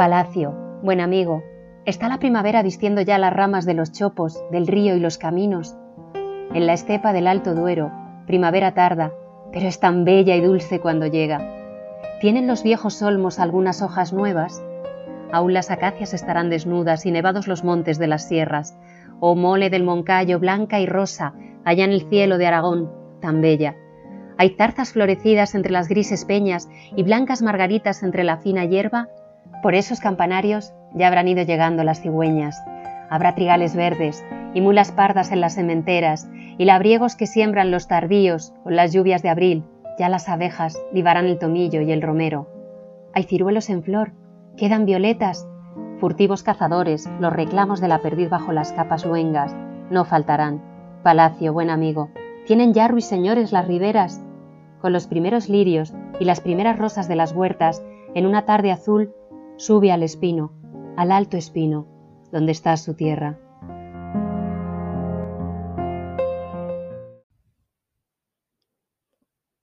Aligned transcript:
Palacio, 0.00 0.52
buen 0.82 0.98
amigo, 0.98 1.42
está 1.84 2.08
la 2.08 2.18
primavera 2.18 2.62
vistiendo 2.62 3.02
ya 3.02 3.18
las 3.18 3.34
ramas 3.34 3.66
de 3.66 3.74
los 3.74 3.92
chopos, 3.92 4.42
del 4.50 4.66
río 4.66 4.96
y 4.96 4.98
los 4.98 5.18
caminos. 5.18 5.76
En 6.54 6.66
la 6.66 6.72
estepa 6.72 7.12
del 7.12 7.26
Alto 7.26 7.54
Duero, 7.54 7.92
primavera 8.26 8.72
tarda, 8.72 9.12
pero 9.52 9.68
es 9.68 9.78
tan 9.78 10.06
bella 10.06 10.36
y 10.36 10.40
dulce 10.40 10.80
cuando 10.80 11.06
llega. 11.06 11.46
¿Tienen 12.22 12.46
los 12.46 12.62
viejos 12.62 13.02
olmos 13.02 13.38
algunas 13.38 13.82
hojas 13.82 14.14
nuevas? 14.14 14.64
Aún 15.32 15.52
las 15.52 15.70
acacias 15.70 16.14
estarán 16.14 16.48
desnudas 16.48 17.04
y 17.04 17.10
nevados 17.10 17.46
los 17.46 17.62
montes 17.62 17.98
de 17.98 18.06
las 18.06 18.26
sierras. 18.26 18.78
Oh 19.20 19.34
mole 19.34 19.68
del 19.68 19.84
Moncayo, 19.84 20.38
blanca 20.38 20.80
y 20.80 20.86
rosa, 20.86 21.34
allá 21.62 21.84
en 21.84 21.92
el 21.92 22.08
cielo 22.08 22.38
de 22.38 22.46
Aragón, 22.46 22.90
tan 23.20 23.42
bella. 23.42 23.76
Hay 24.38 24.56
zarzas 24.56 24.94
florecidas 24.94 25.54
entre 25.54 25.72
las 25.72 25.88
grises 25.88 26.24
peñas 26.24 26.70
y 26.96 27.02
blancas 27.02 27.42
margaritas 27.42 28.02
entre 28.02 28.24
la 28.24 28.38
fina 28.38 28.64
hierba 28.64 29.10
por 29.62 29.74
esos 29.74 30.00
campanarios 30.00 30.72
ya 30.94 31.06
habrán 31.06 31.28
ido 31.28 31.42
llegando 31.42 31.84
las 31.84 32.00
cigüeñas. 32.00 32.62
Habrá 33.08 33.34
trigales 33.34 33.74
verdes 33.74 34.24
y 34.54 34.60
mulas 34.60 34.92
pardas 34.92 35.32
en 35.32 35.40
las 35.40 35.54
sementeras 35.54 36.28
y 36.58 36.64
labriegos 36.64 37.16
que 37.16 37.26
siembran 37.26 37.70
los 37.70 37.88
tardíos 37.88 38.52
con 38.62 38.76
las 38.76 38.92
lluvias 38.92 39.22
de 39.22 39.28
abril. 39.28 39.64
Ya 39.98 40.08
las 40.08 40.28
abejas 40.28 40.80
libarán 40.92 41.26
el 41.26 41.38
tomillo 41.38 41.80
y 41.82 41.92
el 41.92 42.02
romero. 42.02 42.48
Hay 43.12 43.24
ciruelos 43.24 43.68
en 43.70 43.82
flor, 43.82 44.12
quedan 44.56 44.86
violetas. 44.86 45.46
Furtivos 45.98 46.42
cazadores, 46.42 47.08
los 47.18 47.32
reclamos 47.32 47.80
de 47.80 47.88
la 47.88 47.98
perdiz 47.98 48.30
bajo 48.30 48.52
las 48.52 48.72
capas 48.72 49.04
luengas, 49.04 49.54
no 49.90 50.04
faltarán. 50.04 50.62
Palacio, 51.02 51.52
buen 51.52 51.70
amigo, 51.70 52.10
tienen 52.46 52.72
ya 52.72 52.88
ruiseñores 52.88 53.52
las 53.52 53.66
riberas. 53.66 54.22
Con 54.80 54.92
los 54.92 55.06
primeros 55.06 55.48
lirios 55.48 55.92
y 56.18 56.24
las 56.24 56.40
primeras 56.40 56.78
rosas 56.78 57.08
de 57.08 57.16
las 57.16 57.32
huertas, 57.32 57.82
en 58.14 58.26
una 58.26 58.46
tarde 58.46 58.72
azul, 58.72 59.12
sube 59.60 59.92
al 59.92 60.02
espino, 60.02 60.58
al 60.96 61.12
alto 61.12 61.36
espino, 61.36 61.86
donde 62.32 62.52
está 62.52 62.78
su 62.78 62.94
tierra. 62.94 63.38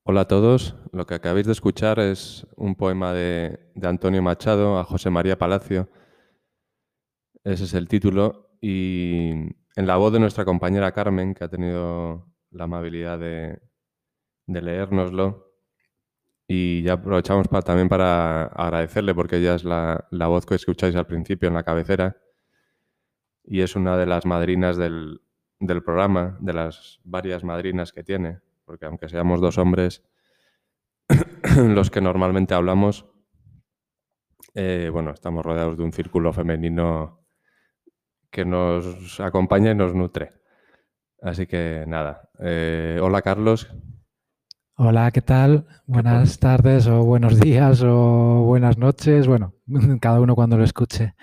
Hola 0.04 0.22
a 0.22 0.28
todos, 0.28 0.76
lo 0.92 1.08
que 1.08 1.16
acabáis 1.16 1.48
de 1.48 1.52
escuchar 1.52 2.00
es 2.00 2.46
un 2.56 2.76
poema 2.76 3.12
de, 3.12 3.72
Antonio 3.82 4.22
Machado 4.22 4.78
a 4.78 4.84
José 4.84 5.10
María 5.10 5.40
Palacio. 5.40 5.90
Ese 7.44 7.64
es 7.64 7.74
el 7.74 7.88
título 7.88 8.52
y 8.62 9.32
en 9.32 9.88
la 9.88 9.98
voz 9.98 10.14
de 10.14 10.20
nuestra 10.20 10.46
compañera 10.46 10.92
Carmen, 10.92 11.34
que 11.34 11.44
ha 11.44 11.50
tenido 11.50 12.32
la 12.52 12.66
amabilidad 12.66 13.18
de, 13.18 13.60
de 14.46 14.62
leérnoslo, 14.62 15.47
y 16.48 16.82
ya 16.84 16.94
aprovechamos 16.94 17.50
también 17.66 17.90
para 17.90 18.44
agradecerle 18.44 19.14
porque 19.14 19.38
ella 19.38 19.56
es 19.56 19.66
la, 19.66 20.08
voz 20.12 20.46
que 20.46 20.56
escucháis 20.56 20.96
al 20.96 21.06
principio 21.06 21.50
en 21.50 21.56
la 21.56 21.64
cabecera 21.64 22.18
y 23.44 23.62
es 23.62 23.76
una 23.76 23.98
de 23.98 24.06
las 24.06 24.26
madrinas 24.26 24.78
del, 24.78 25.20
programa, 25.86 26.38
de 26.40 26.54
las 26.54 27.00
varias 27.04 27.44
madrinas 27.44 27.92
que 27.92 28.04
tiene, 28.04 28.40
porque 28.66 28.86
aunque 28.86 29.10
seamos 29.10 29.42
dos 29.42 29.58
hombres 29.58 30.04
los 31.58 31.90
que 31.92 32.02
normalmente 32.02 32.54
hablamos, 32.54 33.06
eh, 34.54 34.90
bueno, 34.92 35.12
estamos 35.12 35.46
rodeados 35.46 35.78
de 35.78 35.84
un 35.84 35.92
círculo 35.92 36.32
femenino 36.32 37.26
que 38.32 38.46
nos 38.46 39.20
acompaña 39.20 39.72
y 39.72 39.76
nos 39.76 39.94
nutre. 39.94 40.32
Así 41.22 41.46
que 41.46 41.84
nada, 41.88 42.30
eh, 42.40 43.00
hola 43.02 43.22
Carlos, 43.22 43.74
Hola, 44.80 45.10
¿qué 45.10 45.24
tal? 45.24 45.66
Buenas 45.88 46.38
tardes 46.38 46.86
o 46.86 47.04
buenos 47.04 47.40
días 47.40 47.82
o 47.82 48.44
buenas 48.46 48.78
noches. 48.78 49.26
Bueno, 49.28 49.56
cada 50.00 50.22
uno 50.22 50.36
cuando 50.36 50.56
lo 50.56 50.64
escuche. 50.64 51.16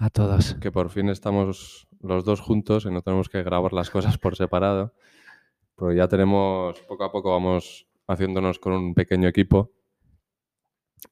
A 0.00 0.08
todos. 0.08 0.54
Que 0.54 0.72
por 0.72 0.88
fin 0.88 1.10
estamos 1.10 1.86
los 2.00 2.24
dos 2.24 2.40
juntos 2.40 2.86
y 2.86 2.90
no 2.90 3.02
tenemos 3.02 3.28
que 3.28 3.42
grabar 3.42 3.74
las 3.74 3.90
cosas 3.90 4.16
por 4.16 4.36
separado. 4.36 4.94
Pero 5.76 5.92
ya 5.92 6.08
tenemos, 6.08 6.80
poco 6.88 7.04
a 7.04 7.12
poco 7.12 7.32
vamos 7.32 7.86
haciéndonos 8.08 8.58
con 8.58 8.72
un 8.72 8.94
pequeño 8.94 9.28
equipo 9.28 9.74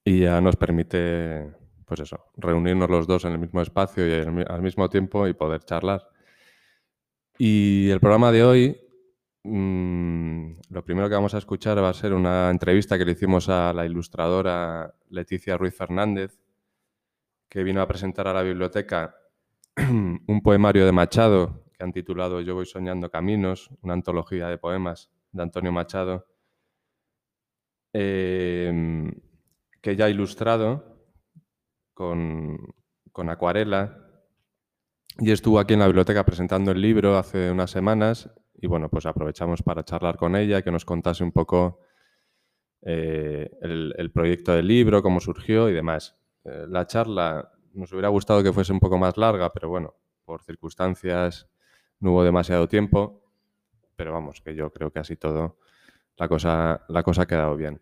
y 0.02 0.20
ya 0.20 0.40
nos 0.40 0.56
permite, 0.56 1.52
pues 1.84 2.00
eso, 2.00 2.24
reunirnos 2.38 2.88
los 2.88 3.06
dos 3.06 3.26
en 3.26 3.32
el 3.32 3.38
mismo 3.38 3.60
espacio 3.60 4.08
y 4.08 4.44
al 4.48 4.62
mismo 4.62 4.88
tiempo 4.88 5.28
y 5.28 5.34
poder 5.34 5.62
charlar. 5.64 6.08
Y 7.36 7.90
el 7.90 8.00
programa 8.00 8.32
de 8.32 8.44
hoy 8.44 8.89
Mm, 9.42 10.52
lo 10.68 10.84
primero 10.84 11.08
que 11.08 11.14
vamos 11.14 11.34
a 11.34 11.38
escuchar 11.38 11.82
va 11.82 11.88
a 11.88 11.94
ser 11.94 12.12
una 12.12 12.50
entrevista 12.50 12.98
que 12.98 13.06
le 13.06 13.12
hicimos 13.12 13.48
a 13.48 13.72
la 13.72 13.86
ilustradora 13.86 14.94
Leticia 15.08 15.56
Ruiz 15.56 15.74
Fernández, 15.74 16.38
que 17.48 17.62
vino 17.64 17.80
a 17.80 17.88
presentar 17.88 18.28
a 18.28 18.34
la 18.34 18.42
biblioteca 18.42 19.16
un 19.76 20.40
poemario 20.42 20.84
de 20.84 20.92
Machado 20.92 21.64
que 21.72 21.84
han 21.84 21.92
titulado 21.92 22.40
Yo 22.42 22.54
voy 22.54 22.66
soñando 22.66 23.10
caminos, 23.10 23.70
una 23.82 23.94
antología 23.94 24.48
de 24.48 24.58
poemas 24.58 25.10
de 25.32 25.42
Antonio 25.42 25.72
Machado, 25.72 26.26
em, 27.92 29.10
que 29.80 29.96
ya 29.96 30.04
ha 30.06 30.10
ilustrado 30.10 30.84
con, 31.94 32.58
con 33.12 33.30
acuarela 33.30 34.09
y 35.20 35.30
estuvo 35.30 35.58
aquí 35.58 35.74
en 35.74 35.80
la 35.80 35.86
biblioteca 35.86 36.24
presentando 36.24 36.70
el 36.70 36.80
libro 36.80 37.18
hace 37.18 37.50
unas 37.50 37.70
semanas 37.70 38.30
y 38.54 38.66
bueno, 38.66 38.88
pues 38.88 39.06
aprovechamos 39.06 39.62
para 39.62 39.84
charlar 39.84 40.16
con 40.16 40.34
ella, 40.34 40.62
que 40.62 40.70
nos 40.70 40.84
contase 40.84 41.24
un 41.24 41.32
poco 41.32 41.80
eh, 42.82 43.50
el, 43.62 44.10
proyecto 44.12 44.52
del 44.52 44.66
libro, 44.66 45.02
cómo 45.02 45.20
surgió 45.20 45.68
y 45.68 45.72
demás. 45.72 46.18
Eh, 46.44 46.66
la 46.68 46.86
charla 46.86 47.52
nos 47.72 47.92
hubiera 47.92 48.08
gustado 48.08 48.42
que 48.42 48.52
fuese 48.52 48.72
un 48.72 48.80
poco 48.80 48.98
más 48.98 49.16
larga, 49.16 49.52
pero 49.52 49.68
bueno, 49.68 49.94
por 50.24 50.42
circunstancias 50.42 51.48
no 52.00 52.12
hubo 52.12 52.24
demasiado 52.24 52.68
tiempo, 52.68 53.22
pero 53.96 54.12
vamos, 54.12 54.40
que 54.40 54.54
yo 54.54 54.70
creo 54.72 54.90
que 54.90 54.98
así 54.98 55.16
todo 55.16 55.58
la 56.16 56.28
cosa, 56.28 56.84
la 56.88 57.02
cosa 57.02 57.22
ha 57.22 57.26
quedado 57.26 57.56
bien. 57.56 57.80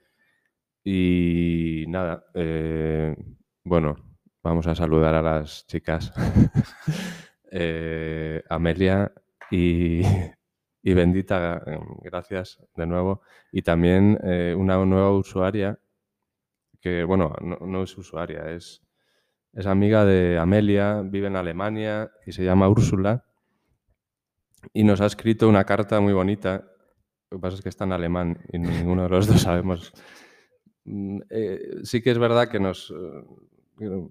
Y 0.85 1.85
nada, 1.89 2.25
eh, 2.35 3.17
bueno, 3.65 3.97
vamos 4.43 4.67
a 4.67 4.75
saludar 4.75 5.15
a 5.15 5.23
las 5.23 5.67
chicas. 5.67 6.13
Amelia 8.49 9.13
y, 9.51 10.03
bendita, 10.83 11.63
em, 11.67 11.81
gracias 12.03 12.59
de 12.77 12.87
nuevo. 12.87 13.23
Y 13.53 13.63
también 13.63 14.19
eh, 14.23 14.55
una 14.57 14.85
nueva 14.85 15.13
usuaria, 15.13 15.79
que 16.81 17.05
bueno, 17.05 17.35
no, 17.41 17.83
es 17.83 17.97
usuaria, 17.99 18.51
es, 18.51 18.83
es 19.53 19.67
amiga 19.67 20.05
de 20.05 20.39
Amelia, 20.39 21.03
vive 21.03 21.27
en 21.27 21.37
Alemania 21.37 22.11
y 22.27 22.33
se 22.33 22.45
llama 22.45 22.69
Úrsula. 22.69 23.25
Y 24.73 24.85
nos 24.85 25.01
ha 25.01 25.07
escrito 25.07 25.49
una 25.49 25.65
carta 25.65 26.01
muy 26.01 26.13
bonita. 26.13 26.65
Lo 27.31 27.39
que 27.39 27.43
pasa 27.43 27.57
es 27.57 27.63
que 27.63 27.69
está 27.69 27.85
en 27.85 27.93
alemán 27.93 28.39
y 28.53 28.59
ninguno 28.59 29.05
de 29.05 29.09
los 29.09 29.27
dos 29.27 29.43
sabemos. 29.43 29.93
Mm, 30.85 31.21
eh, 31.31 31.61
sí 31.83 32.03
que 32.03 32.11
es 32.11 32.19
verdad 32.19 32.49
que 32.49 32.61
nos, 32.61 32.91
eh, 32.91 33.25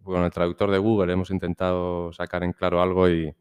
con 0.04 0.24
el 0.24 0.32
traductor 0.32 0.72
de 0.72 0.78
Google 0.78 1.14
hemos 1.14 1.30
intentado 1.30 2.14
sacar 2.14 2.44
en 2.44 2.54
claro 2.54 2.82
algo 2.82 3.10
y, 3.10 3.36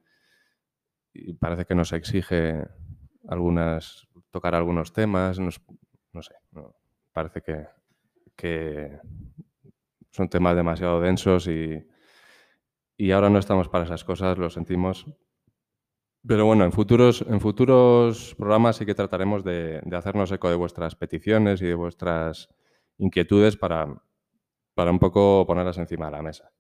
parece 1.41 1.65
que 1.65 1.75
nos 1.75 1.93
exige 1.93 2.67
algunas, 3.29 4.07
tocar 4.31 4.55
algunos 4.55 4.93
temas, 4.93 5.39
no 5.39 5.51
sé, 5.51 6.35
parece 7.13 7.43
que 8.37 9.01
son 10.17 10.29
temas 10.31 10.57
demasiado 10.57 11.01
densos 11.01 11.47
y, 11.47 11.87
ahora 13.13 13.29
no 13.29 13.39
estamos 13.39 13.69
para 13.69 13.85
esas 13.85 14.03
cosas, 14.03 14.39
lo 14.39 14.49
sentimos. 14.49 15.07
Pero 16.27 16.47
bueno, 16.47 16.65
en 16.65 16.73
futuros 16.73 18.35
programas 18.37 18.77
sí 18.77 18.87
que 18.87 18.95
trataremos 18.95 19.45
de, 19.45 19.83
hacernos 19.93 20.33
eco 20.33 20.49
de 20.49 20.57
vuestras 20.57 20.97
peticiones 20.97 21.61
y 21.61 21.67
de 21.67 21.75
vuestras 21.75 22.49
inquietudes 22.97 23.57
para, 23.57 24.03
para 24.77 24.91
un 24.91 24.99
poco 24.99 25.47
ponerlas 25.47 25.79
encima 25.79 26.07
de 26.07 26.13
la 26.13 26.23
mesa. 26.23 26.53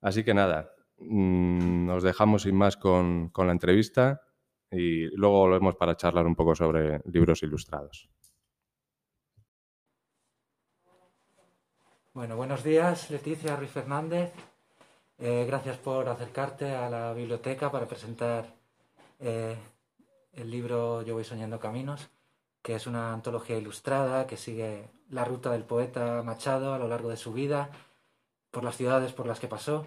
Así 0.00 0.22
que 0.22 0.32
nada, 0.32 0.70
mm, 0.98 1.86
nos 1.86 2.04
dejamos 2.04 2.42
sin 2.42 2.54
más 2.54 2.76
con, 2.76 3.30
con 3.30 3.48
la 3.48 3.52
entrevista 3.52 4.22
y 4.70 5.08
luego 5.16 5.40
volvemos 5.40 5.74
para 5.74 5.96
charlar 5.96 6.24
un 6.24 6.36
poco 6.36 6.54
sobre 6.54 7.00
libros 7.04 7.42
ilustrados. 7.42 8.08
Bueno, 12.14 12.36
buenos 12.36 12.62
días, 12.62 13.10
Leticia 13.10 13.56
Ruiz 13.56 13.70
Fernández. 13.70 14.32
Eh, 15.18 15.44
gracias 15.44 15.78
por 15.78 16.08
acercarte 16.08 16.70
a 16.76 16.88
la 16.88 17.12
biblioteca 17.12 17.72
para 17.72 17.86
presentar 17.86 18.54
eh, 19.18 19.56
el 20.34 20.48
libro 20.48 21.02
Yo 21.02 21.14
voy 21.14 21.24
soñando 21.24 21.58
caminos, 21.58 22.08
que 22.62 22.74
es 22.74 22.86
una 22.86 23.12
antología 23.12 23.58
ilustrada 23.58 24.26
que 24.26 24.36
sigue 24.36 24.88
la 25.10 25.24
ruta 25.24 25.50
del 25.50 25.64
poeta 25.64 26.22
Machado 26.22 26.74
a 26.74 26.78
lo 26.78 26.88
largo 26.88 27.08
de 27.10 27.16
su 27.16 27.32
vida, 27.32 27.70
por 28.50 28.64
las 28.64 28.76
ciudades 28.76 29.12
por 29.12 29.26
las 29.26 29.40
que 29.40 29.48
pasó. 29.48 29.86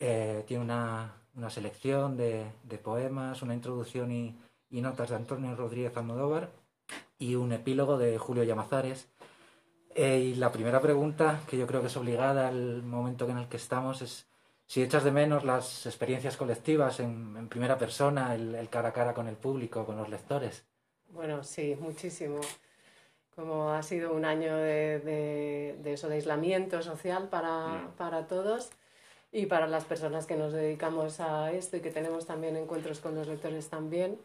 Eh, 0.00 0.44
tiene 0.46 0.64
una, 0.64 1.14
selección 1.50 2.16
de, 2.16 2.50
poemas, 2.82 3.42
una 3.42 3.54
introducción 3.54 4.10
y, 4.10 4.38
y, 4.70 4.80
notas 4.80 5.10
de 5.10 5.16
Antonio 5.16 5.54
Rodríguez 5.54 5.96
Almodóvar 5.96 6.50
y 7.18 7.34
un 7.34 7.52
epílogo 7.52 7.98
de 7.98 8.18
Julio 8.18 8.44
Llamazares. 8.44 9.08
y 9.96 10.34
la 10.36 10.52
primera 10.52 10.80
pregunta, 10.80 11.40
que 11.48 11.58
yo 11.58 11.66
creo 11.66 11.80
que 11.80 11.88
es 11.88 11.96
obligada 11.96 12.48
al 12.48 12.82
momento 12.82 13.28
en 13.28 13.38
el 13.38 13.48
que 13.48 13.56
estamos, 13.56 14.02
es 14.02 14.28
si 14.68 14.82
echas 14.82 15.02
de 15.02 15.10
menos 15.10 15.44
las 15.44 15.86
experiencias 15.86 16.36
colectivas 16.36 17.00
en, 17.00 17.48
primera 17.48 17.78
persona, 17.78 18.34
el, 18.34 18.68
cara 18.68 18.90
a 18.90 18.92
cara 18.92 19.14
con 19.14 19.26
el 19.26 19.36
público, 19.36 19.86
con 19.86 19.96
los 19.96 20.10
lectores. 20.10 20.66
Bueno, 21.18 21.42
sí, 21.42 21.76
muchísimo. 21.80 22.40
Como 23.34 23.70
ha 23.72 23.82
sido 23.82 24.14
un 24.14 24.24
año 24.24 24.56
de, 24.56 25.76
eso, 25.84 26.08
de 26.08 26.14
aislamiento 26.14 26.80
social 26.80 27.28
para, 27.28 27.66
mm. 27.66 27.96
para 27.96 28.28
todos 28.28 28.70
y 29.32 29.46
para 29.46 29.66
las 29.66 29.84
personas 29.84 30.26
que 30.26 30.36
nos 30.36 30.52
dedicamos 30.52 31.18
a 31.18 31.50
esto 31.50 31.76
y 31.76 31.80
que 31.80 31.90
tenemos 31.90 32.24
también 32.24 32.56
encuentros 32.56 33.00
con 33.00 33.16
los 33.16 33.26
lectores 33.26 33.68
también 33.68 34.16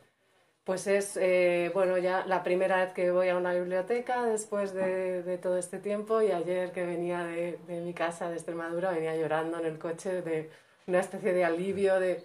pues 0.63 0.85
es, 0.87 1.17
eh, 1.17 1.71
bueno, 1.73 1.97
ya 1.97 2.25
la 2.27 2.43
primera 2.43 2.77
vez 2.85 2.93
que 2.93 3.11
voy 3.11 3.29
a 3.29 3.37
una 3.37 3.53
biblioteca 3.53 4.25
después 4.25 4.73
de, 4.73 5.39
todo 5.41 5.57
este 5.57 5.79
tiempo 5.79 6.21
y 6.21 6.31
ayer 6.31 6.71
que 6.71 6.85
venía 6.85 7.23
de, 7.25 7.57
mi 7.67 7.93
casa 7.95 8.29
de 8.29 8.35
Extremadura 8.35 8.91
venía 8.91 9.15
llorando 9.15 9.59
en 9.59 9.65
el 9.65 9.79
coche 9.79 10.21
de 10.21 10.51
una 10.87 10.99
especie 10.99 11.33
de 11.33 11.43
alivio, 11.43 11.99
de, 11.99 12.23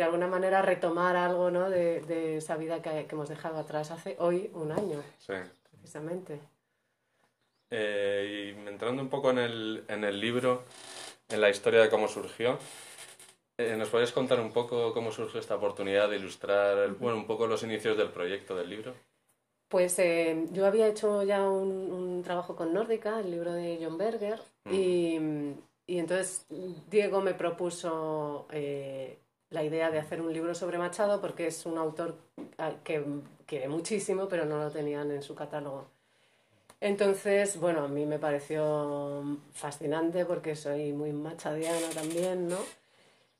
de 0.00 0.04
alguna 0.04 0.28
manera 0.28 0.62
retomar 0.62 1.14
algo 1.14 1.50
¿no? 1.50 1.68
de, 1.68 2.38
esa 2.38 2.56
vida 2.56 2.80
que, 2.80 3.06
hemos 3.10 3.28
dejado 3.28 3.58
atrás 3.58 3.90
hace 3.90 4.16
hoy 4.18 4.50
un 4.54 4.72
año, 4.72 5.02
sí. 5.18 5.34
precisamente. 5.70 6.40
Eh, 7.68 8.54
y 8.56 8.68
entrando 8.68 9.02
un 9.02 9.10
poco 9.10 9.30
en 9.30 9.38
el, 9.38 9.84
en 9.88 10.04
el 10.04 10.18
libro, 10.18 10.64
en 11.28 11.42
la 11.42 11.50
historia 11.50 11.82
de 11.82 11.90
cómo 11.90 12.08
surgió, 12.08 12.58
eh, 13.58 13.76
¿Nos 13.76 13.90
podrías 13.90 14.12
contar 14.12 14.40
un 14.40 14.52
poco 14.52 14.94
cómo 14.94 15.12
surge 15.12 15.38
esta 15.38 15.56
oportunidad 15.56 16.08
de 16.08 16.16
ilustrar, 16.16 16.92
bueno, 16.94 17.18
un 17.18 17.26
poco 17.26 17.46
los 17.46 17.62
inicios 17.62 17.94
del 17.98 18.08
proyecto 18.08 18.56
del 18.56 18.70
libro? 18.70 18.94
Pues 19.68 19.98
eh, 19.98 20.46
yo 20.50 20.64
había 20.64 20.88
hecho 20.88 21.22
ya 21.24 21.46
un, 21.46 22.22
trabajo 22.24 22.56
con 22.56 22.72
Nórdica, 22.72 23.20
el 23.20 23.30
libro 23.30 23.52
de 23.52 23.78
John 23.82 23.98
Berger, 23.98 24.40
y, 24.70 25.18
entonces 25.86 26.46
Diego 26.88 27.20
me 27.20 27.34
propuso 27.34 28.46
la 29.50 29.64
idea 29.64 29.90
de 29.90 29.98
hacer 29.98 30.20
un 30.20 30.32
libro 30.32 30.54
sobre 30.54 30.78
Machado 30.78 31.20
porque 31.20 31.46
es 31.48 31.66
un 31.66 31.76
autor 31.78 32.16
que 32.84 33.04
quiere 33.46 33.68
muchísimo, 33.68 34.28
pero 34.28 34.44
no 34.44 34.58
lo 34.58 34.70
tenían 34.70 35.10
en 35.10 35.22
su 35.22 35.34
catálogo. 35.34 35.88
Entonces, 36.80 37.58
bueno, 37.58 37.84
a 37.84 37.88
mí 37.88 38.06
me 38.06 38.18
pareció 38.18 39.22
fascinante 39.52 40.24
porque 40.24 40.56
soy 40.56 40.92
muy 40.92 41.12
machadiana 41.12 41.90
también, 41.94 42.48
¿no? 42.48 42.58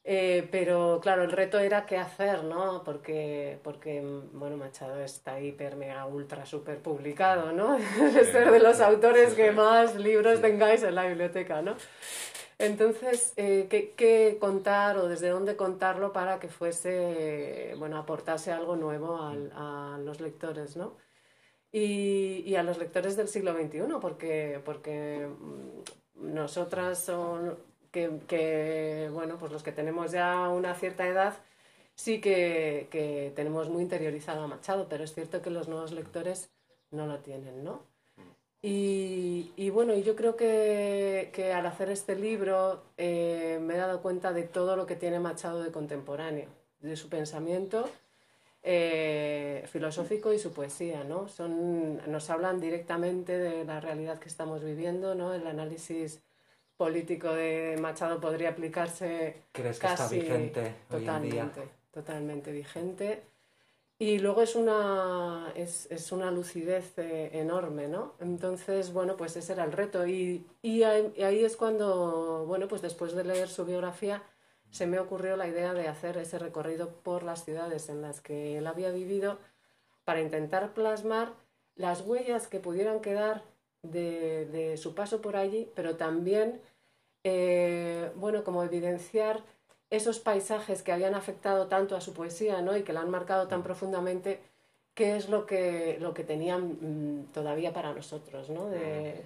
Eh, 0.05 0.49
pero 0.51 0.99
claro, 1.03 1.25
el 1.25 1.31
reto 1.31 1.59
era 1.59 1.85
qué 1.87 1.97
hacer, 1.99 2.43
¿no? 2.45 2.83
Porque, 2.85 3.59
porque 3.63 4.03
bueno, 4.33 4.57
Machado 4.57 4.99
está 5.03 5.41
hiper, 5.41 5.77
mega, 5.77 6.07
ultra, 6.07 6.47
super 6.47 6.79
publicado, 6.79 7.53
¿no? 7.53 7.77
Es 8.19 8.29
ser 8.29 8.51
de 8.51 8.61
los 8.61 8.81
autores 8.81 9.35
que 9.35 9.53
más 9.53 9.97
libros 9.97 10.41
tengáis 10.41 10.83
en 10.83 10.95
la 10.95 11.07
biblioteca, 11.07 11.61
¿no? 11.63 11.77
Entonces, 12.61 13.33
eh, 13.37 13.69
¿qué, 13.71 13.95
¿qué, 13.97 14.37
contar 14.39 14.99
o 14.99 15.09
desde 15.09 15.31
dónde 15.31 15.57
contarlo 15.57 16.13
para 16.13 16.39
que 16.41 16.49
fuese, 16.49 17.75
bueno, 17.79 17.97
aportase 17.97 18.53
algo 18.53 18.77
nuevo 18.77 19.17
al, 19.23 19.51
a 19.55 19.99
los 20.05 20.21
lectores, 20.21 20.77
¿no? 20.77 20.95
Y, 21.73 22.43
y, 22.47 22.57
a 22.57 22.63
los 22.63 22.79
lectores 22.79 23.17
del 23.17 23.29
siglo 23.29 23.55
XXI, 23.55 24.01
porque, 24.01 24.61
porque 24.65 25.29
mm, 25.29 26.35
nosotras 26.35 26.99
son, 27.05 27.59
que, 27.93 29.09
bueno, 29.13 29.39
pues 29.39 29.53
los 29.53 29.63
que 29.63 29.73
tenemos 29.73 30.13
ya 30.13 30.49
una 30.51 30.75
cierta 30.75 31.07
edad 31.09 31.35
sí 31.95 32.21
que, 32.21 32.89
que, 32.91 33.33
tenemos 33.37 33.71
muy 33.71 33.83
interiorizado 33.85 34.45
a 34.45 34.49
Machado, 34.49 34.89
pero 34.89 35.05
es 35.05 35.15
cierto 35.15 35.43
que 35.43 35.51
los 35.51 35.69
nuevos 35.69 35.93
lectores 35.93 36.51
no 36.91 37.07
lo 37.07 37.21
tienen, 37.21 37.65
¿no? 37.65 37.90
Y, 38.63 39.53
y 39.57 39.71
bueno, 39.71 39.95
yo 39.97 40.15
creo 40.17 40.37
que, 40.37 41.31
que, 41.33 41.53
al 41.53 41.65
hacer 41.65 41.91
este 41.91 42.15
libro 42.15 42.83
eh, 42.99 43.59
me 43.63 43.75
he 43.75 43.79
dado 43.79 44.03
cuenta 44.03 44.33
de 44.33 44.43
todo 44.43 44.77
lo 44.77 44.87
que 44.87 44.97
tiene 44.97 45.19
Machado 45.19 45.63
de 45.63 45.73
contemporáneo, 45.73 46.49
de 46.81 46.97
su 46.97 47.09
pensamiento 47.09 47.89
eh, 48.63 49.65
filosófico 49.73 50.33
y 50.35 50.39
su 50.39 50.53
poesía, 50.53 51.05
¿no? 51.05 51.29
Son, 51.29 52.01
nos 52.11 52.29
hablan 52.29 52.61
directamente 52.61 53.39
de 53.39 53.65
la 53.65 53.81
realidad 53.81 54.19
que 54.19 54.29
estamos 54.29 54.63
viviendo, 54.63 55.15
¿no? 55.15 55.33
El 55.33 55.47
análisis 55.47 56.21
político 56.77 57.33
de 57.33 57.79
Machado 57.81 58.21
podría 58.21 58.51
aplicarse 58.51 59.37
¿Crees 59.53 59.79
que 59.79 59.87
está 59.87 60.09
vigente 60.09 60.75
totalmente, 60.91 61.63
totalmente 61.91 62.53
vigente. 62.53 63.23
Y 64.01 64.19
luego 64.19 64.41
es 64.41 64.55
una, 64.55 65.53
es, 65.55 65.87
es 65.91 66.11
una 66.11 66.31
lucidez 66.31 66.97
eh, 66.97 67.33
enorme, 67.35 67.87
¿no? 67.87 68.15
Entonces, 68.19 68.95
bueno, 68.95 69.15
pues 69.19 69.37
ese 69.37 69.53
era 69.53 69.65
el 69.65 69.73
reto. 69.73 70.07
Y, 70.07 70.47
y, 70.63 70.85
ahí, 70.85 71.45
es 71.45 71.55
cuando, 71.59 72.47
bueno, 72.47 72.67
pues 72.67 72.81
después 72.81 73.13
de 73.15 73.25
leer 73.25 73.51
su 73.51 73.67
biografía, 73.67 74.23
se 74.71 74.87
me 74.87 74.99
ocurrió 74.99 75.37
la 75.37 75.49
idea 75.49 75.75
de 75.75 75.87
hacer 75.87 76.17
ese 76.17 76.39
recorrido 76.39 76.89
por 77.03 77.23
las 77.25 77.45
ciudades 77.45 77.91
en 77.91 78.01
las 78.01 78.23
que 78.23 78.57
él 78.57 78.67
había 78.67 78.91
vivido 78.91 79.39
para 80.05 80.23
intentar 80.23 80.73
plasmar 80.73 81.35
las 81.77 82.01
huellas 82.01 82.49
que 82.49 82.59
pudieran 82.59 83.01
quedar 83.01 83.43
de, 83.83 84.47
de 84.47 84.79
su 84.79 84.95
paso 84.95 85.21
por 85.21 85.37
allí, 85.37 85.71
pero 85.75 85.97
también 85.97 86.63
eh, 87.23 88.13
bueno, 88.17 88.45
como 88.45 88.63
evidenciar 88.63 89.43
esos 89.91 90.21
paisajes 90.21 90.83
que 90.83 90.93
habían 90.93 91.15
afectado 91.15 91.67
tanto 91.67 91.97
a 91.97 92.01
su 92.01 92.15
poesía 92.15 92.63
¿no? 92.63 92.77
y 92.77 92.83
que 92.83 92.93
la 92.93 93.01
han 93.01 93.11
marcado 93.11 93.49
tan 93.49 93.63
profundamente, 93.63 94.41
qué 94.95 95.17
es 95.17 95.29
lo 95.29 95.47
que, 95.47 95.99
lo 96.01 96.15
que 96.15 96.25
tenían 96.25 96.79
mm, 96.81 97.33
todavía 97.33 97.73
para 97.73 97.93
nosotros. 97.93 98.49
¿no? 98.51 98.69
De, 98.69 99.25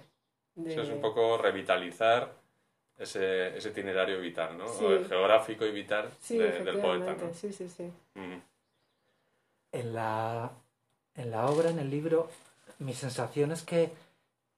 es 0.65 0.89
un 0.89 1.01
poco 1.01 1.37
revitalizar 1.37 2.33
ese, 2.97 3.55
ese 3.57 3.69
itinerario 3.69 4.19
vital, 4.19 4.57
¿no? 4.57 4.67
geográfico 4.67 5.65
y 5.65 5.71
vital 5.71 6.09
del 6.27 6.79
poeta. 6.79 7.15
Sí, 7.33 7.53
sí, 7.53 7.69
sí. 7.69 7.91
en, 9.71 9.93
la, 9.93 10.51
en 11.15 11.31
la 11.31 11.45
obra, 11.47 11.69
en 11.69 11.79
el 11.79 11.91
libro, 11.91 12.29
mi 12.79 12.93
sensación 12.93 13.51
es 13.51 13.61
que 13.61 13.91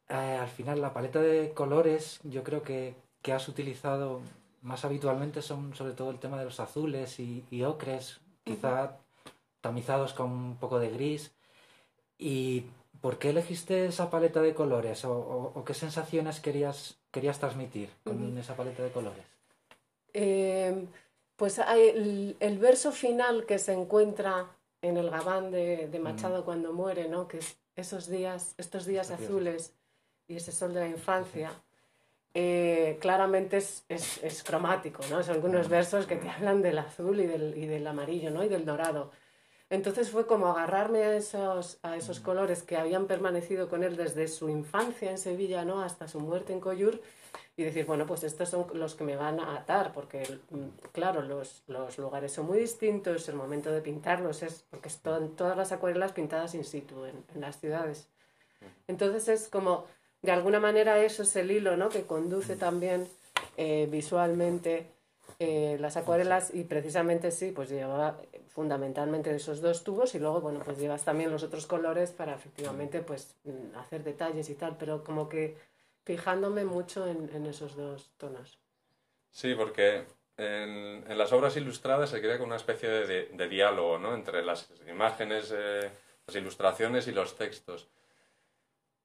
eh, 0.09 0.13
al 0.13 0.47
final 0.47 0.79
la 0.79 0.93
paleta 0.93 1.19
de 1.19 1.51
colores 1.53 2.21
yo 2.23 2.43
creo 2.43 2.63
que 2.63 2.95
que 3.27 3.33
has 3.33 3.47
utilizado 3.49 4.21
más 4.67 4.83
habitualmente 4.83 5.41
son 5.41 5.73
sobre 5.73 5.93
todo 5.93 6.11
el 6.11 6.19
tema 6.19 6.37
de 6.37 6.45
los 6.45 6.59
azules 6.59 7.19
y, 7.19 7.63
ocres, 7.63 8.19
quizá 8.43 8.97
tamizados 9.61 10.13
con 10.13 10.29
un 10.31 10.57
poco 10.57 10.77
de 10.77 10.89
gris. 10.89 11.31
¿Y 12.17 12.65
por 12.99 13.17
qué 13.17 13.29
elegiste 13.29 13.85
esa 13.85 14.09
paleta 14.09 14.41
de 14.41 14.53
colores 14.53 15.05
o, 15.05 15.63
qué 15.65 15.73
sensaciones 15.73 16.41
querías, 16.41 16.97
querías 17.11 17.39
transmitir 17.39 17.89
con 18.03 18.37
esa 18.37 18.55
paleta 18.55 18.83
de 18.83 18.91
colores? 18.91 19.23
Eh, 20.13 20.85
pues 21.37 21.59
hay 21.59 22.35
el, 22.39 22.57
verso 22.59 22.91
final 22.91 23.45
que 23.45 23.59
se 23.59 23.71
encuentra 23.73 24.51
en 24.81 24.97
el 24.97 25.09
Gabán 25.09 25.49
de, 25.49 25.99
Machado 26.01 26.43
cuando 26.43 26.73
muere, 26.73 27.07
¿no? 27.07 27.27
que 27.27 27.37
es 27.37 27.57
esos 27.75 28.07
días, 28.09 28.53
estos 28.57 28.85
días 28.85 29.11
azules 29.11 29.71
y 30.27 30.35
ese 30.35 30.51
sol 30.51 30.73
de 30.73 30.81
la 30.81 30.87
infancia. 30.87 31.51
Eh, 32.39 32.99
claramente 33.01 33.57
es, 33.57 33.83
es, 33.89 34.43
cromático, 34.43 35.01
¿no? 35.09 35.23
Son 35.23 35.33
algunos 35.33 35.69
versos 35.69 36.05
que 36.05 36.17
te 36.17 36.29
hablan 36.29 36.61
del 36.61 36.77
azul 36.77 37.19
y 37.19 37.25
del, 37.25 37.57
y 37.57 37.65
del 37.65 37.87
amarillo, 37.87 38.29
¿no? 38.29 38.43
Y 38.43 38.47
del 38.47 38.63
dorado. 38.63 39.09
Entonces 39.71 40.11
fue 40.11 40.27
como 40.27 40.45
agarrarme 40.45 41.01
a 41.01 41.15
esos, 41.15 41.79
a 41.81 41.97
esos 41.97 42.19
colores 42.19 42.61
que 42.61 42.77
habían 42.77 43.07
permanecido 43.07 43.67
con 43.67 43.83
él 43.83 43.97
desde 43.97 44.27
su 44.27 44.49
infancia 44.49 45.09
en 45.09 45.17
Sevilla 45.17 45.65
¿no? 45.65 45.81
hasta 45.81 46.07
su 46.07 46.19
muerte 46.19 46.53
en 46.53 46.59
Coyur 46.59 47.01
y 47.57 47.63
decir, 47.63 47.87
bueno, 47.87 48.05
pues 48.05 48.23
estos 48.23 48.49
son 48.49 48.67
los 48.75 48.93
que 48.93 49.03
me 49.03 49.15
van 49.15 49.39
a 49.39 49.55
atar, 49.55 49.91
porque 49.91 50.39
mm, 50.51 50.89
claro, 50.91 51.23
los, 51.23 51.63
los 51.65 51.97
lugares 51.97 52.33
son 52.33 52.45
muy 52.45 52.59
distintos, 52.59 53.27
el 53.29 53.35
momento 53.35 53.71
de 53.71 53.81
pintarlos 53.81 54.43
es, 54.43 54.63
porque 54.69 54.89
están 54.89 55.29
todas 55.35 55.57
las 55.57 55.71
acuarelas 55.71 56.11
pintadas 56.11 56.53
in 56.53 56.63
situ 56.63 57.03
en, 57.05 57.25
en, 57.33 57.41
las 57.41 57.59
ciudades. 57.59 58.07
Entonces 58.87 59.27
es 59.27 59.49
como, 59.49 59.85
de 60.21 60.31
alguna 60.31 60.59
manera 60.59 61.03
eso 61.03 61.23
es 61.23 61.35
el 61.35 61.51
hilo, 61.51 61.77
¿no? 61.77 61.89
Que 61.89 62.03
conduce 62.03 62.55
también 62.55 63.07
eh, 63.55 63.87
visualmente 63.89 64.87
eh, 65.39 65.77
las 65.79 65.97
acuarelas 65.97 66.53
y 66.53 66.63
precisamente 66.63 67.31
sí, 67.31 67.51
pues 67.51 67.69
lleva 67.69 68.17
fundamentalmente 68.49 69.35
esos 69.35 69.61
dos 69.61 69.83
tubos 69.83 70.15
y 70.15 70.19
luego, 70.19 70.41
bueno, 70.41 70.61
pues 70.65 70.79
llevas 70.79 71.05
también 71.05 71.31
los 71.31 71.43
otros 71.43 71.67
colores 71.67 72.09
para 72.11 72.33
efectivamente 72.33 73.01
pues 73.01 73.35
mm, 73.43 73.77
hacer 73.77 74.03
detalles 74.03 74.49
y 74.49 74.55
tal, 74.55 74.75
pero 74.79 75.03
como 75.03 75.29
que 75.29 75.55
fijándome 76.03 76.65
mucho 76.65 77.05
en, 77.05 77.29
en 77.35 77.45
esos 77.45 77.75
dos 77.75 78.09
tonos. 78.17 78.57
Sí, 79.29 79.53
porque 79.53 80.05
en, 80.37 81.03
en, 81.07 81.17
las 81.17 81.31
obras 81.33 81.55
ilustradas 81.55 82.09
se 82.09 82.19
crea 82.19 82.37
como 82.37 82.47
una 82.47 82.55
especie 82.55 82.89
de, 82.89 83.25
de 83.25 83.47
diálogo 83.47 83.99
¿no? 83.99 84.15
entre 84.15 84.43
las 84.43 84.69
imágenes, 84.89 85.53
eh, 85.55 85.91
las 86.25 86.35
ilustraciones 86.35 87.07
y 87.07 87.11
los 87.11 87.35
textos. 87.35 87.87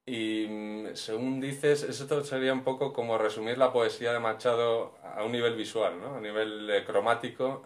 Y 0.04 0.46
mm, 0.48 0.94
según 0.96 1.40
dices, 1.40 1.82
eso 1.84 2.24
sería 2.24 2.52
un 2.52 2.64
poco 2.64 2.92
como 2.92 3.18
resumir 3.18 3.56
la 3.58 3.72
poesía 3.72 4.12
de 4.12 4.18
Machado 4.18 4.96
a 5.02 5.22
un 5.24 5.32
nivel 5.32 5.54
visual, 5.54 6.00
¿no? 6.00 6.16
a 6.16 6.20
nivel 6.20 6.68
eh, 6.70 6.84
cromático. 6.84 7.64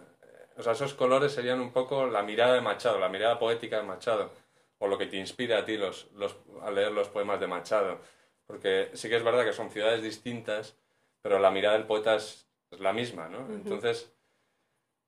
O 0.56 0.62
sea, 0.62 0.72
esos 0.72 0.94
colores 0.94 1.32
serían 1.32 1.60
un 1.60 1.72
poco 1.72 2.06
la 2.06 2.22
mirada 2.22 2.54
de 2.54 2.60
Machado, 2.60 2.98
la 2.98 3.08
mirada 3.08 3.38
poética 3.38 3.78
de 3.78 3.82
Machado, 3.84 4.30
o 4.78 4.86
lo 4.88 4.98
que 4.98 5.06
te 5.06 5.16
inspira 5.16 5.58
a 5.58 5.64
ti 5.64 5.76
los, 5.76 6.10
los, 6.14 6.36
al 6.62 6.74
leer 6.74 6.92
los 6.92 7.08
poemas 7.08 7.40
de 7.40 7.46
Machado. 7.46 8.00
Porque 8.46 8.90
sí 8.94 9.08
que 9.08 9.16
es 9.16 9.24
verdad 9.24 9.44
que 9.44 9.52
son 9.52 9.70
ciudades 9.70 10.02
distintas, 10.02 10.76
pero 11.22 11.38
la 11.38 11.50
mirada 11.50 11.76
del 11.76 11.86
poeta 11.86 12.16
es, 12.16 12.46
es 12.70 12.80
la 12.80 12.92
misma, 12.92 13.28
¿no? 13.28 13.40
Uh 13.40 13.48
-huh. 13.48 13.54
Entonces, 13.54 14.15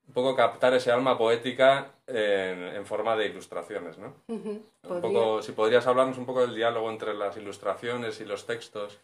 un 0.09 0.15
poco 0.15 0.35
captar 0.35 0.75
ese 0.75 0.91
alma 0.91 1.17
poética 1.17 1.93
en, 2.07 2.63
en 2.63 2.87
forma 2.87 3.15
de 3.15 3.27
ilustraciones, 3.27 3.99
¿no? 3.99 4.15
Uh 4.29 4.37
-huh. 4.37 4.61
Un 4.85 5.01
poco, 5.03 5.43
si 5.43 5.53
podrías 5.53 5.87
hablarnos 5.87 6.17
un 6.19 6.25
poco 6.27 6.41
del 6.41 6.55
diálogo 6.55 6.91
entre 6.91 7.15
las 7.15 7.37
ilustraciones 7.37 8.21
y 8.21 8.25
los 8.25 8.47
textos. 8.47 8.99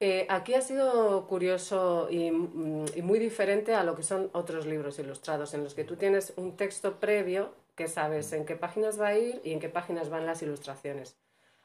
Eh, 0.00 0.26
aquí 0.28 0.54
ha 0.54 0.60
sido 0.60 1.26
curioso 1.26 2.08
y, 2.10 2.26
y, 2.26 3.02
muy 3.02 3.18
diferente 3.18 3.74
a 3.74 3.82
lo 3.82 3.94
que 3.94 4.02
son 4.02 4.28
otros 4.32 4.66
libros 4.66 4.98
ilustrados, 4.98 5.54
en 5.54 5.64
los 5.64 5.74
que 5.74 5.84
tú 5.84 5.96
tienes 5.96 6.34
un 6.36 6.54
texto 6.56 6.96
previo 6.96 7.54
que 7.76 7.88
sabes 7.88 8.32
en 8.32 8.44
qué 8.44 8.56
páginas 8.56 9.00
va 9.00 9.08
a 9.08 9.18
ir 9.18 9.40
y 9.42 9.52
en 9.52 9.60
qué 9.60 9.70
páginas 9.70 10.10
van 10.10 10.26
las 10.26 10.42
ilustraciones. 10.42 11.16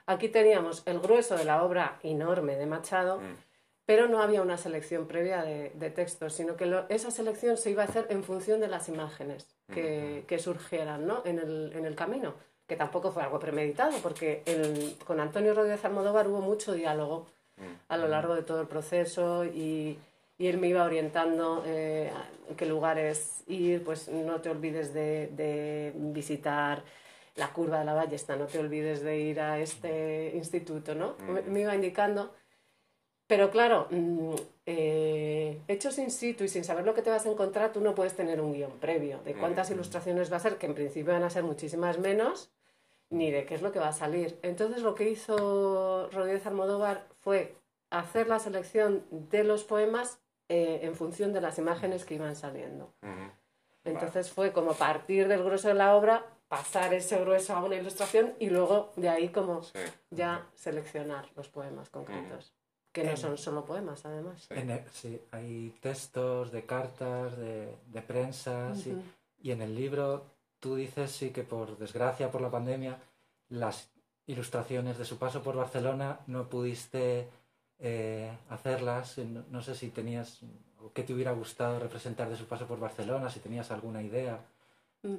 Aquí 0.05 0.29
teníamos 0.29 0.83
el 0.85 0.99
grueso 0.99 1.35
de 1.35 1.45
la 1.45 1.63
obra 1.63 1.99
enorme 2.03 2.55
de 2.55 2.65
Machado, 2.67 3.19
mm. 3.19 3.35
Pero 3.85 4.07
no 4.07 4.21
había 4.21 4.41
una 4.41 4.57
selección 4.57 5.07
previa 5.07 5.43
de, 5.43 5.71
de 5.75 5.89
textos, 5.89 6.33
sino 6.33 6.55
que 6.55 6.65
lo, 6.65 6.87
esa 6.89 7.11
selección 7.11 7.57
se 7.57 7.71
iba 7.71 7.83
a 7.83 7.87
hacer 7.87 8.07
en 8.09 8.23
función 8.23 8.59
de 8.59 8.67
las 8.67 8.89
imágenes 8.89 9.47
que, 9.73 10.21
mm. 10.23 10.27
que 10.27 10.39
surgieran 10.39 11.07
¿no? 11.07 11.23
en, 11.25 11.39
el, 11.39 11.73
en, 11.75 11.85
el, 11.85 11.95
camino, 11.95 12.35
que 12.67 12.75
tampoco 12.75 13.11
fue 13.11 13.23
algo 13.23 13.39
premeditado, 13.39 13.97
porque 14.03 14.43
el, 14.45 14.97
con 15.05 15.19
Antonio 15.19 15.53
Rodríguez 15.53 15.83
Almodóvar 15.83 16.27
hubo 16.27 16.41
mucho 16.41 16.73
diálogo 16.73 17.27
a 17.89 17.97
lo 17.97 18.07
largo 18.07 18.33
de 18.33 18.43
todo 18.43 18.61
el 18.61 18.67
proceso 18.67 19.45
y, 19.45 19.99
y 20.37 20.47
él 20.47 20.57
me 20.57 20.67
iba 20.67 20.83
orientando 20.83 21.63
eh, 21.67 22.11
en 22.49 22.55
qué 22.55 22.65
lugares 22.65 23.43
ir, 23.47 23.83
pues 23.83 24.07
no 24.07 24.41
te 24.41 24.49
olvides 24.49 24.93
de, 24.93 25.27
de, 25.27 25.91
visitar 25.95 26.83
la 27.35 27.53
curva 27.53 27.79
de 27.79 27.85
la 27.85 27.93
ballesta, 27.93 28.35
no 28.35 28.45
te 28.45 28.57
olvides 28.57 29.03
de 29.03 29.19
ir 29.19 29.39
a 29.39 29.59
este 29.59 30.31
instituto, 30.35 30.95
¿no? 30.95 31.15
Me, 31.27 31.41
me 31.41 31.61
iba 31.61 31.75
indicando. 31.75 32.33
Pero 33.31 33.49
claro, 33.49 33.87
mmm, 33.91 34.35
eh, 34.65 35.61
hechos 35.69 35.97
in 35.99 36.11
situ 36.11 36.43
y 36.43 36.49
sin 36.49 36.65
saber 36.65 36.85
lo 36.85 36.93
que 36.93 37.01
te 37.01 37.09
vas 37.09 37.25
a 37.25 37.31
encontrar, 37.31 37.71
tú 37.71 37.79
no 37.79 37.95
puedes 37.95 38.13
tener 38.13 38.41
un 38.41 38.51
guion 38.51 38.73
previo 38.81 39.21
de 39.23 39.35
cuántas 39.35 39.71
ilustraciones 39.71 40.29
va 40.29 40.35
a 40.35 40.41
ser, 40.41 40.57
que 40.57 40.65
en 40.65 40.73
principio 40.73 41.13
van 41.13 41.23
a 41.23 41.29
ser 41.29 41.43
muchísimas 41.43 41.97
menos, 41.97 42.51
ni 43.09 43.31
de 43.31 43.45
qué 43.45 43.55
es 43.55 43.61
lo 43.61 43.71
que 43.71 43.79
va 43.79 43.87
a 43.87 43.93
salir. 43.93 44.37
Entonces 44.41 44.81
lo 44.81 44.95
que 44.95 45.09
hizo 45.09 46.09
Rodríguez 46.11 46.45
Almodóvar 46.45 47.07
fue 47.21 47.55
hacer 47.89 48.27
la 48.27 48.39
selección 48.39 49.05
de 49.09 49.45
los 49.45 49.63
poemas 49.63 50.19
eh, 50.49 50.81
en 50.83 50.93
función 50.93 51.31
de 51.31 51.39
las 51.39 51.57
imágenes 51.57 52.03
que 52.03 52.15
iban 52.15 52.35
saliendo. 52.35 52.91
Entonces 53.85 54.29
fue 54.29 54.51
como 54.51 54.73
partir 54.73 55.29
del 55.29 55.41
grueso 55.41 55.69
de 55.69 55.75
la 55.75 55.95
obra, 55.95 56.25
pasar 56.49 56.93
ese 56.93 57.17
grueso 57.21 57.55
a 57.55 57.63
una 57.63 57.77
ilustración 57.77 58.33
y 58.39 58.49
luego 58.49 58.91
de 58.97 59.07
ahí 59.07 59.29
como 59.29 59.63
sí. 59.63 59.79
ya 60.09 60.49
seleccionar 60.53 61.29
los 61.37 61.47
poemas 61.47 61.89
concretos. 61.89 62.53
Que 62.91 63.03
no 63.03 63.15
son 63.15 63.37
solo 63.37 63.63
poemas, 63.63 64.05
además. 64.05 64.47
Sí, 64.47 64.53
el, 64.53 64.83
sí 64.91 65.21
hay 65.31 65.73
textos 65.81 66.51
de 66.51 66.65
cartas, 66.65 67.37
de, 67.37 67.75
de 67.87 68.01
prensa, 68.01 68.69
uh 68.69 68.75
-huh. 68.75 68.83
sí. 68.83 68.95
y 69.41 69.51
en 69.51 69.61
el 69.61 69.73
libro 69.75 70.25
tú 70.59 70.75
dices 70.75 71.11
sí 71.11 71.31
que 71.31 71.43
por 71.43 71.77
desgracia, 71.77 72.31
por 72.31 72.41
la 72.41 72.51
pandemia, 72.51 72.97
las 73.49 73.89
ilustraciones 74.27 74.97
de 74.97 75.05
su 75.05 75.17
paso 75.17 75.41
por 75.41 75.55
Barcelona 75.55 76.19
no 76.27 76.47
pudiste 76.49 77.27
eh, 77.79 78.31
hacerlas. 78.49 79.17
No, 79.17 79.43
no, 79.49 79.61
sé 79.61 79.75
si 79.75 79.89
tenías, 79.89 80.41
o 80.79 80.93
qué 80.93 81.03
te 81.03 81.13
hubiera 81.13 81.31
gustado 81.31 81.79
representar 81.79 82.29
de 82.29 82.37
su 82.37 82.45
paso 82.45 82.67
por 82.67 82.79
Barcelona, 82.79 83.29
si 83.29 83.39
tenías 83.39 83.71
alguna 83.71 84.01
idea. 84.01 84.39
Mm. 85.03 85.15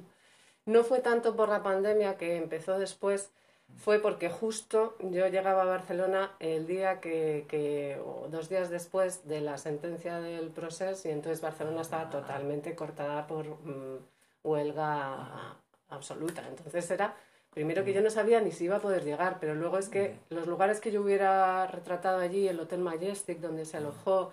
No 0.65 0.83
fue 0.83 1.01
tanto 1.01 1.35
por 1.35 1.49
la 1.49 1.61
pandemia 1.61 2.17
que 2.17 2.37
empezó 2.37 2.79
después, 2.79 3.31
fue 3.77 3.99
porque 3.99 4.29
justo 4.29 4.95
yo 4.99 5.27
llegaba 5.27 5.63
a 5.63 5.65
Barcelona 5.65 6.31
el 6.39 6.67
día 6.67 6.99
que, 7.01 7.45
que 7.49 7.99
o 8.03 8.27
dos 8.29 8.49
días 8.49 8.69
después 8.69 9.27
de 9.27 9.41
la 9.41 9.57
sentencia 9.57 10.19
del 10.19 10.49
proceso 10.49 11.07
y 11.07 11.11
entonces 11.11 11.41
Barcelona 11.41 11.81
estaba 11.81 12.09
totalmente 12.09 12.75
cortada 12.75 13.27
por 13.27 13.45
mmm, 13.47 13.99
huelga 14.43 15.57
absoluta. 15.89 16.43
Entonces 16.47 16.89
era 16.91 17.15
Primero 17.53 17.85
que 17.85 17.93
yo 17.93 18.01
no 18.01 18.09
sabía 18.09 18.41
ni 18.41 18.51
si 18.51 18.65
iba 18.65 18.77
a 18.77 18.81
poder 18.81 19.03
llegar, 19.05 19.37
pero 19.39 19.53
luego 19.53 19.77
es 19.77 19.87
que 19.87 20.17
los 20.29 20.47
lugares 20.47 20.81
que 20.81 20.91
yo 20.91 21.03
hubiera 21.03 21.67
retratado 21.67 22.17
allí, 22.17 22.47
el 22.47 22.59
Hotel 22.59 22.79
Majestic, 22.79 23.39
donde 23.39 23.65
se 23.65 23.77
alojó, 23.77 24.31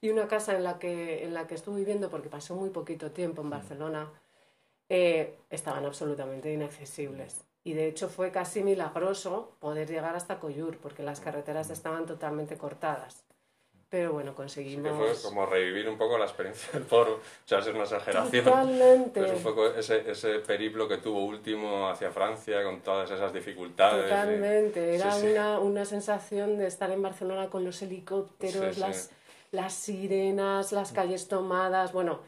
y 0.00 0.10
una 0.10 0.26
casa 0.26 0.56
en 0.56 0.64
la 0.64 0.78
que, 0.80 1.24
en 1.24 1.34
la 1.34 1.46
que 1.46 1.54
estuvo 1.54 1.76
viviendo, 1.76 2.10
porque 2.10 2.28
pasó 2.28 2.56
muy 2.56 2.70
poquito 2.70 3.12
tiempo 3.12 3.42
en 3.42 3.50
Barcelona, 3.50 4.10
eh, 4.88 5.38
estaban 5.50 5.84
absolutamente 5.84 6.52
inaccesibles. 6.52 7.44
Y 7.68 7.74
de 7.74 7.86
hecho 7.86 8.08
fue 8.08 8.30
casi 8.30 8.62
milagroso 8.62 9.52
poder 9.60 9.90
llegar 9.90 10.16
hasta 10.16 10.40
Coyur, 10.40 10.78
porque 10.78 11.02
las 11.02 11.20
carreteras 11.20 11.68
estaban 11.68 12.06
totalmente 12.06 12.56
cortadas. 12.56 13.24
Pero 13.90 14.14
bueno, 14.14 14.34
conseguimos... 14.34 14.90
Sí, 14.90 14.98
que 14.98 15.14
fue 15.14 15.22
como 15.28 15.44
revivir 15.44 15.86
un 15.86 15.98
poco 15.98 16.16
la 16.16 16.24
experiencia 16.24 16.72
del 16.72 16.84
foro, 16.84 17.16
o 17.16 17.20
sea, 17.44 17.58
es 17.58 17.66
una 17.66 17.82
exageración. 17.82 18.42
Totalmente. 18.42 19.20
Pero 19.20 19.26
es 19.26 19.36
un 19.36 19.42
poco 19.42 19.66
ese, 19.66 20.10
ese 20.10 20.38
periplo 20.38 20.88
que 20.88 20.96
tuvo 20.96 21.26
último 21.26 21.90
hacia 21.90 22.10
Francia 22.10 22.64
con 22.64 22.80
todas 22.80 23.10
esas 23.10 23.34
dificultades. 23.34 24.04
Totalmente, 24.04 24.92
y... 24.92 24.96
era 24.96 25.12
sí, 25.12 25.26
una, 25.26 25.58
sí. 25.58 25.62
una 25.62 25.84
sensación 25.84 26.56
de 26.56 26.68
estar 26.68 26.90
en 26.90 27.02
Barcelona 27.02 27.50
con 27.50 27.66
los 27.66 27.82
helicópteros, 27.82 28.78
las, 28.78 29.10
las 29.50 29.74
sirenas, 29.74 30.72
las 30.72 30.92
calles 30.92 31.28
tomadas, 31.28 31.92
bueno, 31.92 32.20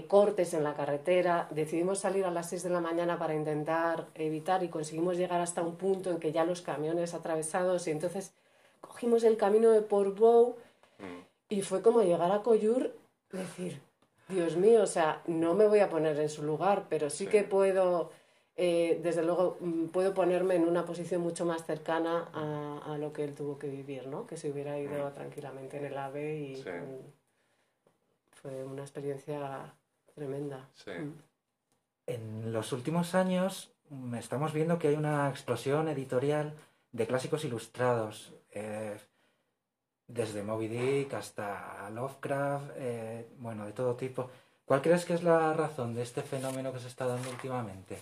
cortes 0.00 0.54
en 0.54 0.64
la 0.64 0.74
carretera. 0.74 1.48
Decidimos 1.50 1.98
salir 1.98 2.24
a 2.24 2.30
las 2.30 2.48
6 2.48 2.62
de 2.62 2.70
la 2.70 2.80
mañana 2.80 3.18
para 3.18 3.34
intentar 3.34 4.06
evitar 4.14 4.62
y 4.62 4.68
conseguimos 4.68 5.18
llegar 5.18 5.40
hasta 5.40 5.62
un 5.62 5.76
punto 5.76 6.10
en 6.10 6.18
que 6.18 6.32
ya 6.32 6.44
los 6.44 6.62
camiones 6.62 7.12
atravesados 7.12 7.86
y 7.86 7.90
entonces 7.90 8.32
cogimos 8.80 9.22
el 9.24 9.36
camino 9.36 9.70
de 9.70 9.82
Portbou 9.82 10.56
y 11.48 11.60
fue 11.60 11.82
como 11.82 12.02
llegar 12.02 12.32
a 12.32 12.42
Coyur, 12.42 12.94
decir, 13.30 13.80
Dios 14.28 14.56
mío, 14.56 14.82
o 14.82 14.86
sea, 14.86 15.22
no 15.26 15.52
me 15.54 15.66
voy 15.66 15.80
a 15.80 15.90
poner 15.90 16.18
en 16.18 16.30
su 16.30 16.42
lugar, 16.42 16.86
pero 16.88 17.10
sí, 17.10 17.24
sí. 17.24 17.30
que 17.30 17.42
puedo, 17.42 18.10
eh, 18.56 18.98
desde 19.02 19.22
luego, 19.22 19.58
mm, 19.60 19.88
puedo 19.88 20.14
ponerme 20.14 20.54
en 20.54 20.66
una 20.66 20.86
posición 20.86 21.20
mucho 21.20 21.44
más 21.44 21.66
cercana 21.66 22.30
a, 22.32 22.94
a, 22.94 22.98
lo 22.98 23.12
que 23.12 23.24
él 23.24 23.34
tuvo 23.34 23.58
que 23.58 23.68
vivir, 23.68 24.06
¿no? 24.06 24.26
Que 24.26 24.38
se 24.38 24.50
hubiera 24.50 24.78
ido 24.78 25.10
mm. 25.10 25.12
tranquilamente 25.12 25.76
en 25.76 25.84
el 25.84 25.98
AVE 25.98 26.38
y 26.38 26.56
sí. 26.56 26.70
fue 28.30 28.64
una 28.64 28.82
experiencia 28.82 29.74
tremenda. 30.14 30.68
Sí. 30.74 30.90
Mm. 30.90 31.18
En 32.06 32.52
los 32.52 32.72
últimos 32.72 33.14
años 33.14 33.72
mm, 33.90 34.14
estamos 34.14 34.52
viendo 34.52 34.78
que 34.78 34.88
hay 34.88 34.94
una 34.94 35.28
explosión 35.28 35.88
editorial 35.88 36.54
de 36.92 37.06
clásicos 37.06 37.44
ilustrados. 37.44 38.34
Eh, 38.50 38.98
desde 40.06 40.42
Moby 40.42 40.68
Dick 40.68 41.14
hasta 41.14 41.88
Lovecraft, 41.90 42.70
eh, 42.76 43.28
bueno, 43.38 43.64
de 43.64 43.72
todo 43.72 43.94
tipo. 43.94 44.30
¿Cuál 44.64 44.82
crees 44.82 45.04
que 45.04 45.14
es 45.14 45.22
la 45.22 45.52
razón 45.54 45.94
de 45.94 46.02
este 46.02 46.22
fenómeno 46.22 46.72
que 46.72 46.80
se 46.80 46.88
está 46.88 47.06
dando 47.06 47.30
últimamente? 47.30 47.98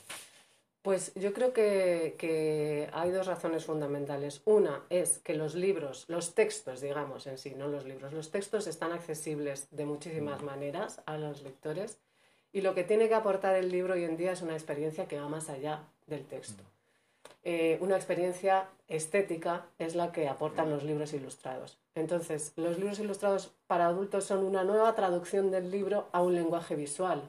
Pues 0.83 1.13
yo 1.15 1.35
creo 1.35 1.53
que, 1.53 2.15
que, 2.19 2.89
hay 2.95 3.11
dos 3.11 3.27
razones 3.27 3.67
fundamentales. 3.67 4.41
Una 4.47 4.83
es 4.89 5.19
que 5.19 5.35
los 5.35 5.55
libros, 5.55 6.07
los 6.09 6.35
textos, 6.35 6.81
digamos 6.81 7.27
en 7.27 7.37
sí, 7.37 7.55
no 7.55 7.69
los 7.69 7.85
libros, 7.85 8.15
los 8.15 8.31
textos 8.31 8.67
están 8.67 8.93
accesibles 8.93 9.69
de 9.71 9.85
muchísimas 9.85 10.43
mm. 10.43 10.47
maneras 10.47 11.03
a 11.05 11.19
los 11.19 11.43
lectores. 11.43 11.99
Y 12.53 12.63
lo 12.63 12.75
que 12.75 12.85
tiene 12.85 13.09
que 13.09 13.15
aportar 13.15 13.57
el 13.57 13.71
libro 13.71 13.95
hoy 13.95 14.05
en 14.05 14.17
día 14.17 14.33
es 14.33 14.43
una 14.43 14.55
experiencia 14.55 15.07
que 15.07 15.21
va 15.21 15.29
más 15.29 15.51
allá 15.51 15.85
del 16.07 16.25
texto. 16.25 16.65
Eh, 17.43 17.79
una 17.81 17.97
experiencia 17.97 18.69
estética 18.89 19.67
es 19.79 19.95
la 19.95 20.13
que 20.13 20.29
aportan 20.29 20.71
los 20.71 20.83
libros 20.83 21.13
ilustrados. 21.15 21.79
Entonces, 21.95 22.53
los 22.57 22.79
libros 22.79 22.99
ilustrados 22.99 23.53
para 23.67 23.87
adultos 23.87 24.25
son 24.25 24.45
una 24.45 24.65
nueva 24.65 24.95
traducción 24.95 25.51
del 25.51 25.71
libro 25.71 26.09
a 26.13 26.23
un 26.23 26.35
lenguaje 26.35 26.75
visual. 26.75 27.23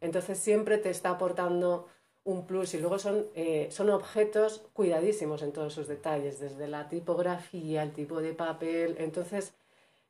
Entonces, 0.00 0.38
siempre 0.38 0.78
te 0.78 0.90
está 0.90 1.10
aportando 1.10 1.86
un 2.26 2.46
plus 2.46 2.74
y 2.74 2.78
luego 2.78 2.98
son, 2.98 3.26
eh, 3.34 3.68
son 3.70 3.88
objetos 3.88 4.62
cuidadísimos 4.74 5.42
en 5.42 5.52
todos 5.52 5.72
sus 5.72 5.88
detalles, 5.88 6.38
desde 6.38 6.68
la 6.68 6.88
tipografía, 6.88 7.82
el 7.82 7.92
tipo 7.92 8.20
de 8.20 8.34
papel. 8.34 8.96
Entonces, 8.98 9.54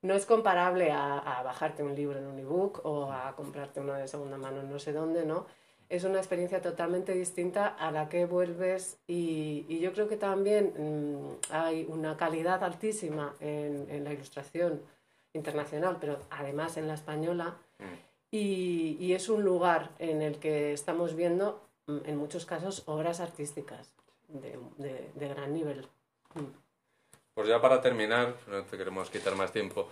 no 0.03 0.15
es 0.15 0.27
comparable 0.27 0.91
a, 0.91 1.19
a 1.19 1.43
bajarte 1.45 1.85
un 1.85 1.95
libro 1.95 2.19
en 2.19 2.27
un 2.27 2.39
ebook 2.41 2.81
o 2.85 3.13
a 3.13 3.35
comprarte 3.37 3.81
uno 3.81 3.95
de 3.95 4.09
segunda 4.09 4.37
mano 4.37 4.61
en 4.63 4.71
no 4.71 4.81
sé 4.81 4.93
dónde, 4.93 5.25
¿no? 5.25 5.47
es 5.89 6.05
una 6.05 6.19
experiencia 6.19 6.61
totalmente 6.61 7.13
distinta 7.15 7.69
a 7.69 7.91
la 7.91 8.09
que 8.09 8.27
vuelves 8.27 8.99
y, 9.07 9.79
yo 9.79 9.93
creo 9.93 10.09
que 10.09 10.17
también 10.17 10.73
mm, 10.77 11.53
hay 11.53 11.87
una 11.89 12.17
calidad 12.17 12.65
altísima 12.65 13.35
en, 13.41 14.05
la 14.05 14.13
ilustración 14.13 14.83
internacional, 15.33 15.99
pero 16.01 16.19
además 16.31 16.77
en 16.77 16.89
la 16.89 16.95
española 16.95 17.57
y, 18.31 19.13
es 19.13 19.29
un 19.29 19.45
lugar 19.45 19.91
en 19.99 20.23
el 20.23 20.39
que 20.39 20.73
estamos 20.73 21.15
viendo 21.15 21.66
mm, 21.66 21.66
en 21.87 22.17
muchos 22.17 22.45
casos 22.45 22.83
obras 22.87 23.21
artísticas 23.21 23.93
de, 24.29 24.59
gran 25.15 25.53
nivel. 25.53 25.87
Mm. 26.35 26.45
Pues 27.35 27.49
ya 27.49 27.61
para 27.61 27.81
terminar, 27.81 28.35
no 28.47 28.63
te 28.65 28.77
queremos 28.77 29.11
quitar 29.11 29.35
más 29.37 29.53
tiempo. 29.53 29.89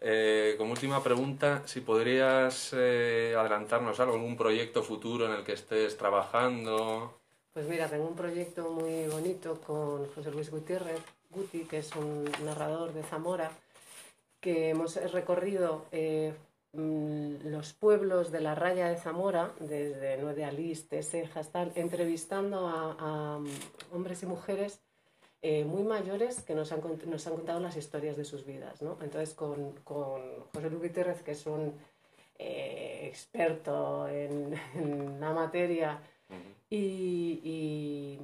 Eh, 0.00 0.54
como 0.58 0.72
última 0.72 1.02
pregunta, 1.02 1.62
si 1.66 1.80
podrías 1.80 2.72
eh, 2.72 3.34
adelantarnos 3.36 3.98
algo, 4.00 4.14
algún 4.14 4.36
proyecto 4.36 4.82
futuro 4.82 5.26
en 5.26 5.32
el 5.32 5.44
que 5.44 5.52
estés 5.52 5.96
trabajando. 5.96 7.18
Pues 7.52 7.66
mira, 7.66 7.88
tengo 7.88 8.06
un 8.06 8.14
proyecto 8.14 8.70
muy 8.70 9.06
bonito 9.06 9.60
con 9.60 10.06
José 10.12 10.30
Luis 10.30 10.50
Gutiérrez, 10.50 11.00
Guti, 11.30 11.64
que 11.64 11.78
es 11.78 11.94
un 11.96 12.30
narrador 12.44 12.92
de 12.92 13.02
Zamora, 13.02 13.50
que 14.40 14.70
hemos 14.70 14.94
recorrido 15.12 15.86
eh, 15.90 16.32
mm, 16.32 16.47
los 16.78 17.72
pueblos 17.72 18.30
de 18.30 18.40
la 18.40 18.54
raya 18.54 18.88
de 18.88 18.96
Zamora, 18.96 19.52
desde 19.60 20.16
Nueve 20.18 20.44
Alís, 20.44 20.88
Tesejas, 20.88 21.50
tal, 21.50 21.72
entrevistando 21.74 22.66
a 22.66 23.38
mm, 23.38 23.94
hombres 23.94 24.22
y 24.22 24.26
mujeres 24.26 24.80
eh, 25.40 25.64
muy 25.64 25.84
mayores 25.84 26.42
que 26.42 26.54
nos 26.54 26.72
han, 26.72 26.80
nos 27.06 27.26
han 27.28 27.34
contado 27.34 27.60
las 27.60 27.76
historias 27.76 28.16
de 28.16 28.24
sus 28.24 28.44
vidas. 28.44 28.82
¿no? 28.82 28.98
Entonces, 29.00 29.34
con, 29.34 29.72
con 29.84 30.20
José 30.52 30.68
Luis 30.68 30.82
Gutiérrez, 30.82 31.22
que 31.22 31.30
es 31.30 31.46
un 31.46 31.74
eh, 32.38 33.02
experto 33.04 34.08
en, 34.08 34.58
la 35.20 35.32
materia, 35.32 36.00
y, 36.70 37.40
y, 37.42 38.20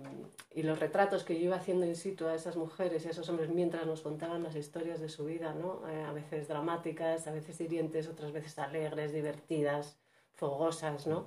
y, 0.54 0.62
los 0.62 0.78
retratos 0.78 1.24
que 1.24 1.38
yo 1.38 1.46
iba 1.46 1.56
haciendo 1.56 1.86
in 1.86 1.96
situ 1.96 2.26
a 2.26 2.34
esas 2.34 2.56
mujeres 2.56 3.04
y 3.04 3.08
a 3.08 3.10
esos 3.10 3.28
hombres 3.28 3.48
mientras 3.48 3.86
nos 3.86 4.02
contaban 4.02 4.42
las 4.42 4.54
historias 4.54 5.00
de 5.00 5.08
su 5.08 5.24
vida, 5.24 5.54
¿no? 5.54 5.88
Eh, 5.88 6.02
a 6.02 6.12
veces 6.12 6.48
dramáticas, 6.48 7.26
a 7.26 7.32
veces 7.32 7.60
hirientes, 7.60 8.08
otras 8.08 8.32
veces 8.32 8.58
alegres, 8.58 9.12
divertidas, 9.12 9.96
fogosas, 10.34 11.06
¿no? 11.06 11.26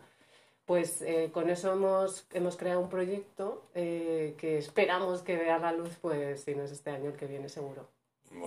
pues 0.67 1.01
eh, 1.01 1.31
con 1.33 1.49
eso 1.49 1.71
hemos, 1.71 2.27
hemos 2.33 2.57
creado 2.57 2.81
un 2.81 2.89
proyecto 2.89 3.69
eh, 3.73 4.35
que 4.37 4.57
esperamos 4.57 5.21
que 5.21 5.37
vea 5.37 5.57
la 5.57 5.71
luz, 5.71 5.97
pues 6.01 6.43
si 6.43 6.55
no 6.55 6.63
es 6.63 6.71
este 6.73 6.89
año, 6.89 7.09
el 7.09 7.15
que 7.15 7.25
viene 7.25 7.47
seguro. 7.47 7.87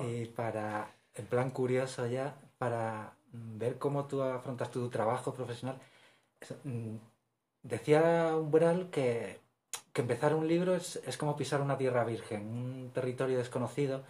Y 0.05 0.27
para, 0.27 0.95
en 1.15 1.27
plan 1.27 1.51
curioso 1.51 2.07
ya, 2.07 2.39
para 2.59 3.15
ver 3.33 3.79
cómo 3.79 4.07
tú 4.07 4.21
afrontas 4.23 4.71
tu 4.71 4.91
trabajo 4.91 5.33
profesional, 5.33 5.81
mm, 6.65 6.97
decía 7.63 8.37
Umbral 8.37 8.91
que, 8.91 9.39
que 9.93 10.03
empezar 10.03 10.35
un 10.35 10.49
libro 10.49 10.75
es, 10.75 10.97
es, 11.07 11.17
como 11.17 11.37
pisar 11.37 11.61
una 11.61 11.79
tierra 11.79 12.05
virgen, 12.05 12.43
un 12.43 12.91
territorio 12.93 13.39
desconocido, 13.39 14.03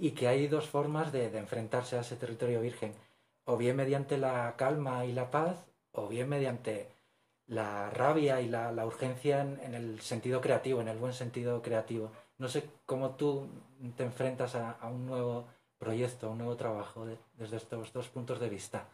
y 0.00 0.10
que 0.10 0.26
hay 0.26 0.48
dos 0.48 0.68
formas 0.68 1.12
de, 1.12 1.30
de 1.30 1.38
enfrentarse 1.38 1.96
a 1.96 2.00
ese 2.00 2.16
territorio 2.16 2.60
virgen, 2.60 2.92
o 3.44 3.56
bien 3.56 3.76
mediante 3.76 4.18
la 4.18 4.54
calma 4.56 5.04
y 5.04 5.12
la 5.12 5.30
paz, 5.30 5.64
o 5.92 6.08
bien 6.08 6.28
mediante 6.28 6.88
la 7.50 7.90
rabia 7.90 8.40
y 8.40 8.48
la, 8.48 8.72
la 8.72 8.86
urgencia 8.86 9.40
en, 9.42 9.74
el 9.74 10.00
sentido 10.00 10.40
creativo, 10.40 10.80
en 10.80 10.88
el 10.88 10.98
buen 10.98 11.12
sentido 11.12 11.60
creativo. 11.62 12.12
No 12.38 12.48
sé 12.48 12.64
cómo 12.86 13.10
tú 13.16 13.48
te 13.96 14.04
enfrentas 14.04 14.54
a, 14.54 14.78
un 14.88 15.06
nuevo 15.06 15.46
proyecto, 15.78 16.28
a 16.28 16.30
un 16.30 16.38
nuevo 16.38 16.56
trabajo 16.56 17.06
desde 17.36 17.56
estos 17.56 17.92
dos 17.92 18.08
puntos 18.08 18.38
de 18.38 18.48
vista. 18.48 18.86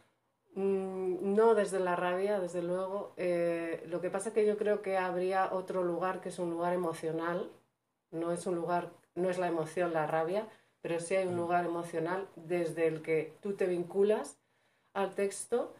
Mm, 0.57 1.35
no 1.35 1.53
desde 1.53 1.79
la 1.79 1.95
rabia, 1.95 2.39
desde 2.39 2.63
luego. 2.63 3.13
Eh, 3.17 3.83
lo 3.87 4.01
que 4.01 4.09
pasa 4.09 4.29
es 4.29 4.35
que 4.35 4.45
yo 4.45 4.57
creo 4.57 4.81
que 4.81 4.97
habría 4.97 5.53
otro 5.53 5.83
lugar 5.83 6.19
que 6.19 6.29
es 6.29 6.39
un 6.39 6.49
lugar 6.49 6.73
emocional. 6.73 7.51
No 8.09 8.31
es 8.31 8.47
un 8.47 8.55
lugar, 8.55 8.89
no 9.13 9.29
es 9.29 9.37
la 9.37 9.47
emoción, 9.47 9.93
la 9.93 10.07
rabia, 10.07 10.47
pero 10.81 10.99
sí 10.99 11.15
hay 11.15 11.27
un 11.27 11.35
lugar 11.35 11.65
emocional 11.65 12.27
desde 12.35 12.87
el 12.87 13.03
que 13.03 13.33
tú 13.41 13.53
te 13.53 13.67
vinculas 13.67 14.39
al 14.93 15.13
texto 15.13 15.73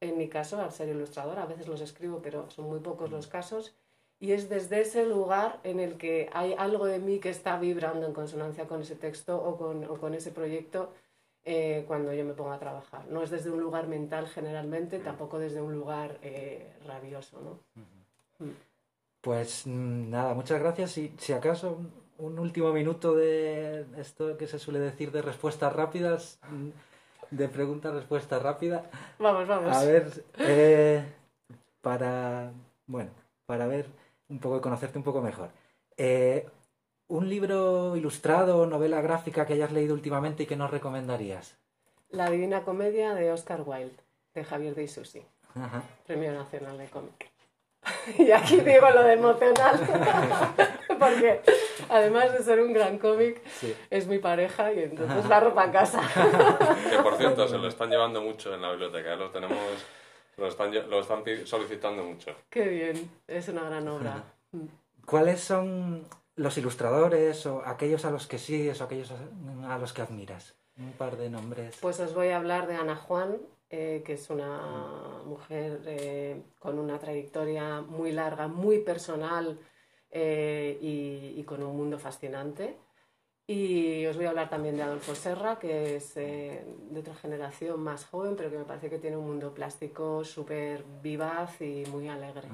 en 0.00 0.18
mi 0.18 0.28
caso, 0.28 0.60
al 0.60 0.72
ser 0.72 0.88
ilustradora, 0.88 1.42
a 1.44 1.46
veces 1.46 1.68
los 1.68 1.80
escribo, 1.80 2.20
pero 2.22 2.50
son 2.50 2.66
muy 2.66 2.80
pocos 2.80 3.10
los 3.10 3.26
casos, 3.28 3.74
y 4.18 4.32
es 4.32 4.48
desde 4.48 4.80
ese 4.80 5.06
lugar 5.06 5.60
en 5.62 5.80
el 5.80 5.96
que 5.96 6.28
hay 6.32 6.54
algo 6.58 6.86
de 6.86 6.98
mí 6.98 7.18
que 7.18 7.30
está 7.30 7.58
vibrando 7.58 8.06
en 8.06 8.12
consonancia 8.12 8.66
con 8.66 8.82
ese 8.82 8.96
texto 8.96 9.36
o 9.42 9.56
con, 9.56 9.84
o 9.84 9.96
con 9.98 10.14
ese 10.14 10.32
proyecto 10.32 10.92
eh, 11.46 11.84
cuando 11.86 12.12
yo 12.12 12.24
me 12.24 12.34
pongo 12.34 12.52
a 12.52 12.58
trabajar. 12.58 13.06
No 13.08 13.22
es 13.22 13.30
desde 13.30 13.50
un 13.50 13.60
lugar 13.60 13.86
mental 13.86 14.26
generalmente, 14.26 14.98
tampoco 14.98 15.38
desde 15.38 15.62
un 15.62 15.72
lugar 15.74 16.18
eh, 16.20 16.74
rabioso. 16.84 17.40
¿no? 17.40 17.84
Mm. 18.44 18.50
Pues 19.22 19.66
mm, 19.66 20.10
nada, 20.10 20.34
muchas 20.34 20.60
gracias. 20.60 20.98
Y 20.98 21.14
si 21.16 21.32
acaso 21.32 21.78
un 22.18 22.38
último 22.38 22.72
minuto 22.72 23.14
de 23.14 23.86
esto 23.96 24.36
que 24.36 24.46
se 24.46 24.58
suele 24.58 24.80
decir 24.80 25.12
de 25.12 25.22
respuestas 25.22 25.72
rápidas. 25.72 26.38
Mm, 26.50 26.70
de 27.30 27.48
pregunta-respuesta 27.48 28.38
rápida. 28.38 28.84
Vamos, 29.18 29.48
vamos. 29.48 29.76
A 29.76 29.84
ver, 29.84 30.24
eh, 30.38 31.04
para, 31.80 32.52
bueno, 32.86 33.10
para 33.46 33.66
ver 33.66 33.86
un 34.28 34.38
poco, 34.38 34.60
conocerte 34.60 34.98
un 34.98 35.04
poco 35.04 35.20
mejor. 35.20 35.50
Eh, 35.96 36.46
¿Un 37.08 37.28
libro 37.28 37.96
ilustrado 37.96 38.58
o 38.58 38.66
novela 38.66 39.00
gráfica 39.00 39.46
que 39.46 39.52
hayas 39.52 39.70
leído 39.70 39.94
últimamente 39.94 40.42
y 40.42 40.46
que 40.46 40.56
nos 40.56 40.72
recomendarías? 40.72 41.56
La 42.08 42.28
Divina 42.30 42.64
Comedia 42.64 43.14
de 43.14 43.30
Oscar 43.30 43.62
Wilde, 43.64 43.94
de 44.34 44.44
Javier 44.44 44.74
de 44.74 44.82
Isusi, 44.82 45.22
Premio 46.04 46.32
Nacional 46.32 46.76
de 46.78 46.88
Cómic. 46.88 47.30
y 48.18 48.32
aquí 48.32 48.56
digo 48.56 48.90
lo 48.90 49.04
de 49.04 49.12
emocional, 49.12 49.78
porque 50.98 51.42
además 51.88 52.32
de 52.32 52.42
ser 52.42 52.60
un 52.60 52.72
gran 52.72 52.98
cómic, 52.98 53.40
es 53.88 54.08
mi 54.08 54.18
pareja 54.18 54.72
y 54.72 54.80
entonces 54.80 55.26
la 55.26 55.38
ropa 55.38 55.62
a 55.62 55.70
casa. 55.70 56.00
que 56.90 56.98
por 57.04 57.16
cierto, 57.18 57.46
se 57.46 57.58
lo 57.58 57.68
están 57.68 57.88
llevando 57.88 58.20
mucho 58.20 58.52
en 58.52 58.62
la 58.62 58.70
biblioteca, 58.70 59.12
¿eh? 59.12 59.16
lo 59.16 59.30
tenemos, 59.30 59.58
lo 60.38 60.48
están, 60.48 60.74
lo 60.90 61.00
están 61.00 61.22
solicitando 61.44 62.02
mucho. 62.02 62.34
Qué 62.50 62.66
bien, 62.66 63.10
es 63.28 63.48
una 63.48 63.62
gran 63.62 63.86
obra. 63.86 64.24
¿Cuáles 65.04 65.40
son 65.40 66.04
los 66.36 66.58
ilustradores 66.58 67.46
o 67.46 67.62
aquellos 67.64 68.04
a 68.04 68.10
los 68.10 68.26
que 68.26 68.38
sigues 68.38 68.80
o 68.80 68.84
aquellos 68.84 69.12
a 69.66 69.78
los 69.78 69.92
que 69.92 70.02
admiras? 70.02 70.54
Un 70.78 70.92
par 70.92 71.16
de 71.16 71.30
nombres. 71.30 71.78
Pues 71.80 71.98
os 72.00 72.14
voy 72.14 72.28
a 72.28 72.36
hablar 72.36 72.66
de 72.66 72.76
Ana 72.76 72.96
Juan, 72.96 73.38
eh, 73.70 74.02
que 74.04 74.12
es 74.12 74.28
una 74.30 75.22
mujer 75.24 75.80
eh, 75.86 76.42
con 76.58 76.78
una 76.78 76.98
trayectoria 76.98 77.80
muy 77.80 78.12
larga, 78.12 78.46
muy 78.46 78.80
personal 78.80 79.58
eh, 80.10 80.78
y, 80.80 81.42
con 81.44 81.62
un 81.62 81.76
mundo 81.76 81.98
fascinante. 81.98 82.76
Y 83.46 84.04
os 84.06 84.16
voy 84.16 84.26
a 84.26 84.30
hablar 84.30 84.50
también 84.50 84.76
de 84.76 84.82
Adolfo 84.82 85.14
Serra, 85.14 85.58
que 85.58 85.96
es 85.96 86.14
de 86.14 86.98
otra 86.98 87.14
generación 87.14 87.80
más 87.80 88.04
joven, 88.04 88.34
pero 88.36 88.50
que 88.50 88.58
me 88.58 88.64
parece 88.64 88.90
que 88.90 88.98
tiene 88.98 89.16
un 89.16 89.26
mundo 89.26 89.54
plástico 89.54 90.24
súper 90.24 90.84
vivaz 91.00 91.60
y 91.60 91.84
muy 91.86 92.08
alegre. 92.08 92.48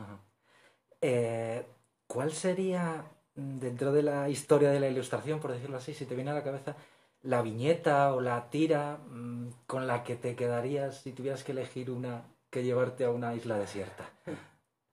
¿Cuál 2.07 2.31
sería, 2.33 3.05
dentro 3.35 3.93
de 3.93 4.03
la 4.03 4.29
historia 4.29 4.71
de 4.71 4.81
la 4.81 4.89
ilustración, 4.89 5.41
por 5.41 5.53
decirlo 5.53 5.77
así, 5.77 5.95
si 5.95 6.07
te 6.07 6.15
viene 6.15 6.31
a 6.31 6.35
la 6.35 6.45
cabeza, 6.45 6.77
la 7.23 7.43
viñeta 7.43 8.15
o 8.15 8.21
la 8.21 8.51
tira 8.51 8.99
mm, 9.09 9.49
con 9.67 9.87
la 9.87 10.05
que 10.05 10.17
te 10.17 10.35
quedarías 10.35 11.03
si 11.03 11.13
tuvieras 11.13 11.45
que 11.45 11.53
elegir 11.53 11.91
una 11.91 12.25
que 12.51 12.63
llevarte 12.63 13.05
a 13.05 13.11
una 13.11 13.35
isla 13.35 13.59
desierta? 13.59 14.11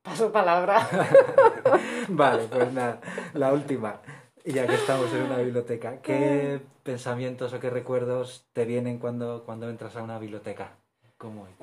Paso 0.02 0.32
palabra. 0.32 0.88
vale, 2.08 2.48
pues 2.48 2.72
nada, 2.72 3.02
la 3.34 3.52
última. 3.52 4.00
Ya 4.46 4.66
que 4.66 4.76
estamos 4.76 5.14
en 5.14 5.24
una 5.24 5.38
biblioteca, 5.38 6.02
¿qué 6.02 6.62
pensamientos 6.84 7.52
o 7.54 7.60
qué 7.60 7.70
recuerdos 7.70 8.48
te 8.54 8.64
vienen 8.64 8.98
cuando, 8.98 9.44
cuando 9.44 9.70
entras 9.70 9.98
a 9.98 10.04
una 10.04 10.18
biblioteca? 10.18 10.72
¿Cómo 11.18 11.48
es? 11.48 11.56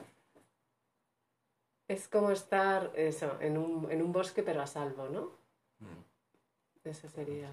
como 2.08 2.30
estar 2.30 2.92
eso, 2.96 3.38
en, 3.40 3.56
un, 3.56 3.90
en 3.90 4.02
un 4.02 4.12
bosque 4.12 4.42
pero 4.42 4.60
a 4.60 4.66
salvo, 4.66 5.08
¿no? 5.08 5.30
Mm. 5.78 6.05
Eso 6.86 7.08
sería. 7.08 7.48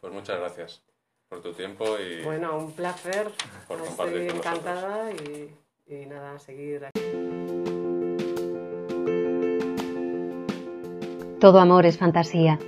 Pues 0.00 0.12
muchas 0.12 0.40
gracias 0.40 0.82
por 1.28 1.40
tu 1.40 1.52
tiempo 1.52 1.84
y... 1.96 2.24
Bueno, 2.24 2.58
un 2.58 2.72
placer. 2.72 3.30
Estoy 3.70 4.28
encantada 4.28 5.12
y, 5.12 5.54
y 5.86 6.06
nada, 6.06 6.36
seguir 6.40 6.84
aquí. 6.84 7.00
Todo 11.40 11.60
amor 11.60 11.86
es 11.86 11.98
fantasía. 11.98 12.58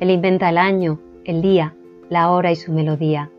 Él 0.00 0.10
inventa 0.10 0.48
el 0.48 0.56
año, 0.56 0.98
el 1.26 1.42
día, 1.42 1.74
la 2.08 2.30
hora 2.30 2.50
y 2.50 2.56
su 2.56 2.72
melodía. 2.72 3.30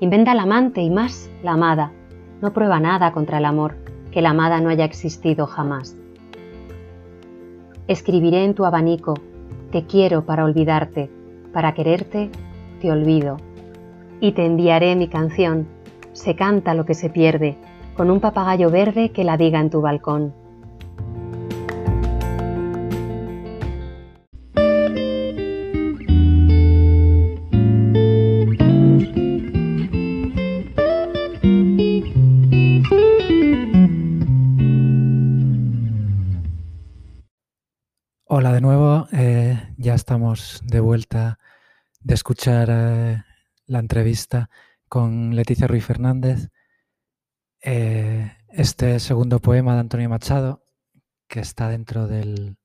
Inventa 0.00 0.32
el 0.32 0.40
amante 0.40 0.80
y 0.80 0.90
más 0.90 1.30
la 1.44 1.52
amada. 1.52 1.92
No 2.40 2.52
prueba 2.52 2.80
nada 2.80 3.12
contra 3.12 3.38
el 3.38 3.44
amor, 3.44 3.76
que 4.10 4.22
la 4.22 4.30
amada 4.30 4.60
no 4.60 4.70
haya 4.70 4.84
existido 4.84 5.46
jamás. 5.46 5.96
Escribiré 7.86 8.42
en 8.42 8.54
tu 8.54 8.64
abanico, 8.64 9.14
te 9.70 9.86
quiero 9.86 10.24
para 10.24 10.44
olvidarte, 10.44 11.10
para 11.58 11.74
quererte, 11.74 12.30
te 12.80 12.92
olvido. 12.92 13.36
Y 14.20 14.30
te 14.30 14.46
enviaré 14.46 14.94
mi 14.94 15.08
canción, 15.08 15.66
se 16.12 16.36
canta 16.36 16.72
lo 16.72 16.86
que 16.86 16.94
se 16.94 17.10
pierde, 17.10 17.56
con 17.96 18.12
un 18.12 18.20
papagayo 18.20 18.70
verde 18.70 19.10
que 19.10 19.24
la 19.24 19.36
diga 19.36 19.58
en 19.58 19.68
tu 19.68 19.80
balcón. 19.80 20.32
De 40.64 40.80
vuelta 40.80 41.38
de 42.00 42.14
escuchar 42.14 42.68
eh, 42.70 43.22
la 43.66 43.78
entrevista 43.78 44.50
con 44.88 45.34
Leticia 45.34 45.66
Ruiz 45.66 45.84
Fernández. 45.84 46.48
Eh, 47.60 48.32
este 48.48 49.00
segundo 49.00 49.40
poema 49.40 49.74
de 49.74 49.80
Antonio 49.80 50.08
Machado, 50.08 50.64
que 51.28 51.40
está 51.40 51.68
dentro 51.68 52.06
del, 52.06 52.56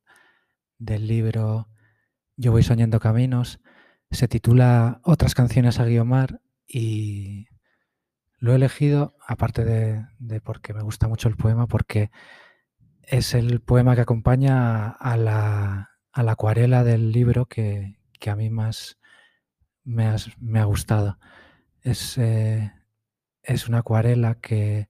del 0.77 1.07
libro 1.07 1.67
Yo 2.38 2.51
voy 2.51 2.63
soñando 2.63 2.99
caminos, 2.99 3.59
se 4.12 4.27
titula 4.27 5.01
Otras 5.03 5.36
canciones 5.36 5.79
a 5.79 5.86
Guiomar 5.86 6.41
y 6.67 7.47
lo 8.38 8.53
he 8.53 8.55
elegido, 8.55 9.15
aparte 9.25 9.65
de, 9.65 10.05
de 10.19 10.41
porque 10.41 10.73
me 10.73 10.83
gusta 10.83 11.07
mucho 11.07 11.27
el 11.27 11.38
poema, 11.38 11.67
porque 11.67 12.12
es 13.01 13.33
el 13.33 13.62
poema 13.62 13.95
que 13.95 14.01
acompaña 14.01 14.89
a 14.89 15.17
la, 15.17 15.92
a 16.13 16.23
la 16.23 16.34
acuarela 16.34 16.84
del 16.84 17.12
libro 17.12 17.47
que, 17.47 17.99
que 18.19 18.30
a 18.30 18.36
mí 18.36 18.49
más 18.49 18.99
me, 19.84 20.06
ha 20.60 20.63
gustado. 20.63 21.19
Es, 21.82 22.17
eh, 22.17 22.71
es 23.41 23.67
una 23.67 23.80
acuarela 23.80 24.36
que, 24.36 24.89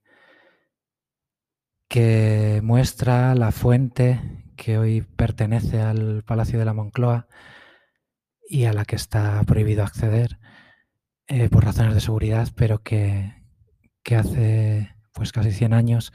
que 1.88 2.60
muestra 2.62 3.34
la 3.34 3.50
fuente 3.52 4.20
que 4.56 4.78
hoy 4.78 5.00
pertenece 5.02 5.80
al 5.80 6.22
Palacio 6.24 6.58
de 6.58 6.64
la 6.64 6.74
Moncloa 6.74 7.26
y 8.48 8.66
a 8.66 8.72
la 8.72 8.84
que 8.84 8.96
está 8.96 9.42
prohibido 9.44 9.82
acceder 9.82 10.38
eh, 11.26 11.48
por 11.48 11.64
razones 11.64 11.94
de 11.94 12.00
seguridad, 12.00 12.48
pero 12.54 12.82
que, 12.82 13.34
que 14.02 14.16
hace 14.16 14.94
pues 15.12 15.32
casi 15.32 15.52
100 15.52 15.72
años 15.72 16.12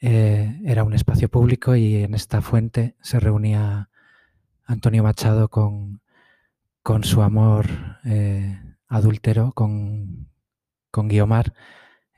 eh, 0.00 0.60
era 0.64 0.84
un 0.84 0.94
espacio 0.94 1.28
público 1.28 1.76
y 1.76 2.02
en 2.02 2.14
esta 2.14 2.42
fuente 2.42 2.96
se 3.00 3.20
reunía 3.20 3.90
Antonio 4.66 5.02
Machado 5.02 5.48
con, 5.48 6.00
con 6.82 7.04
su 7.04 7.22
amor 7.22 7.66
eh, 8.04 8.60
adúltero, 8.88 9.52
con, 9.52 10.28
con 10.90 11.08
Guiomar. 11.08 11.54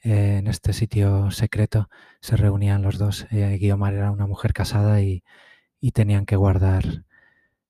Eh, 0.02 0.36
en 0.38 0.48
este 0.48 0.72
sitio 0.74 1.30
secreto 1.30 1.88
se 2.20 2.36
reunían 2.36 2.82
los 2.82 2.98
dos. 2.98 3.26
Eh, 3.30 3.58
Guiomar 3.58 3.94
era 3.94 4.10
una 4.10 4.26
mujer 4.26 4.52
casada 4.52 5.00
y, 5.00 5.24
y 5.80 5.92
tenían 5.92 6.26
que 6.26 6.36
guardar 6.36 7.04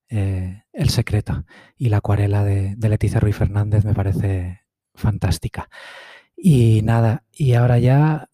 eh, 0.09 0.65
el 0.73 0.91
secreto. 0.91 1.45
Y 1.77 1.89
la 1.91 1.99
acuarela 1.99 2.45
de, 2.45 2.75
de 2.77 2.89
Leticia 2.89 3.21
Ruiz 3.21 3.37
Fernández 3.37 3.85
me 3.85 3.95
parece 3.95 4.63
fantástica. 4.95 5.69
Y 6.37 6.83
nada, 6.83 7.25
y 7.33 7.55
ahora 7.55 7.79
ya 7.79 8.29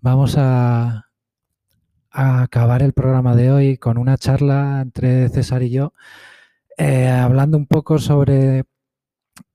vamos 0.00 0.36
a, 0.38 1.05
a 2.16 2.42
acabar 2.42 2.82
el 2.82 2.94
programa 2.94 3.36
de 3.36 3.50
hoy 3.52 3.76
con 3.76 3.98
una 3.98 4.16
charla 4.16 4.80
entre 4.80 5.28
César 5.28 5.62
y 5.62 5.70
yo, 5.70 5.92
eh, 6.78 7.08
hablando 7.08 7.58
un 7.58 7.66
poco 7.66 7.98
sobre 7.98 8.64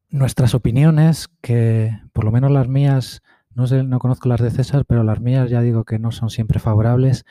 nuestras 0.10 0.54
opiniones, 0.54 1.28
que 1.42 2.00
por 2.14 2.24
lo 2.24 2.32
menos 2.32 2.52
las 2.52 2.68
mías, 2.68 3.22
no 3.56 3.66
sé, 3.66 3.84
no 3.84 3.98
conozco 3.98 4.30
las 4.30 4.42
de 4.42 4.52
César, 4.52 4.86
pero 4.86 5.04
las 5.04 5.20
mías 5.22 5.50
ya 5.50 5.62
digo 5.62 5.86
que 5.86 5.98
no 5.98 6.12
son 6.12 6.30
siempre 6.30 6.60
favorables, 6.60 7.26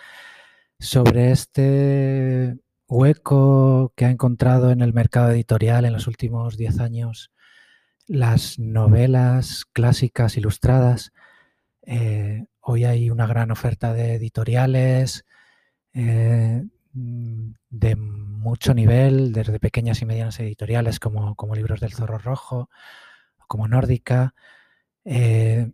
sobre 0.81 1.31
este 1.31 2.59
hueco 2.89 3.93
que 3.95 4.07
ha 4.07 4.11
encontrado 4.11 4.73
en 4.73 4.81
el 4.81 4.93
mercado 4.93 5.31
editorial 5.31 5.85
en 5.85 5.93
los 5.93 6.09
últimos 6.09 6.57
10 6.57 6.81
años 6.81 7.31
las 8.09 8.59
novelas 8.59 9.65
clásicas 9.73 10.37
ilustradas. 10.37 11.13
Eh, 11.83 12.47
hoy 12.61 12.85
hay 12.85 13.11
una 13.11 13.27
gran 13.27 13.51
oferta 13.51 13.93
de 13.93 14.15
editoriales 14.15 15.25
eh, 15.93 16.65
de 16.93 17.97
mucho 17.97 18.75
nivel, 18.75 19.33
desde 19.33 19.61
pequeñas 19.61 20.03
y 20.03 20.07
medianas 20.07 20.41
editoriales 20.41 20.99
como, 21.01 21.35
como 21.35 21.55
Libros 21.55 21.81
del 21.81 21.93
Zorro 21.93 22.19
Rojo, 22.19 22.71
como 23.47 23.69
Nórdica, 23.69 24.35
eh, 25.05 25.73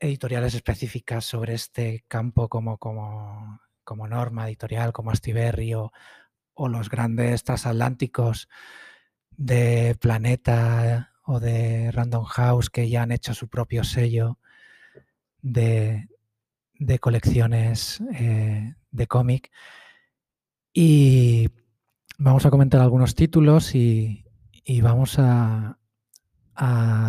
editoriales 0.00 0.54
específicas 0.54 1.24
sobre 1.24 1.54
este 1.54 2.04
campo 2.08 2.48
como, 2.48 2.78
como, 2.78 3.60
como 3.84 4.06
Norma 4.08 4.48
Editorial, 4.48 4.92
como 4.92 5.10
Astiberri 5.10 5.74
o, 5.74 5.92
o 6.54 6.68
los 6.68 6.88
grandes 6.90 7.44
transatlánticos 7.44 8.48
de 9.30 9.96
Planeta 10.00 11.12
o 11.24 11.40
de 11.40 11.90
Random 11.90 12.24
House 12.24 12.70
que 12.70 12.88
ya 12.88 13.02
han 13.02 13.12
hecho 13.12 13.34
su 13.34 13.48
propio 13.48 13.84
sello 13.84 14.38
de, 15.42 16.08
de 16.78 16.98
colecciones 16.98 18.02
eh, 18.14 18.74
de 18.90 19.06
cómic. 19.06 19.50
Y 20.72 21.50
vamos 22.18 22.46
a 22.46 22.50
comentar 22.50 22.80
algunos 22.80 23.14
títulos 23.14 23.74
y, 23.74 24.24
y 24.64 24.80
vamos 24.80 25.16
a, 25.18 25.78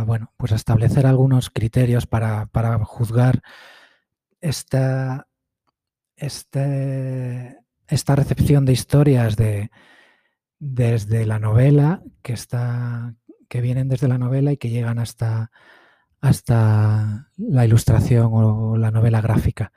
bueno, 0.05 0.33
pues 0.37 0.51
establecer 0.51 1.05
algunos 1.07 1.49
criterios 1.49 2.05
para, 2.07 2.47
para 2.47 2.83
juzgar 2.83 3.41
esta, 4.41 5.27
este, 6.15 7.57
esta 7.87 8.15
recepción 8.15 8.65
de 8.65 8.73
historias 8.73 9.35
de, 9.35 9.71
desde 10.59 11.25
la 11.25 11.39
novela, 11.39 12.03
que, 12.21 12.33
está, 12.33 13.15
que 13.47 13.61
vienen 13.61 13.87
desde 13.87 14.07
la 14.07 14.17
novela 14.17 14.51
y 14.51 14.57
que 14.57 14.69
llegan 14.69 14.99
hasta, 14.99 15.51
hasta 16.25 17.29
la 17.37 17.65
ilustración 17.65 18.29
o 18.33 18.77
la 18.77 18.89
novela 18.89 19.21
gráfica. 19.21 19.71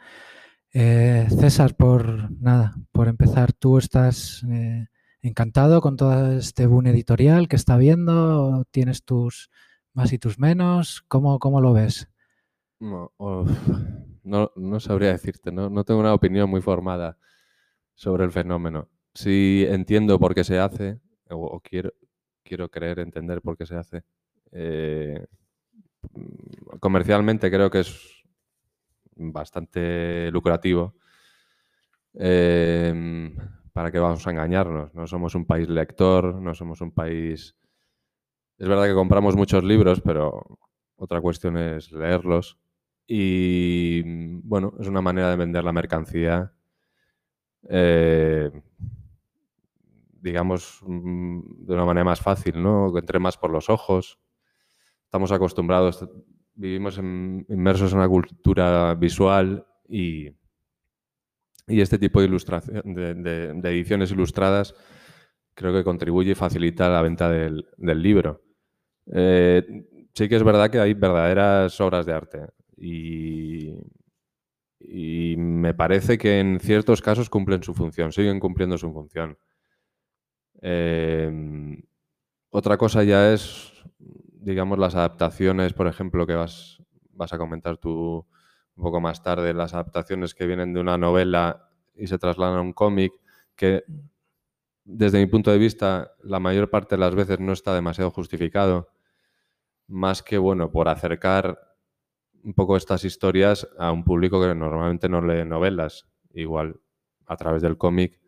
Eh, 0.73 1.27
César, 1.29 1.77
por 1.77 2.31
nada, 2.41 2.75
por 2.91 3.09
empezar, 3.09 3.53
¿tú 3.53 3.77
estás 3.77 4.43
eh, 4.51 4.87
encantado 5.21 5.83
con 5.83 5.97
todo 5.97 6.33
este 6.33 6.67
boom 6.67 6.87
editorial 6.87 7.49
que 7.49 7.57
está 7.57 7.77
viendo? 7.77 8.65
¿Tienes 8.71 9.05
tus 9.05 9.51
más 9.93 10.13
y 10.15 10.19
tus 10.19 10.39
menos? 10.39 11.03
¿Cómo, 11.09 11.39
cómo 11.39 11.61
lo 11.61 11.75
ves? 11.75 12.09
No, 12.81 13.13
no, 14.23 14.51
no 14.57 14.81
sabría 14.81 15.13
decirte, 15.13 15.53
¿no? 15.53 15.69
no 15.69 15.85
tengo 15.85 16.01
una 16.01 16.15
opinión 16.15 16.49
muy 16.49 16.63
formada 16.63 17.19
sobre 17.95 18.25
el 18.25 18.33
fenómeno. 18.33 18.89
Sí 19.13 19.67
entiendo 19.69 20.19
por 20.19 20.35
qué 20.35 20.45
se 20.45 20.59
hace, 20.59 20.99
o, 21.29 21.61
quiero, 21.61 21.93
quiero 22.43 22.71
creer 22.71 23.01
entender 23.01 23.43
por 23.43 23.59
qué 23.59 23.67
se 23.67 23.75
hace. 23.75 24.03
Eh, 24.53 25.27
comercialmente 26.81 27.51
creo 27.51 27.71
que 27.71 27.81
es 27.81 28.25
bastante 29.17 30.31
lucrativo. 30.31 30.95
Eh, 32.15 33.35
¿Para 33.73 33.93
qué 33.93 33.99
vamos 33.99 34.27
a 34.27 34.31
engañarnos? 34.31 34.95
No 34.95 35.07
somos 35.07 35.35
un 35.35 35.45
país 35.45 35.69
lector, 35.69 36.35
no 36.35 36.55
somos 36.55 36.81
un 36.81 36.93
país... 36.93 37.57
Es 38.59 38.67
verdad 38.67 38.87
que 38.87 38.95
compramos 38.95 39.37
muchos 39.37 39.63
libros, 39.63 40.01
pero 40.01 40.59
otra 40.97 41.21
cuestión 41.21 41.57
es 41.57 41.93
leerlos. 41.93 42.59
Y 43.07 44.03
bueno, 44.43 44.75
es 44.81 44.89
una 44.89 45.01
manera 45.01 45.31
de 45.31 45.37
vender 45.37 45.63
la 45.63 45.73
mercancía, 45.73 46.53
eh, 47.69 48.51
digamos, 50.21 50.81
mm, 50.85 51.67
de 51.67 51.75
una 51.75 51.85
manera 51.85 52.05
más 52.05 52.21
fácil, 52.21 52.63
¿no? 52.63 52.97
Entre 52.99 53.19
más 53.19 53.37
por 53.37 53.51
los 53.51 53.71
ojos. 53.71 54.19
Estamos 55.09 55.33
acostumbrados, 55.33 56.07
vivimos 56.55 56.99
inmersos 56.99 57.93
en 57.93 57.99
una 57.99 58.09
cultura 58.09 58.95
visual 58.95 59.67
y, 59.89 60.29
y 61.67 61.81
este 61.81 61.97
tipo 61.97 62.21
de, 62.21 62.27
ilustración, 62.27 62.83
de, 62.93 63.71
ediciones 63.71 64.11
ilustradas 64.11 64.75
creo 65.55 65.73
que 65.73 65.83
contribuye 65.83 66.33
y 66.33 66.35
facilita 66.35 66.91
la 66.91 67.01
venta 67.01 67.31
del, 67.31 67.65
libro. 67.79 68.43
Eh, 69.11 69.65
sí 70.13 70.29
que 70.29 70.37
es 70.37 70.45
verdad 70.45 70.71
que 70.71 70.79
hay 70.79 70.93
verdaderas 70.93 71.81
obras 71.81 72.05
de 72.05 72.13
arte 72.13 72.47
y, 72.77 73.73
y 74.79 75.37
me 75.39 75.73
parece 75.73 76.19
que 76.19 76.39
en 76.39 76.61
ciertos 76.61 77.01
casos 77.01 77.31
cumplen 77.31 77.63
su 77.63 77.73
función, 77.73 78.13
siguen 78.13 78.39
cumpliendo 78.41 78.77
su 78.77 78.93
función. 78.93 79.39
Em, 80.61 81.81
otra 82.51 82.77
cosa 82.77 83.05
ya 83.05 83.33
es, 83.33 83.73
digamos, 84.41 84.79
las 84.79 84.95
adaptaciones, 84.95 85.73
por 85.73 85.87
ejemplo, 85.87 86.27
que 86.27 86.35
vas, 86.35 86.83
vas 87.13 87.33
a 87.33 87.39
comentar 87.39 87.77
tú 87.77 88.27
un 88.77 88.83
poco 88.83 89.01
más 89.01 89.23
tarde, 89.23 89.55
las 89.55 89.75
adaptaciones 89.75 90.35
que 90.35 90.47
vienen 90.47 90.73
de 90.73 90.81
una 90.81 90.99
novela 90.99 91.71
y 91.95 92.07
se 92.07 92.19
trasladan 92.19 92.59
a 92.59 92.61
un 92.61 92.73
cómic, 92.73 93.13
que 93.57 93.85
desde 94.85 95.19
mi 95.19 95.27
punto 95.27 95.51
de 95.51 95.59
vista 95.59 96.13
la 96.23 96.39
mayor 96.39 96.71
parte 96.71 96.95
de 96.95 97.01
las 97.01 97.15
veces 97.15 97.41
no 97.41 97.53
está 97.53 97.75
demasiado 97.75 98.11
justificado, 98.11 98.89
más 99.89 100.23
que, 100.23 100.39
bueno, 100.39 100.71
por 100.71 100.89
acercar 100.89 101.59
un 102.45 102.55
poco 102.55 102.77
estas 102.77 103.05
historias 103.05 103.69
a 103.79 103.91
un 103.91 104.05
público 104.05 104.41
que 104.41 104.55
normalmente 104.55 105.09
no 105.09 105.21
lee 105.21 105.45
novelas. 105.45 106.07
Igual 106.33 106.81
a 107.27 107.37
través 107.37 107.63
del 107.63 107.77
cómic 107.77 108.21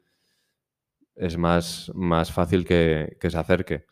es 1.14 1.37
más, 1.37 1.90
más 1.94 2.33
fácil 2.33 2.64
que, 2.64 3.16
se 3.20 3.38
acerque. 3.38 3.87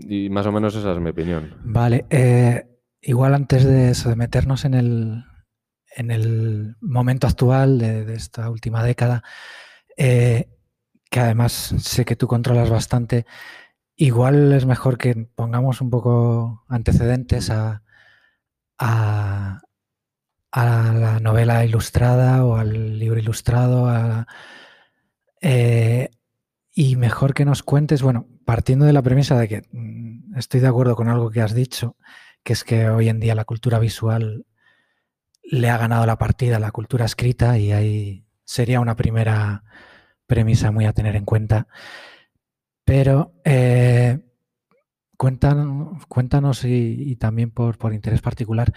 Y 0.00 0.30
más 0.30 0.46
o 0.46 0.52
menos 0.52 0.74
esa 0.74 0.92
es 0.92 1.00
mi 1.00 1.10
opinión. 1.10 1.54
Vale, 1.64 2.06
eh, 2.10 2.66
igual 3.00 3.34
antes 3.34 3.64
de 3.64 3.90
eso, 3.90 4.08
de 4.08 4.16
meternos 4.16 4.64
en 4.64 4.74
el, 4.74 5.24
en 5.96 6.10
el 6.10 6.76
momento 6.80 7.26
actual 7.26 7.78
de, 7.78 8.14
esta 8.14 8.50
última 8.50 8.82
década, 8.82 9.22
eh, 9.96 10.48
que 11.10 11.20
además 11.20 11.74
sé 11.78 12.04
que 12.04 12.16
tú 12.16 12.26
controlas 12.26 12.70
bastante, 12.70 13.26
igual 13.96 14.52
es 14.52 14.66
mejor 14.66 14.98
que 14.98 15.14
pongamos 15.34 15.80
un 15.80 15.90
poco 15.90 16.64
antecedentes 16.68 17.50
a, 17.50 17.82
a, 18.78 19.60
la 20.52 21.20
novela 21.20 21.64
ilustrada 21.64 22.44
o 22.44 22.56
al 22.56 22.98
libro 22.98 23.18
ilustrado, 23.18 24.26
eh, 25.40 26.10
y 26.74 26.96
mejor 26.96 27.34
que 27.34 27.44
nos 27.44 27.62
cuentes, 27.62 28.02
bueno, 28.02 28.26
partiendo 28.44 28.86
de 28.86 28.92
la 28.92 29.02
premisa 29.02 29.38
de 29.38 29.48
que 29.48 29.62
estoy 30.38 30.60
de 30.60 30.68
acuerdo 30.68 30.96
con 30.96 31.08
algo 31.08 31.30
que 31.30 31.40
has 31.40 31.54
dicho, 31.54 31.96
que 32.42 32.52
es 32.52 32.64
que 32.64 32.88
hoy 32.88 33.08
en 33.08 33.20
día 33.20 33.34
la 33.34 33.44
cultura 33.44 33.78
visual 33.78 34.46
le 35.42 35.70
ha 35.70 35.78
ganado 35.78 36.06
la 36.06 36.18
partida 36.18 36.56
a 36.56 36.60
la 36.60 36.70
cultura 36.70 37.04
escrita 37.04 37.58
y 37.58 37.72
ahí 37.72 38.24
sería 38.44 38.80
una 38.80 38.96
primera 38.96 39.64
premisa 40.26 40.70
muy 40.70 40.84
a 40.84 40.92
tener 40.92 41.16
en 41.16 41.24
cuenta. 41.24 41.68
Pero 42.84 43.34
eh, 43.44 44.20
cuéntanos, 45.16 46.06
cuéntanos 46.06 46.64
y, 46.64 47.16
también 47.16 47.50
por, 47.50 47.76
interés 47.92 48.22
particular 48.22 48.72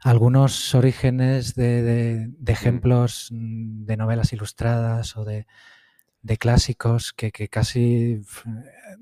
algunos 0.00 0.74
orígenes 0.74 1.54
de, 1.54 2.28
mm. 2.38 2.50
ejemplos 2.50 3.28
mm, 3.30 3.84
de 3.84 3.96
novelas 3.96 4.32
ilustradas 4.32 5.16
o 5.16 5.24
de, 5.24 5.46
clásicos 6.38 7.12
que, 7.12 7.30
casi, 7.48 8.20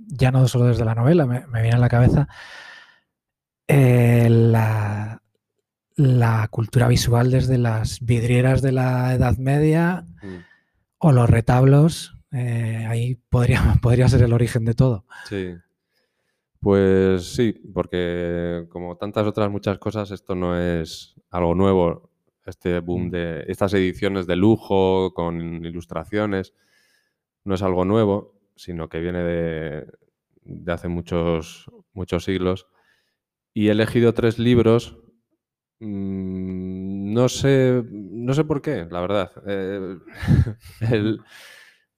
ya 0.08 0.30
no 0.30 0.46
solo 0.48 0.66
desde 0.66 0.84
la 0.84 0.94
novela, 0.94 1.26
me, 1.26 1.62
viene 1.62 1.76
a 1.76 1.78
la 1.78 1.88
cabeza 1.88 2.28
eh, 3.68 4.28
la, 4.28 5.22
la, 5.96 6.48
cultura 6.50 6.88
visual 6.88 7.30
desde 7.30 7.58
las 7.58 8.00
vidrieras 8.00 8.60
de 8.60 8.72
la 8.72 9.14
Edad 9.14 9.38
Media 9.38 10.04
mm. 10.22 10.36
o 10.98 11.12
los 11.12 11.30
retablos. 11.30 12.18
Eh, 12.32 12.86
ahí 12.88 13.14
podría, 13.14 13.62
podría 13.82 14.08
ser 14.08 14.22
el 14.22 14.32
origen 14.32 14.64
de 14.64 14.74
todo. 14.74 15.04
Sí. 15.28 15.54
Pues 16.60 17.34
sí, 17.34 17.52
porque 17.74 18.66
como 18.68 18.96
tantas 18.96 19.26
otras 19.26 19.50
muchas 19.50 19.78
cosas, 19.78 20.10
esto 20.12 20.34
no 20.34 20.56
es 20.56 21.16
algo 21.30 21.54
nuevo, 21.56 22.10
este 22.46 22.80
boom 22.80 23.06
mm. 23.06 23.10
de 23.10 23.44
estas 23.48 23.74
ediciones 23.74 24.26
de 24.26 24.36
lujo 24.36 25.12
con 25.14 25.64
ilustraciones, 25.64 26.54
no 27.44 27.54
es 27.54 27.62
algo 27.62 27.84
nuevo, 27.84 28.40
sino 28.56 28.88
que 28.88 29.00
viene 29.00 29.22
de, 29.22 29.86
hace 30.66 30.88
muchos, 30.88 31.70
muchos 31.92 32.24
siglos. 32.24 32.66
Y 33.54 33.68
he 33.68 33.72
elegido 33.72 34.14
tres 34.14 34.38
libros, 34.38 34.98
mm, 35.80 37.12
no, 37.12 37.28
sé, 37.28 37.82
no 37.90 38.34
sé 38.34 38.44
por 38.44 38.62
qué, 38.62 38.86
la 38.90 39.00
verdad. 39.00 39.32
Eh, 39.46 39.98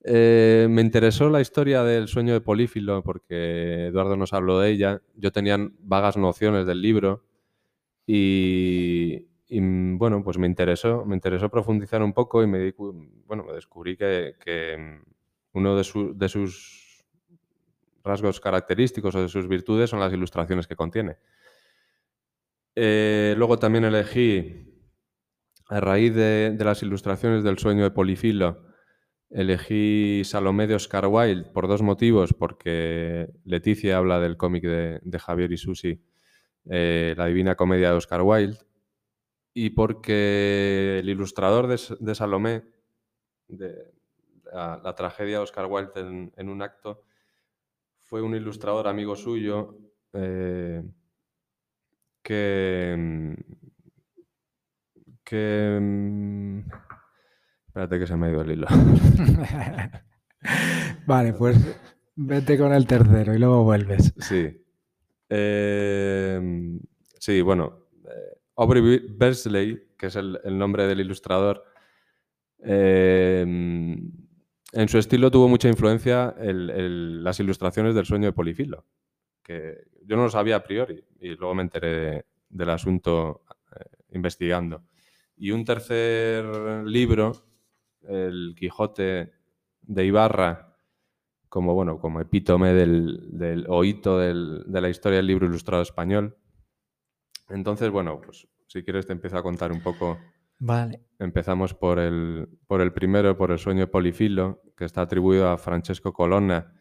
eh, 0.05 0.67
me 0.69 0.83
interesó 0.83 1.29
la 1.31 1.41
historia 1.41 1.85
del 1.85 2.09
sueño 2.09 2.33
de 2.33 2.41
Polífilo 2.41 3.03
porque 3.03 3.87
Eduardo 3.87 4.17
nos 4.17 4.33
habló 4.33 4.59
de 4.61 4.71
ella. 4.71 5.03
Yo 5.17 5.33
tenía 5.33 5.59
vagas 5.81 6.17
nociones 6.17 6.67
del 6.67 6.83
libro 6.83 7.25
y, 8.07 9.27
bueno, 9.97 10.23
pues 10.23 10.39
me 10.39 10.47
interesó, 10.47 11.05
me 11.05 11.15
interesó 11.15 11.49
profundizar 11.51 12.03
un 12.03 12.13
poco 12.13 12.43
y 12.43 12.47
me, 12.47 12.73
bueno, 13.27 13.45
me 13.45 13.53
descubrí 13.55 13.97
que, 13.97 14.35
uno 15.55 15.77
de, 15.77 15.85
sus 16.29 17.05
rasgos 18.03 18.41
característicos 18.41 19.15
o 19.15 19.23
de 19.23 19.29
sus 19.29 19.49
virtudes 19.49 19.91
son 19.91 20.01
las 20.01 20.13
ilustraciones 20.13 20.67
que 20.67 20.77
contiene. 20.77 21.17
Eh, 22.75 23.35
luego 23.39 23.59
también 23.59 23.85
elegí, 23.85 24.71
a 25.69 25.81
raíz 25.81 26.15
de, 26.15 26.55
de 26.57 26.65
las 26.65 26.83
ilustraciones 26.83 27.43
del 27.43 27.59
sueño 27.59 27.85
de 27.85 27.91
Polifilo, 27.91 28.75
Elegí 29.35 30.23
Salomé 30.25 30.69
de 30.69 30.77
Oscar 30.77 31.09
Wilde 31.09 31.51
por 31.51 31.67
dos 31.67 31.83
motivos, 31.83 32.33
porque 32.33 33.29
Leticia 33.45 33.97
habla 33.97 34.21
del 34.21 34.37
cómic 34.37 34.63
de, 34.63 35.19
Javier 35.19 35.51
y 35.51 35.57
Susi, 35.57 36.01
eh, 36.71 37.15
La 37.17 37.27
Divina 37.27 37.57
Comedia 37.57 37.91
de 37.91 37.97
Oscar 37.97 38.23
Wilde, 38.23 38.59
y 39.53 39.71
porque 39.71 41.01
el 41.01 41.09
ilustrador 41.09 41.67
de, 41.67 42.15
Salomé, 42.15 42.63
de 43.49 43.93
la, 44.55 44.95
tragedia 44.95 45.39
de 45.39 45.43
Oscar 45.43 45.67
Wilde 45.67 46.31
en, 46.37 46.49
un 46.49 46.63
acto, 46.63 47.03
fue 48.03 48.23
un 48.23 48.35
ilustrador 48.35 48.89
amigo 48.89 49.17
suyo 49.17 49.77
eh, 50.13 50.83
que, 52.23 53.37
que 55.25 56.63
Espérate 57.75 57.99
que 57.99 58.07
se 58.07 58.17
me 58.17 58.29
ha 58.29 58.31
ido 58.31 58.43
el 58.43 58.53
hilo. 58.53 58.69
vale, 61.07 61.33
pues 61.33 61.59
vete 62.15 62.57
con 62.57 62.73
el 62.73 62.87
tercero 62.87 63.35
y 63.35 63.39
luego 63.41 63.65
vuelves. 63.65 64.15
Sí. 64.19 64.65
Em, 65.29 66.79
sí, 67.19 67.41
bueno. 67.41 67.89
Eh, 68.05 68.39
Aubrey 68.55 69.09
Bersley, 69.09 69.89
que 69.99 70.07
es 70.07 70.15
el, 70.15 70.39
nombre 70.57 70.87
del 70.87 71.01
ilustrador, 71.01 71.65
em, 72.61 74.09
en 74.75 74.89
su 74.89 74.99
estilo 74.99 75.31
tuvo 75.31 75.49
mucha 75.49 75.69
influencia 75.69 76.35
las 76.39 77.41
ilustraciones 77.41 77.95
del 77.95 78.07
sueño 78.07 78.27
de 78.27 78.33
Polifilo, 78.33 78.85
que 79.43 79.87
yo 80.05 80.17
no 80.17 80.25
lo 80.25 80.31
sabía 80.31 80.57
a 80.57 80.65
priori 80.65 81.03
y 81.21 81.29
luego 81.37 81.55
me 81.55 81.63
enteré 81.63 82.27
del 82.49 82.71
asunto 82.71 83.45
eh, 83.73 83.85
investigando. 84.13 84.85
Y 85.37 85.51
un 85.53 85.65
tercer 85.65 86.45
libro 86.85 87.33
el 88.03 88.55
Quijote 88.59 89.33
de 89.83 90.05
Ibarra 90.05 90.77
como, 91.49 91.75
bueno, 91.75 91.99
como 92.01 92.21
epítome 92.21 92.73
del, 92.73 93.29
del 93.31 93.67
oíto 93.69 94.19
de 94.19 94.81
la 94.81 94.89
historia 94.89 95.19
del 95.19 95.29
libro 95.29 95.47
ilustrado 95.47 95.83
español. 95.83 96.37
Entonces, 97.49 97.91
bueno, 97.91 98.21
pues 98.21 98.49
si 98.67 98.83
quieres 98.83 99.07
te 99.07 99.13
empiezo 99.13 99.39
a 99.39 99.43
contar 99.43 99.71
un 99.71 99.81
poco. 99.81 100.19
Vale. 100.59 101.01
Empezamos 101.19 101.75
por 101.75 101.99
el, 101.99 102.49
por 102.67 102.81
el 102.81 102.93
primero, 102.93 103.37
por 103.37 103.51
el 103.51 103.59
sueño 103.59 103.81
de 103.81 103.87
Polifilo, 103.87 104.63
que 104.77 104.85
está 104.85 105.03
atribuido 105.03 105.49
a 105.49 105.59
Francesco 105.59 106.13
Colonna 106.13 106.73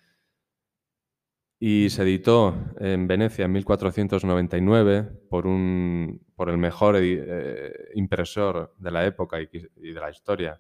y 1.59 1.89
se 1.89 2.01
editó 2.03 2.73
en 2.77 3.07
Venecia 3.07 3.45
en 3.45 3.53
1499 3.53 5.03
por, 5.29 5.47
un, 5.47 6.21
por 6.35 6.49
el 6.49 6.57
mejor 6.57 6.97
eh, 6.99 7.71
impresor 7.95 8.75
de 8.77 8.91
la 8.91 9.05
época 9.05 9.37
y 9.39 9.47
de 9.47 9.99
la 9.99 10.09
historia, 10.09 10.59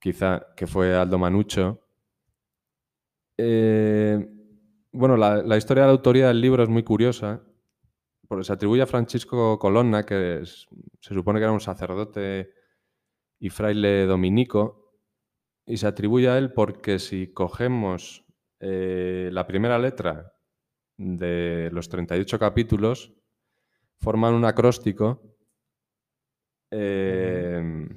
quizá, 0.00 0.46
que 0.56 0.66
fue 0.66 0.94
Aldo 0.96 1.18
Manucho. 1.18 1.80
Eh, 3.36 4.26
bueno, 4.92 5.16
la, 5.16 5.56
historia 5.56 5.82
de 5.82 5.88
la 5.88 5.92
autoría 5.92 6.28
del 6.28 6.40
libro 6.40 6.62
es 6.62 6.68
muy 6.68 6.82
curiosa, 6.82 7.42
se 8.42 8.52
atribuye 8.52 8.82
a 8.82 8.86
Francisco 8.86 9.58
Colonna, 9.58 10.04
que 10.04 10.42
se 10.44 11.14
supone 11.14 11.38
que 11.38 11.44
era 11.44 11.52
un 11.52 11.60
sacerdote 11.60 12.52
y 13.38 13.50
fraile 13.50 14.06
dominico, 14.06 14.92
y 15.66 15.76
se 15.76 15.86
atribuye 15.86 16.28
a 16.28 16.38
él 16.38 16.52
porque 16.52 16.98
si 16.98 17.32
cogemos 17.32 18.24
eh, 18.60 19.30
la 19.32 19.46
primera 19.46 19.78
letra 19.78 20.32
de 20.96 21.70
los 21.72 21.88
38 21.88 22.38
capítulos, 22.38 23.14
forman 23.98 24.34
un 24.34 24.44
acróstico. 24.44 25.36
Eh, 26.70 27.88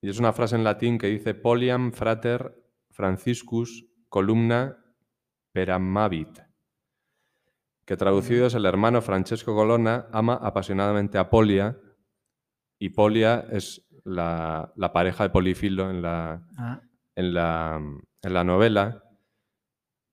y 0.00 0.08
es 0.08 0.18
una 0.18 0.32
frase 0.32 0.56
en 0.56 0.64
latín 0.64 0.98
que 0.98 1.06
dice 1.06 1.34
Poliam 1.34 1.92
frater 1.92 2.54
Franciscus 2.90 3.86
columna 4.08 4.76
peramavit, 5.52 6.43
que 7.84 7.96
traducido 7.96 8.46
es 8.46 8.54
el 8.54 8.66
hermano 8.66 9.02
Francesco 9.02 9.54
Colonna 9.54 10.06
ama 10.12 10.34
apasionadamente 10.34 11.18
a 11.18 11.28
Polia, 11.28 11.76
y 12.78 12.90
Polia 12.90 13.46
es 13.50 13.86
la, 14.04 14.72
pareja 14.92 15.24
de 15.24 15.30
Polifilo 15.30 15.90
en 15.90 16.02
la, 16.02 16.46
ah. 16.58 16.80
en 17.14 17.34
la, 17.34 17.80
en 18.22 18.34
la 18.34 18.44
novela. 18.44 19.02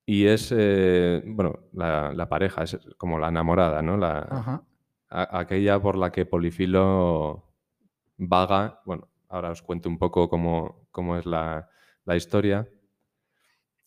Y 0.05 0.25
es, 0.25 0.53
eh, 0.55 1.21
bueno, 1.25 1.59
la, 1.73 2.27
pareja, 2.29 2.63
es 2.63 2.77
como 2.97 3.19
la 3.19 3.29
enamorada, 3.29 3.81
¿no? 3.81 3.97
La, 3.97 4.63
aquella 5.09 5.81
por 5.81 5.97
la 5.97 6.11
que 6.11 6.25
Polifilo 6.25 7.53
vaga. 8.17 8.81
Bueno, 8.85 9.07
ahora 9.29 9.51
os 9.51 9.61
cuento 9.61 9.89
un 9.89 9.97
poco 9.97 10.29
cómo, 10.29 10.87
cómo 10.91 11.17
es 11.17 11.25
la, 11.25 11.69
la 12.05 12.15
historia. 12.15 12.67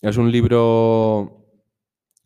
Es 0.01 0.17
un 0.17 0.31
libro 0.31 1.44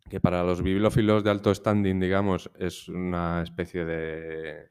que 0.08 0.20
para 0.20 0.42
los 0.42 0.62
bibliófilos 0.62 1.24
de 1.24 1.30
alto 1.30 1.54
standing, 1.54 2.00
digamos, 2.00 2.50
es 2.58 2.88
una 2.88 3.42
especie 3.42 3.84
de, 3.84 4.70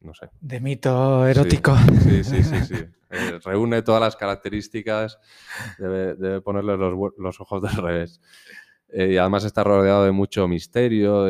no 0.00 0.14
sé. 0.14 0.28
De 0.40 0.60
mito 0.60 1.26
erótico. 1.26 1.76
Sí, 2.02 2.24
sí, 2.24 2.42
sí, 2.42 2.64
sí. 2.64 2.74
Eh, 3.08 3.38
reúne 3.44 3.82
todas 3.82 4.00
las 4.00 4.16
características, 4.16 5.20
debe, 5.78 6.40
ponerle 6.40 6.76
los, 6.76 7.40
ojos 7.40 7.62
del 7.62 7.76
revés. 7.76 8.20
Eh, 8.88 9.12
y 9.12 9.16
además 9.16 9.44
está 9.44 9.62
rodeado 9.62 10.04
de 10.04 10.10
mucho 10.10 10.48
misterio, 10.48 11.24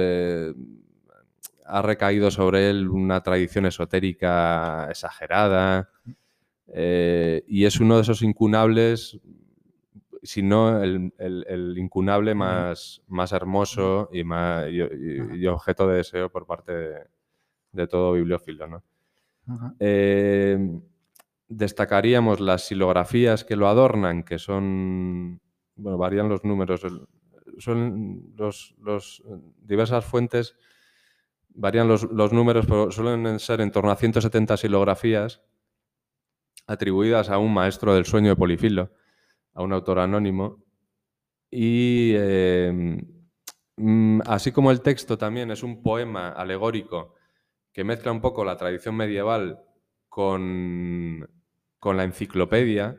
ha 1.66 1.82
recaído 1.82 2.30
sobre 2.30 2.70
él 2.70 2.88
una 2.88 3.22
tradición 3.22 3.66
esotérica 3.66 4.88
exagerada, 4.88 5.90
eh, 6.68 7.44
y 7.46 7.64
es 7.64 7.78
uno 7.78 7.96
de 7.96 8.02
esos 8.02 8.22
incunables 8.22 9.20
sino 10.22 10.83
el, 10.83 11.12
el, 11.18 11.79
incunable 11.79 12.35
más, 12.35 13.02
más 13.07 13.33
hermoso 13.33 14.09
y, 14.12 14.24
más, 14.24 14.66
y, 14.70 15.46
objeto 15.46 15.87
de 15.88 15.96
deseo 15.98 16.31
por 16.31 16.46
parte 16.46 16.72
de, 17.72 17.87
todo 17.87 18.12
bibliófilo. 18.12 18.66
¿no? 18.66 18.83
Eh, 19.79 20.59
destacaríamos 21.48 22.40
las 22.40 22.66
silografías 22.66 23.44
que 23.44 23.57
lo 23.57 23.68
adornan, 23.68 24.22
que 24.22 24.38
son, 24.38 25.40
bueno, 25.76 25.98
varían 25.98 26.29
los 26.29 26.44
números, 26.44 26.81
son 27.59 28.33
los, 28.37 28.74
los 28.79 29.22
diversas 29.62 30.05
fuentes 30.05 30.57
varían 31.57 31.88
los, 31.88 32.05
los, 32.12 32.33
números, 32.33 32.66
pero 32.66 32.90
suelen 32.90 33.40
ser 33.40 33.61
en 33.62 33.70
torno 33.70 33.90
a 33.90 33.96
170 33.96 34.57
silografías 34.57 35.42
atribuidas 36.66 37.31
a 37.31 37.38
un 37.38 37.52
maestro 37.55 37.94
del 37.94 38.05
sueño 38.05 38.31
de 38.31 38.37
Polifilo 38.37 38.90
a 39.56 39.62
un 39.62 39.72
autor 39.72 39.98
anónimo. 39.98 40.62
Y 41.50 42.14
em, 42.16 42.98
mm, 43.76 44.20
así 44.26 44.52
como 44.52 44.70
el 44.70 44.82
texto 44.82 45.18
también 45.18 45.50
es 45.50 45.62
un 45.62 45.82
poema 45.82 46.30
alegórico 46.30 47.14
que 47.72 47.84
mezcla 47.84 48.12
un 48.12 48.20
poco 48.20 48.44
la 48.44 48.56
tradición 48.56 48.96
medieval 48.96 49.60
con, 50.08 51.28
con 51.78 51.96
la 51.96 52.04
enciclopedia, 52.04 52.96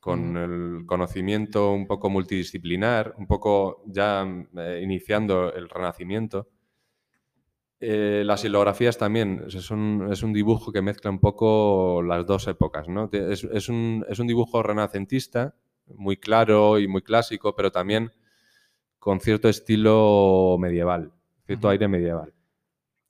con 0.00 0.36
el 0.36 0.86
conocimiento 0.86 1.72
un 1.72 1.86
poco 1.86 2.10
multidisciplinar, 2.10 3.14
un 3.18 3.26
poco 3.26 3.82
ya 3.86 4.26
eh, 4.56 4.80
iniciando 4.82 5.52
el 5.52 5.68
Renacimiento. 5.68 6.48
Eh, 7.80 8.22
las 8.24 8.42
silografías 8.42 8.96
también 8.96 9.44
es 9.46 9.70
un, 9.70 10.08
es 10.10 10.22
un, 10.22 10.32
dibujo 10.32 10.72
que 10.72 10.82
mezcla 10.82 11.10
un 11.10 11.18
poco 11.18 12.00
las 12.02 12.24
dos 12.26 12.46
épocas. 12.46 12.88
¿no? 12.88 13.10
Es, 13.12 13.42
es, 13.42 13.68
un, 13.68 14.04
es, 14.08 14.18
un, 14.20 14.28
dibujo 14.28 14.62
renacentista 14.62 15.56
muy 15.96 16.16
claro 16.16 16.78
y 16.78 16.88
muy 16.88 17.02
clásico, 17.02 17.54
pero 17.54 17.70
también 17.70 18.12
con 18.98 19.20
cierto 19.20 19.48
estilo 19.48 20.56
medieval, 20.60 21.12
cierto 21.46 21.68
aire 21.68 21.88
medieval. 21.88 22.32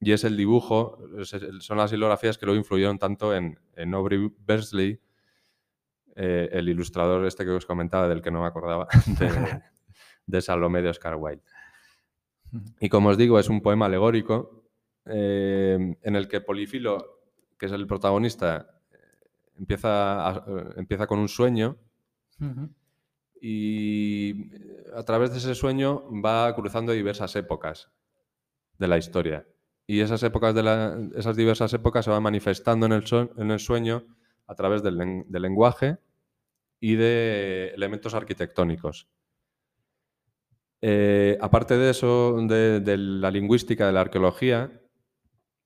Y 0.01 0.12
es 0.12 0.25
el 0.25 0.37
dibujo, 0.37 0.99
son 1.61 1.77
las 1.77 1.92
hilografías 1.92 2.38
que 2.38 2.47
luego 2.47 2.59
influyeron 2.59 2.99
tanto 2.99 3.35
en, 3.35 3.59
en 3.77 3.95
Aubrey 3.95 4.33
Bersley, 4.38 5.01
eh, 6.16 6.49
el 6.53 6.68
ilustrador 6.68 7.25
este 7.25 7.45
que 7.45 7.51
os 7.51 7.66
comentaba, 7.66 8.09
del 8.09 8.21
que 8.21 8.31
no 8.31 8.40
me 8.40 8.47
acordaba, 8.47 8.88
de, 10.27 10.40
Salomé 10.40 10.83
de 10.83 10.88
Oscar 10.88 11.16
Wilde. 11.16 11.42
Y 12.81 12.88
como 12.88 13.11
os 13.11 13.16
digo, 13.16 13.38
es 13.38 13.49
un 13.49 13.62
poema 13.62 13.87
alegórico 13.87 14.64
eh, 15.07 15.97
en 16.03 16.16
el 16.16 16.29
que 16.29 16.40
Polifilo, 16.40 17.21
que 17.59 17.66
es 17.66 17.73
el 17.73 17.87
protagonista, 17.87 18.81
empieza, 19.57 20.45
empieza 20.77 21.07
con 21.07 21.18
un 21.18 21.29
sueño 21.29 21.79
y 23.40 24.31
eh, 24.31 24.85
a 24.97 25.03
través 25.05 25.33
de 25.33 25.38
ese 25.38 25.55
sueño 25.55 26.05
va 26.25 26.55
cruzando 26.55 26.92
diversas 26.92 27.35
épocas 27.37 27.90
de 28.79 28.88
la 28.88 28.99
historia. 28.99 29.47
Y 29.87 30.01
esas 30.01 30.23
épocas 30.23 30.55
de 30.55 31.11
esas 31.16 31.37
diversas 31.37 31.73
épocas 31.75 32.05
se 32.05 32.11
van 32.11 32.23
manifestando 32.23 32.87
en 32.87 32.92
el, 32.92 33.05
en 33.37 33.51
el 33.51 33.59
sueño 33.59 34.07
a 34.47 34.55
través 34.55 34.83
del, 34.83 35.25
lenguaje 35.29 35.99
y 36.81 36.95
de 36.95 37.73
elementos 37.75 38.14
arquitectónicos. 38.14 39.09
Eh, 40.81 41.38
aparte 41.40 41.77
de 41.77 41.90
eso, 41.90 42.37
de, 42.47 42.97
la 42.97 43.31
lingüística, 43.31 43.87
de 43.87 43.92
la 43.92 44.01
arqueología 44.03 44.82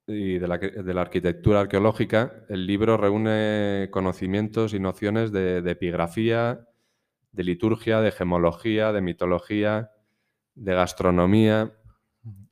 y 0.06 0.38
de 0.38 0.46
la, 0.48 1.00
arquitectura 1.00 1.60
arqueológica, 1.60 2.44
el 2.48 2.66
libro 2.66 2.96
reúne 2.96 3.88
conocimientos 3.90 4.72
y 4.74 4.80
nociones 4.80 5.32
de 5.32 5.58
epigrafía, 5.68 6.66
de 7.36 7.44
liturgia, 7.44 8.00
de 8.00 8.10
gemología, 8.10 8.92
de 8.92 9.02
mitología, 9.02 9.90
de 10.54 10.74
gastronomía. 10.74 11.72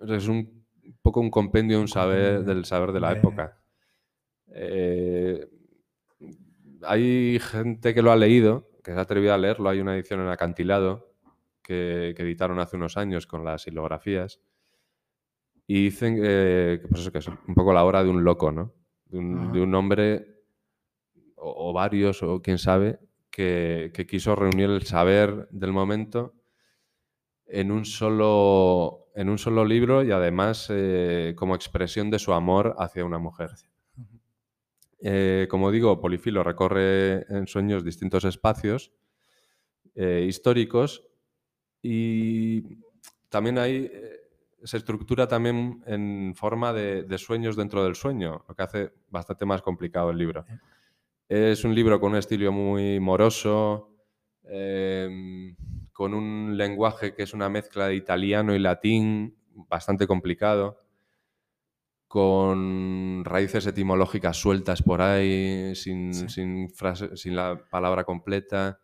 Es 0.07 0.29
un 0.29 0.65
poco 1.03 1.21
un 1.21 1.31
compendio 1.31 1.81
un 1.81 1.89
saber, 1.89 2.45
del 2.45 2.67
saber 2.67 2.93
de 2.93 3.01
la 3.01 3.13
época. 3.13 3.59
Eh, 4.49 5.49
hay 6.83 7.39
gente 7.41 7.95
que 7.95 8.03
lo 8.03 8.13
ha 8.13 8.17
leído, 8.17 8.69
que 8.85 8.93
se 8.93 8.99
ha 8.99 9.03
atrevido 9.03 9.33
a 9.33 9.39
leerlo. 9.39 9.71
Hay 9.71 9.81
una 9.81 9.95
edición 9.95 10.21
en 10.21 10.29
acantilado 10.29 11.15
que, 11.63 12.11
editaron 12.11 12.61
hace 12.61 12.77
unos 12.77 12.99
años 12.99 13.27
con 13.27 13.43
las 13.43 13.63
silografías. 13.63 14.41
Y 15.67 15.85
dicen 15.85 16.17
que, 16.17 16.83
pues 16.91 17.11
que 17.11 17.19
es 17.19 17.29
un 17.29 17.55
poco 17.55 17.73
la 17.73 17.85
obra 17.85 18.05
de 18.05 18.11
un 18.11 18.23
loco, 18.23 18.53
¿no? 18.53 18.75
De 19.07 19.19
un, 19.19 19.75
hombre, 19.75 20.43
o, 21.37 21.73
varios, 21.73 22.23
o 22.23 22.43
quién 22.43 22.59
sabe, 22.59 22.99
que, 23.31 23.93
quiso 24.09 24.35
reunir 24.35 24.71
el 24.71 24.83
saber 24.83 25.49
del 25.51 25.73
momento 25.73 26.35
en 27.47 27.71
un 27.71 27.85
solo, 27.85 29.09
en 29.15 29.29
un 29.29 29.39
solo 29.39 29.65
libro 29.65 30.03
y 30.03 30.11
además 30.11 30.67
eh, 30.71 31.35
como 31.37 31.55
expresión 31.55 32.11
de 32.11 32.19
su 32.19 32.33
amor 32.33 32.75
hacia 32.79 33.05
una 33.05 33.19
mujer. 33.19 33.51
Eh, 35.01 35.47
como 35.51 35.71
digo, 35.71 36.01
Polifilo 36.01 36.43
recorre 36.43 37.27
en 37.29 37.47
sueños 37.47 37.85
distintos 37.85 38.25
espacios 38.25 38.91
eh, 39.95 40.25
históricos 40.27 41.07
y 41.83 42.79
también 43.29 43.59
hay, 43.59 43.91
se 44.65 44.77
estructura 44.77 45.29
también 45.29 45.83
en 45.87 46.35
forma 46.35 46.73
de, 46.73 47.05
de, 47.05 47.19
sueños 47.19 47.57
dentro 47.57 47.85
del 47.85 47.95
sueño, 47.95 48.45
lo 48.49 48.55
que 48.55 48.63
hace 48.63 48.93
bastante 49.11 49.45
más 49.45 49.63
complicado 49.63 50.11
el 50.11 50.19
libro. 50.19 50.45
Es 51.29 51.65
un 51.65 51.75
libro 51.75 52.01
con 52.01 52.13
un 52.13 52.19
estilo 52.19 52.53
muy 52.53 53.01
moroso, 53.01 53.91
em, 54.45 55.57
con 55.93 56.13
un 56.13 56.57
lenguaje 56.57 57.15
que 57.15 57.23
es 57.23 57.33
una 57.33 57.49
mezcla 57.49 57.89
de 57.89 57.95
italiano 57.95 58.55
y 58.55 58.59
latín, 58.59 59.37
bastante 59.69 60.07
complicado, 60.07 60.79
con 62.09 63.25
raíces 63.25 63.67
etimológicas 63.67 64.37
sueltas 64.37 64.83
por 64.83 65.01
ahí, 65.01 65.75
sin, 65.75 66.13
sin, 66.13 67.37
la 67.37 67.65
palabra 67.71 68.05
completa. 68.05 68.81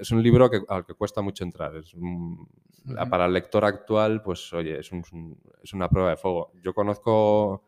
Es 0.00 0.10
un 0.10 0.22
libro 0.22 0.50
que, 0.50 0.62
al 0.68 0.84
que 0.84 0.94
cuesta 0.94 1.22
mucho 1.22 1.44
entrar. 1.44 1.76
Es 1.76 1.94
Para 3.08 3.26
el 3.26 3.32
lector 3.32 3.64
actual, 3.64 4.22
pues 4.22 4.52
oye, 4.52 4.80
es, 4.80 4.90
es 5.62 5.72
una 5.72 5.88
prueba 5.88 6.10
de 6.10 6.16
fuego. 6.16 6.52
Yo 6.62 6.74
conozco 6.74 7.64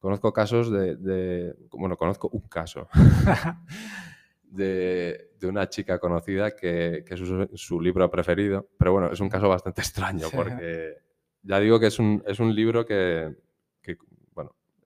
Conozco 0.00 0.32
casos 0.32 0.70
de, 0.70 1.56
bueno, 1.72 1.96
conozco 1.96 2.28
un 2.28 2.42
caso 2.48 2.88
de, 4.44 5.30
una 5.42 5.68
chica 5.68 5.98
conocida 5.98 6.54
que, 6.54 7.04
es 7.04 7.60
su, 7.60 7.80
libro 7.80 8.08
preferido, 8.08 8.68
pero 8.78 8.92
bueno, 8.92 9.10
es 9.10 9.18
un 9.18 9.28
caso 9.28 9.48
bastante 9.48 9.80
extraño 9.80 10.28
porque 10.32 10.98
ya 11.42 11.58
digo 11.58 11.80
que 11.80 11.88
es 11.88 11.98
un, 11.98 12.22
es 12.28 12.38
un 12.38 12.54
libro 12.54 12.86
que, 12.86 13.34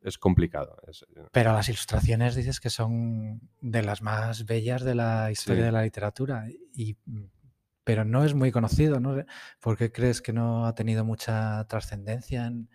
es 0.02 0.18
complicado. 0.18 0.76
pero 1.30 1.52
las 1.52 1.68
ilustraciones 1.68 2.34
dices 2.34 2.60
que 2.60 2.70
son 2.70 3.40
de 3.60 3.82
las 3.82 4.02
más 4.02 4.44
bellas 4.46 4.82
de 4.82 4.94
la 4.94 5.30
historia 5.30 5.64
de 5.64 5.72
la 5.72 5.82
literatura, 5.82 6.46
y, 6.74 6.96
pero 7.84 8.04
no 8.04 8.24
es 8.24 8.34
muy 8.34 8.50
conocido, 8.52 9.00
¿no? 9.00 9.24
¿Por 9.60 9.76
qué 9.76 9.92
crees 9.92 10.22
que 10.22 10.32
no 10.32 10.66
ha 10.66 10.74
tenido 10.74 11.04
mucha 11.04 11.64
trascendencia 11.68 12.46
en 12.46 12.68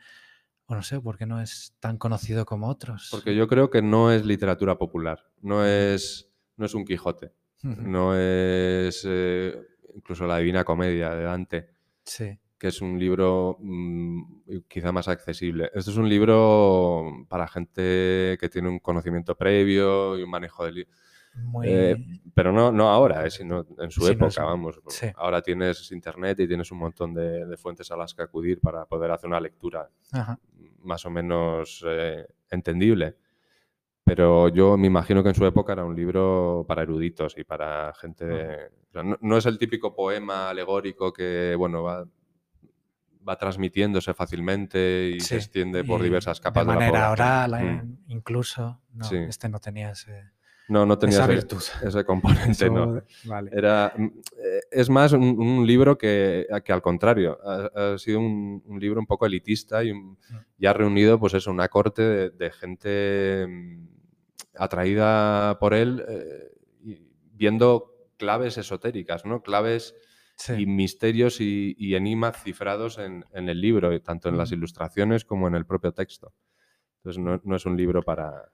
o 0.68 0.76
no 0.76 0.84
sé, 0.84 1.00
¿por 1.00 1.18
qué 1.18 1.26
no 1.26 1.42
es 1.42 1.76
tan 1.80 1.98
conocido 1.98 2.46
como 2.46 2.68
otros? 2.68 3.08
Porque 3.10 3.36
yo 3.36 3.48
creo 3.48 3.70
que 3.70 3.82
no 3.82 4.12
es 4.12 4.26
literatura 4.26 4.78
popular, 4.78 5.26
no 5.42 5.66
es, 5.66 6.30
no 6.58 6.66
es 6.66 6.74
un 6.74 6.84
Quijote, 6.84 7.32
no 7.62 8.16
es 8.16 9.06
eh, 9.08 9.58
incluso 9.96 10.28
la 10.28 10.38
Divina 10.38 10.66
Comedia 10.66 11.16
de 11.16 11.24
Dante, 11.24 11.70
sí. 12.04 12.38
Que 12.58 12.68
es 12.70 12.82
un 12.82 12.98
libro 13.00 13.58
mm, 13.60 14.60
quizá 14.68 14.92
más 14.92 15.08
accesible. 15.08 15.70
Esto 15.74 15.92
es 15.92 15.98
un 15.98 16.10
libro 16.10 17.26
para 17.30 17.48
gente 17.48 18.38
que 18.40 18.50
tiene 18.52 18.70
un 18.70 18.80
conocimiento 18.80 19.36
previo 19.36 20.18
y 20.18 20.24
un 20.24 20.30
manejo 20.30 20.66
del 20.66 20.76
libro. 20.76 20.92
muy... 21.36 21.68
Eh, 21.70 21.96
pero 22.34 22.52
no, 22.52 22.72
no 22.72 22.90
ahora, 22.90 23.26
eh, 23.26 23.30
sino 23.30 23.66
en 23.78 23.92
su 23.92 24.02
Sí, 24.02 24.08
no, 24.08 24.28
época, 24.28 24.44
vamos. 24.44 24.80
Sí. 24.88 25.08
Ahora 25.16 25.42
tienes 25.42 25.92
internet 25.92 26.40
y 26.40 26.48
tienes 26.48 26.72
un 26.72 26.80
montón 26.80 27.14
de, 27.14 27.46
de 27.46 27.58
fuentes 27.58 27.92
a 27.92 27.98
las 27.98 28.14
que 28.14 28.24
acudir 28.24 28.60
para 28.60 28.86
poder 28.86 29.12
hacer 29.12 29.28
una 29.30 29.40
lectura 29.40 29.88
Ajá. 30.12 30.40
más 30.82 31.06
o 31.06 31.10
menos 31.12 31.84
eh, 31.88 32.26
entendible. 32.50 33.18
Pero 34.04 34.48
yo 34.48 34.78
me 34.78 34.88
imagino 34.88 35.22
que 35.22 35.30
en 35.30 35.36
su 35.36 35.46
época 35.46 35.74
era 35.74 35.84
un 35.84 35.94
libro 35.96 36.66
para 36.68 36.82
eruditos 36.84 37.38
y 37.38 37.44
para 37.44 37.94
gente... 37.94 38.26
o 38.90 38.92
sea, 38.94 39.04
no, 39.04 39.18
no 39.20 39.38
es 39.38 39.46
el 39.46 39.58
típico 39.60 39.94
poema 39.94 40.50
alegórico 40.50 41.12
que, 41.12 41.54
bueno, 41.58 41.84
va, 41.84 42.06
va 43.28 43.38
transmitiéndose 43.38 44.14
fácilmente 44.14 45.12
y 45.16 45.20
Sí, 45.20 45.28
se 45.28 45.36
extiende 45.38 45.84
por 45.84 46.02
y 46.02 46.06
diversas 46.06 46.40
capas 46.40 46.66
de 46.66 46.74
de, 46.74 46.80
la 46.80 46.86
manera 46.86 47.12
oral, 47.12 47.52
Mm. 47.86 47.98
incluso. 48.08 48.82
No, 48.94 49.04
Sí. 49.06 49.18
este 49.18 49.50
no 49.50 49.60
tenía 49.60 49.92
ese, 49.92 50.32
No, 50.70 50.86
no 50.86 50.98
tenía 50.98 51.18
esa 51.20 51.28
virtud. 51.28 51.62
ese 51.84 52.04
componente, 52.04 52.52
Eso- 52.66 52.70
no. 52.74 53.02
Vale. 53.26 53.52
Era, 53.54 53.94
mm, 53.96 54.06
eh, 54.06 54.60
es 54.72 54.90
más 54.90 55.14
un, 55.14 55.24
un 55.24 55.66
libro 55.66 55.98
que, 55.98 56.46
que 56.66 56.74
al 56.74 56.82
contrario, 56.82 57.38
ha, 57.44 57.94
ha 57.94 57.98
sido 57.98 58.20
un, 58.20 58.62
un 58.66 58.80
libro 58.80 59.00
un 59.00 59.06
poco 59.06 59.26
elitista 59.26 59.84
y, 59.84 59.92
un- 59.92 60.18
y 60.58 60.66
ha 60.66 60.74
reunido, 60.74 61.20
pues 61.20 61.34
eso, 61.36 61.52
una 61.52 61.68
corte 61.70 62.02
de, 62.02 62.30
de 62.32 62.52
gente 62.52 63.46
mm, 63.48 63.88
atraída 64.56 65.58
por 65.60 65.74
él 65.74 66.04
eh, 66.08 66.52
y 66.84 67.02
viendo 67.34 67.94
claves 68.18 68.58
esotéricas, 68.58 69.26
¿no? 69.26 69.42
Claves 69.44 69.96
Sí. 70.38 70.54
y 70.54 70.66
misterios 70.68 71.42
y, 71.42 71.76
y 71.78 71.96
enigmas 71.96 72.42
cifrados 72.44 73.00
en, 73.00 73.26
en 73.34 73.50
el 73.50 73.60
libro, 73.60 73.92
y 73.94 74.00
tanto 74.00 74.30
en 74.30 74.38
las 74.38 74.52
ilustraciones 74.52 75.26
como 75.26 75.48
en 75.48 75.56
el 75.56 75.66
propio 75.66 75.92
texto. 75.94 76.34
Entonces 76.98 77.22
no, 77.24 77.42
no 77.44 77.56
es 77.56 77.66
un 77.66 77.76
libro 77.76 78.04
para, 78.04 78.52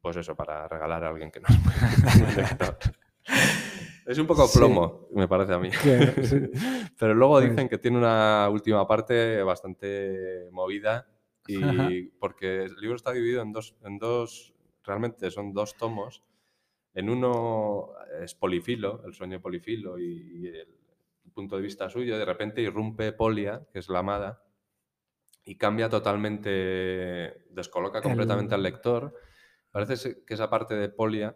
pues 0.00 0.16
eso, 0.16 0.34
para 0.34 0.66
regalar 0.68 1.04
a 1.04 1.08
alguien 1.10 1.30
que 1.30 1.40
no 1.40 1.48
es 4.06 4.18
un 4.18 4.26
poco 4.26 4.46
Sí. 4.46 4.58
plomo, 4.58 5.08
me 5.14 5.28
parece 5.28 5.52
a 5.54 5.58
mí. 5.58 5.70
Sí. 5.70 5.90
Pero 6.98 7.14
luego 7.14 7.34
Pues- 7.38 7.50
dicen 7.50 7.68
que 7.68 7.78
tiene 7.78 7.98
una 7.98 8.48
última 8.50 8.86
parte 8.86 9.42
bastante 9.42 10.48
movida 10.50 11.06
y 11.46 11.62
Ajá. 11.62 11.88
porque 12.18 12.64
el 12.64 12.74
libro 12.76 12.96
está 12.96 13.12
dividido 13.12 13.42
en 13.42 13.52
dos, 13.52 13.74
en 13.84 13.98
dos, 13.98 14.54
realmente 14.84 15.30
son 15.30 15.52
dos 15.52 15.76
tomos. 15.76 16.22
En 16.94 17.08
uno 17.08 17.90
es 18.22 18.34
polifilo, 18.34 19.02
el 19.06 19.14
sueño 19.14 19.40
polifilo 19.40 19.98
y, 19.98 20.04
y 20.04 20.46
el 20.48 21.32
punto 21.32 21.56
de 21.56 21.62
vista 21.62 21.88
suyo. 21.88 22.18
De 22.18 22.24
repente 22.24 22.60
irrumpe 22.62 23.12
Polia, 23.12 23.62
que 23.72 23.78
es 23.78 23.88
la 23.88 24.00
amada, 24.00 24.42
y 25.44 25.56
cambia 25.56 25.88
totalmente, 25.88 27.44
descoloca 27.50 28.00
completamente 28.02 28.54
El- 28.54 28.58
al 28.60 28.62
lector. 28.62 29.14
Parece 29.70 30.24
que 30.24 30.34
esa 30.34 30.50
parte 30.50 30.74
de 30.74 30.88
Polia, 30.90 31.34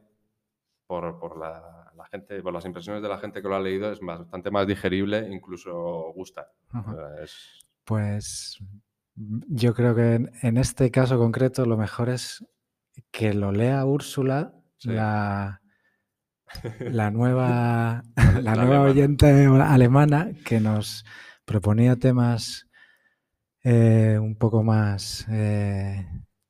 por, 0.87 1.19
por 1.19 1.39
la, 1.39 1.91
la 1.97 2.07
gente, 2.07 2.41
por 2.43 2.53
las 2.53 2.65
impresiones 2.67 3.03
de 3.03 3.09
la 3.09 3.19
gente 3.19 3.41
que 3.43 3.49
lo 3.49 3.57
ha 3.57 3.61
leído, 3.61 3.91
es 3.91 4.01
bastante 4.01 4.51
más 4.51 4.67
digerible, 4.67 5.27
incluso 5.33 6.13
gusta. 6.15 6.53
Es- 7.23 7.65
Pues 7.85 8.59
yo 9.17 9.73
creo 9.75 9.95
que 9.95 10.15
en, 10.15 10.31
en 10.43 10.57
este 10.59 10.91
caso 10.91 11.19
concreto 11.19 11.65
lo 11.65 11.77
mejor 11.79 12.11
es 12.11 12.45
que 13.11 13.33
lo 13.33 13.51
lea 13.53 13.85
Úrsula, 13.87 14.53
Sí. 14.79 14.91
la, 14.93 15.61
la 16.81 17.11
nueva, 17.11 18.03
La 18.17 18.41
la 18.41 18.55
nueva 18.65 18.83
oyente 18.83 19.27
alemana 19.47 20.31
que 20.45 20.61
nos 20.61 21.05
proponía 21.45 21.97
temas 21.97 22.67
eh, 23.65 24.19
un 24.21 24.37
poco 24.37 24.63
más 24.63 25.27
eh, 25.31 26.07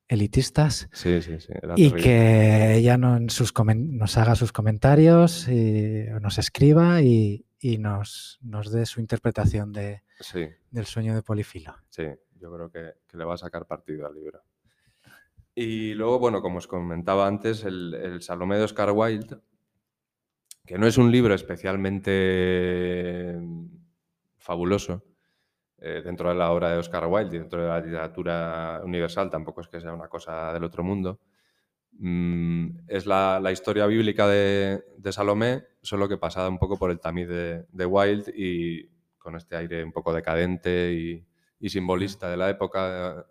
elitistas 0.07 0.87
sí, 0.91 1.21
sí, 1.21 1.39
sí. 1.39 1.51
y 1.75 1.89
terrible. 1.89 2.01
que 2.03 2.75
ella 2.75 2.97
no- 2.97 3.17
en 3.17 3.29
sus 3.29 3.53
nos 3.75 4.17
haga 4.17 4.35
sus 4.35 4.51
comentarios 4.51 5.47
y 5.47 6.05
nos 6.21 6.37
escriba 6.37 7.01
y, 7.01 7.45
y 7.59 7.77
nos, 7.79 8.37
nos 8.41 8.71
dé 8.71 8.85
su 8.85 8.99
interpretación 9.01 9.73
de, 9.73 10.03
del 10.71 10.85
sueño 10.85 11.15
de 11.15 11.23
Polifilo. 11.23 11.75
sí, 11.89 12.03
yo 12.39 12.53
creo 12.53 12.69
que, 12.69 12.93
que 13.07 13.17
le 13.17 13.25
va 13.25 13.33
a 13.33 13.37
sacar 13.37 13.65
partido 13.65 14.05
al 14.05 14.13
libro. 14.13 14.43
Y 15.59 15.95
luego, 15.95 16.19
bueno, 16.19 16.43
como 16.43 16.59
os 16.59 16.67
comentaba 16.67 17.25
antes, 17.25 17.63
el, 17.63 17.91
el 17.95 18.21
Salomé 18.21 18.57
de 18.57 18.65
Oscar 18.65 18.91
Wilde, 18.91 19.39
que 20.63 20.77
no 20.77 20.85
es 20.85 20.99
un 20.99 21.11
libro 21.11 21.33
especialmente 21.33 23.35
fabuloso 24.37 25.03
eh, 25.79 26.03
dentro 26.05 26.29
de 26.29 26.35
la 26.35 26.51
obra 26.51 26.69
de 26.69 26.77
Oscar 26.77 27.07
Wilde 27.07 27.37
y 27.37 27.39
dentro 27.39 27.63
de 27.63 27.69
la 27.69 27.79
literatura 27.79 28.81
universal, 28.83 29.31
tampoco 29.31 29.61
es 29.61 29.67
que 29.67 29.81
sea 29.81 29.95
una 29.95 30.07
cosa 30.07 30.53
del 30.53 30.63
otro 30.63 30.83
mundo. 30.83 31.21
Mm, 31.93 32.81
es 32.87 33.07
la, 33.07 33.39
la 33.39 33.51
historia 33.51 33.87
bíblica 33.87 34.27
de, 34.27 34.83
de 34.95 35.11
Salomé, 35.11 35.63
solo 35.81 36.07
que 36.07 36.19
pasada 36.19 36.49
un 36.49 36.59
poco 36.59 36.77
por 36.77 36.91
el 36.91 36.99
tamiz 36.99 37.29
de, 37.29 37.65
de 37.71 37.85
Wilde 37.87 38.31
y 38.35 38.87
con 39.17 39.35
este 39.35 39.55
aire 39.55 39.83
un 39.83 39.91
poco 39.91 40.13
decadente 40.13 40.93
y, 40.93 41.25
y 41.59 41.69
simbolista 41.69 42.29
de 42.29 42.37
la 42.37 42.47
época, 42.47 43.25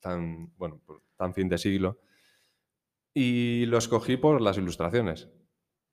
tan, 0.00 0.52
bueno, 0.56 0.80
tan 1.18 1.34
fin 1.34 1.48
de 1.48 1.58
siglo. 1.58 2.00
Y 3.12 3.66
lo 3.66 3.76
escogí 3.76 4.16
por 4.16 4.40
las 4.40 4.56
ilustraciones. 4.56 5.28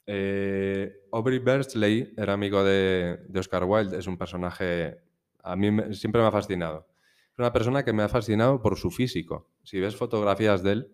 Eh, 0.07 0.93
Aubrey 1.11 1.39
Beardsley 1.39 2.13
era 2.15 2.33
amigo 2.33 2.63
de, 2.63 3.19
Oscar 3.35 3.63
Wilde, 3.63 3.97
es 3.97 4.07
un 4.07 4.17
personaje, 4.17 4.97
a 5.43 5.55
mí 5.55 5.69
siempre 5.93 6.21
me 6.21 6.27
ha 6.27 6.31
fascinado. 6.31 6.87
Es 7.33 7.39
una 7.39 7.51
persona 7.51 7.83
que 7.83 7.91
me 7.91 8.03
ha 8.03 8.09
fascinado 8.09 8.61
por 8.61 8.77
su 8.77 8.91
físico. 8.91 9.51
Si 9.63 9.79
ves 9.79 9.95
fotografías 9.95 10.63
de 10.63 10.71
él, 10.71 10.91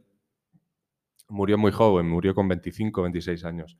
murió 1.27 1.57
muy 1.57 1.71
joven, 1.71 2.07
murió 2.07 2.33
con 2.33 2.47
25, 2.47 3.01
26 3.01 3.43
años. 3.45 3.77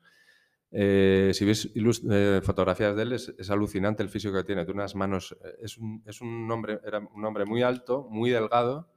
Eh, 0.74 1.32
si 1.34 1.44
ves 1.44 1.70
eh, 1.76 2.42
fotografías 2.44 2.96
de 2.96 3.04
él, 3.04 3.14
es, 3.14 3.34
es 3.38 3.50
alucinante 3.50 4.04
el 4.04 4.10
físico 4.10 4.34
que 4.36 4.44
tiene. 4.44 4.66
Tiene 4.66 4.82
unas 4.82 4.96
manos, 4.96 5.36
es 5.60 5.78
un, 5.78 6.04
es 6.06 6.22
un 6.22 6.50
hombre, 6.52 6.80
era 6.86 7.00
un 7.00 7.26
hombre 7.26 7.46
muy 7.46 7.62
alto, 7.64 8.08
muy 8.10 8.30
delgado, 8.30 8.91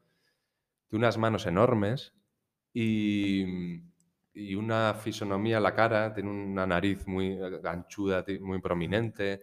de 0.95 0.99
unas 0.99 1.18
manos 1.18 1.47
enormes 1.47 2.14
y, 2.72 3.45
y 4.32 4.55
una 4.55 4.95
fisonomía 4.95 5.57
en 5.59 5.64
la 5.64 5.74
cara, 5.74 6.14
tiene 6.14 6.30
una 6.30 6.66
nariz 6.66 7.07
muy 7.09 7.36
ganchuda, 7.62 8.24
muy 8.40 8.61
prominente. 8.61 9.40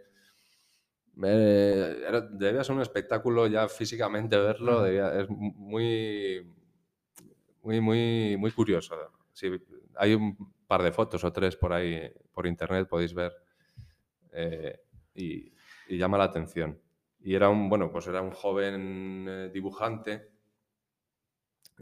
Eh, 1.24 2.04
era- 2.08 2.22
debía 2.22 2.64
ser 2.64 2.76
un 2.76 2.82
espectáculo 2.82 3.46
ya 3.48 3.68
físicamente 3.68 4.38
verlo, 4.38 4.82
debía- 4.82 5.20
es 5.22 5.30
muy, 5.30 6.46
muy, 7.64 7.82
muy, 7.82 8.38
muy 8.38 8.52
curioso. 8.52 8.96
Sí, 9.34 9.50
hay 9.96 10.14
un 10.14 10.36
par 10.68 10.84
de 10.84 10.92
fotos 10.92 11.24
o 11.24 11.32
tres 11.32 11.56
por 11.56 11.74
ahí 11.74 12.12
por 12.34 12.48
internet, 12.48 12.88
podéis 12.90 13.14
ver, 13.14 13.34
eh, 14.34 14.80
y, 15.16 15.54
y 15.88 15.98
llama 15.98 16.18
la 16.18 16.26
atención. 16.26 16.80
Y 17.22 17.36
era 17.36 17.50
un, 17.50 17.70
bueno, 17.70 17.92
pues 17.92 18.08
era 18.08 18.22
un 18.22 18.32
joven 18.32 19.26
eh, 19.30 19.50
dibujante. 19.54 20.31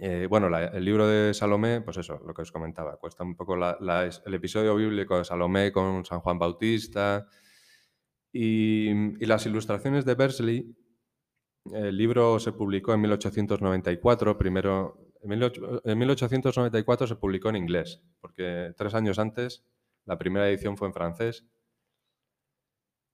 Eh, 0.02 0.28
bueno, 0.30 0.48
el 0.58 0.86
libro 0.86 1.06
de 1.08 1.34
Salomé, 1.34 1.82
pues 1.82 1.98
eso, 1.98 2.22
lo 2.26 2.34
que 2.34 2.44
os 2.44 2.54
comentaba, 2.54 2.96
cuesta 2.96 3.26
un 3.26 3.36
poco 3.36 3.56
el 3.56 4.34
episodio 4.34 4.74
bíblico 4.74 5.18
de 5.18 5.26
Salomé 5.26 5.74
con 5.74 6.06
San 6.06 6.22
Juan 6.22 6.40
Bautista 6.40 7.28
y, 8.32 8.94
las 9.26 9.46
ilustraciones 9.46 10.06
de 10.06 10.16
Bersley. 10.16 10.74
El 11.74 11.98
libro 11.98 12.40
se 12.40 12.54
publicó 12.54 12.94
en 12.94 13.02
1894, 13.02 14.38
primero, 14.38 15.12
en 15.22 15.38
18 15.38 15.82
en 15.84 15.98
1894 15.98 17.08
se 17.08 17.16
publicó 17.18 17.50
en 17.50 17.58
inglés, 17.58 18.02
porque 18.22 18.72
tres 18.78 18.94
años 18.94 19.20
antes 19.20 19.66
la 20.06 20.18
primera 20.18 20.48
edición 20.50 20.78
fue 20.78 20.88
en 20.88 20.94
francés. 20.94 21.46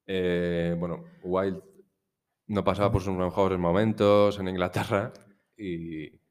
Eh, 0.05 0.75
bueno, 0.77 1.03
Wilde 1.23 1.63
no 2.45 2.63
pasaba 2.63 2.91
por 2.91 3.01
sus 3.01 3.15
mejores 3.15 3.57
momentos 3.57 4.37
en 4.37 4.49
Inglaterra 4.49 5.11
y, 5.57 6.24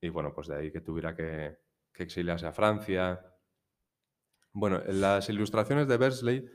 y 0.00 0.08
bueno, 0.08 0.32
pues 0.32 0.48
de 0.48 0.56
ahí 0.56 0.70
que 0.70 0.80
tuviera 0.80 1.14
que, 1.14 1.58
que 1.92 2.04
exiliarse 2.04 2.46
a 2.46 2.52
Francia. 2.52 3.20
Bueno, 4.52 4.80
las 4.86 5.28
ilustraciones 5.28 5.88
de 5.88 5.96
Bersley 5.96 6.48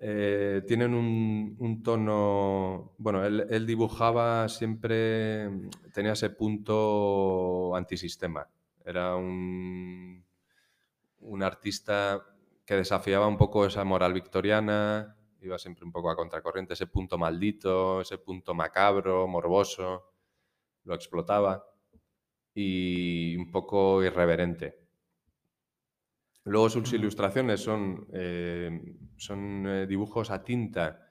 eh, 0.00 0.62
tienen 0.66 0.94
un, 0.94 1.82
tono, 1.82 2.94
bueno, 2.98 3.24
él, 3.24 3.46
él 3.50 3.66
dibujaba 3.66 4.48
siempre, 4.48 5.50
tenía 5.92 6.12
ese 6.12 6.30
punto 6.30 7.74
antisistema. 7.74 8.48
Era 8.84 9.16
un, 9.16 10.24
un 11.20 11.42
artista 11.42 12.24
que 12.64 12.76
desafiaba 12.76 13.26
un 13.26 13.36
poco 13.36 13.66
esa 13.66 13.82
moral 13.82 14.12
victoriana, 14.12 15.16
iba 15.40 15.58
siempre 15.58 15.84
un 15.84 15.92
poco 15.92 16.10
a 16.10 16.16
contracorriente, 16.16 16.74
ese 16.74 16.86
punto 16.86 17.18
maldito, 17.18 18.00
ese 18.00 18.18
punto 18.18 18.54
macabro, 18.54 19.26
morboso, 19.26 20.12
lo 20.84 20.94
explotaba 20.94 21.64
y 22.60 23.36
un 23.36 23.50
poco 23.52 24.02
irreverente. 24.02 24.80
Luego 26.44 26.68
sus 26.70 26.92
ilustraciones 26.92 27.60
son, 27.60 28.08
eh, 28.12 28.96
son 29.16 29.66
eh, 29.66 29.86
dibujos 29.86 30.30
a 30.30 30.42
tinta 30.42 31.06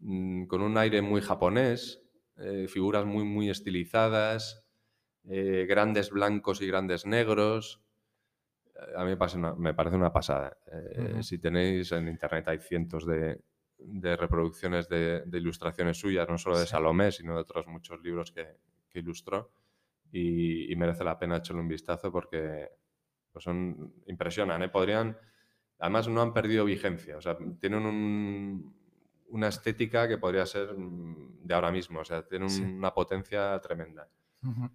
mm, 0.00 0.44
con 0.46 0.60
un 0.60 0.76
aire 0.76 1.00
muy 1.00 1.22
japonés, 1.22 2.02
eh, 2.36 2.66
figuras 2.68 3.06
muy, 3.06 3.24
muy 3.24 3.48
estilizadas, 3.48 4.66
eh, 5.24 5.64
grandes 5.66 6.10
blancos 6.10 6.60
y 6.60 6.66
grandes 6.66 7.06
negros, 7.06 7.82
a 8.96 9.04
mí 9.04 9.10
me 9.10 9.16
parece 9.16 9.38
una, 9.38 9.54
me 9.54 9.72
parece 9.72 9.96
una 9.96 10.12
pasada. 10.12 10.58
Eh. 10.70 11.22
Si 11.22 11.38
tenéis 11.38 11.92
en 11.92 12.08
internet 12.08 12.48
hay 12.48 12.58
cientos 12.58 13.06
de, 13.06 13.40
de 13.78 14.16
reproducciones 14.16 14.88
de, 14.88 15.22
de 15.24 15.38
ilustraciones 15.38 15.96
suyas, 15.98 16.28
no 16.28 16.36
solo 16.36 16.58
de 16.58 16.66
Sí. 16.66 16.70
Salomé, 16.72 17.12
sino 17.12 17.34
de 17.36 17.40
otros 17.40 17.66
muchos 17.68 18.00
libros 18.02 18.32
que, 18.32 18.58
que 18.90 18.98
ilustró. 18.98 19.52
Y, 20.16 20.72
y 20.72 20.76
merece 20.76 21.02
la 21.02 21.18
pena 21.18 21.38
echarle 21.38 21.60
un 21.62 21.66
vistazo 21.68 22.12
porque 22.12 22.68
pues 23.32 23.42
son, 23.42 23.94
impresionan. 24.06 24.62
¿eh? 24.62 24.68
Podrían, 24.68 25.16
además 25.80 26.06
no 26.08 26.22
han 26.22 26.32
perdido 26.32 26.64
vigencia, 26.64 27.16
o 27.16 27.20
sea, 27.20 27.36
tienen 27.60 27.84
un- 27.84 28.76
una 29.30 29.48
estética 29.48 30.06
que 30.06 30.18
podría 30.18 30.46
ser 30.46 30.72
mm, 30.78 31.40
de 31.44 31.54
ahora 31.54 31.72
mismo, 31.72 31.98
o 31.98 32.04
sea, 32.04 32.22
tienen 32.28 32.48
Sí. 32.48 32.62
una 32.62 32.94
potencia 32.94 33.58
tremenda. 33.60 34.08
Ujú. 34.44 34.70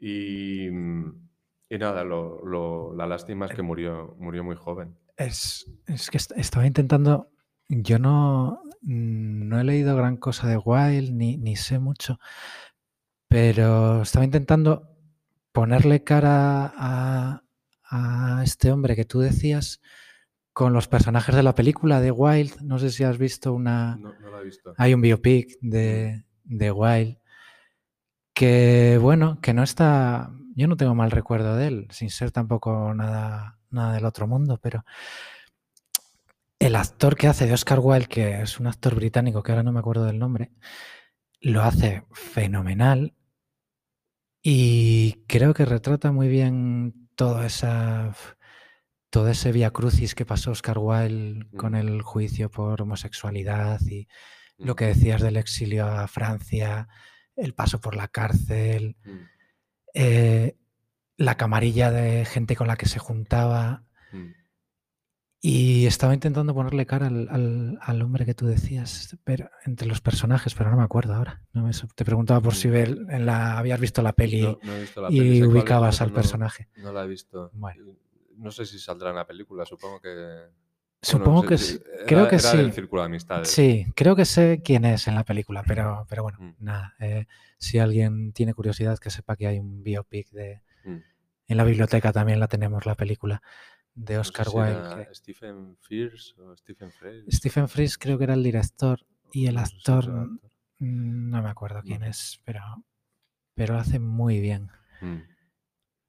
Y, 0.00 0.66
y 0.68 1.78
nada, 1.78 2.04
lo- 2.04 2.44
lo- 2.44 2.94
la 2.94 3.06
lástima 3.06 3.46
es 3.46 3.52
que 3.54 3.62
murió, 3.62 4.14
murió 4.18 4.44
muy 4.44 4.56
joven. 4.56 4.96
Es, 5.16 5.68
es 5.86 6.10
que 6.10 6.18
est- 6.18 6.32
estaba 6.36 6.66
intentando. 6.66 7.30
Yo 7.68 7.98
no, 7.98 8.62
no 8.82 9.58
he 9.60 9.64
leído 9.64 9.96
gran 9.96 10.18
cosa 10.18 10.46
de 10.46 10.56
Wilde, 10.56 11.10
ni, 11.12 11.36
ni 11.36 11.56
sé 11.56 11.80
mucho, 11.80 12.20
pero 13.28 14.02
estaba 14.02 14.24
intentando 14.24 14.96
ponerle 15.52 16.04
cara 16.04 16.72
a, 16.76 17.42
a 17.84 18.42
este 18.44 18.70
hombre 18.72 18.96
que 18.96 19.04
tú 19.04 19.20
decías 19.20 19.80
con 20.52 20.72
los 20.72 20.88
personajes 20.88 21.34
de 21.34 21.42
la 21.42 21.54
película 21.54 22.00
de 22.00 22.10
Wilde. 22.10 22.56
No 22.62 22.78
sé 22.78 22.90
si 22.90 23.04
has 23.04 23.18
visto 23.18 23.52
una. 23.52 23.96
No, 23.96 24.12
no 24.18 24.30
lo 24.30 24.40
he 24.40 24.44
visto. 24.44 24.72
Hay 24.78 24.94
un 24.94 25.02
biopic 25.02 25.58
de, 25.60 26.24
de 26.44 26.70
Wilde 26.70 27.20
que, 28.32 28.98
bueno, 29.00 29.40
que 29.40 29.52
no 29.52 29.62
está. 29.62 30.30
Yo 30.54 30.66
no 30.68 30.76
tengo 30.76 30.94
mal 30.94 31.10
recuerdo 31.10 31.56
de 31.56 31.66
él, 31.66 31.88
sin 31.90 32.08
ser 32.08 32.30
tampoco 32.30 32.94
nada, 32.94 33.58
nada 33.70 33.92
del 33.92 34.06
otro 34.06 34.26
mundo, 34.26 34.58
pero 34.62 34.84
el 36.58 36.76
actor 36.76 37.16
que 37.16 37.28
hace 37.28 37.46
de 37.46 37.52
Oscar 37.52 37.80
Wilde, 37.80 38.06
que 38.06 38.40
es 38.40 38.58
un 38.58 38.66
actor 38.66 38.94
británico 38.94 39.42
que 39.42 39.52
ahora 39.52 39.62
no 39.62 39.72
me 39.72 39.80
acuerdo 39.80 40.04
del 40.04 40.18
nombre, 40.18 40.52
lo 41.40 41.62
hace 41.62 42.04
fenomenal 42.12 43.14
y 44.42 45.24
creo 45.26 45.54
que 45.54 45.64
retrata 45.64 46.12
muy 46.12 46.28
bien 46.28 47.08
toda 47.14 47.46
esa 47.46 48.14
todo 49.10 49.28
ese 49.28 49.52
via 49.52 49.70
crucis 49.70 50.14
que 50.14 50.26
pasó 50.26 50.50
Oscar 50.50 50.78
Wilde 50.78 51.46
con 51.56 51.72
Mm. 51.72 51.76
el 51.76 52.02
juicio 52.02 52.50
por 52.50 52.82
homosexualidad 52.82 53.80
y 53.82 54.08
lo 54.58 54.74
Mm, 54.74 54.76
que 54.76 54.84
decías 54.86 55.22
del 55.22 55.36
exilio 55.36 55.86
a 55.86 56.06
Francia, 56.08 56.88
el 57.36 57.54
paso 57.54 57.80
por 57.80 57.94
la 57.96 58.08
cárcel, 58.08 58.96
mm, 59.04 59.10
eh, 59.94 60.56
la 61.16 61.36
camarilla 61.36 61.90
de 61.90 62.24
gente 62.24 62.56
con 62.56 62.66
la 62.66 62.76
que 62.76 62.86
se 62.86 62.98
juntaba. 62.98 63.84
Mm. 65.46 65.48
Y 65.48 65.86
estaba 65.86 66.14
intentando 66.14 66.54
ponerle 66.54 66.86
cara 66.86 67.06
al, 67.06 67.28
al- 67.30 67.78
al 67.80 68.02
hombre 68.02 68.24
que 68.26 68.34
tú 68.34 68.46
decías, 68.46 69.16
pero 69.24 69.48
entre 69.64 69.86
los 69.88 70.00
personajes, 70.00 70.54
pero 70.54 70.70
no 70.70 70.76
me 70.76 70.82
acuerdo 70.82 71.14
ahora. 71.14 71.42
No 71.52 71.62
me 71.64 71.70
te 71.94 72.04
preguntaba 72.04 72.40
por 72.40 72.54
si 72.54 72.68
Mm. 72.68 72.70
ver- 72.72 72.98
en 73.10 73.26
la, 73.26 73.58
habías 73.58 73.80
visto 73.80 74.02
la 74.02 74.12
peli 74.12 74.42
No, 74.42 74.58
visto 74.80 75.00
la 75.02 75.08
y 75.10 75.18
peli, 75.18 75.42
ubicabas 75.44 76.00
al 76.00 76.08
no- 76.08 76.14
personaje. 76.14 76.68
No, 76.76 76.92
la 76.92 77.04
he 77.04 77.08
visto. 77.08 77.50
Bueno. 77.54 77.94
No 78.36 78.50
sé 78.50 78.66
si 78.66 78.78
saldrá 78.78 79.10
en 79.10 79.16
la 79.16 79.26
película, 79.26 79.64
supongo 79.64 80.00
que... 80.00 80.44
Supongo 81.00 81.42
que 81.44 81.56
si- 81.58 81.74
sí, 81.74 81.80
era- 81.94 82.06
creo 82.06 82.28
que 82.28 82.36
era 82.36 82.52
del 82.54 82.66
sí. 82.70 82.72
Círculo 82.72 83.02
de 83.02 83.06
Amistades. 83.06 83.48
Sí, 83.48 83.86
creo 83.94 84.16
que 84.16 84.24
sé 84.24 84.60
quién 84.64 84.84
es 84.84 85.06
en 85.08 85.14
la 85.14 85.24
película, 85.24 85.62
pero, 85.66 86.04
pero 86.08 86.22
bueno, 86.24 86.38
Mm. 86.40 86.54
nada. 86.58 86.94
eh, 86.98 87.26
si 87.58 87.78
alguien 87.78 88.32
tiene 88.32 88.52
curiosidad, 88.54 88.98
que 88.98 89.10
sepa 89.10 89.36
que 89.36 89.46
hay 89.46 89.58
un 89.58 89.82
biopic 89.82 90.30
de. 90.30 90.62
Mm. 90.84 90.96
En 91.48 91.56
la 91.56 91.64
biblioteca 91.64 92.12
también 92.12 92.40
la 92.40 92.48
tenemos, 92.48 92.84
la 92.86 92.94
película 92.96 93.40
de 93.96 94.14
No 94.14 94.22
sé 94.24 94.28
Oscar 94.30 94.46
si 94.48 94.56
Wilde. 94.56 95.06
que- 95.08 95.14
Stephen 95.14 95.76
Fierce 95.80 96.40
o 96.40 96.56
Stephen 96.56 96.92
Frey. 96.92 97.24
Stephen 97.30 97.66
Fries 97.68 97.98
creo 97.98 98.16
que 98.18 98.24
era 98.24 98.34
el 98.34 98.42
director 98.44 99.00
y 99.32 99.46
el 99.46 99.56
No 99.56 99.64
sé 99.66 99.70
si 99.72 99.76
actor, 99.78 100.10
mm, 100.78 101.30
no 101.30 101.42
me 101.42 101.48
acuerdo 101.48 101.82
quién 101.82 102.00
No. 102.02 102.06
es, 102.06 102.40
pero, 102.44 102.60
pero 103.54 103.74
lo 103.74 103.80
hace 103.80 103.98
muy 103.98 104.40
bien. 104.40 104.70
Mm. 105.00 105.16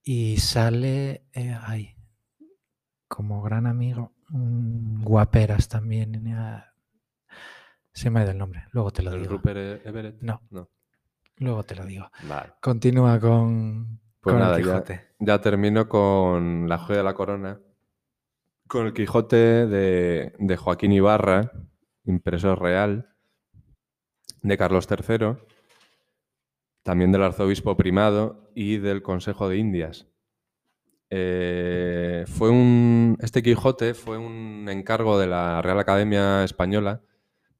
Y 0.03 0.37
sale, 0.37 1.23
eh, 1.33 1.57
ay, 1.61 1.95
como 3.07 3.41
gran 3.41 3.65
amigo, 3.67 4.13
guaperas 4.29 5.67
también. 5.69 6.27
eh, 6.27 6.63
Se 7.93 8.09
me 8.11 8.19
ha 8.19 8.23
ido 8.23 8.31
el 8.33 8.37
nombre, 8.37 8.63
luego 8.73 8.91
te 8.91 9.01
lo 9.01 9.11
¿El 9.13 9.21
digo. 9.21 9.31
Rupert 9.37 9.57
E- 9.57 9.89
Everett? 9.89 10.21
No. 10.21 10.41
No. 10.51 10.69
Luego 11.37 11.63
te 11.63 11.73
lo 11.75 11.83
digo. 11.85 12.09
Vale. 12.27 12.53
Continúa 12.61 13.19
con, 13.19 13.99
Pues 14.21 14.33
con 14.33 14.39
nada, 14.39 14.57
el 14.57 14.65
ya, 14.65 14.83
ya 15.19 15.41
termino 15.41 15.87
con 15.89 16.67
La 16.69 16.77
joya 16.77 16.97
de 16.99 17.03
la 17.03 17.13
corona. 17.15 17.59
Con 18.67 18.85
el 18.85 18.93
Quijote 18.93 19.65
de, 19.65 20.57
Joaquín 20.57 20.91
Ibarra, 20.91 21.51
impresor 22.03 22.61
real, 22.61 23.13
de 24.41 24.57
Carlos 24.57 24.87
III, 24.89 25.37
también 26.83 27.13
del 27.13 27.23
arzobispo 27.23 27.77
primado 27.77 28.51
y 28.55 28.77
del 28.77 29.01
Consejo 29.01 29.47
de 29.47 29.57
Indias. 29.57 30.07
Eh, 31.09 32.25
fue 32.27 32.49
un, 32.49 33.17
este 33.21 33.41
Quijote 33.41 33.93
fue 33.93 34.17
un 34.17 34.67
encargo 34.69 35.17
de 35.17 35.27
la 35.27 35.61
Real 35.61 35.79
Academia 35.79 36.43
Española, 36.43 37.01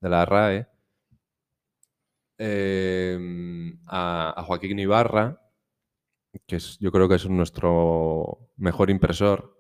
de 0.02 0.10
la 0.10 0.26
RAE, 0.26 0.68
eh, 2.38 3.74
a, 3.86 4.34
a 4.38 4.44
Joaquín 4.44 4.78
Ibarra, 4.78 5.42
que 6.46 6.58
es, 6.58 6.78
yo 6.80 6.92
creo 6.92 7.08
que 7.08 7.16
es 7.16 7.30
nuestro 7.30 8.52
mejor 8.58 8.90
impresor. 8.90 9.57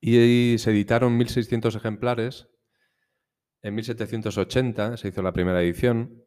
Y 0.00 0.56
se 0.58 0.70
editaron 0.70 1.18
1.600 1.18 1.76
ejemplares. 1.76 2.48
En 3.62 3.74
1780 3.74 4.96
se 4.96 5.08
hizo 5.08 5.22
la 5.22 5.32
primera 5.32 5.62
edición. 5.62 6.24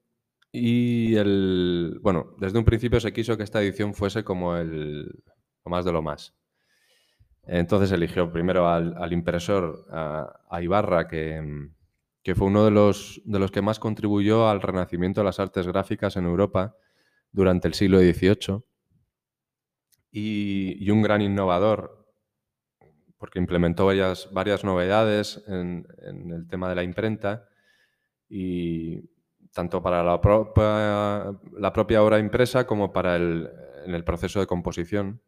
Y 0.51 1.15
el, 1.15 1.99
bueno, 2.03 2.35
desde 2.39 2.59
un 2.59 2.65
principio 2.65 2.99
se 2.99 3.11
quiso 3.11 3.35
que 3.37 3.43
esta 3.43 3.61
edición 3.61 3.95
fuese 3.95 4.23
como 4.23 4.55
el, 4.55 5.05
lo 5.05 5.71
más 5.71 5.83
de 5.83 5.91
lo 5.91 6.03
más. 6.03 6.35
Entonces 7.45 7.91
eligió 7.91 8.31
primero 8.31 8.69
al, 8.69 9.11
impresor, 9.11 9.85
a, 9.91 10.61
Ibarra, 10.61 11.07
que, 11.07 11.43
fue 12.35 12.47
uno 12.47 12.63
de 12.63 12.71
los, 12.71 13.21
de 13.25 13.39
los 13.39 13.51
que 13.51 13.63
más 13.63 13.79
contribuyó 13.79 14.47
al 14.47 14.61
renacimiento 14.61 15.21
de 15.21 15.25
las 15.25 15.39
artes 15.39 15.67
gráficas 15.67 16.15
en 16.15 16.25
Europa 16.25 16.77
durante 17.31 17.67
el 17.67 17.73
siglo 17.73 17.99
XVIII 17.99 18.63
y 20.11 20.89
un 20.91 21.01
gran 21.01 21.21
innovador, 21.21 22.02
porque 23.23 23.39
implementó 23.39 23.85
varias, 23.85 24.65
novedades 24.65 25.41
en, 25.47 25.87
el 26.29 26.45
tema 26.49 26.67
de 26.67 26.75
la 26.75 26.83
imprenta 26.83 27.47
y 28.27 28.99
tanto 29.53 29.81
para 29.81 30.03
la 30.03 30.19
propia, 30.19 31.31
la 31.57 31.71
propia 31.71 32.03
obra 32.03 32.19
impresa 32.19 32.67
como 32.67 32.91
para 32.91 33.15
el, 33.15 33.49
en 33.85 33.95
el 33.95 34.03
proceso 34.03 34.41
de 34.41 34.45
composición. 34.45 35.21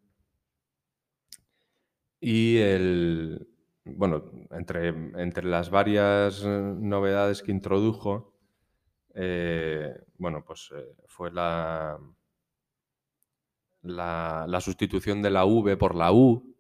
Y 2.20 2.58
el, 2.58 3.48
bueno, 3.86 4.30
entre, 4.52 4.90
entre 4.90 5.46
las 5.46 5.70
varias 5.70 6.44
eh, 6.44 6.48
novedades 6.50 7.42
que 7.42 7.54
introdujo, 7.54 8.36
eh, 9.14 10.04
bueno, 10.18 10.44
pues 10.46 10.70
eh, 10.76 10.98
fue 11.08 11.32
la, 11.32 11.98
la, 13.84 14.46
la 14.50 14.60
sustitución 14.60 15.22
de 15.22 15.30
la 15.30 15.46
V 15.46 15.78
por 15.78 15.96
la 15.96 16.12
U. 16.12 16.55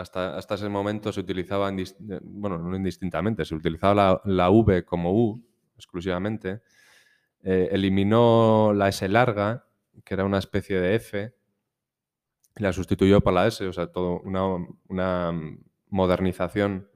Hasta, 0.00 0.36
hasta 0.36 0.54
ese 0.54 0.68
momento 0.68 1.12
se 1.12 1.20
utilizaba, 1.20 1.70
eh, 1.70 1.84
bueno, 2.22 2.58
no 2.58 2.74
indistintamente, 2.76 3.44
se 3.44 3.54
utilizaba 3.54 3.94
la, 3.94 4.20
la 4.24 4.50
V 4.50 4.84
como 4.84 5.12
U 5.12 5.44
exclusivamente. 5.76 6.62
Eh, 7.42 7.68
eliminó 7.72 8.72
la 8.74 8.88
S 8.88 9.08
larga, 9.08 9.66
que 10.04 10.14
era 10.14 10.24
una 10.24 10.38
especie 10.38 10.80
de 10.80 10.94
F, 10.96 11.34
y 12.56 12.62
la 12.62 12.72
sustituyó 12.72 13.20
por 13.20 13.32
la 13.32 13.46
S, 13.46 13.66
o 13.66 13.72
sea, 13.72 13.86
todo 13.92 14.20
una, 14.20 14.44
una 14.88 15.32
modernización 15.88 16.88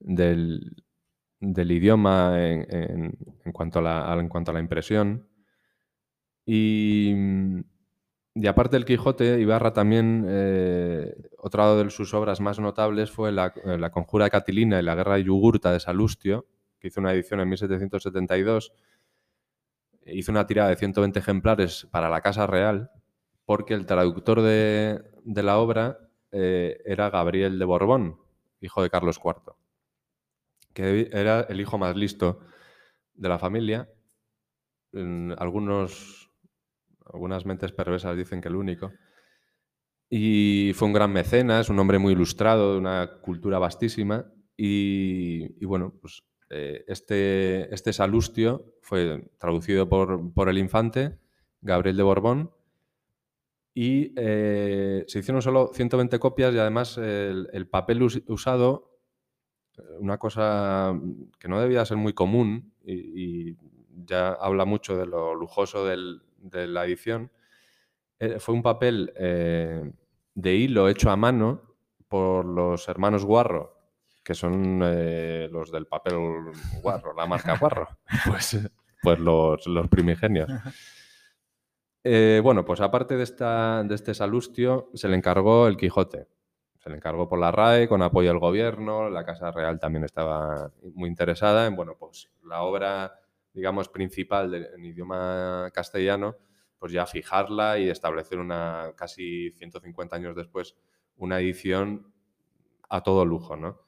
del, 0.00 0.84
del 1.40 1.72
idioma 1.72 2.34
en, 2.38 2.66
en- 2.70 3.18
en 3.44 3.52
cuanto 3.52 3.78
a 3.80 3.82
la, 3.82 4.14
en 4.20 4.28
cuanto 4.28 4.50
a 4.50 4.54
la 4.54 4.60
impresión. 4.60 5.28
Y, 6.46 7.14
y 8.34 8.46
aparte 8.46 8.76
del 8.76 8.84
Quijote, 8.84 9.40
Ibarra 9.40 9.72
también, 9.72 10.24
eh, 10.28 11.14
otra 11.38 11.74
de 11.74 11.90
sus 11.90 12.14
obras 12.14 12.40
más 12.40 12.58
notables 12.58 13.10
fue 13.10 13.30
la, 13.30 13.52
eh, 13.64 13.90
Conjura 13.90 14.24
de 14.24 14.30
Catilina 14.30 14.80
y 14.80 14.82
la 14.82 14.94
Guerra 14.94 15.16
de 15.16 15.24
Yugurta 15.24 15.72
de 15.72 15.80
Salustio, 15.80 16.46
que 16.80 16.88
hizo 16.88 17.00
una 17.00 17.12
edición 17.12 17.40
en 17.40 17.48
1772. 17.48 18.72
Hizo 20.06 20.32
una 20.32 20.46
tirada 20.46 20.70
de 20.70 20.76
120 20.76 21.18
ejemplares 21.18 21.86
para 21.90 22.08
la 22.08 22.22
Casa 22.22 22.46
Real, 22.46 22.90
porque 23.44 23.74
el 23.74 23.86
traductor 23.86 24.40
de, 24.40 25.02
de 25.24 25.42
la 25.42 25.58
obra 25.58 25.98
eh, 26.32 26.80
era 26.86 27.10
Gabriel 27.10 27.58
de 27.58 27.64
Borbón, 27.66 28.18
hijo 28.60 28.82
de 28.82 28.88
Carlos 28.88 29.20
IV, 29.22 29.54
que 30.72 31.10
era 31.12 31.42
el 31.42 31.60
hijo 31.60 31.76
más 31.76 31.94
listo 31.94 32.40
de 33.14 33.28
la 33.28 33.38
familia. 33.38 33.90
En 34.92 35.34
algunos, 35.38 36.21
algunas 37.12 37.46
mentes 37.46 37.72
perversas 37.72 38.16
dicen 38.16 38.40
que 38.40 38.48
el 38.48 38.56
único. 38.56 38.92
y 40.10 40.72
fue 40.74 40.88
un 40.88 40.94
gran 40.94 41.12
mecenas, 41.12 41.70
un 41.70 41.78
hombre 41.78 41.98
muy 41.98 42.12
ilustrado, 42.12 42.72
de 42.72 42.78
una 42.78 43.20
cultura 43.22 43.58
vastísima. 43.58 44.30
Y, 44.56 45.64
bueno, 45.64 45.94
pues 46.00 46.22
eh, 46.50 46.84
este, 46.86 47.74
este 47.74 47.92
Salustio 47.92 48.74
fue 48.82 49.30
traducido 49.38 49.88
por, 49.88 50.32
por, 50.34 50.48
el 50.50 50.58
infante 50.58 51.18
Gabriel 51.62 51.96
de 51.96 52.02
Borbón 52.02 52.50
y 53.74 54.12
eh, 54.16 55.04
se 55.06 55.20
hicieron 55.20 55.40
solo 55.40 55.70
120 55.72 56.18
copias 56.18 56.54
y 56.54 56.58
además 56.58 56.98
el, 56.98 57.66
papel 57.70 58.02
usado, 58.02 58.98
una 59.98 60.18
cosa 60.18 60.98
que 61.38 61.48
no 61.48 61.60
debía 61.60 61.84
ser 61.84 61.96
muy 61.96 62.12
común 62.12 62.74
y, 62.84 63.56
ya 64.04 64.30
habla 64.32 64.64
mucho 64.64 64.96
de 64.96 65.06
lo 65.06 65.34
lujoso 65.34 65.86
de 66.42 66.66
la 66.66 66.84
edición, 66.84 67.30
eh, 68.18 68.38
fue 68.38 68.54
un 68.54 68.62
papel 68.62 69.12
de 70.34 70.54
hilo 70.54 70.88
hecho 70.88 71.10
a 71.10 71.16
mano 71.16 71.72
por 72.08 72.44
los 72.44 72.88
hermanos 72.88 73.24
Guarro, 73.24 73.82
que 74.22 74.34
son 74.34 74.80
eh, 74.84 75.48
los 75.50 75.72
del 75.72 75.86
papel 75.86 76.14
Guarro, 76.82 77.14
la 77.14 77.26
marca 77.26 77.56
Guarro, 77.56 77.88
pues, 78.26 78.58
pues 79.02 79.18
los, 79.18 79.88
primigenios. 79.88 80.50
Eh, 82.04 82.40
bueno, 82.42 82.64
pues 82.64 82.80
aparte 82.80 83.16
de, 83.16 83.22
esta, 83.22 83.82
de 83.84 83.94
este 83.94 84.14
salustio, 84.14 84.90
se 84.94 85.08
le 85.08 85.16
encargó 85.16 85.66
el 85.66 85.76
Quijote. 85.76 86.28
Se 86.78 86.90
le 86.90 86.96
encargó 86.96 87.28
por 87.28 87.38
la 87.38 87.52
RAE, 87.52 87.88
con 87.88 88.02
apoyo 88.02 88.28
del 88.28 88.40
gobierno, 88.40 89.08
la 89.08 89.24
Casa 89.24 89.52
Real 89.52 89.78
también 89.78 90.04
estaba 90.04 90.72
muy 90.94 91.08
interesada 91.08 91.66
en, 91.66 91.76
bueno, 91.76 91.96
pues 91.98 92.28
la 92.44 92.62
obra, 92.62 93.21
digamos, 93.52 93.88
principal 93.88 94.54
en 94.54 94.84
idioma 94.84 95.70
castellano, 95.72 96.36
pues 96.78 96.92
ya 96.92 97.06
fijarla 97.06 97.78
y 97.78 97.88
establecer 97.88 98.38
una, 98.38 98.92
casi 98.96 99.50
150 99.52 100.16
años 100.16 100.34
después, 100.34 100.76
una 101.16 101.38
edición 101.40 102.12
a 102.88 103.02
todo 103.02 103.24
lujo, 103.24 103.56
¿no? 103.56 103.80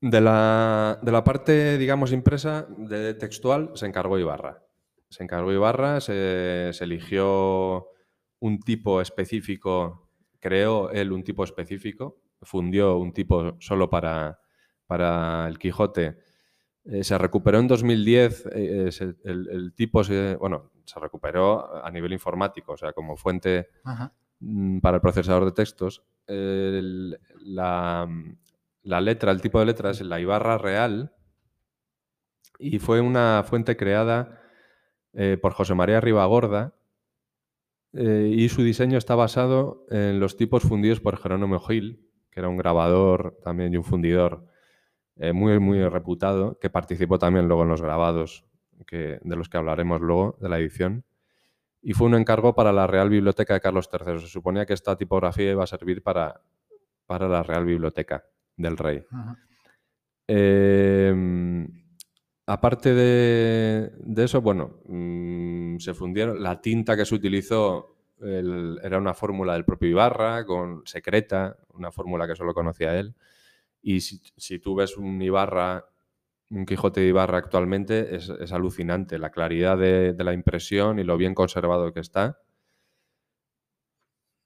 de, 0.00 0.20
la, 0.20 0.98
de, 1.02 1.12
la, 1.12 1.24
parte, 1.24 1.78
digamos, 1.78 2.12
impresa, 2.12 2.66
de 2.76 3.14
textual, 3.14 3.70
se 3.74 3.86
encargó 3.86 4.18
Ibarra. 4.18 4.62
Se 5.08 5.22
encargó 5.22 5.52
Ibarra, 5.52 6.00
se, 6.00 6.70
eligió 6.80 7.88
un 8.40 8.60
tipo 8.60 9.00
específico, 9.00 10.10
creó 10.40 10.90
él 10.90 11.12
un 11.12 11.22
tipo 11.22 11.44
específico, 11.44 12.20
fundió 12.40 12.96
un 12.96 13.12
tipo 13.12 13.56
solo 13.60 13.88
para, 13.88 14.40
para 14.86 15.46
el 15.48 15.58
Quijote 15.58 16.18
eh, 16.84 17.04
se 17.04 17.16
recuperó 17.16 17.60
en 17.60 17.68
2010, 17.68 18.48
eh, 18.54 18.90
el, 19.24 19.72
tipo, 19.74 20.02
se, 20.02 20.34
bueno, 20.36 20.72
se 20.84 20.98
recuperó 20.98 21.84
a 21.84 21.88
nivel 21.92 22.12
informático, 22.12 22.72
o 22.72 22.76
sea, 22.76 22.92
como 22.92 23.16
fuente 23.16 23.68
mm, 24.40 24.80
para 24.80 24.96
el 24.96 25.00
procesador 25.00 25.44
de 25.44 25.52
textos. 25.52 26.02
la, 26.26 28.08
letra, 28.82 29.30
el 29.30 29.40
tipo 29.40 29.60
de 29.60 29.66
letra 29.66 29.90
es 29.90 30.00
la 30.00 30.18
Ibarra 30.18 30.58
Real 30.58 31.14
y 32.58 32.80
fue 32.80 33.00
una 33.00 33.44
fuente 33.44 33.76
creada 33.76 34.40
eh, 35.12 35.38
por 35.40 35.52
José 35.52 35.74
María 35.74 36.00
Ribagorda 36.00 36.74
y 37.94 38.48
su 38.48 38.62
diseño 38.62 38.96
está 38.96 39.14
basado 39.14 39.84
en 39.90 40.18
los 40.18 40.38
tipos 40.38 40.62
fundidos 40.62 41.00
por 41.00 41.18
Jerónimo 41.18 41.60
Gil, 41.60 42.08
que 42.30 42.40
era 42.40 42.48
un 42.48 42.56
grabador 42.56 43.38
también 43.44 43.74
y 43.74 43.76
un 43.76 43.84
fundidor 43.84 44.46
eh, 45.22 45.32
muy, 45.32 45.60
muy 45.60 45.88
reputado, 45.88 46.58
que 46.58 46.68
participó 46.68 47.16
también 47.16 47.46
luego 47.46 47.62
en 47.62 47.68
los 47.68 47.80
grabados, 47.80 48.44
que, 48.88 49.20
de 49.22 49.36
los 49.36 49.48
que 49.48 49.56
hablaremos 49.56 50.00
luego, 50.00 50.36
de 50.40 50.48
la 50.48 50.58
edición. 50.58 51.04
Y 51.80 51.92
fue 51.92 52.08
un 52.08 52.16
encargo 52.16 52.56
para 52.56 52.72
la 52.72 52.88
Real 52.88 53.08
Biblioteca 53.08 53.54
de 53.54 53.60
Carlos 53.60 53.88
III. 53.92 54.18
Se 54.18 54.26
suponía 54.26 54.66
que 54.66 54.72
esta 54.72 54.96
tipografía 54.96 55.52
iba 55.52 55.62
a 55.62 55.68
servir 55.68 56.02
para, 56.02 56.40
para 57.06 57.28
la 57.28 57.44
Real 57.44 57.64
Biblioteca 57.64 58.24
del 58.56 58.76
Rey. 58.76 59.04
Em, 60.26 61.68
aparte 62.46 62.92
de, 62.92 64.24
eso, 64.24 64.40
bueno, 64.42 64.80
mm, 64.88 65.78
se 65.78 65.94
fundieron. 65.94 66.42
La 66.42 66.60
tinta 66.60 66.96
que 66.96 67.04
se 67.04 67.14
utilizó 67.14 67.94
era 68.20 68.98
una 68.98 69.14
fórmula 69.14 69.52
del 69.52 69.64
propio 69.64 69.88
Ibarra, 69.88 70.44
con 70.44 70.82
secreta, 70.84 71.58
una 71.74 71.92
fórmula 71.92 72.26
que 72.26 72.34
solo 72.34 72.54
conocía 72.54 72.98
él. 72.98 73.14
Y 73.82 74.00
si, 74.00 74.58
tú 74.60 74.76
ves 74.76 74.96
un 74.96 75.20
Ibarra, 75.20 75.84
un 76.50 76.64
Quijote 76.64 77.00
de 77.00 77.08
Ibarra 77.08 77.38
actualmente, 77.38 78.14
es, 78.14 78.30
alucinante 78.52 79.18
la 79.18 79.30
claridad 79.30 79.76
de, 79.76 80.14
la 80.16 80.32
impresión 80.32 80.98
y 80.98 81.04
lo 81.04 81.16
bien 81.16 81.34
conservado 81.34 81.92
que 81.92 82.00
está. 82.00 82.38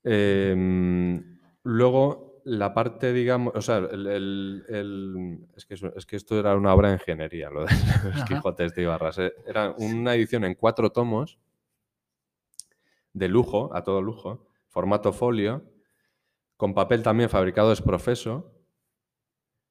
Em, 0.04 1.38
luego, 1.64 2.40
la 2.44 2.72
parte, 2.72 3.12
digamos, 3.12 3.52
o 3.56 3.60
sea, 3.60 3.78
es, 3.78 5.66
que, 6.06 6.16
esto 6.16 6.38
era 6.38 6.56
una 6.56 6.72
obra 6.72 6.88
de 6.88 6.94
ingeniería, 6.94 7.50
lo 7.50 7.64
de 7.64 7.72
los 8.14 8.24
Quijotes 8.24 8.74
de 8.74 8.82
Ibarra. 8.82 9.10
Era 9.46 9.74
una 9.78 10.14
edición 10.14 10.44
en 10.44 10.54
cuatro 10.54 10.90
tomos, 10.90 11.38
de 13.12 13.28
lujo, 13.28 13.74
a 13.74 13.82
todo 13.82 14.00
lujo, 14.00 14.46
formato 14.68 15.12
folio, 15.12 15.64
con 16.56 16.74
papel 16.74 17.02
también 17.02 17.28
fabricado 17.28 17.72
es 17.72 17.82
profeso, 17.82 18.55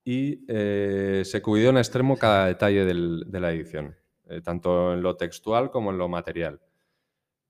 y 0.08 0.46
eh, 0.48 1.24
se 1.26 1.42
cuidó 1.42 1.72
en 1.72 1.78
extremo 1.78 2.16
cada 2.16 2.46
detalle 2.46 2.86
de 2.86 3.40
la 3.40 3.52
edición, 3.52 3.98
eh, 4.30 4.40
tanto 4.42 4.94
en 4.94 5.02
lo 5.02 5.18
textual 5.18 5.72
como 5.72 5.90
en 5.90 5.98
lo 5.98 6.08
material. 6.08 6.62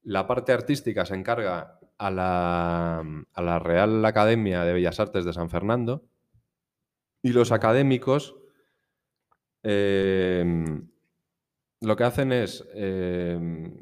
La 0.03 0.25
parte 0.25 0.53
artística 0.53 1.05
se 1.05 1.15
encarga 1.15 1.79
a 1.97 2.11
la, 2.11 3.59
Real 3.59 4.03
Academia 4.05 4.63
de 4.63 4.71
Bellas 4.71 5.01
Artes 5.01 5.25
de 5.25 5.33
San 5.33 5.49
Fernando 5.49 6.05
y 7.21 7.33
los 7.33 7.51
académicos 7.51 8.37
em, 9.61 10.87
lo 11.81 11.95
que 11.97 12.03
hacen 12.03 12.31
es 12.31 12.65
em, 12.73 13.75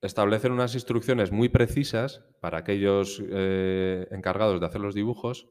establecer 0.00 0.50
unas 0.50 0.74
instrucciones 0.74 1.30
muy 1.30 1.48
precisas 1.48 2.24
para 2.40 2.58
aquellos 2.58 3.22
eh, 3.30 4.08
encargados 4.10 4.58
de 4.58 4.66
hacer 4.66 4.80
los 4.80 4.94
dibujos 4.94 5.48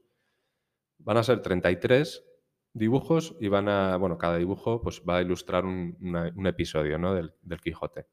Van 0.98 1.16
a 1.16 1.22
ser 1.22 1.40
33 1.42 2.24
dibujos 2.72 3.36
y 3.40 3.48
van 3.48 3.68
a, 3.68 3.96
bueno, 3.96 4.18
cada 4.18 4.36
dibujo 4.36 4.80
pues, 4.80 5.02
va 5.06 5.18
a 5.18 5.22
ilustrar 5.22 5.64
un, 5.64 6.46
episodio 6.46 6.98
¿no? 6.98 7.14
del, 7.14 7.32
Quijote. 7.62 8.06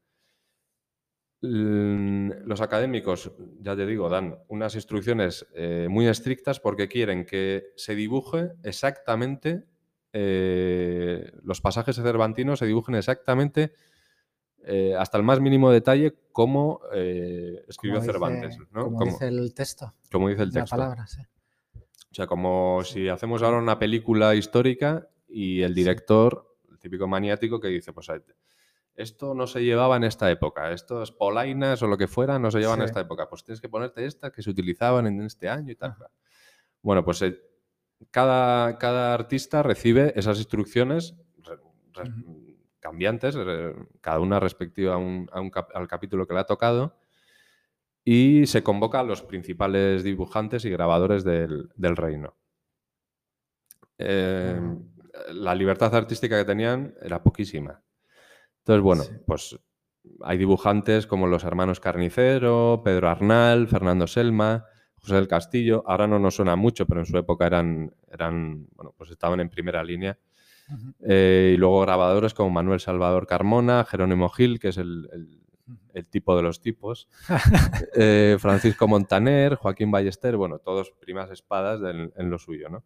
Los 1.40 2.60
académicos, 2.60 3.30
ya 3.60 3.76
te 3.76 3.86
digo, 3.86 4.08
dan 4.08 4.38
unas 4.48 4.74
instrucciones 4.74 5.46
eh, 5.54 5.86
muy 5.88 6.08
estrictas 6.08 6.60
porque 6.60 6.88
quieren 6.88 7.24
que 7.24 7.72
se 7.76 7.94
dibuje 7.94 8.52
exactamente, 8.64 9.66
eh, 10.12 11.30
los 11.42 11.60
pasajes 11.60 11.96
cervantinos 11.96 12.58
se 12.58 12.66
dibujen 12.66 12.94
exactamente 12.94 13.74
eh, 14.64 14.94
hasta 14.98 15.18
el 15.18 15.24
más 15.24 15.40
mínimo 15.40 15.70
detalle 15.70 16.16
como 16.32 16.80
escribió 17.68 18.00
Cervantes. 18.00 18.58
Como, 18.72 19.04
dice 19.04 19.28
el 19.28 19.54
texto. 19.54 19.94
Como 20.10 20.28
dice 20.30 20.42
el 20.42 20.52
texto. 20.52 20.76
La 20.76 20.82
palabra, 20.82 21.06
sí. 21.06 21.20
O 22.10 22.14
sea, 22.14 22.26
como 22.26 22.82
si 22.84 23.08
hacemos 23.08 23.42
ahora 23.42 23.58
una 23.58 23.78
película 23.78 24.34
histórica 24.34 25.08
y 25.28 25.62
el 25.62 25.74
director, 25.74 26.56
el 26.70 26.78
típico 26.78 27.06
maniático 27.06 27.60
que 27.60 27.68
dice, 27.68 27.92
pues 27.92 28.08
esto 28.94 29.34
no 29.34 29.46
se 29.46 29.62
llevaba 29.62 29.96
en 29.96 30.04
esta 30.04 30.30
época, 30.30 30.72
estos 30.72 31.12
polainas 31.12 31.82
o 31.82 31.86
lo 31.86 31.98
que 31.98 32.06
fuera 32.06 32.38
no 32.38 32.50
se 32.50 32.58
llevaban 32.58 32.80
en 32.80 32.86
esta 32.86 33.00
época, 33.00 33.28
pues 33.28 33.44
tienes 33.44 33.60
que 33.60 33.68
ponerte 33.68 34.06
estas 34.06 34.32
que 34.32 34.42
se 34.42 34.50
utilizaban 34.50 35.06
en 35.06 35.20
este 35.22 35.48
año 35.48 35.72
y 35.72 35.76
tal. 35.76 35.96
Bueno, 36.80 37.04
pues 37.04 37.20
eh, 37.22 37.38
cada, 38.10 38.78
cada, 38.78 39.12
artista 39.12 39.62
recibe 39.62 40.12
esas 40.16 40.38
instrucciones 40.38 41.14
cambiantes, 42.80 43.36
cada 44.00 44.20
una 44.20 44.38
respectiva 44.38 44.96
al 44.96 45.88
capítulo 45.88 46.26
que 46.26 46.34
le 46.34 46.40
ha 46.40 46.44
tocado 46.44 46.96
y 48.08 48.46
se 48.46 48.62
convoca 48.62 49.00
a 49.00 49.02
los 49.02 49.22
principales 49.22 50.04
dibujantes 50.04 50.64
y 50.64 50.70
grabadores 50.70 51.24
del, 51.24 51.68
reino. 51.76 52.36
Em, 53.98 54.78
la 55.32 55.56
libertad 55.56 55.92
artística 55.92 56.38
que 56.38 56.44
tenían 56.44 56.94
era 57.02 57.20
poquísima. 57.24 57.82
Entonces, 58.58 58.80
bueno, 58.80 59.02
pues 59.26 59.58
hay 60.22 60.38
dibujantes 60.38 61.08
como 61.08 61.26
los 61.26 61.42
hermanos 61.42 61.80
Carnicero, 61.80 62.80
Pedro 62.84 63.08
Arnal, 63.08 63.66
Fernando 63.66 64.06
Selma, 64.06 64.66
José 64.94 65.16
del 65.16 65.26
Castillo. 65.26 65.82
Ahora 65.84 66.06
no 66.06 66.20
nos 66.20 66.36
suena 66.36 66.54
mucho, 66.54 66.86
pero 66.86 67.00
en 67.00 67.06
su 67.06 67.18
época 67.18 67.48
eran, 67.48 67.92
eran 68.08 68.68
bueno, 68.76 68.94
pues 68.96 69.10
estaban 69.10 69.40
en 69.40 69.50
primera 69.50 69.82
línea. 69.82 70.16
Eh, 71.00 71.54
y 71.54 71.56
luego 71.56 71.80
grabadores 71.80 72.34
como 72.34 72.50
Manuel 72.50 72.78
Salvador 72.78 73.26
Carmona, 73.26 73.84
Jerónimo 73.84 74.28
Gil, 74.28 74.60
que 74.60 74.68
es 74.68 74.78
el 74.78 75.08
el 75.12 75.46
tipo 76.10 76.36
de 76.36 76.42
los 76.42 76.60
tipos, 76.60 77.08
eh, 77.94 78.36
Francisco 78.38 78.86
Montaner, 78.86 79.56
Joaquín 79.56 79.90
Ballester, 79.90 80.36
bueno, 80.36 80.58
todos 80.58 80.92
primas 80.92 81.30
espadas 81.30 81.80
en 81.82 82.30
lo 82.30 82.38
suyo, 82.38 82.68
¿no? 82.68 82.84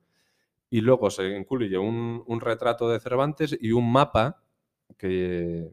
Y 0.71 0.83
luego 0.83 1.11
se 1.11 1.29
incluye 1.37 1.77
un, 1.77 2.41
retrato 2.41 2.89
de 2.89 3.01
Cervantes 3.01 3.59
y 3.61 3.73
un 3.73 3.91
mapa 3.91 4.41
que, 4.97 5.73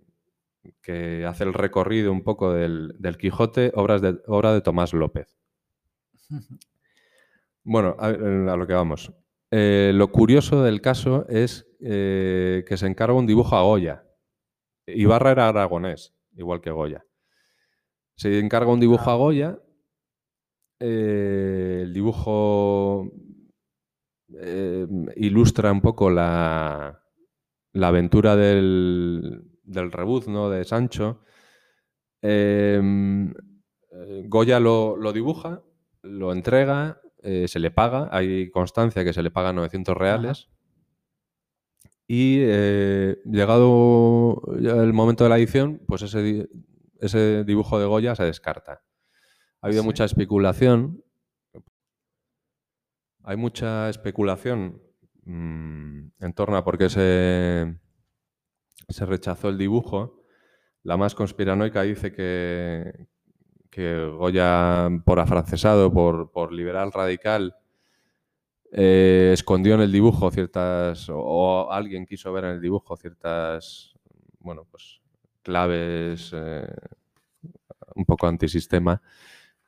que 0.81 1.23
hace 1.23 1.43
el 1.43 1.53
recorrido 1.53 2.11
un 2.11 2.23
poco 2.23 2.51
del, 2.51 2.97
Quijote, 3.19 3.71
obras 3.75 4.01
de, 4.01 4.19
obra 4.25 4.53
de 4.53 4.61
Tomás 4.61 4.93
López. 4.93 5.37
Bueno, 7.69 7.97
a, 7.99 8.11
lo 8.11 8.65
que 8.65 8.71
vamos. 8.71 9.11
Eh, 9.51 9.91
lo 9.93 10.09
curioso 10.09 10.63
del 10.63 10.79
caso 10.79 11.27
es 11.27 11.67
eh, 11.81 12.63
que 12.65 12.77
se 12.77 12.87
encarga 12.87 13.13
un 13.13 13.27
dibujo 13.27 13.57
a 13.57 13.63
Goya. 13.63 14.05
Ibarra 14.85 15.31
era 15.31 15.49
aragonés, 15.49 16.15
igual 16.37 16.61
que 16.61 16.71
Goya. 16.71 17.05
Se 18.15 18.39
encarga 18.39 18.71
un 18.71 18.79
dibujo 18.79 19.11
a. 19.11 19.15
Goya. 19.15 19.59
Eh, 20.79 21.81
el 21.83 21.93
dibujo 21.93 23.11
ilustra 25.15 25.71
un 25.71 25.81
poco 25.81 26.09
la, 26.09 27.01
la 27.73 27.87
aventura 27.87 28.35
del, 28.35 29.43
del 29.63 29.91
rebuzno 29.91 30.49
de 30.49 30.63
Sancho. 30.63 31.21
Em, 32.21 33.31
eh, 33.91 34.23
Goya 34.25 34.59
lo, 34.59 34.97
dibuja, 35.13 35.63
lo 36.01 36.31
entrega, 36.31 37.01
eh, 37.21 37.47
se 37.47 37.59
le 37.59 37.71
paga, 37.71 38.09
hay 38.11 38.49
constancia 38.49 39.03
que 39.03 39.13
se 39.13 39.21
le 39.21 39.31
paga 39.31 39.53
900 39.53 39.95
reales. 39.95 40.49
Y 42.07 42.39
eh, 42.41 43.21
llegado 43.25 44.41
el 44.57 44.93
momento 44.93 45.25
de 45.25 45.29
la 45.29 45.37
edición, 45.37 45.81
pues 45.87 46.03
ese, 46.03 46.47
ese 47.01 47.43
dibujo 47.43 47.79
de 47.79 47.85
Goya 47.85 48.15
se 48.15 48.23
descarta. 48.23 48.81
Ha 49.61 49.67
habido 49.67 49.83
mucha 49.83 50.05
especulación. 50.05 51.03
Hay 53.23 53.35
mucha 53.35 53.89
especulación 53.89 54.81
mm, 55.25 56.07
en 56.19 56.33
torno 56.33 56.55
a 56.55 56.63
por 56.63 56.77
qué 56.77 56.89
se, 56.89 57.77
se 58.87 59.05
rechazó 59.05 59.49
el 59.49 59.57
dibujo. 59.57 60.23
La 60.83 60.95
más 60.95 61.13
conspiranoica 61.13 61.81
dice 61.81 62.13
que, 62.13 63.07
que 63.69 64.05
Goya, 64.05 64.89
por 65.05 65.19
afrancesado, 65.19 65.91
por, 65.91 66.31
por 66.31 66.53
liberal 66.53 66.93
radical, 66.93 67.57
eh, 68.71 69.31
escondió 69.33 69.75
en 69.75 69.81
el 69.81 69.91
dibujo 69.91 70.29
ciertas, 70.31 71.09
o, 71.09 71.71
alguien 71.71 72.05
quiso 72.05 72.31
ver 72.33 72.45
en 72.45 72.51
el 72.51 72.61
dibujo 72.61 72.95
ciertas, 72.97 73.95
bueno, 74.39 74.65
pues 74.69 75.01
claves 75.41 76.31
eh, 76.35 76.67
un 77.95 78.05
poco 78.05 78.27
antisistema. 78.27 79.01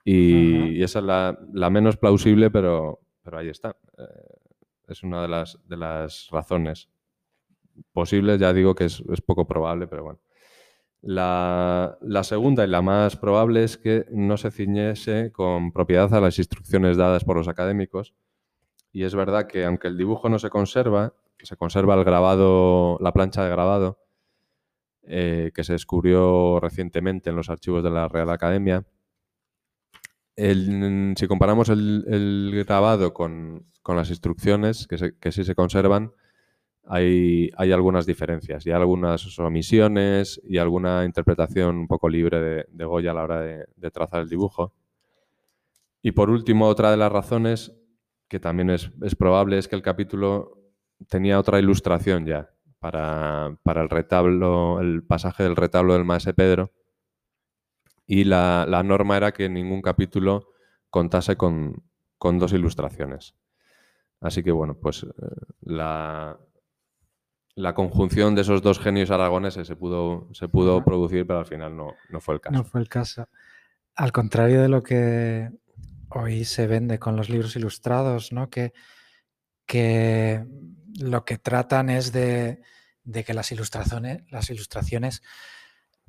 Y, 0.03 0.81
esa 0.81 0.99
es 0.99 1.05
la, 1.05 1.69
menos 1.69 1.97
plausible, 1.97 2.49
pero, 2.49 2.99
pero 3.23 3.37
ahí 3.37 3.49
está. 3.49 3.75
Eh, 3.97 4.39
es 4.87 5.03
una 5.03 5.21
de 5.21 5.27
las, 5.27 5.59
de 5.67 5.77
las 5.77 6.27
razones 6.31 6.89
posibles, 7.93 8.39
ya 8.39 8.53
digo 8.53 8.75
que 8.75 8.85
es, 8.85 9.01
poco 9.25 9.47
probable, 9.47 9.87
pero 9.87 10.03
bueno. 10.03 10.19
La, 11.01 11.97
segunda 12.23 12.65
y 12.65 12.67
la 12.67 12.81
más 12.81 13.15
probable 13.15 13.63
es 13.63 13.77
que 13.77 14.05
no 14.11 14.35
se 14.35 14.51
ciñese 14.51 15.31
con 15.31 15.71
propiedad 15.71 16.13
a 16.13 16.19
las 16.19 16.37
instrucciones 16.39 16.97
dadas 16.97 17.23
por 17.23 17.37
los 17.37 17.47
académicos. 17.47 18.13
Y 18.91 19.03
es 19.03 19.15
verdad 19.15 19.47
que 19.47 19.65
aunque 19.65 19.87
el 19.87 19.97
dibujo 19.97 20.29
no 20.29 20.39
se 20.39 20.49
conserva, 20.49 21.13
se 21.37 21.55
conserva 21.55 21.95
el 21.95 22.03
grabado, 22.03 22.97
la 22.99 23.13
plancha 23.13 23.43
de 23.43 23.49
grabado, 23.49 23.99
eh, 25.03 25.51
que 25.53 25.63
se 25.63 25.73
descubrió 25.73 26.59
recientemente 26.59 27.29
en 27.29 27.35
los 27.35 27.49
archivos 27.49 27.83
de 27.83 27.89
la 27.91 28.07
Real 28.07 28.29
Academia. 28.29 28.85
si 30.35 31.27
comparamos 31.27 31.69
el, 31.69 32.63
grabado 32.65 33.13
con, 33.13 33.65
las 33.85 34.09
instrucciones 34.09 34.85
que, 34.87 35.13
que 35.19 35.31
sí 35.31 35.43
se 35.43 35.55
conservan, 35.55 36.13
hay, 36.91 37.51
algunas 37.55 38.07
diferencias 38.07 38.65
y 38.65 38.71
algunas 38.71 39.37
omisiones 39.37 40.41
y 40.43 40.57
alguna 40.57 41.05
interpretación 41.05 41.77
un 41.77 41.87
poco 41.87 42.09
libre 42.09 42.65
de, 42.67 42.85
Goya 42.85 43.11
a 43.11 43.13
la 43.13 43.23
hora 43.23 43.41
de, 43.41 43.91
trazar 43.91 44.21
el 44.21 44.29
dibujo. 44.29 44.73
Y 46.01 46.13
por 46.13 46.31
último, 46.31 46.65
otra 46.65 46.89
de 46.89 46.97
las 46.97 47.11
razones 47.11 47.75
que 48.29 48.39
también 48.39 48.69
es, 48.69 48.89
probable 49.17 49.57
es 49.57 49.67
que 49.67 49.75
el 49.75 49.81
capítulo 49.81 50.57
tenía 51.09 51.39
otra 51.39 51.59
ilustración 51.59 52.25
ya 52.25 52.49
para, 52.79 53.57
el 53.65 53.89
retablo, 53.89 54.79
el 54.79 55.03
pasaje 55.03 55.43
del 55.43 55.55
retablo 55.55 55.93
del 55.93 56.05
Maese 56.05 56.33
Pedro. 56.33 56.71
Y 58.05 58.23
la, 58.23 58.65
norma 58.85 59.17
era 59.17 59.33
que 59.33 59.49
ningún 59.49 59.81
capítulo 59.81 60.47
contase 60.89 61.35
con, 61.35 61.83
dos 62.19 62.53
ilustraciones. 62.53 63.35
Así 64.21 64.43
que 64.43 64.51
bueno, 64.51 64.75
pues 64.75 65.03
eh, 65.03 65.07
la, 65.61 66.37
la 67.55 67.73
conjunción 67.73 68.35
de 68.35 68.41
esos 68.41 68.61
dos 68.61 68.79
genios 68.79 69.11
aragoneses 69.11 69.67
se 69.67 69.75
pudo, 69.75 70.27
se 70.33 70.47
pudo 70.47 70.83
producir, 70.83 71.25
pero 71.25 71.39
al 71.39 71.45
final 71.45 71.75
no, 71.75 71.93
fue 72.19 72.35
el 72.35 72.41
caso. 72.41 72.55
No 72.55 72.63
fue 72.63 72.81
el 72.81 72.89
caso. 72.89 73.27
Al 73.95 74.11
contrario 74.11 74.61
de 74.61 74.69
lo 74.69 74.81
que 74.81 75.49
hoy 76.09 76.45
se 76.45 76.67
vende 76.67 76.99
con 76.99 77.15
los 77.15 77.29
libros 77.29 77.55
ilustrados, 77.55 78.31
¿no? 78.31 78.49
Que, 78.49 78.73
que 79.65 80.45
lo 80.99 81.25
que 81.25 81.37
tratan 81.37 81.89
es 81.89 82.11
de, 82.11 82.61
que 83.25 83.33
las 83.33 83.51
ilustraciones, 83.51 84.23
las 84.29 84.49
ilustraciones 84.49 85.21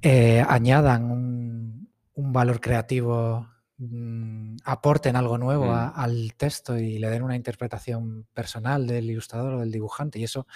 eh, 0.02 0.44
añadan 0.48 1.10
un, 1.10 1.90
valor 2.32 2.60
creativo, 2.60 3.48
mm, 3.78 4.56
aporten 4.64 5.16
algo 5.16 5.38
nuevo 5.38 5.72
mm. 5.72 5.92
al 5.94 6.34
texto 6.34 6.78
y 6.78 6.98
le 6.98 7.08
den 7.08 7.22
una 7.22 7.36
interpretación 7.36 8.26
personal 8.34 8.86
del 8.86 9.10
ilustrador 9.10 9.54
o 9.54 9.60
del 9.60 9.72
dibujante. 9.72 10.18
Y 10.18 10.24
eso 10.24 10.46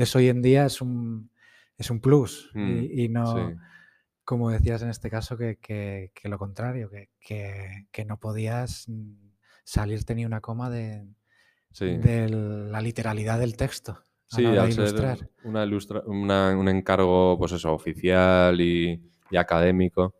eso 0.00 0.18
hoy 0.18 0.28
en 0.28 0.40
día 0.40 0.64
es 0.64 0.80
un, 0.80 1.30
es 1.76 1.90
un 1.90 2.00
plus 2.00 2.50
y, 2.54 3.08
mm, 3.08 3.12
no, 3.12 3.56
como 4.30 4.48
decías 4.48 4.80
en 4.82 4.90
este 4.90 5.10
caso, 5.10 5.36
que, 5.36 6.12
lo 6.22 6.38
contrario, 6.38 6.88
que, 7.18 8.04
no 8.06 8.20
podías 8.20 8.86
salirte 9.64 10.14
ni 10.14 10.24
una 10.24 10.40
coma 10.40 10.70
de, 10.70 11.04
la 11.80 12.80
literalidad 12.80 13.40
del 13.40 13.56
texto. 13.56 14.04
Sí, 14.28 14.46
al 14.46 14.72
ser 14.72 15.28
una 15.42 16.56
un 16.56 16.68
encargo 16.68 17.36
pues 17.36 17.50
eso, 17.50 17.74
oficial 17.74 18.60
y, 18.60 19.02
académico, 19.36 20.14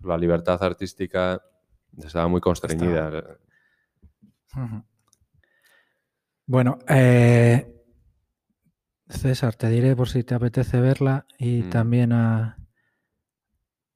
la 0.00 0.18
libertad 0.18 0.62
artística 0.62 1.40
estaba 1.96 2.28
muy 2.28 2.42
constreñida. 2.42 3.38
Bueno, 6.44 6.80
eh, 6.86 7.66
César, 9.08 9.54
te 9.54 9.70
diré 9.70 9.96
por 9.96 10.10
si 10.10 10.22
te 10.22 10.34
apetece 10.34 10.80
verla 10.80 11.24
y 11.38 11.62
mm. 11.62 11.70
también 11.70 12.12
a, 12.12 12.58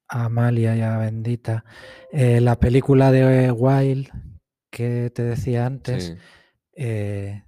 Amalia 0.09 0.75
y 0.77 0.81
a 0.81 0.97
Bendita. 0.97 1.65
Eh, 2.11 2.41
la 2.41 2.59
película 2.59 3.13
de 3.13 3.53
Wild 3.53 4.09
que 4.71 5.11
te 5.11 5.23
decía 5.23 5.67
antes, 5.67 6.17
eh, 6.75 7.45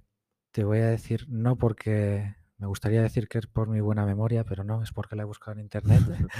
te 0.51 0.63
voy 0.63 0.79
a 0.79 0.87
decir 0.87 1.25
no 1.29 1.57
porque 1.57 2.35
me 2.57 2.67
gustaría 2.67 3.01
decir 3.01 3.27
que 3.27 3.39
es 3.39 3.47
por 3.47 3.67
mi 3.69 3.79
buena 3.79 4.05
memoria, 4.05 4.43
pero 4.43 4.63
no, 4.63 4.83
es 4.83 4.91
porque 4.91 5.15
la 5.15 5.23
he 5.23 5.25
buscado 5.25 5.53
en 5.53 5.59
internet. 5.63 6.01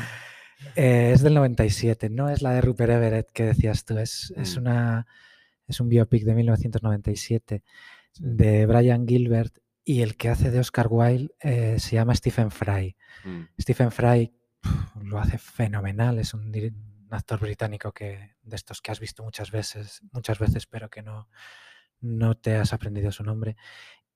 Eh, 0.75 1.11
es 1.11 1.23
del 1.23 1.33
97, 1.33 2.11
no 2.11 2.29
es 2.29 2.43
la 2.43 2.51
de 2.51 2.61
Rupert 2.61 2.91
Everett 2.91 3.31
que 3.31 3.45
decías 3.45 3.83
tú, 3.83 3.97
es, 3.97 4.31
es, 4.37 4.55
mm. 4.55 4.59
una, 4.59 5.07
es 5.67 5.79
un 5.79 5.89
biopic 5.89 6.23
de 6.23 6.35
1997 6.35 7.63
de 8.19 8.65
Brian 8.67 9.07
Gilbert 9.07 9.57
y 9.83 10.01
el 10.01 10.17
que 10.17 10.29
hace 10.29 10.51
de 10.51 10.59
Oscar 10.59 10.85
Wilde 10.87 11.33
se 11.39 11.95
llama 11.95 12.13
Stephen 12.13 12.51
Fry. 12.51 12.95
Mm. 13.25 13.41
Stephen 13.59 13.89
Fry 13.89 14.31
lo 15.03 15.19
hace 15.19 15.37
fenomenal, 15.37 16.19
es 16.19 16.33
un, 16.33 16.51
actor 17.09 17.41
británico 17.41 17.91
que 17.91 18.35
de 18.41 18.55
estos 18.55 18.81
que 18.81 18.91
has 18.91 18.99
visto 18.99 19.23
muchas 19.23 19.51
veces, 19.51 20.01
muchas 20.13 20.39
veces, 20.39 20.65
pero 20.65 20.89
que 20.89 21.01
no, 21.01 21.29
no 21.99 22.37
te 22.37 22.55
has 22.55 22.71
aprendido 22.71 23.11
su 23.11 23.23
nombre. 23.23 23.57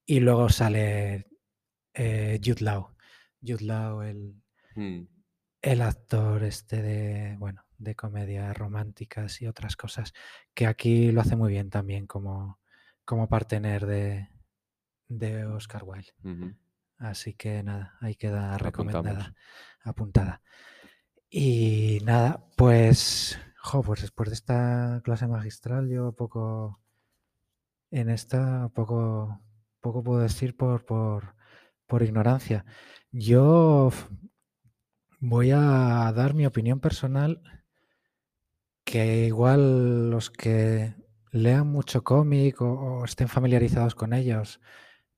Y 0.06 0.20
luego 0.20 0.48
sale 0.48 1.26
eh, 1.92 2.40
Jude 2.42 2.64
Law. 2.64 2.96
Jude 3.46 3.64
Law, 3.64 4.02
el, 4.02 4.42
mm. 4.76 5.02
el 5.62 5.82
actor 5.82 6.42
este 6.44 6.80
de, 6.80 7.36
bueno, 7.38 7.66
de 7.78 7.94
comedias 7.94 8.56
románticas 8.56 9.42
y 9.42 9.46
otras 9.46 9.76
cosas, 9.76 10.14
que 10.54 10.66
aquí 10.66 11.12
lo 11.12 11.20
hace 11.20 11.36
muy 11.36 11.50
bien 11.52 11.68
también 11.68 12.06
como, 12.06 12.60
como 13.04 13.28
partener 13.28 13.86
de, 13.86 14.28
de 15.08 15.44
Oscar 15.44 15.82
Wilde. 15.84 16.12
Así 16.98 17.34
que 17.34 17.62
nada, 17.62 17.96
ahí 18.00 18.14
queda 18.14 18.56
recomendada, 18.58 19.34
apuntada. 19.82 20.42
Y 21.28 21.98
nada, 22.04 22.46
pues, 22.56 23.38
jo, 23.58 23.82
pues 23.82 24.00
después 24.02 24.30
de 24.30 24.34
esta 24.34 25.00
clase 25.04 25.26
magistral, 25.26 25.88
yo 25.88 26.12
poco 26.12 26.80
en 27.90 28.10
esta 28.10 28.68
poco, 28.70 29.40
poco 29.80 30.02
puedo 30.02 30.20
decir 30.20 30.56
por, 30.56 30.84
por, 30.84 31.34
por 31.86 32.02
ignorancia. 32.02 32.64
Yo 33.10 33.90
voy 35.20 35.50
a 35.50 36.12
dar 36.14 36.34
mi 36.34 36.46
opinión 36.46 36.80
personal, 36.80 37.42
que 38.84 39.26
igual 39.26 40.10
los 40.10 40.30
que 40.30 40.94
lean 41.32 41.66
mucho 41.66 42.04
cómic 42.04 42.60
o 42.60 43.04
estén 43.04 43.28
familiarizados 43.28 43.94
con 43.94 44.12
ellos, 44.12 44.60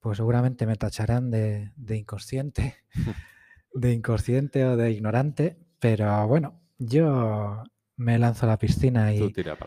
pues 0.00 0.18
seguramente 0.18 0.66
me 0.66 0.76
tacharán 0.76 1.30
de, 1.30 1.72
inconsciente, 1.88 2.76
de 3.74 3.92
inconsciente 3.92 4.64
o 4.64 4.76
de 4.76 4.90
ignorante, 4.92 5.58
pero 5.78 6.26
bueno, 6.26 6.60
yo 6.78 7.62
me 7.96 8.18
lanzo 8.18 8.46
a 8.46 8.50
la 8.50 8.58
piscina 8.58 9.12
y, 9.12 9.32
tira 9.32 9.58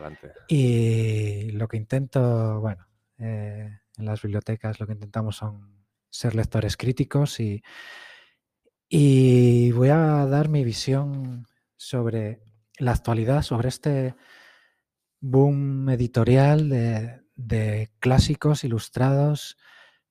y 0.48 1.52
lo 1.52 1.68
que 1.68 1.78
intento, 1.78 2.62
bueno, 2.62 2.88
eh, 3.18 3.80
en 3.98 4.06
las 4.06 4.22
bibliotecas 4.22 4.80
lo 4.80 4.88
que 4.88 4.94
intentamos 4.94 5.36
son 5.36 5.86
ser 6.10 6.36
lectores 6.36 6.78
críticos 6.78 7.40
y, 7.40 7.62
y 8.88 9.72
voy 9.72 9.90
a 9.90 10.26
dar 10.26 10.50
mi 10.50 10.64
visión 10.64 11.46
sobre 11.76 12.42
la 12.78 12.92
actualidad, 12.92 13.42
sobre 13.42 13.70
este 13.70 14.16
boom 15.20 15.90
editorial 15.90 16.70
de, 16.70 17.22
de 17.36 17.92
clásicos 18.00 18.64
ilustrados 18.64 19.58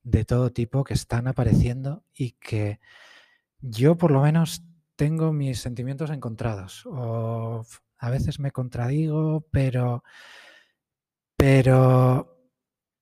de 0.03 0.24
todo 0.24 0.53
tipo 0.53 0.84
que 0.84 0.94
están 0.94 1.28
apareciendo 1.28 2.05
y 2.14 2.32
que 2.32 2.80
yo 3.61 3.96
por 3.96 4.11
lo 4.11 4.22
menos 4.22 4.62
tengo 4.96 5.32
mis 5.32 5.61
sentimientos 5.61 6.11
encontrados. 6.11 6.84
A 7.98 8.11
veces 8.11 8.38
me 8.38 8.51
contradigo, 8.51 9.46
pero, 9.51 10.05
pero 11.36 12.36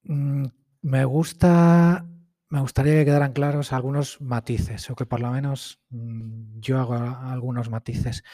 mm, 0.03 0.44
me 0.82 1.05
gusta, 1.05 2.07
me 2.49 2.61
gustaría 2.61 2.94
que 2.94 3.05
quedaran 3.05 3.32
claros 3.32 3.72
algunos 3.72 4.20
matices, 4.20 4.90
o 4.90 4.96
que 4.96 5.07
por 5.07 5.20
lo 5.20 5.30
menos 5.30 5.80
mm, 5.90 6.61
yo 6.61 6.78
hago 6.78 6.94
algunos 6.94 7.70
matices 7.70 8.24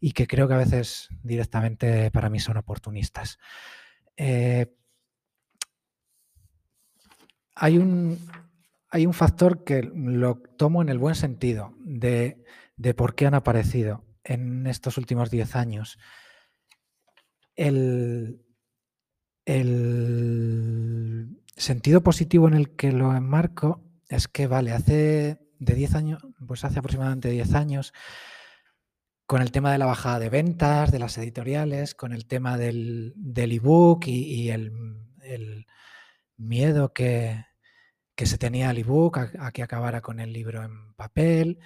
y 0.00 0.12
que 0.12 0.26
creo 0.26 0.48
que 0.48 0.54
a 0.54 0.58
veces 0.58 1.08
directamente 1.22 2.10
para 2.10 2.30
mí 2.30 2.40
son 2.40 2.56
oportunistas. 2.56 3.38
Eh, 4.16 4.74
hay 7.60 7.76
un, 7.76 8.18
hay 8.90 9.04
un 9.04 9.12
factor 9.12 9.64
que 9.64 9.82
lo 9.82 10.36
tomo 10.56 10.80
en 10.80 10.88
el 10.88 10.98
buen 10.98 11.14
sentido 11.14 11.74
de, 11.80 12.42
por 12.96 13.14
qué 13.14 13.26
han 13.26 13.34
aparecido 13.34 14.02
en 14.24 14.66
estos 14.66 14.96
últimos 14.96 15.30
10 15.30 15.56
años. 15.56 15.98
El, 17.54 18.46
sentido 21.56 22.02
positivo 22.02 22.48
en 22.48 22.54
el 22.54 22.74
que 22.76 22.92
lo 22.92 23.14
enmarco 23.14 23.84
es 24.08 24.26
que, 24.26 24.46
vale, 24.46 24.72
hace 24.72 25.38
de 25.58 25.74
10 25.74 25.94
años, 25.94 26.26
pues 26.46 26.64
hace 26.64 26.78
aproximadamente 26.78 27.28
10 27.28 27.54
años, 27.54 27.92
con 29.26 29.42
el 29.42 29.52
tema 29.52 29.70
de 29.70 29.78
la 29.78 29.84
bajada 29.84 30.18
de 30.18 30.30
ventas, 30.30 30.90
de 30.90 30.98
las 30.98 31.18
editoriales, 31.18 31.94
con 31.94 32.14
el 32.14 32.26
tema 32.26 32.56
del, 32.56 33.14
ebook 33.36 34.06
y, 34.06 34.48
el, 34.48 35.66
miedo 36.38 36.94
que, 36.94 37.49
que 38.20 38.26
se 38.26 38.36
tenía 38.36 38.68
al 38.68 38.76
ebook, 38.76 39.16
a, 39.16 39.50
que 39.50 39.62
acabara 39.62 40.02
con 40.02 40.20
el 40.20 40.30
libro 40.30 40.62
en 40.62 40.92
papel, 40.92 41.58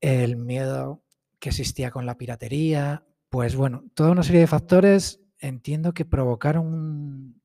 el 0.00 0.38
miedo 0.38 1.04
que 1.38 1.50
existía 1.50 1.90
con 1.90 2.06
la 2.06 2.16
piratería, 2.16 3.04
pues 3.28 3.54
bueno, 3.54 3.84
toda 3.92 4.12
una 4.12 4.22
serie 4.22 4.40
de 4.40 4.46
factores 4.46 5.20
entiendo 5.38 5.92
que 5.92 6.06
provocaron 6.06 7.36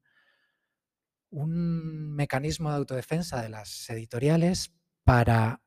un, 1.32 2.16
mecanismo 2.16 2.70
de 2.70 2.78
autodefensa 2.78 3.42
de 3.42 3.50
las 3.50 3.90
editoriales 3.90 4.74
para 5.04 5.62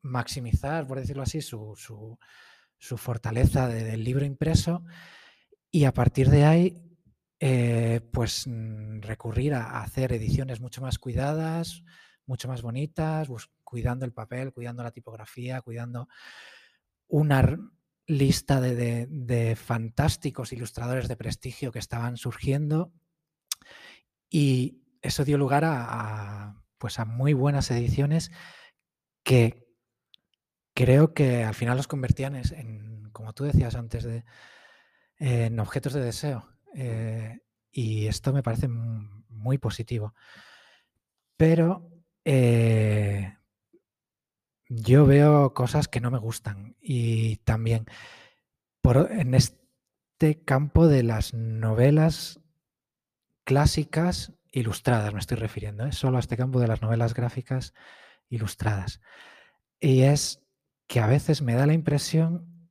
maximizar, 0.00 0.86
por 0.86 1.00
decirlo 1.00 1.24
así, 1.24 1.42
su, 1.42 1.74
fortaleza 2.78 3.66
del 3.66 4.04
libro 4.04 4.24
impreso 4.24 4.84
y 5.68 5.82
a 5.82 5.92
partir 5.92 6.30
de 6.30 6.44
ahí, 6.44 6.93
eh, 7.40 8.00
pues 8.12 8.46
mm, 8.46 9.00
recurrir 9.00 9.54
a 9.54 9.82
hacer 9.82 10.12
ediciones 10.12 10.60
mucho 10.60 10.80
más 10.80 10.98
cuidadas, 10.98 11.82
mucho 12.26 12.48
más 12.48 12.62
bonitas, 12.62 13.28
cuidando 13.62 14.04
el 14.04 14.12
papel, 14.12 14.52
cuidando 14.52 14.82
la 14.82 14.92
tipografía, 14.92 15.60
cuidando 15.60 16.08
una 17.08 17.58
lista 18.06 18.60
de, 18.60 19.56
fantásticos 19.56 20.52
ilustradores 20.52 21.08
de 21.08 21.16
prestigio 21.16 21.72
que 21.72 21.78
estaban 21.78 22.16
surgiendo 22.16 22.92
y 24.28 24.82
eso 25.02 25.24
dio 25.24 25.38
lugar 25.38 25.64
a, 25.64 26.62
pues 26.78 26.98
a 26.98 27.04
muy 27.04 27.32
buenas 27.32 27.70
ediciones 27.70 28.30
que 29.22 29.66
creo 30.74 31.14
que 31.14 31.44
al 31.44 31.54
final 31.54 31.76
los 31.76 31.88
convertían 31.88 32.36
en, 32.36 33.10
como 33.12 33.32
tú 33.32 33.44
decías 33.44 33.74
antes, 33.74 34.04
de, 34.04 34.24
en 35.18 35.58
objetos 35.60 35.92
de 35.92 36.00
deseo. 36.00 36.53
Eh, 36.74 37.40
y 37.70 38.06
esto 38.06 38.32
me 38.32 38.42
parece 38.42 38.68
muy 38.68 39.58
positivo. 39.58 40.14
Pero 41.36 41.90
eh, 42.24 43.36
yo 44.68 45.06
veo 45.06 45.54
cosas 45.54 45.88
que 45.88 46.00
no 46.00 46.10
me 46.10 46.18
gustan 46.18 46.76
y 46.80 47.36
también 47.38 47.86
por, 48.80 49.10
en 49.10 49.34
este 49.34 50.42
campo 50.44 50.88
de 50.88 51.02
las 51.02 51.34
novelas 51.34 52.40
clásicas 53.44 54.32
ilustradas, 54.50 55.12
me 55.12 55.20
estoy 55.20 55.36
refiriendo, 55.36 55.84
¿eh? 55.84 55.92
solo 55.92 56.16
a 56.16 56.20
este 56.20 56.36
campo 56.36 56.60
de 56.60 56.68
las 56.68 56.80
novelas 56.80 57.12
gráficas 57.14 57.74
ilustradas. 58.28 59.00
Y 59.80 60.02
es 60.02 60.44
que 60.86 61.00
a 61.00 61.06
veces 61.06 61.42
me 61.42 61.54
da 61.54 61.66
la 61.66 61.74
impresión 61.74 62.70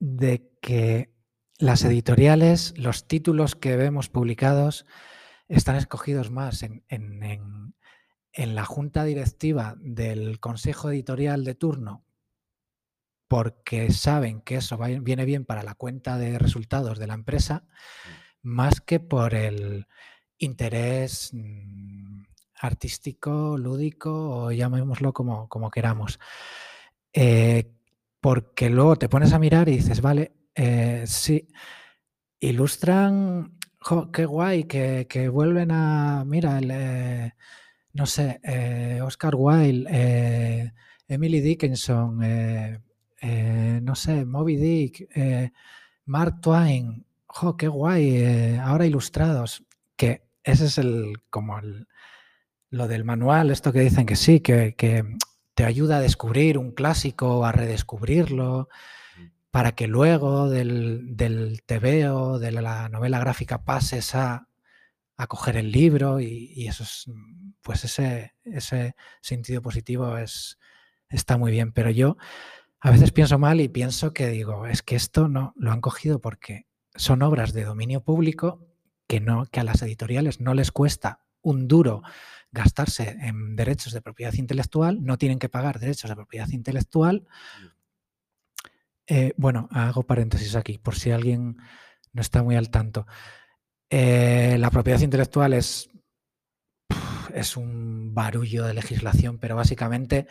de 0.00 0.50
que 0.60 1.14
las 1.60 1.84
editoriales, 1.84 2.76
los 2.76 3.06
títulos 3.06 3.54
que 3.54 3.76
vemos 3.76 4.08
publicados, 4.08 4.86
están 5.48 5.76
escogidos 5.76 6.30
más 6.30 6.62
en, 6.62 6.84
en 6.88 8.54
la 8.54 8.64
junta 8.64 9.04
directiva 9.04 9.76
del 9.80 10.40
consejo 10.40 10.90
editorial 10.90 11.44
de 11.44 11.54
turno 11.54 12.04
porque 13.30 13.92
saben 13.92 14.40
que 14.40 14.56
eso 14.56 14.76
viene 15.02 15.24
bien 15.24 15.44
para 15.44 15.62
la 15.62 15.76
cuenta 15.76 16.18
de 16.18 16.36
resultados 16.36 16.98
de 16.98 17.06
la 17.06 17.14
empresa, 17.14 17.62
mm. 17.62 18.48
más 18.48 18.80
que 18.80 18.98
por 18.98 19.36
el 19.36 19.86
interés 20.36 21.30
mm, 21.32 22.22
artístico, 22.60 23.56
lúdico 23.56 24.46
o 24.46 24.50
llamémoslo 24.50 25.12
como, 25.12 25.48
como 25.48 25.70
queramos. 25.70 26.18
Eh, 27.12 27.70
porque 28.20 28.68
luego 28.68 28.96
te 28.96 29.08
pones 29.08 29.32
a 29.32 29.38
mirar 29.38 29.68
y 29.68 29.76
dices, 29.76 30.00
vale, 30.00 30.32
eh, 30.62 31.04
sí, 31.06 31.48
ilustran, 32.38 33.56
qué 34.12 34.26
guay, 34.26 34.64
que, 34.64 35.28
vuelven 35.32 35.70
a, 35.72 36.22
mira, 36.26 36.58
el, 36.58 36.70
eh, 36.70 37.32
no 37.94 38.04
sé, 38.04 38.40
eh, 38.42 39.00
Oscar 39.02 39.34
Wilde, 39.36 40.74
Emily 41.08 41.40
Dickinson, 41.40 42.18
no 43.82 43.94
sé, 43.94 44.26
Moby 44.26 44.56
Dick, 44.56 45.08
Mark 46.04 46.42
Twain, 46.42 47.06
¡jo, 47.26 47.56
qué 47.56 47.68
guay! 47.68 48.58
ahora 48.58 48.84
ilustrados, 48.84 49.64
que 49.96 50.24
ese 50.44 50.66
es 50.66 50.76
el, 50.76 51.22
como 51.30 51.58
lo 52.68 52.86
del 52.86 53.04
manual, 53.04 53.50
esto 53.50 53.72
que 53.72 53.80
dicen 53.80 54.04
que 54.04 54.16
sí, 54.16 54.40
que, 54.40 54.74
te 55.54 55.64
ayuda 55.64 55.96
a 55.96 56.00
descubrir 56.00 56.58
un 56.58 56.72
clásico, 56.72 57.44
a 57.44 57.52
redescubrirlo. 57.52 58.68
Para 59.50 59.72
que 59.72 59.88
luego 59.88 60.48
del, 60.48 61.16
del 61.16 61.62
tebeo, 61.64 62.38
de 62.38 62.52
la 62.52 62.88
novela 62.88 63.18
gráfica, 63.18 63.64
pases 63.64 64.14
a, 64.14 64.48
a 65.16 65.26
coger 65.26 65.56
el 65.56 65.72
libro 65.72 66.20
y, 66.20 66.66
eso 66.66 66.82
es 66.82 67.04
pues 67.62 67.84
ese, 67.84 68.34
ese 68.44 68.94
sentido 69.20 69.60
positivo 69.60 70.16
es, 70.16 70.58
está 71.08 71.36
muy 71.36 71.50
bien. 71.50 71.72
Pero 71.72 71.90
yo 71.90 72.16
a 72.80 72.90
veces 72.90 73.12
pienso 73.12 73.38
mal 73.38 73.60
y 73.60 73.68
pienso 73.68 74.14
que 74.14 74.28
digo, 74.28 74.66
es 74.66 74.82
que 74.82 74.96
esto 74.96 75.28
no 75.28 75.52
lo 75.56 75.72
han 75.72 75.82
cogido 75.82 76.20
porque 76.20 76.66
son 76.94 77.22
obras 77.22 77.52
de 77.52 77.64
dominio 77.64 78.02
público 78.02 78.66
que, 79.06 79.20
no, 79.20 79.44
que 79.46 79.60
a 79.60 79.64
las 79.64 79.82
editoriales 79.82 80.40
no 80.40 80.54
les 80.54 80.70
cuesta 80.72 81.20
un 81.42 81.68
duro 81.68 82.02
gastarse 82.52 83.16
en 83.20 83.56
derechos 83.56 83.92
de 83.92 84.02
propiedad 84.02 84.32
intelectual, 84.34 85.04
no 85.04 85.18
tienen 85.18 85.38
que 85.38 85.48
pagar 85.48 85.78
derechos 85.78 86.08
de 86.08 86.16
propiedad 86.16 86.48
intelectual. 86.48 87.26
Eh, 89.06 89.32
bueno, 89.36 89.68
hago 89.72 90.04
paréntesis 90.04 90.54
aquí, 90.54 90.78
por 90.78 90.94
si 90.94 91.10
alguien 91.10 91.56
no 92.12 92.22
está 92.22 92.42
muy 92.42 92.56
al 92.56 92.70
tanto. 92.70 93.06
Eh, 93.88 94.56
la 94.58 94.70
propiedad 94.70 95.00
intelectual 95.00 95.52
es 95.52 95.90
es 97.34 97.56
un 97.56 98.14
barullo 98.14 98.64
de 98.64 98.74
legislación, 98.74 99.38
pero 99.38 99.56
básicamente 99.56 100.26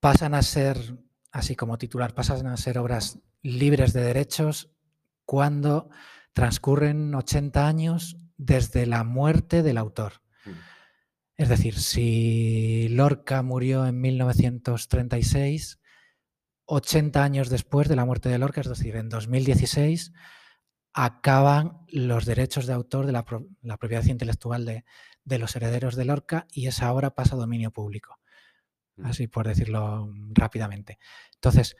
pasan 0.00 0.34
a 0.34 0.42
ser, 0.42 0.98
así 1.30 1.56
como 1.56 1.78
titular, 1.78 2.14
pasan 2.14 2.46
a 2.46 2.56
ser 2.56 2.78
obras 2.78 3.18
libres 3.42 3.92
de 3.92 4.02
derechos 4.02 4.70
cuando 5.24 5.90
transcurren 6.32 7.14
80 7.14 7.66
años 7.66 8.16
desde 8.36 8.86
la 8.86 9.04
muerte 9.04 9.62
del 9.62 9.78
autor. 9.78 10.22
Mm. 10.44 10.50
Es 11.36 11.48
decir, 11.48 11.78
si 11.78 12.88
Lorca 12.90 13.42
murió 13.42 13.86
en 13.86 14.00
1936, 14.00 15.78
80 16.66 17.22
años 17.22 17.48
después 17.48 17.88
de 17.88 17.96
la 17.96 18.04
muerte 18.04 18.28
de 18.28 18.38
Lorca, 18.38 18.60
es 18.60 18.68
decir, 18.68 18.96
en 18.96 19.08
2016, 19.08 20.12
acaban 20.94 21.84
los 21.88 22.26
derechos 22.26 22.66
de 22.66 22.72
autor 22.72 23.06
de 23.06 23.12
la, 23.12 23.24
la 23.62 23.76
propiedad 23.76 24.04
intelectual 24.04 24.64
de, 24.64 24.84
de 25.24 25.38
los 25.38 25.54
herederos 25.56 25.96
de 25.96 26.04
Lorca 26.04 26.46
y 26.52 26.66
esa 26.66 26.92
obra 26.92 27.14
pasa 27.14 27.34
a 27.34 27.38
dominio 27.38 27.70
público. 27.70 28.18
Así 29.02 29.26
por 29.26 29.46
decirlo 29.46 30.12
rápidamente. 30.32 30.98
Entonces, 31.34 31.76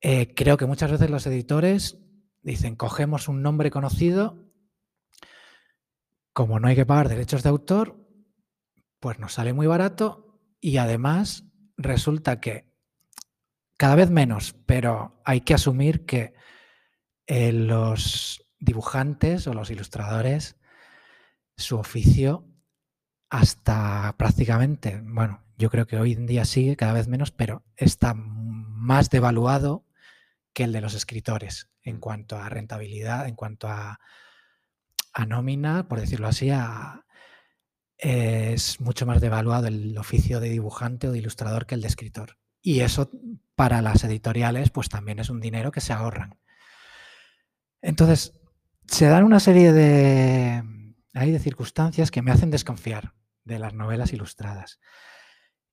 eh, 0.00 0.34
creo 0.34 0.56
que 0.56 0.66
muchas 0.66 0.90
veces 0.90 1.10
los 1.10 1.26
editores 1.26 1.98
dicen, 2.42 2.76
cogemos 2.76 3.28
un 3.28 3.42
nombre 3.42 3.70
conocido, 3.70 4.52
como 6.32 6.60
no 6.60 6.68
hay 6.68 6.76
que 6.76 6.86
pagar 6.86 7.08
derechos 7.08 7.42
de 7.42 7.48
autor, 7.48 8.06
pues 9.00 9.18
nos 9.18 9.34
sale 9.34 9.52
muy 9.52 9.66
barato 9.66 10.40
y 10.60 10.76
además 10.76 11.44
resulta 11.76 12.40
que 12.40 12.67
cada 13.78 13.94
vez 13.94 14.10
menos, 14.10 14.56
pero 14.66 15.22
hay 15.24 15.40
que 15.40 15.54
asumir 15.54 16.04
que 16.04 16.34
eh, 17.26 17.52
los 17.52 18.44
dibujantes 18.58 19.46
o 19.46 19.54
los 19.54 19.70
ilustradores, 19.70 20.56
su 21.56 21.78
oficio 21.78 22.44
hasta 23.30 24.14
prácticamente, 24.18 25.00
bueno, 25.04 25.44
yo 25.56 25.70
creo 25.70 25.86
que 25.86 25.96
hoy 25.96 26.12
en 26.12 26.26
día 26.26 26.44
sigue 26.44 26.76
cada 26.76 26.92
vez 26.92 27.06
menos, 27.06 27.30
pero 27.30 27.64
está 27.76 28.14
más 28.14 29.10
devaluado 29.10 29.86
que 30.52 30.64
el 30.64 30.72
de 30.72 30.80
los 30.80 30.94
escritores 30.94 31.70
en 31.82 31.96
mm. 31.96 32.00
cuanto 32.00 32.36
a 32.36 32.48
rentabilidad, 32.48 33.28
en 33.28 33.36
cuanto 33.36 33.68
a, 33.68 34.00
a 35.12 35.26
nómina, 35.26 35.86
por 35.86 36.00
decirlo 36.00 36.26
así, 36.26 36.50
es 37.96 38.80
mucho 38.80 39.06
más 39.06 39.20
devaluado 39.20 39.68
el 39.68 39.96
oficio 39.98 40.40
de 40.40 40.48
dibujante 40.48 41.06
o 41.06 41.12
de 41.12 41.18
ilustrador 41.18 41.66
que 41.66 41.76
el 41.76 41.82
de 41.82 41.88
escritor. 41.88 42.38
Y 42.60 42.80
eso 42.80 43.10
para 43.58 43.82
las 43.82 44.04
editoriales 44.04 44.70
pues 44.70 44.88
también 44.88 45.18
es 45.18 45.30
un 45.30 45.40
dinero 45.40 45.72
que 45.72 45.80
se 45.80 45.92
ahorran. 45.92 46.38
Entonces, 47.82 48.40
se 48.86 49.06
dan 49.06 49.24
una 49.24 49.40
serie 49.40 49.72
de, 49.72 50.62
hay 51.12 51.32
de 51.32 51.40
circunstancias 51.40 52.12
que 52.12 52.22
me 52.22 52.30
hacen 52.30 52.52
desconfiar 52.52 53.14
de 53.42 53.58
las 53.58 53.74
novelas 53.74 54.12
ilustradas. 54.12 54.78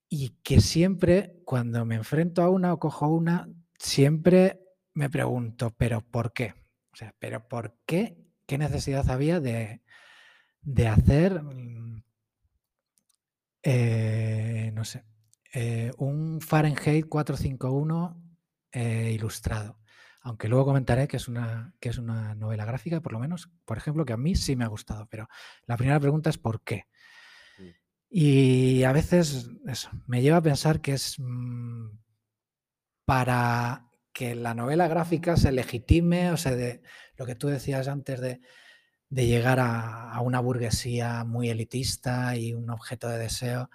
Y 0.10 0.32
que 0.42 0.62
siempre, 0.62 1.36
cuando 1.46 1.86
me 1.86 1.94
enfrento 1.94 2.42
a 2.42 2.50
una 2.50 2.74
o 2.74 2.80
cojo 2.80 3.08
una, 3.08 3.48
siempre 3.78 4.62
me 4.96 5.12
pregunto, 5.12 5.70
¿pero 5.78 6.02
por 6.02 6.34
qué? 6.34 6.56
O 6.92 6.96
sea, 6.96 7.14
¿pero 7.20 7.48
por 7.48 7.78
qué? 7.86 8.18
¿Qué 8.48 8.58
necesidad 8.58 9.08
había 9.12 9.40
de, 9.40 9.84
hacer, 10.88 11.44
mm, 11.44 12.04
eh, 13.62 14.72
no 14.74 14.86
sé, 14.86 15.04
eh, 15.56 15.92
un 15.98 16.42
Fahrenheit 16.42 17.08
451 17.08 18.22
eh, 18.72 19.12
ilustrado? 19.14 19.80
Aunque 20.22 20.50
luego 20.50 20.66
comentaré 20.66 21.08
que 21.08 21.18
es, 21.18 21.28
una, 21.28 21.74
que 21.80 21.90
es 21.90 21.98
una 21.98 22.36
novela 22.36 22.66
gráfica, 22.66 23.00
por 23.00 23.14
lo 23.14 23.20
menos, 23.20 23.50
por 23.64 23.78
ejemplo, 23.78 24.06
que 24.06 24.14
a 24.14 24.18
mí 24.18 24.36
sí 24.36 24.56
me 24.56 24.66
ha 24.66 24.68
gustado. 24.68 25.08
Pero 25.10 25.28
la 25.66 25.78
primera 25.78 26.00
pregunta 26.00 26.30
es 26.30 26.38
¿por 26.38 26.62
qué? 26.64 26.88
Mm. 27.58 27.70
Y 28.10 28.84
a 28.84 28.92
veces 28.92 29.50
eso, 29.68 29.90
me 30.08 30.22
lleva 30.22 30.38
a 30.38 30.42
pensar 30.42 30.82
que 30.82 30.94
es 30.94 31.16
mm, 31.20 31.90
para 33.06 33.86
que 34.16 34.34
la 34.34 34.54
novela 34.54 34.88
gráfica 34.88 35.38
se 35.38 35.52
legitime, 35.52 36.32
o 36.32 36.38
sea, 36.38 36.56
de 36.56 36.82
lo 37.18 37.26
que 37.26 37.36
tú 37.36 37.48
decías 37.48 37.88
antes 37.88 38.20
de, 38.20 38.42
llegar 39.10 39.60
a, 39.60 40.20
una 40.22 40.40
burguesía 40.40 41.24
muy 41.24 41.50
elitista 41.50 42.36
y 42.36 42.54
un 42.54 42.70
objeto 42.70 43.08
de 43.08 43.20
deseo. 43.20 43.70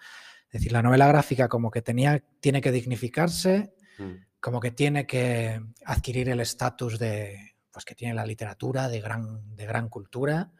Es 0.50 0.60
decir, 0.60 0.72
la 0.72 0.82
novela 0.82 1.06
gráfica 1.06 1.48
como 1.48 1.70
que 1.70 1.82
tenía, 1.82 2.22
tiene 2.40 2.60
que 2.60 2.72
dignificarse, 2.72 3.74
mm 3.98 4.30
como 4.40 4.58
que 4.58 4.70
tiene 4.70 5.06
que 5.06 5.60
adquirir 5.84 6.30
el 6.30 6.40
estatus 6.40 6.98
de, 6.98 7.54
pues 7.70 7.84
que 7.84 7.94
tiene 7.94 8.14
la 8.14 8.26
literatura 8.26 8.88
de 8.88 9.00
gran, 9.00 9.54
de 9.54 9.66
gran 9.66 9.88
cultura. 9.88 10.50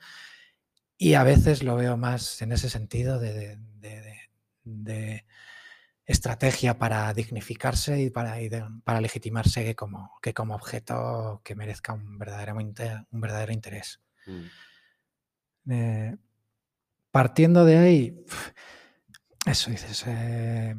Y 0.99 1.15
a 1.15 1.25
veces 1.25 1.63
lo 1.63 1.77
veo 1.77 1.97
más 1.97 2.43
en 2.43 2.53
ese 2.53 2.69
sentido 2.69 3.19
de, 3.19 3.59
estrategia 6.05 6.77
para 6.77 7.13
dignificarse 7.15 8.03
y 8.03 8.11
para, 8.11 8.37
para 8.83 9.01
legitimarse 9.01 9.65
que 9.65 9.77
como, 9.77 10.19
que 10.21 10.35
como 10.35 10.57
objeto 10.57 11.41
que 11.45 11.55
merezca 11.55 11.93
un 11.93 12.19
verdadero, 12.19 12.57
un 12.57 13.21
verdadero 13.21 13.53
interés. 13.53 14.01
Mm. 14.27 15.71
Eh, 15.73 16.17
partiendo 17.13 17.65
de 17.65 17.79
ahí, 17.79 18.25
eso 19.47 19.71
dices, 19.71 20.05
eh, 20.07 20.77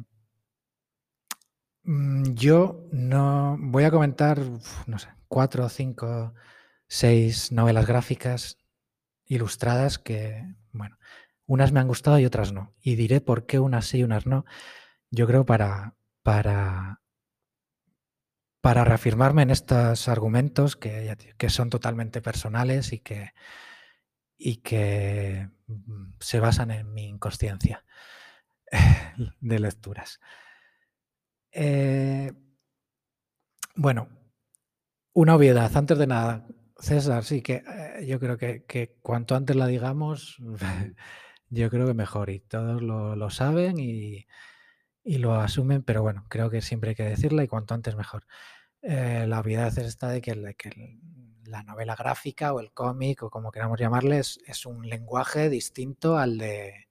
Mm, 1.84 2.34
yo 2.34 2.86
no 2.92 3.56
voy 3.60 3.84
a 3.84 3.90
comentar, 3.90 4.40
no 4.86 4.98
sé, 4.98 5.08
cuatro, 5.28 5.68
cinco, 5.68 6.34
seis 6.88 7.52
novelas 7.52 7.86
gráficas 7.86 8.58
ilustradas 9.26 9.98
que, 9.98 10.44
bueno, 10.72 10.98
unas 11.46 11.72
me 11.72 11.80
han 11.80 11.88
gustado 11.88 12.18
y 12.18 12.26
otras 12.26 12.52
no. 12.52 12.74
Y 12.82 12.96
diré 12.96 13.20
por 13.20 13.46
qué 13.46 13.58
unas 13.58 13.86
sí 13.86 13.98
y 13.98 14.04
unas 14.04 14.26
no. 14.26 14.44
Yo 15.10 15.26
creo 15.26 15.44
para, 15.46 15.96
para, 16.22 17.00
para 18.60 18.84
reafirmarme 18.84 19.42
en 19.42 19.50
estos 19.50 20.08
argumentos 20.08 20.76
que, 20.76 21.16
que 21.38 21.50
son 21.50 21.70
totalmente 21.70 22.22
personales 22.22 22.92
y 22.92 23.00
que, 23.00 23.32
y 24.36 24.56
que 24.58 25.48
mm, 25.66 26.12
se 26.20 26.40
basan 26.40 26.70
en 26.70 26.92
mi 26.92 27.08
inconsciencia 27.08 27.84
de 29.40 29.58
lecturas. 29.58 30.20
Eh, 31.52 32.32
bueno, 33.74 34.08
una 35.12 35.36
obviedad, 35.36 35.74
antes 35.76 35.98
de 35.98 36.06
nada, 36.06 36.46
César, 36.78 37.24
sí 37.24 37.42
que 37.42 37.62
eh, 37.66 38.06
yo 38.06 38.18
creo 38.18 38.36
que, 38.38 38.98
cuanto 39.02 39.36
antes 39.36 39.56
la 39.56 39.66
digamos, 39.66 40.38
yo 41.50 41.70
creo 41.70 41.86
que 41.86 41.94
mejor 41.94 42.30
y 42.30 42.40
todos 42.40 42.82
lo, 42.82 43.30
saben 43.30 43.78
y, 43.78 44.26
lo 45.04 45.34
asumen, 45.34 45.82
pero 45.82 46.02
bueno, 46.02 46.26
creo 46.28 46.50
que 46.50 46.62
siempre 46.62 46.90
hay 46.90 46.96
que 46.96 47.04
decirla 47.04 47.44
y 47.44 47.48
cuanto 47.48 47.74
antes 47.74 47.96
mejor. 47.96 48.26
Eh, 48.82 49.26
la 49.28 49.40
obviedad 49.40 49.68
es 49.68 49.78
esta 49.78 50.08
de 50.08 50.20
que, 50.22 50.34
la 51.44 51.62
novela 51.64 51.94
gráfica 51.96 52.54
o 52.54 52.60
el 52.60 52.72
cómic 52.72 53.22
o 53.24 53.30
como 53.30 53.52
queramos 53.52 53.78
llamarles 53.78 54.40
es 54.46 54.64
un 54.64 54.88
lenguaje 54.88 55.50
distinto 55.50 56.16
al 56.16 56.38
de, 56.38 56.86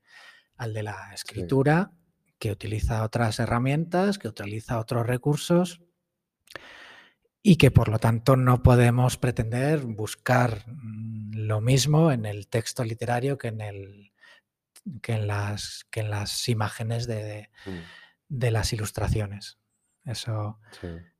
al 0.61 0.73
de 0.75 0.83
la 0.83 1.11
escritura 1.11 1.91
que 2.37 2.51
utiliza 2.51 3.03
otras 3.03 3.39
herramientas, 3.39 4.19
que 4.19 4.27
utiliza 4.27 4.77
otros 4.77 5.07
recursos 5.07 5.81
y 7.41 7.55
que 7.55 7.71
por 7.71 7.89
lo 7.89 7.97
tanto 7.97 8.35
no 8.35 8.61
podemos 8.61 9.17
pretender 9.17 9.79
buscar 9.79 10.63
mm, 10.67 11.31
lo 11.33 11.61
mismo 11.61 12.11
en 12.11 12.27
el 12.27 12.47
texto 12.47 12.83
literario 12.83 13.39
que 13.39 13.47
en, 13.47 13.61
el, 13.61 14.11
que 15.01 15.13
en, 15.13 15.25
las, 15.25 15.87
que 15.89 16.01
en 16.01 16.11
las 16.11 16.47
imágenes 16.47 17.07
de, 17.07 17.49
mm. 17.65 18.45
las 18.51 18.71
ilustraciones. 18.71 19.57
Eso 20.05 20.59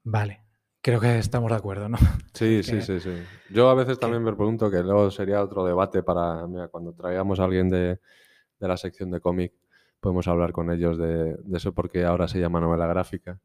vale. 0.04 0.44
Creo 0.84 1.00
que 1.00 1.18
estamos 1.18 1.50
de 1.50 1.58
acuerdo, 1.58 1.90
¿no? 1.90 1.98
Sí, 2.36 2.62
sí, 2.62 2.80
sí, 2.84 3.00
sí. 3.00 3.24
Yo 3.50 3.72
a 3.72 3.74
veces 3.74 3.98
también 3.98 4.24
me 4.24 4.34
pregunto 4.34 4.70
que 4.70 4.84
luego 4.84 5.10
sería 5.10 5.42
otro 5.42 5.66
debate 5.66 6.04
para 6.04 6.48
cuando 6.70 6.94
traigamos 6.94 7.40
a 7.40 7.46
alguien 7.46 7.70
de, 7.70 8.00
de 8.62 8.68
la 8.68 8.78
sección 8.78 9.12
de 9.12 9.20
cómic 9.20 9.54
podemos 10.02 10.28
hablar 10.28 10.52
con 10.52 10.72
ellos 10.72 10.98
de, 10.98 11.38
eso 11.54 11.74
porque 11.74 12.04
ahora 12.04 12.28
se 12.28 12.40
llama 12.40 12.60
novela 12.60 12.88
gráfica. 12.88 13.40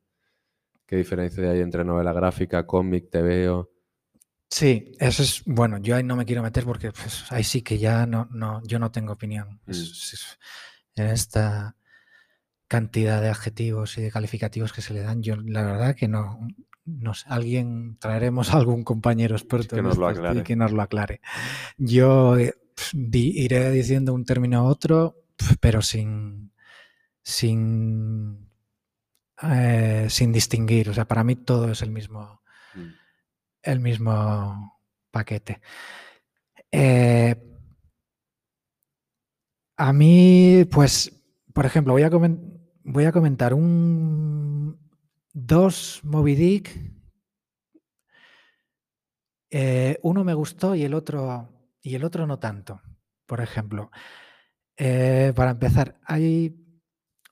¿Qué 0.86 0.96
diferencia 0.96 1.50
hay 1.50 1.60
entre 1.60 1.84
novela 1.84 2.12
gráfica, 2.12 2.66
cómic, 2.66 3.10
TVO? 3.10 3.70
Sí, 4.48 4.92
eso 4.98 5.22
es, 5.22 5.42
bueno, 5.44 5.78
yo 5.78 5.96
ahí 5.96 6.04
no 6.04 6.16
me 6.16 6.24
quiero 6.24 6.42
meter 6.42 6.64
porque 6.64 6.92
pues, 6.92 7.30
ahí 7.30 7.44
sí 7.44 7.62
que 7.62 7.78
ya 7.78 8.06
no, 8.06 8.28
no, 8.30 8.62
yo 8.64 8.78
no 8.78 8.90
tengo 8.90 9.12
opinión. 9.12 9.60
Mm. 9.66 11.00
en 11.00 11.06
esta 11.08 11.76
cantidad 12.68 13.20
de 13.20 13.28
adjetivos 13.28 13.98
y 13.98 14.02
de 14.02 14.10
calificativos 14.10 14.72
que 14.72 14.82
se 14.82 14.94
le 14.94 15.02
dan, 15.02 15.22
yo 15.22 15.36
la 15.36 15.62
verdad 15.62 15.94
que 15.94 16.08
no, 16.08 16.48
alguien 17.26 17.98
traeremos 17.98 18.54
a 18.54 18.56
algún 18.58 18.82
compañero 18.82 19.36
experto 19.36 19.76
que 19.76 19.82
nos 19.82 19.98
lo 19.98 20.08
aclare. 20.08 20.40
Y 20.40 20.42
que 20.42 20.56
nos 20.56 20.72
lo 20.72 20.80
aclare. 20.80 21.20
Yo 21.76 22.36
iré 23.12 23.70
diciendo 23.70 24.14
un 24.14 24.24
término 24.24 24.64
u 24.64 24.66
otro, 24.66 25.24
pero 25.60 25.82
sin, 25.82 26.52
sin, 27.22 28.48
eh, 29.42 30.06
sin 30.08 30.32
distinguir. 30.32 30.90
O 30.90 30.94
sea, 30.94 31.06
para 31.06 31.24
mí 31.24 31.36
todo 31.36 31.70
es 31.70 31.82
el 31.82 31.90
mismo, 31.90 32.42
mm. 32.74 32.90
el 33.62 33.80
mismo 33.80 34.80
paquete. 35.10 35.60
Eh, 36.70 37.34
a 39.76 39.92
mí, 39.92 40.64
pues, 40.70 41.12
por 41.52 41.66
ejemplo, 41.66 41.92
voy 41.92 42.02
a, 42.02 42.10
voy 42.10 43.04
a 43.04 43.12
comentar 43.12 43.54
un 43.54 44.78
dos 45.32 46.00
Moby 46.02 46.34
Dick. 46.34 46.96
Eh, 49.50 49.98
uno 50.02 50.24
me 50.24 50.34
gustó 50.34 50.74
y 50.74 50.82
el 50.82 50.94
otro 50.94 51.55
y 51.86 51.94
el 51.94 52.02
otro 52.02 52.26
no 52.26 52.40
tanto. 52.40 52.82
Por 53.26 53.40
ejemplo, 53.40 53.92
eh, 54.76 55.32
para 55.36 55.52
empezar, 55.52 56.00
hay 56.04 56.56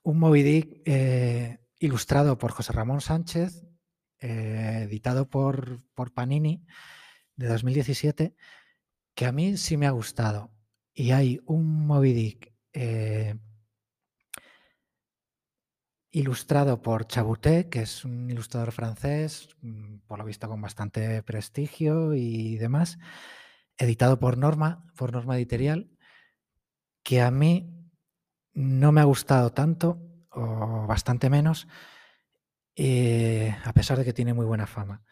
un 0.01 0.17
Moby 0.17 0.43
Dick 0.43 0.81
eh, 0.85 1.59
ilustrado 1.77 2.37
por 2.37 2.51
José 2.51 2.71
Ramón 2.71 3.01
Sánchez, 3.01 3.65
eh, 4.19 4.83
editado 4.83 5.29
por, 5.29 5.83
por, 5.93 6.13
Panini 6.13 6.65
de 7.35 7.47
2017, 7.49 8.33
que 9.13 9.25
a 9.25 9.33
mí 9.33 9.57
sí 9.57 9.75
me 9.75 9.87
ha 9.87 9.91
gustado. 9.91 10.53
Y 10.93 11.11
hay 11.11 11.41
un 11.45 11.85
Moby 11.85 12.13
Dick 12.13 12.53
ilustrado 16.11 16.81
por 16.81 17.07
Chabuté, 17.07 17.67
que 17.67 17.81
es 17.81 18.05
un 18.05 18.31
ilustrador 18.31 18.71
francés, 18.71 19.49
mm, 19.61 19.97
por 20.07 20.17
lo 20.17 20.23
visto 20.23 20.47
con 20.47 20.61
bastante 20.61 21.21
prestigio 21.23 22.13
y 22.13 22.55
demás, 22.55 22.97
editado 23.77 24.19
por 24.19 24.37
Norma, 24.37 24.91
por 24.95 25.11
Norma 25.11 25.37
Editorial, 25.37 25.89
que 27.03 27.21
a 27.21 27.31
mí 27.31 27.71
no 28.53 28.91
me 28.91 29.01
ha 29.01 29.05
gustado 29.05 29.51
tanto, 29.51 30.01
o 30.31 30.87
bastante 30.87 31.29
menos, 31.29 31.67
eh, 32.75 33.55
a 33.63 33.73
pesar 33.73 33.97
de 33.97 34.05
que 34.05 34.13
tiene 34.13 34.33
muy 34.33 34.45
buena 34.45 34.67
fama. 34.67 35.03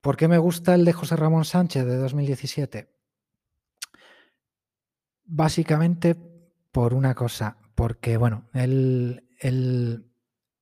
¿Por 0.00 0.16
qué 0.16 0.28
me 0.28 0.38
gusta 0.38 0.74
el 0.74 0.84
de 0.84 0.92
José 0.92 1.16
Ramón 1.16 1.44
Sánchez 1.44 1.84
de 1.84 1.96
2017? 1.96 2.90
Básicamente 5.24 6.16
por 6.72 6.94
una 6.94 7.14
cosa, 7.14 7.58
porque 7.74 8.16
bueno, 8.16 8.48
él, 8.54 9.26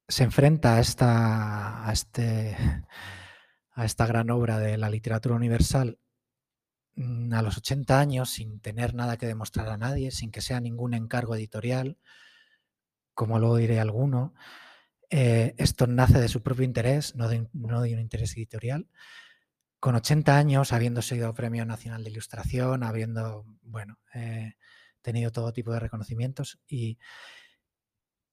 se 0.08 0.24
enfrenta 0.24 0.76
a 0.76 0.80
esta, 0.80 1.88
a, 1.88 1.92
este, 1.92 2.56
a 3.72 3.84
esta 3.84 4.06
gran 4.06 4.30
obra 4.30 4.58
de 4.58 4.76
la 4.76 4.90
literatura 4.90 5.34
universal 5.34 5.98
a 7.32 7.42
los 7.42 7.56
80 7.56 7.98
años 7.98 8.30
sin 8.30 8.60
tener 8.60 8.94
nada 8.94 9.16
que 9.16 9.26
demostrar 9.26 9.68
a 9.68 9.76
nadie, 9.76 10.10
sin 10.10 10.30
que 10.30 10.40
sea 10.40 10.60
ningún 10.60 10.94
encargo 10.94 11.34
editorial, 11.36 11.98
como 13.14 13.38
luego 13.38 13.56
diré 13.56 13.80
alguno. 13.80 14.34
Eh, 15.10 15.54
esto 15.58 15.86
nace 15.86 16.20
de 16.20 16.28
su 16.28 16.42
propio 16.42 16.64
interés, 16.64 17.14
no 17.14 17.28
de, 17.28 17.48
no 17.52 17.80
de, 17.82 17.94
un 17.94 18.00
interés 18.00 18.36
editorial. 18.36 18.88
Con 19.80 19.94
80 19.94 20.36
años, 20.36 20.72
habiendo 20.72 21.02
sido 21.02 21.32
Premio 21.34 21.64
Nacional 21.64 22.02
de 22.02 22.10
Ilustración, 22.10 22.82
habiendo, 22.82 23.44
bueno, 23.62 23.98
eh, 24.14 24.54
tenido 25.00 25.30
todo 25.30 25.52
tipo 25.52 25.72
de 25.72 25.80
reconocimientos 25.80 26.58
y, 26.66 26.98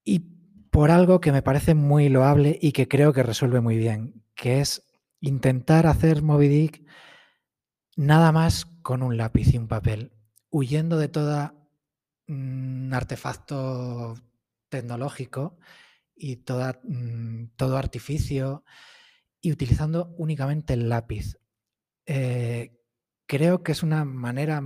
y 0.04 0.20
por 0.72 0.90
algo 0.90 1.22
que 1.22 1.32
me 1.32 1.44
parece 1.44 1.76
muy 1.76 2.10
loable 2.10 2.58
y 2.60 2.72
que 2.72 2.88
creo 2.88 3.14
que 3.14 3.24
resuelve 3.24 3.62
muy 3.62 3.78
bien, 3.78 4.24
que 4.34 4.60
es 4.60 4.84
intentar 5.22 5.86
hacer 5.88 6.24
Moby 6.24 6.48
Dick 6.48 6.86
nada 7.96 8.32
más 8.32 8.66
con 8.82 9.02
un 9.04 9.18
lápiz 9.18 9.54
y 9.54 9.58
un 9.58 9.68
papel, 9.68 10.12
huyendo 10.50 10.98
de 10.98 11.08
todo 11.08 11.54
mm, 12.28 12.94
artefacto 12.94 14.16
tecnológico 14.70 15.58
y 16.16 16.38
toda, 16.38 16.80
mm, 16.84 17.56
todo 17.56 17.78
artificio 17.78 18.64
y 19.42 19.52
utilizando 19.52 20.14
únicamente 20.18 20.74
el 20.74 20.90
lápiz. 20.90 21.38
Eh, 22.06 22.80
creo 23.26 23.64
que 23.64 23.72
es 23.72 23.84
una 23.84 24.06
manera, 24.06 24.62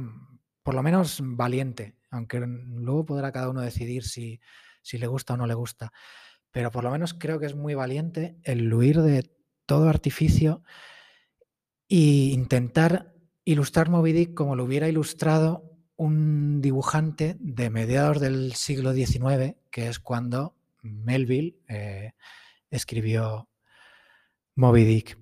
por 0.64 0.74
lo 0.76 0.84
menos 0.84 1.20
valiente, 1.22 1.98
aunque 2.12 2.40
luego 2.40 3.06
podrá 3.06 3.32
cada 3.32 3.50
uno 3.50 3.62
decidir 3.62 4.04
si, 4.04 4.40
si 4.82 4.98
le 4.98 5.08
gusta 5.08 5.34
o 5.34 5.38
no 5.38 5.48
le 5.48 5.54
gusta, 5.54 5.92
pero 6.52 6.72
por 6.72 6.84
lo 6.84 6.92
menos 6.92 7.14
creo 7.14 7.40
que 7.40 7.46
es 7.46 7.56
muy 7.56 7.76
valiente 7.76 8.38
el 8.44 8.74
huir 8.74 9.02
de 9.02 9.32
todo 9.66 9.90
artificio 9.90 10.64
e 11.88 12.32
intentar 12.34 13.19
ilustrar 13.52 13.90
Moby 13.90 14.12
Dick 14.12 14.34
como 14.36 14.56
lo 14.56 14.64
hubiera 14.64 14.88
ilustrado 14.88 15.64
un 15.96 16.62
dibujante 16.62 17.36
de 17.40 17.72
mediados 17.72 18.20
del 18.22 18.54
siglo 18.54 18.94
XIX, 18.94 19.56
que 19.72 19.88
es 19.88 20.00
cuando 20.00 20.56
Melville 20.84 21.58
eh, 21.68 22.14
escribió 22.70 23.50
Moby 24.56 24.84
Dick. 24.86 25.18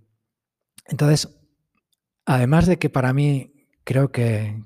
Entonces, 0.88 1.40
además 2.26 2.68
de 2.68 2.78
que 2.78 2.90
para 2.90 3.14
mí 3.14 3.66
creo 3.86 4.12
que, 4.12 4.62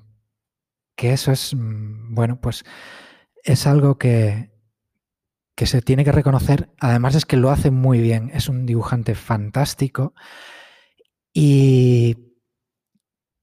que 0.96 1.12
eso 1.12 1.30
es, 1.30 1.54
mm, 1.54 2.14
bueno, 2.14 2.40
pues 2.40 2.64
es 3.44 3.66
algo 3.68 3.96
que, 3.96 4.50
que 5.54 5.66
se 5.66 5.82
tiene 5.82 6.04
que 6.04 6.12
reconocer. 6.12 6.70
Además 6.80 7.14
es 7.14 7.26
que 7.26 7.36
lo 7.36 7.50
hace 7.50 7.70
muy 7.70 8.00
bien. 8.00 8.30
Es 8.34 8.48
un 8.48 8.66
dibujante 8.66 9.14
fantástico. 9.14 10.14
Y 11.32 12.31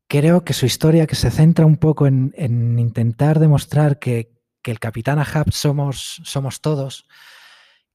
creo 0.09 0.43
que 0.43 0.53
su 0.53 0.65
historia, 0.65 1.07
que 1.07 1.15
se 1.15 1.31
centra 1.31 1.65
un 1.65 1.77
poco 1.77 2.07
en, 2.07 2.33
intentar 2.79 3.39
demostrar 3.39 3.99
que, 3.99 4.37
el 4.65 4.79
Capitán 4.79 5.17
Ahab 5.17 5.51
somos, 5.51 6.21
somos 6.23 6.61
todos, 6.61 7.07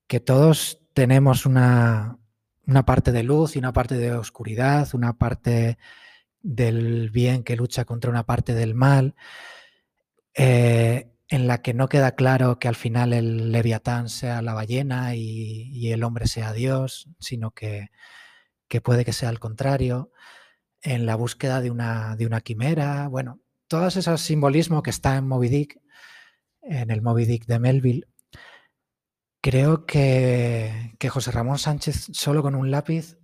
que 0.08 0.18
todos 0.18 0.80
tenemos 0.92 1.46
una, 1.46 2.18
una 2.66 2.84
parte 2.84 3.12
de 3.12 3.22
luz 3.22 3.54
y 3.54 3.60
una 3.60 3.72
parte 3.72 3.96
de 3.96 4.10
oscuridad, 4.10 4.88
una 4.92 5.12
parte 5.12 5.78
del 6.42 7.10
bien 7.10 7.44
que 7.44 7.54
lucha 7.54 7.84
contra 7.84 8.10
una 8.10 8.26
parte 8.26 8.54
del 8.54 8.74
mal, 8.74 9.14
eh, 10.34 11.12
en 11.28 11.46
la 11.46 11.62
que 11.62 11.74
no 11.74 11.88
queda 11.88 12.16
claro 12.16 12.58
que 12.58 12.66
al 12.66 12.74
final 12.74 13.12
el 13.12 13.52
leviatán 13.52 14.08
sea 14.08 14.42
la 14.42 14.54
ballena 14.54 15.14
y, 15.14 15.92
el 15.92 16.02
hombre 16.02 16.26
sea 16.26 16.52
Dios, 16.52 17.08
sino 17.20 17.52
que, 17.52 17.92
que, 18.66 18.80
puede 18.80 19.04
que 19.04 19.12
sea 19.12 19.28
al 19.28 19.38
contrario, 19.38 20.10
en 20.84 21.06
la 21.06 21.16
búsqueda 21.16 21.60
de 21.60 21.72
una, 21.72 22.14
de 22.14 22.26
una 22.26 22.40
quimera, 22.40 23.08
bueno, 23.08 23.40
todos 23.66 23.96
esos 23.96 24.20
simbolismos 24.20 24.84
que 24.84 24.90
está 24.90 25.16
en 25.16 25.26
Moby 25.26 25.48
Dick, 25.48 25.80
en 26.62 26.92
el 26.92 27.02
Moby 27.02 27.24
Dick 27.24 27.46
de 27.46 27.58
Melville, 27.58 28.06
Creo 29.44 29.84
que, 29.84 30.96
José 31.10 31.30
Ramón 31.30 31.58
Sánchez 31.58 32.08
solo 32.14 32.40
con 32.40 32.54
un 32.54 32.70
lápiz 32.70 33.18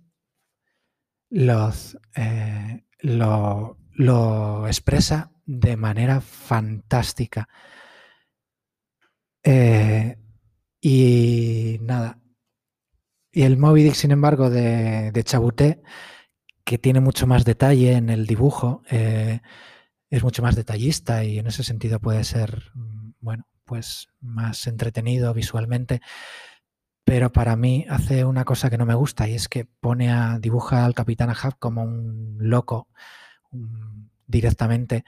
los, 1.31 1.97
eh, 2.15 2.85
lo, 2.99 4.67
expresa 4.67 5.31
de 5.47 5.77
manera 5.77 6.21
fantástica. 6.21 7.49
Eh, 9.41 10.15
y 10.79 11.79
nada. 11.81 12.19
Y 13.31 13.41
el 13.41 13.57
Moby 13.57 13.81
Dick, 13.81 13.95
sin 13.95 14.11
embargo, 14.11 14.51
de, 14.51 15.11
de, 15.11 15.23
Chabuté, 15.23 15.81
que 16.71 16.77
tiene 16.77 17.01
mucho 17.01 17.27
más 17.27 17.43
detalle 17.43 17.95
en 17.95 18.09
el 18.09 18.25
dibujo, 18.25 18.81
eh, 18.89 19.41
es 20.09 20.23
mucho 20.23 20.41
más 20.41 20.55
detallista 20.55 21.25
y 21.25 21.37
en 21.37 21.47
ese 21.47 21.65
sentido 21.65 21.99
puede 21.99 22.23
ser, 22.23 22.71
mm, 22.75 23.11
bueno, 23.19 23.45
pues 23.65 24.07
más 24.21 24.67
entretenido 24.67 25.33
visualmente, 25.33 25.99
pero 27.03 27.29
para 27.33 27.57
mí 27.57 27.85
hace 27.89 28.23
una 28.23 28.45
cosa 28.45 28.69
que 28.69 28.77
no 28.77 28.85
me 28.85 28.93
gusta 28.93 29.27
y 29.27 29.33
es 29.33 29.49
que 29.49 29.65
pone 29.65 30.13
a 30.13 30.39
dibuja 30.39 30.85
al 30.85 30.93
Capitán 30.93 31.29
Ahab 31.29 31.57
como 31.59 31.83
un 31.83 32.37
loco 32.39 32.87
directamente 34.25 35.03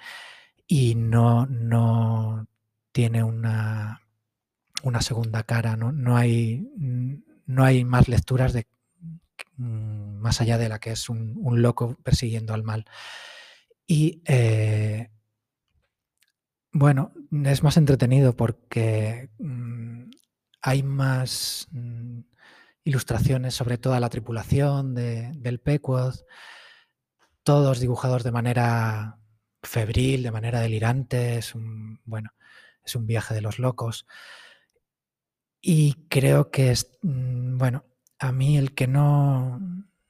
y 0.68 0.96
no, 0.96 1.46
no 1.46 2.46
tiene 2.92 3.24
una, 3.24 4.02
una 4.84 5.02
segunda 5.02 5.44
cara, 5.44 5.78
¿no? 5.78 5.94
No, 5.94 6.18
hay, 6.18 6.68
no 7.46 7.64
hay 7.64 7.86
más 7.86 8.10
lecturas 8.10 8.52
de 8.52 8.68
más 9.64 10.42
allá 10.42 10.58
de 10.58 10.70
la 10.70 10.80
que 10.80 10.92
es 10.92 11.10
un, 11.10 11.62
loco 11.62 11.98
persiguiendo 12.04 12.54
al 12.54 12.64
mal. 12.64 12.86
Y 13.86 14.22
eh, 14.26 15.10
bueno, 16.72 17.14
es 17.46 17.64
más 17.64 17.78
entretenido 17.78 18.36
porque 18.36 19.30
mm, 19.40 20.10
hay 20.62 20.84
más 20.84 21.68
mm, 21.72 22.22
ilustraciones 22.84 23.54
sobre 23.54 23.78
toda 23.78 24.00
la 24.00 24.10
tripulación 24.10 24.96
del 24.96 25.60
Pequod, 25.60 26.16
todos 27.44 27.80
dibujados 27.80 28.24
de 28.24 28.32
manera 28.32 29.20
febril, 29.62 30.24
de 30.24 30.32
manera 30.32 30.60
delirante, 30.62 31.38
es 31.38 31.56
un, 31.56 32.00
bueno, 32.06 32.32
es 32.84 32.96
un 32.96 33.06
viaje 33.06 33.34
de 33.34 33.42
los 33.42 33.60
locos. 33.60 34.06
Y 35.62 36.08
creo 36.10 36.52
que 36.52 36.72
es, 36.72 36.98
mm, 37.02 37.58
bueno, 37.58 37.86
a 38.24 38.32
mí 38.32 38.58
el 38.58 38.74
que 38.74 38.88
no, 38.88 39.60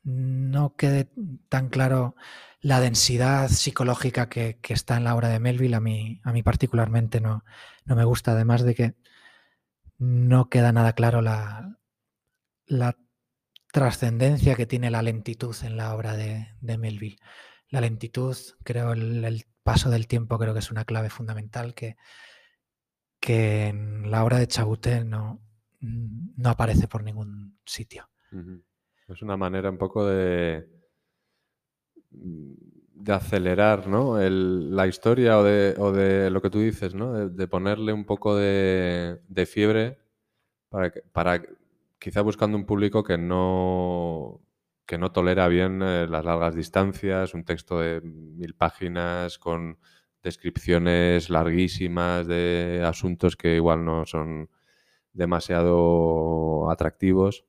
no 0.04 0.76
quede 0.76 1.10
tan 1.50 1.70
claro 1.70 2.16
la 2.62 2.80
densidad 2.80 3.50
psicológica 3.50 4.30
que, 4.30 4.60
está 4.70 4.98
en 4.98 5.04
la 5.04 5.16
obra 5.16 5.30
de 5.30 5.40
Melville 5.40 5.76
a 5.76 5.80
mí, 5.80 6.22
a 6.24 6.32
mí 6.32 6.44
particularmente 6.44 7.22
no, 7.22 7.44
no 7.86 7.96
me 7.96 8.04
gusta, 8.06 8.34
además 8.34 8.62
de 8.64 8.76
que 8.76 8.96
no 9.98 10.48
queda 10.50 10.72
nada 10.72 10.94
claro 10.94 11.24
la, 11.24 11.80
la 12.68 12.98
trascendencia 13.72 14.56
que 14.56 14.68
tiene 14.68 14.92
la 14.92 15.02
lentitud 15.02 15.56
en 15.64 15.76
la 15.76 15.96
obra 15.96 16.16
de, 16.16 16.48
Melville. 16.62 17.18
La 17.70 17.82
lentitud, 17.82 18.38
creo, 18.64 18.94
el, 18.94 19.46
paso 19.64 19.90
del 19.90 20.08
tiempo 20.08 20.38
creo 20.38 20.54
que 20.54 20.60
es 20.60 20.72
una 20.72 20.86
clave 20.86 21.10
fundamental 21.10 21.74
que, 21.74 21.96
que 23.20 23.68
en 23.68 24.12
la 24.12 24.24
obra 24.24 24.38
de 24.38 24.48
Chabuté 24.48 25.04
no, 25.04 25.42
no 25.84 26.50
aparece 26.50 26.88
por 26.88 27.04
ningún 27.04 27.58
sitio. 27.66 28.10
Es 29.08 29.22
una 29.22 29.38
manera 29.38 29.70
un 29.70 29.78
poco 29.78 30.08
de, 30.08 30.68
de 32.10 33.14
acelerar 33.14 33.88
¿no? 33.88 34.18
la 34.18 34.88
historia 34.88 35.38
o 35.38 35.44
de, 35.44 35.76
o 35.78 35.92
de, 35.92 36.30
lo 36.30 36.42
que 36.42 36.50
tú 36.50 36.60
dices, 36.60 36.96
¿no? 36.96 37.30
de, 37.30 37.48
ponerle 37.48 37.92
un 37.94 38.06
poco 38.06 38.36
de, 38.36 39.20
fiebre 39.46 40.00
para, 40.70 40.92
para 41.12 41.44
quizá 42.00 42.22
buscando 42.22 42.58
un 42.58 42.66
público 42.66 43.04
que 43.04 43.18
no, 43.18 44.42
que 44.86 44.98
no 44.98 45.12
tolera 45.12 45.48
bien 45.48 45.82
eh, 45.84 46.08
las 46.10 46.24
largas 46.24 46.56
distancias, 46.56 47.34
un 47.34 47.44
texto 47.44 47.80
de 47.80 48.02
mil 48.02 48.56
páginas 48.56 49.38
con 49.38 49.78
descripciones 50.24 51.30
larguísimas 51.30 52.26
de 52.26 52.82
asuntos 52.86 53.36
que 53.36 53.56
igual 53.56 53.84
no 53.84 54.06
son 54.06 54.50
demasiado 55.14 56.70
atractivos 56.70 57.46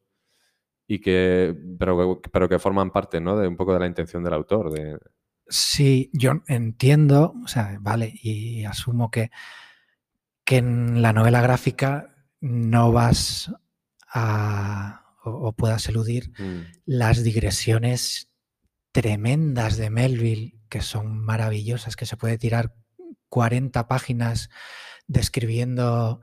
y 0.86 1.00
que 1.00 1.56
pero, 1.78 2.20
pero 2.20 2.48
que 2.48 2.58
forman 2.58 2.90
parte 2.90 3.20
¿no? 3.20 3.36
de 3.38 3.48
un 3.48 3.56
poco 3.56 3.72
de 3.72 3.80
la 3.80 3.86
intención 3.86 4.22
del 4.22 4.34
autor. 4.34 4.70
De... 4.70 4.98
Sí, 5.48 6.10
yo 6.12 6.42
entiendo, 6.46 7.34
o 7.42 7.48
sea, 7.48 7.78
vale, 7.80 8.12
y 8.22 8.64
asumo 8.64 9.10
que, 9.10 9.30
que 10.44 10.58
en 10.58 11.02
la 11.02 11.12
novela 11.12 11.40
gráfica 11.40 12.14
no 12.40 12.92
vas 12.92 13.52
a 14.08 15.04
o, 15.24 15.52
puedas 15.52 15.88
eludir 15.88 16.32
mm. 16.38 16.60
las 16.84 17.22
digresiones 17.22 18.28
tremendas 18.92 19.76
de 19.76 19.90
Melville, 19.90 20.60
que 20.68 20.82
son 20.82 21.18
maravillosas, 21.18 21.96
que 21.96 22.06
se 22.06 22.16
puede 22.16 22.38
tirar 22.38 22.74
40 23.28 23.88
páginas 23.88 24.50
describiendo 25.06 26.20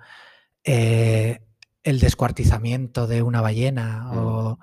eh, 0.64 1.42
el 1.84 2.00
descuartizamiento 2.00 3.08
de 3.08 3.22
una 3.22 3.42
ballena 3.42 4.04
mm. 4.04 4.18
o, 4.18 4.60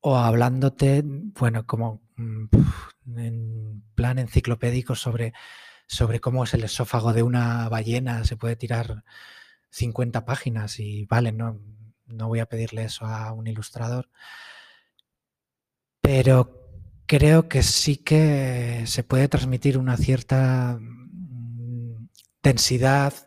o, 0.00 0.16
hablándote, 0.16 1.02
bueno, 1.04 1.66
como 1.66 2.00
mm, 2.16 2.44
en 3.16 3.82
plan 3.94 4.18
enciclopédico 4.18 4.94
sobre, 4.94 5.34
sobre 5.86 6.20
cómo 6.20 6.44
es 6.44 6.54
el 6.54 6.64
esófago 6.64 7.12
de 7.12 7.22
una 7.22 7.68
ballena, 7.68 8.24
se 8.24 8.36
puede 8.36 8.56
tirar 8.56 9.04
50 9.70 10.24
páginas 10.24 10.80
y 10.80 11.04
vale, 11.06 11.32
no, 11.32 11.60
no 12.06 12.28
voy 12.28 12.40
a 12.40 12.46
pedirle 12.46 12.84
eso 12.84 13.04
a 13.04 13.32
un 13.32 13.46
ilustrador, 13.46 14.08
pero 16.00 16.66
creo 17.06 17.48
que 17.48 17.62
sí 17.62 17.96
que 17.96 18.84
se 18.86 19.04
puede 19.04 19.28
transmitir 19.28 19.78
una 19.78 19.96
cierta 19.96 20.78
mm, 20.80 22.08
densidad 22.42 23.25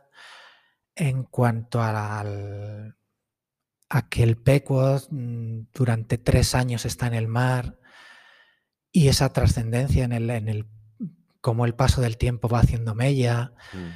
en 1.00 1.24
cuanto 1.24 1.82
a, 1.82 2.20
a 3.90 4.10
que 4.10 4.24
el 4.24 4.38
Pequod 4.38 5.04
mm, 5.10 5.62
durante 5.74 6.18
tres 6.18 6.54
años 6.56 6.86
está 6.86 7.08
en 7.08 7.14
el 7.14 7.30
mar 7.30 7.80
y 8.92 9.08
esa 9.08 9.32
trascendencia 9.32 10.04
en 10.04 10.12
el, 10.12 10.30
en 10.30 10.50
el 10.50 10.68
cómo 11.40 11.66
el 11.66 11.74
paso 11.74 12.02
del 12.02 12.18
tiempo 12.18 12.50
va 12.50 12.60
haciendo 12.60 12.96
mella. 12.96 13.54
Mm. 13.72 13.88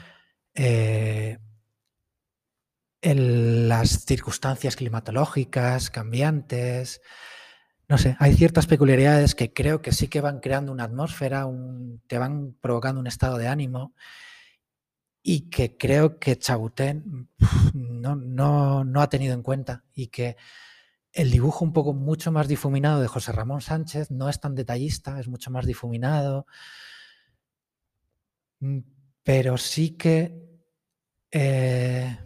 Eh, 0.55 1.39
las 3.01 4.05
circunstancias 4.05 4.77
climatológicas 4.77 5.89
cambiantes. 5.89 7.01
No 7.89 7.97
sé, 7.97 8.15
hay 8.17 8.33
ciertas 8.33 8.65
peculiaridades 8.65 9.35
que 9.35 9.51
creo 9.51 9.81
que 9.81 9.91
sí 9.91 10.07
que 10.07 10.21
van 10.21 10.39
creando 10.39 10.71
una 10.71 10.85
atmósfera, 10.85 11.45
un, 11.45 12.01
te 12.07 12.17
van 12.17 12.55
provocando 12.61 13.01
un 13.01 13.07
estado 13.07 13.37
de 13.37 13.49
ánimo 13.49 13.93
y 15.23 15.49
que 15.49 15.77
creo 15.77 16.19
que 16.19 16.37
Chabutén 16.37 17.29
no, 17.73 18.15
no, 18.15 18.83
no 18.83 19.01
ha 19.01 19.09
tenido 19.09 19.33
en 19.33 19.41
cuenta 19.41 19.85
y 19.93 20.07
que 20.07 20.35
el 21.13 21.31
dibujo 21.31 21.63
un 21.63 21.71
poco 21.71 21.93
mucho 21.93 22.31
más 22.31 22.47
difuminado 22.47 23.01
de 23.01 23.07
José 23.07 23.31
Ramón 23.31 23.61
Sánchez 23.61 24.11
no 24.11 24.27
es 24.27 24.41
tan 24.41 24.53
detallista, 24.53 25.19
es 25.19 25.29
mucho 25.29 25.49
más 25.49 25.65
difuminado, 25.65 26.45
mm, 28.59 28.79
pero 29.23 29.57
sí 29.57 29.95
que 29.95 30.43
eh, 31.31 32.17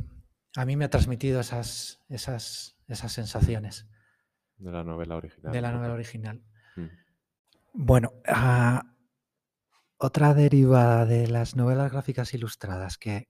a 0.55 0.65
mí 0.65 0.75
me 0.75 0.85
ha 0.85 0.89
transmitido 0.89 1.39
esas, 1.39 2.01
esas, 2.09 2.77
esas 2.87 3.11
sensaciones. 3.11 3.87
De 4.57 4.71
la 4.71 4.83
novela 4.83 5.17
original. 5.17 5.51
De 5.51 5.61
la 5.61 5.71
novela 5.71 5.93
original. 5.93 6.41
Mm. 6.75 6.87
Bueno, 7.73 8.13
ah, 8.27 8.96
otra 9.97 10.33
derivada 10.33 11.05
de 11.05 11.27
las 11.27 11.55
novelas 11.55 11.91
gráficas 11.91 12.33
ilustradas 12.33 12.97
que, 12.97 13.27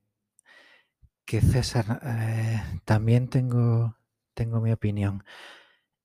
que 1.25 1.41
César, 1.41 2.01
eh, 2.03 2.61
también 2.85 3.29
tengo, 3.29 3.97
tengo 4.33 4.61
mi 4.61 4.71
opinión. 4.71 5.23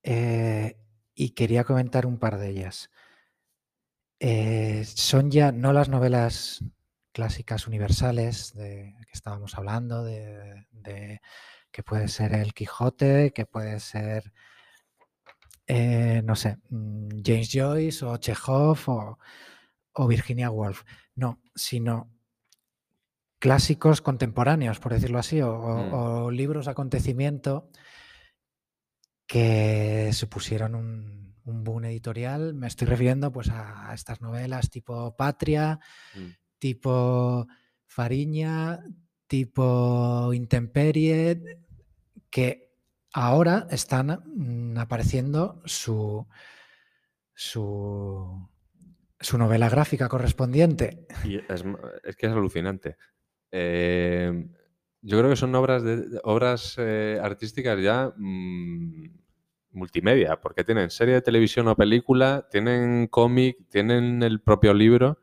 Eh, 0.03 0.77
y 1.15 1.31
quería 1.31 1.65
comentar 1.65 2.07
un 2.07 2.19
par 2.19 2.39
de 2.39 2.51
ellas. 2.51 2.91
Eh, 4.21 4.85
son 4.85 5.31
ya 5.31 5.53
no 5.53 5.73
las 5.73 5.89
novelas 5.89 6.65
clásicas 7.13 7.67
universales 7.67 8.55
de 8.55 8.95
que 9.07 9.13
estábamos 9.13 9.57
hablando, 9.57 10.05
de, 10.05 11.21
que 11.71 11.83
puede 11.83 12.09
ser 12.09 12.35
el 12.35 12.55
Quijote, 12.55 13.33
que 13.33 13.47
puede 13.47 13.81
ser, 13.81 14.33
no 16.25 16.37
sé, 16.37 16.59
mm, 16.71 17.21
James 17.25 17.51
Joyce 17.53 18.05
o 18.05 18.17
Chekhov 18.17 18.79
o, 18.89 19.19
Virginia 20.09 20.51
Woolf. 20.51 20.82
No, 21.14 21.40
sino 21.55 22.10
clásicos 23.39 24.01
contemporáneos, 24.01 24.78
por 24.78 24.93
decirlo 24.93 25.19
así, 25.19 25.40
o, 25.43 26.31
mm. 26.31 26.35
libros 26.35 26.69
acontecimiento 26.69 27.70
que 29.27 30.10
supusieron 30.12 30.74
un, 30.74 31.36
un, 31.44 31.64
boom 31.64 31.86
editorial. 31.86 32.55
Me 32.55 32.66
estoy 32.66 32.86
refiriendo 32.86 33.32
pues, 33.32 33.51
a, 33.51 33.93
estas 33.94 34.20
novelas 34.20 34.70
tipo 34.70 35.16
Patria, 35.16 35.81
mm 36.14 36.43
tipo 36.62 37.48
Fariña, 37.89 38.78
tipo 39.27 40.32
Intemperie, 40.32 41.43
que 42.31 42.73
ahora 43.12 43.66
están 43.69 44.23
mm, 44.24 44.78
apareciendo 44.78 45.60
su, 45.64 46.24
su, 47.35 48.48
novela 49.39 49.69
gráfica 49.69 50.09
correspondiente. 50.09 51.07
es, 51.24 52.16
que 52.16 52.27
es 52.27 52.32
alucinante. 52.32 52.97
Eh, 53.51 54.47
yo 55.01 55.19
creo 55.19 55.31
que 55.31 55.36
son 55.36 55.55
obras, 55.55 55.82
de, 55.82 56.20
obras 56.24 56.77
eh, 56.78 57.19
artísticas 57.23 57.81
ya 57.81 58.12
mm, 58.16 59.07
multimedia, 59.73 60.40
porque 60.40 60.65
tienen 60.65 60.90
serie 60.90 61.15
de 61.15 61.23
televisión 61.23 61.69
o 61.69 61.77
película, 61.77 62.47
tienen 62.51 63.07
cómic, 63.09 63.57
tienen 63.69 64.23
el 64.23 64.40
propio 64.40 64.74
libro 64.74 65.19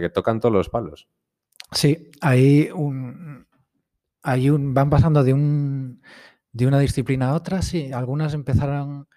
que 0.00 0.10
tocan 0.10 0.40
todos 0.40 0.54
los 0.54 0.68
palos. 0.68 1.08
Sí, 1.72 2.10
hay 2.20 2.70
un, 2.74 3.46
hay 4.22 4.50
un, 4.50 4.74
van 4.74 4.90
pasando 4.90 5.24
de, 5.24 5.32
un, 5.32 6.02
de 6.52 6.66
una 6.66 6.78
disciplina 6.78 7.30
a 7.30 7.34
otra, 7.34 7.62
sí. 7.62 7.92
Algunas 7.92 8.34
empezaron 8.34 9.08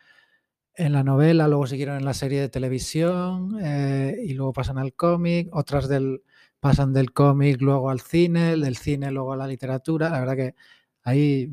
en 0.77 0.93
la 0.93 1.03
novela, 1.03 1.47
luego 1.47 1.65
siguieron 1.65 1.97
en 1.97 2.05
la 2.05 2.13
serie 2.13 2.39
de 2.39 2.49
televisión 2.49 3.57
eh, 3.61 4.15
y 4.23 4.33
luego 4.33 4.53
pasan 4.53 4.77
al 4.77 4.93
cómic, 4.93 5.49
otras 5.51 5.87
del, 5.87 6.21
pasan 6.59 6.93
del 6.93 7.13
cómic 7.13 7.59
luego 7.61 7.89
al 7.89 7.99
cine, 7.99 8.55
del 8.57 8.77
cine 8.77 9.11
luego 9.11 9.33
a 9.33 9.37
la 9.37 9.47
literatura. 9.47 10.09
La 10.09 10.19
verdad 10.19 10.35
que 10.35 10.55
hay, 11.03 11.47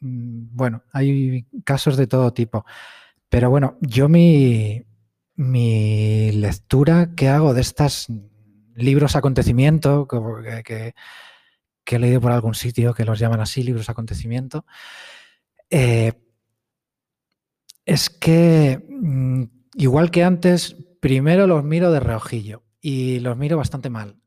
mm, 0.00 0.54
bueno, 0.54 0.82
hay 0.92 1.46
casos 1.64 1.96
de 1.96 2.06
todo 2.06 2.32
tipo. 2.32 2.64
Pero 3.30 3.48
bueno, 3.48 3.78
yo 3.80 4.08
mi, 4.10 4.84
mi 5.36 6.32
lectura 6.32 7.14
que 7.16 7.28
hago 7.28 7.54
de 7.54 7.62
estas 7.62 8.08
libros 8.74 9.16
acontecimiento, 9.16 10.06
que, 10.64 10.94
he 11.86 11.98
leído 11.98 12.20
por 12.20 12.32
algún 12.32 12.54
sitio 12.54 12.94
que 12.94 13.04
los 13.04 13.18
llaman 13.18 13.40
así, 13.40 13.62
libros 13.62 13.88
acontecimiento, 13.88 14.66
eh, 15.70 16.12
es 17.84 18.10
que, 18.10 18.84
mm, 18.88 19.44
igual 19.76 20.10
que 20.10 20.24
antes, 20.24 20.76
primero 21.00 21.46
los 21.46 21.64
miro 21.64 21.90
de 21.92 22.00
reojillo 22.00 22.64
y 22.80 23.20
los 23.20 23.36
miro 23.36 23.56
bastante 23.56 23.90
mal, 23.90 24.20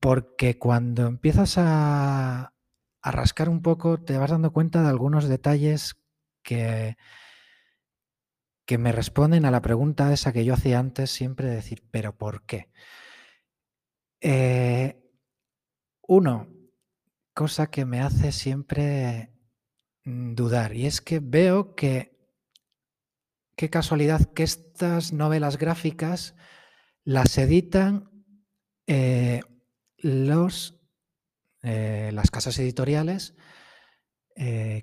porque 0.00 0.58
cuando 0.58 1.06
empiezas 1.06 1.58
a, 1.58 2.54
a 3.02 3.10
rascar 3.10 3.48
un 3.48 3.62
poco 3.62 3.98
te 4.02 4.18
vas 4.18 4.30
dando 4.30 4.52
cuenta 4.52 4.82
de 4.82 4.88
algunos 4.88 5.28
detalles 5.28 5.96
que, 6.42 6.96
que 8.66 8.78
me 8.78 8.92
responden 8.92 9.44
a 9.44 9.50
la 9.50 9.62
pregunta 9.62 10.12
esa 10.12 10.32
que 10.32 10.44
yo 10.44 10.54
hacía 10.54 10.78
antes 10.78 11.10
siempre 11.10 11.48
de 11.48 11.56
decir, 11.56 11.84
pero 11.90 12.16
¿por 12.16 12.44
qué? 12.46 12.70
Eh, 14.20 15.02
uno, 16.06 16.48
cosa 17.34 17.70
que 17.70 17.84
me 17.84 18.00
hace 18.00 18.32
siempre 18.32 19.32
mm, 20.04 20.34
dudar, 20.34 20.74
y 20.74 20.86
es 20.86 21.00
que 21.00 21.20
veo 21.20 21.74
que, 21.74 22.13
qué 23.56 23.70
casualidad 23.70 24.32
que 24.32 24.42
estas 24.42 25.12
novelas 25.12 25.58
gráficas 25.58 26.34
las 27.04 27.36
editan 27.38 28.10
eh, 28.86 29.40
los, 29.98 30.80
eh, 31.62 32.10
las 32.12 32.30
casas 32.30 32.58
editoriales, 32.58 33.34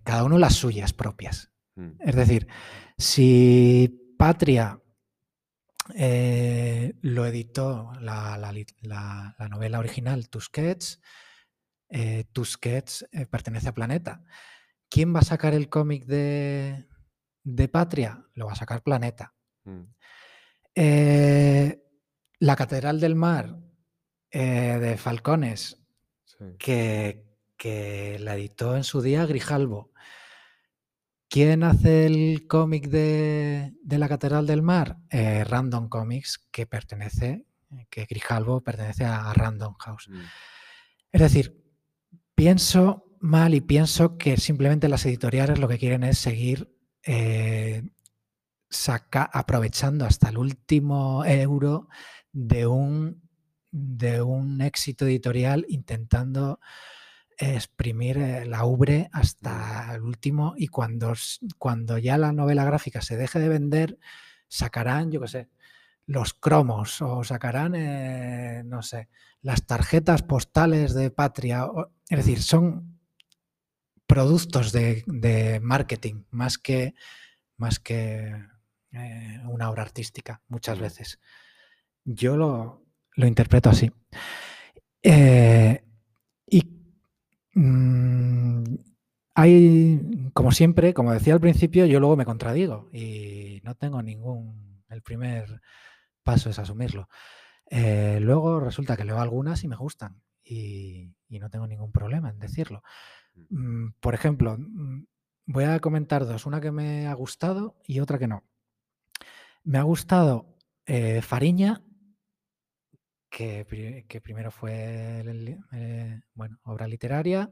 cada 0.04 0.24
uno 0.24 0.38
las 0.38 0.56
suyas 0.56 0.94
propias. 0.94 1.52
Mm. 1.76 1.92
Es 2.00 2.16
decir, 2.16 2.48
si 2.98 4.16
Patria 4.18 4.82
eh, 5.96 6.94
lo 7.02 7.26
editó 7.26 7.92
la, 8.00 8.54
novela 9.50 9.80
original 9.80 10.30
Tusquets. 10.30 11.02
Eh, 11.90 12.26
Tusquets 12.32 13.08
eh, 13.12 13.26
pertenece 13.26 13.70
a 13.70 13.74
Planeta. 13.74 14.24
¿Quién 14.90 15.14
va 15.14 15.20
a 15.20 15.24
sacar 15.24 15.54
el 15.54 15.70
cómic 15.70 16.06
de, 16.06 16.88
Patria? 17.72 18.26
Lo 18.34 18.48
va 18.48 18.54
a 18.54 18.56
sacar 18.56 18.84
Planeta. 18.84 19.34
Mm. 19.64 19.84
la 22.40 22.56
Catedral 22.56 23.00
del 23.00 23.16
Mar 23.16 23.58
de 24.32 24.98
Falcones, 24.98 25.78
que, 26.58 27.24
que 27.58 28.18
la 28.20 28.36
editó 28.36 28.76
en 28.76 28.84
su 28.84 29.02
día 29.02 29.26
Grijalbo. 29.26 29.92
¿Quién 31.32 31.64
hace 31.64 32.08
el 32.08 32.46
cómic 32.46 32.90
de, 32.90 33.72
la 33.86 34.10
Catedral 34.10 34.46
del 34.46 34.62
Mar? 34.62 34.98
Eh, 35.10 35.46
Random 35.46 35.88
Comics, 35.88 36.40
que 36.52 36.66
pertenece, 36.66 37.46
que 37.90 38.06
Grijalbo 38.06 38.62
pertenece 38.62 39.06
a 39.06 39.32
Random 39.32 39.76
House. 39.76 40.10
Mm. 40.10 40.20
Es 41.14 41.22
decir, 41.22 41.64
pienso 42.36 43.06
mal 43.22 43.54
y 43.54 43.62
pienso 43.62 44.18
que 44.18 44.36
simplemente 44.36 44.90
las 44.90 45.06
editoriales 45.06 45.58
lo 45.58 45.70
que 45.70 45.78
quieren 45.78 46.04
es 46.04 46.18
seguir 46.18 46.70
eh, 47.06 47.84
aprovechando 49.14 50.06
hasta 50.06 50.30
el 50.30 50.38
último 50.38 51.26
euro 51.26 51.88
de 52.32 52.66
un, 52.68 53.22
de 53.72 54.22
un 54.22 54.62
éxito 54.62 55.06
editorial 55.06 55.66
intentando 55.68 56.60
exprimir 57.38 58.18
eh, 58.18 58.46
la 58.46 58.66
ubre 58.66 59.10
hasta 59.12 59.94
el 59.96 60.02
último 60.02 60.54
y 60.56 60.68
cuando, 60.68 61.14
cuando 61.58 61.98
ya 61.98 62.18
la 62.18 62.32
novela 62.32 62.66
gráfica 62.66 63.02
se 63.02 63.18
deje 63.18 63.40
de 63.40 63.50
vender, 63.50 63.98
sacarán, 64.48 65.12
yo 65.12 65.22
qué 65.22 65.28
sé, 65.28 65.50
los 66.06 66.34
cromos 66.34 67.02
o 67.02 67.24
sacarán, 67.24 67.74
eh, 67.76 68.64
no 68.66 68.82
sé, 68.82 69.10
las 69.42 69.66
tarjetas 69.66 70.24
postales 70.24 70.94
de 70.94 71.10
patria. 71.10 71.68
es 72.10 72.18
decir, 72.18 72.42
son 72.42 72.91
productos 74.14 74.72
de, 74.72 75.60
marketing 75.64 76.24
más 76.32 76.58
que, 76.58 76.94
más 77.58 77.80
que 77.80 78.36
eh, 78.92 79.42
una 79.46 79.70
obra 79.70 79.84
artística 79.84 80.42
muchas 80.48 80.80
veces. 80.80 81.20
Yo 82.04 82.36
lo, 82.36 82.84
interpreto 83.16 83.70
así. 83.70 83.92
y 85.04 86.82
Mm, 87.54 88.76
hay, 89.36 90.30
como 90.34 90.52
siempre, 90.52 90.94
como 90.94 91.14
decía 91.14 91.34
al 91.34 91.40
principio, 91.42 91.86
yo 91.86 92.00
luego 92.00 92.16
me 92.16 92.26
contradigo 92.26 92.90
y 92.94 93.62
no 93.64 93.76
tengo 93.76 94.02
ningún... 94.02 94.84
El 94.90 95.02
primer 95.02 95.62
paso 96.24 96.50
es 96.50 96.60
asumirlo. 96.60 97.08
Eh, 97.70 98.20
luego 98.22 98.60
resulta 98.60 98.98
que 98.98 99.06
leo 99.06 99.20
algunas 99.20 99.64
y 99.64 99.68
me 99.70 99.78
gustan 99.78 100.22
y, 100.44 101.14
no 101.30 101.50
tengo 101.50 101.68
ningún 101.68 101.92
problema 101.92 102.30
en 102.30 102.40
decirlo. 102.40 102.84
Mm. 103.34 103.86
Mm, 103.86 103.94
por 104.00 104.14
ejemplo, 104.14 104.58
voy 105.46 105.64
a 105.64 105.80
comentar 105.80 106.26
dos, 106.26 106.46
una 106.46 106.62
que 106.62 106.72
me 106.72 107.08
ha 107.08 107.14
gustado 107.14 107.78
y 107.86 108.00
otra 108.00 108.20
que 108.20 108.28
no. 108.28 108.44
Me 109.64 109.78
ha 109.78 109.84
gustado 109.84 110.58
eh, 110.86 111.22
Fariña 111.22 111.84
que, 113.32 114.22
primero 114.24 114.52
fue 114.52 115.24
eh, 115.72 116.22
bueno, 116.34 116.60
obra 116.64 116.88
literaria, 116.88 117.50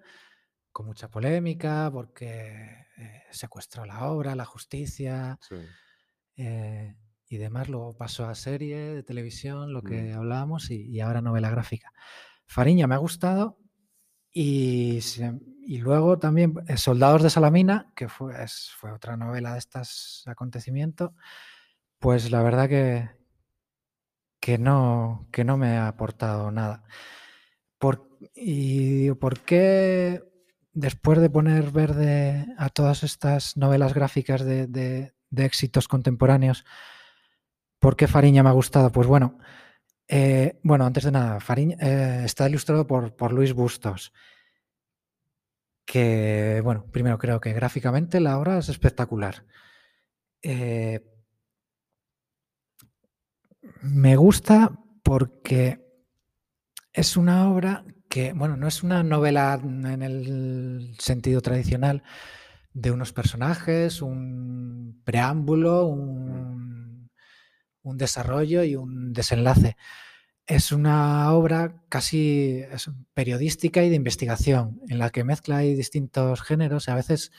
con 0.72 0.86
mucha 0.86 1.10
polémica, 1.10 1.90
porque 1.92 2.86
eh, 2.98 3.24
secuestró 3.32 3.86
la 3.86 4.06
obra, 4.06 4.36
la 4.36 4.46
justicia 4.46 5.40
eh, 6.36 6.96
y 7.28 7.38
demás. 7.38 7.70
Luego 7.70 7.98
pasó 7.98 8.28
a 8.28 8.36
serie 8.36 8.78
de 8.78 9.04
televisión, 9.04 9.74
lo 9.74 9.82
que 9.82 10.14
mm. 10.14 10.18
hablábamos, 10.18 10.70
y, 10.70 11.00
ahora 11.00 11.22
novela 11.22 11.50
gráfica. 11.50 11.92
Fariña 12.46 12.88
me 12.88 12.96
ha 12.96 13.00
gustado. 13.00 13.58
Y, 14.32 15.00
y 15.70 15.78
luego 15.78 16.18
también 16.18 16.56
Soldados 16.78 17.22
de 17.22 17.30
Salamina, 17.30 17.94
que 17.96 18.10
fue, 18.10 18.34
fue 18.76 18.92
otra 18.92 19.16
novela 19.18 19.54
de 19.54 19.60
estos 19.60 20.24
acontecimientos, 20.26 21.12
pues 22.00 22.32
la 22.32 22.42
verdad 22.42 22.68
que, 22.68 23.08
que 24.40 24.58
no, 24.58 25.28
que 25.32 25.44
no 25.44 25.58
me 25.58 25.78
ha 25.78 25.88
aportado 25.88 26.50
nada. 26.50 26.86
Por, 27.78 28.18
¿Y 28.34 29.12
por 29.12 29.42
qué 29.42 30.24
después 30.74 31.20
de 31.20 31.30
poner 31.30 31.70
verde 31.70 32.48
a 32.58 32.70
todas 32.70 33.04
estas 33.04 33.56
novelas 33.56 33.94
gráficas 33.94 34.44
de, 34.44 35.14
éxitos 35.36 35.88
contemporáneos, 35.88 36.66
por 37.78 37.96
qué 37.96 38.08
Fariña 38.08 38.42
me 38.42 38.50
ha 38.50 38.54
gustado? 38.54 38.92
Pues 38.92 39.06
bueno, 39.06 39.38
eh, 40.08 40.60
bueno, 40.64 40.88
antes 40.88 41.04
de 41.04 41.12
nada, 41.12 41.40
Fariña 41.40 41.78
eh, 41.80 42.24
está 42.26 42.50
ilustrado 42.50 42.88
por, 42.88 43.16
por, 43.16 43.34
Luis 43.34 43.54
Bustos, 43.54 44.12
que, 45.90 46.62
bueno, 46.64 46.86
primero 46.92 47.18
creo 47.18 47.42
que 47.42 47.52
gráficamente 47.52 48.20
la 48.20 48.38
obra 48.38 48.60
es 48.60 48.70
espectacular. 48.70 49.44
Eh, 50.44 51.04
me 53.82 54.16
gusta 54.16 54.70
porque 55.02 55.84
es 56.94 57.18
una 57.18 57.50
obra 57.50 57.86
que, 58.08 58.34
bueno, 58.34 58.56
no 58.56 58.68
es 58.68 58.84
una 58.84 59.02
novela 59.02 59.60
en 59.64 60.04
el 60.04 60.96
sentido 61.00 61.42
tradicional 61.42 62.04
de 62.72 62.92
unos 62.92 63.12
personajes, 63.12 64.04
un 64.04 65.02
preámbulo, 65.04 65.88
un, 65.88 67.10
desarrollo 67.84 68.64
y 68.64 68.76
un 68.76 69.12
desenlace. 69.12 69.76
Es 70.50 70.72
una 70.72 71.32
obra 71.32 71.84
casi 71.90 72.64
periodística 73.14 73.84
y 73.84 73.90
de 73.90 73.96
investigación, 73.96 74.82
en 74.90 74.98
la 74.98 75.12
que 75.12 75.24
mezcla 75.24 75.60
distintos 75.60 76.42
géneros 76.42 76.88
y 76.88 76.92
a 76.92 76.96
veces 76.96 77.32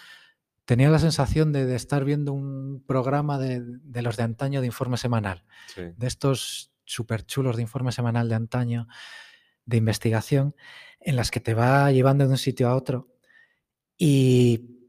tenía 0.65 0.91
la 0.91 1.01
sensación 1.01 1.51
de, 1.51 1.74
estar 1.74 2.05
viendo 2.05 2.32
un 2.32 2.85
programa 2.87 3.37
de, 3.37 3.81
los 4.01 4.16
de 4.16 4.23
antaño 4.23 4.61
de 4.61 4.69
informe 4.69 4.97
semanal, 4.97 5.43
de 5.74 6.07
estos 6.07 6.70
súper 6.85 7.27
chulos 7.27 7.57
de 7.57 7.62
informe 7.62 7.91
semanal 7.91 8.28
de 8.28 8.37
antaño, 8.37 8.87
de 9.66 9.77
investigación, 9.78 10.55
en 11.01 11.16
las 11.16 11.32
que 11.32 11.41
te 11.41 11.55
va 11.55 11.91
llevando 11.91 12.24
de 12.24 12.31
un 12.31 12.39
sitio 12.39 12.69
a 12.69 12.77
otro. 12.77 13.09
Y 13.99 14.87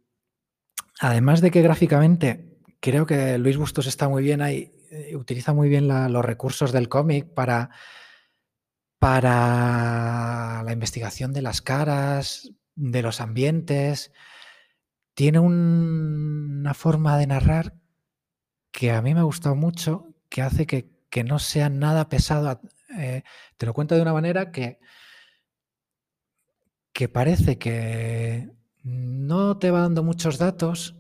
además 0.99 1.41
de 1.41 1.49
que 1.49 1.64
gráficamente 1.64 2.60
creo 2.81 3.07
que 3.07 3.39
Luis 3.39 3.57
Bustos 3.57 3.88
está 3.88 4.07
muy 4.07 4.22
bien 4.22 4.43
ahí, 4.43 4.72
eh, 4.91 5.15
utiliza 5.15 5.53
muy 5.53 5.69
bien 5.69 5.88
los 5.88 6.23
recursos 6.23 6.72
del 6.72 6.88
cómic 6.88 7.34
para, 7.34 7.72
para 9.02 10.61
la 10.64 10.72
investigación 10.73 11.34
de 11.34 11.41
las 11.41 11.64
caras, 11.64 12.52
de 12.76 13.02
los 13.02 13.19
ambientes, 13.19 14.11
tiene 15.15 15.40
una 15.40 16.76
forma 16.76 17.18
de 17.18 17.26
narrar 17.26 17.73
que 18.69 18.91
a 18.91 19.02
mí 19.02 19.15
me 19.15 19.22
ha 19.22 19.23
gustado 19.23 19.56
mucho, 19.56 20.14
que 20.30 20.44
hace 20.44 20.68
que, 20.68 21.23
no 21.23 21.40
sea 21.40 21.68
nada 21.69 22.10
pesado. 22.10 22.61
Eh, 22.95 23.23
te 23.57 23.65
lo 23.65 23.73
cuento 23.73 23.95
de 23.95 24.03
una 24.03 24.14
manera 24.14 24.52
que, 24.52 24.80
que 26.94 27.10
parece 27.10 27.57
que 27.57 28.52
no 28.84 29.57
te 29.57 29.72
va 29.72 29.82
dando 29.82 30.03
muchos 30.03 30.38
datos 30.38 30.95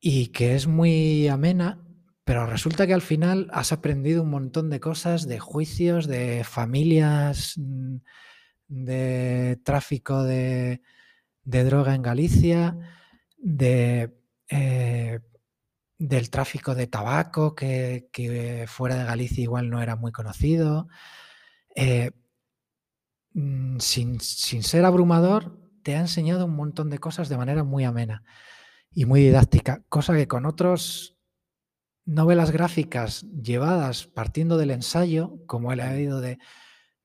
y 0.00 0.28
que 0.32 0.56
es 0.56 0.66
muy 0.66 1.28
amena, 1.28 1.87
pero 2.28 2.44
resulta 2.44 2.86
que 2.86 2.92
al 2.92 3.00
final 3.00 3.48
has 3.54 3.72
aprendido 3.72 4.22
un 4.22 4.28
montón 4.28 4.68
de 4.68 4.80
cosas, 4.80 5.26
de 5.26 5.38
juicios, 5.38 6.06
de 6.06 6.44
familias, 6.44 7.54
mm, 7.56 7.96
de 8.68 9.58
tráfico 9.64 10.24
de, 10.24 10.82
droga 11.42 11.94
en 11.94 12.02
Galicia, 12.02 12.76
eh, 13.58 15.20
del 15.98 16.28
tráfico 16.28 16.74
de 16.74 16.86
tabaco, 16.86 17.54
que, 17.54 18.66
fuera 18.68 18.96
de 18.96 19.04
Galicia 19.04 19.42
igual 19.42 19.70
no 19.70 19.80
era 19.80 19.96
muy 19.96 20.12
conocido. 20.12 20.88
Eh, 21.74 22.10
mm, 23.32 23.78
sin, 23.78 24.20
ser 24.20 24.84
abrumador, 24.84 25.58
te 25.82 25.96
ha 25.96 26.00
enseñado 26.00 26.44
un 26.44 26.56
montón 26.56 26.90
de 26.90 26.98
cosas 26.98 27.30
de 27.30 27.38
manera 27.38 27.64
muy 27.64 27.84
amena 27.84 28.22
y 28.92 29.06
muy 29.06 29.22
didáctica, 29.22 29.82
cosa 29.88 30.14
que 30.14 30.28
con 30.28 30.44
otras 30.44 31.17
novelas 32.08 32.50
gráficas 32.50 33.26
llevadas 33.30 34.06
partiendo 34.06 34.56
del 34.56 34.72
ensayo, 34.72 35.38
como 35.46 35.70
ha 35.70 35.96
ido 35.96 36.20
de 36.20 36.38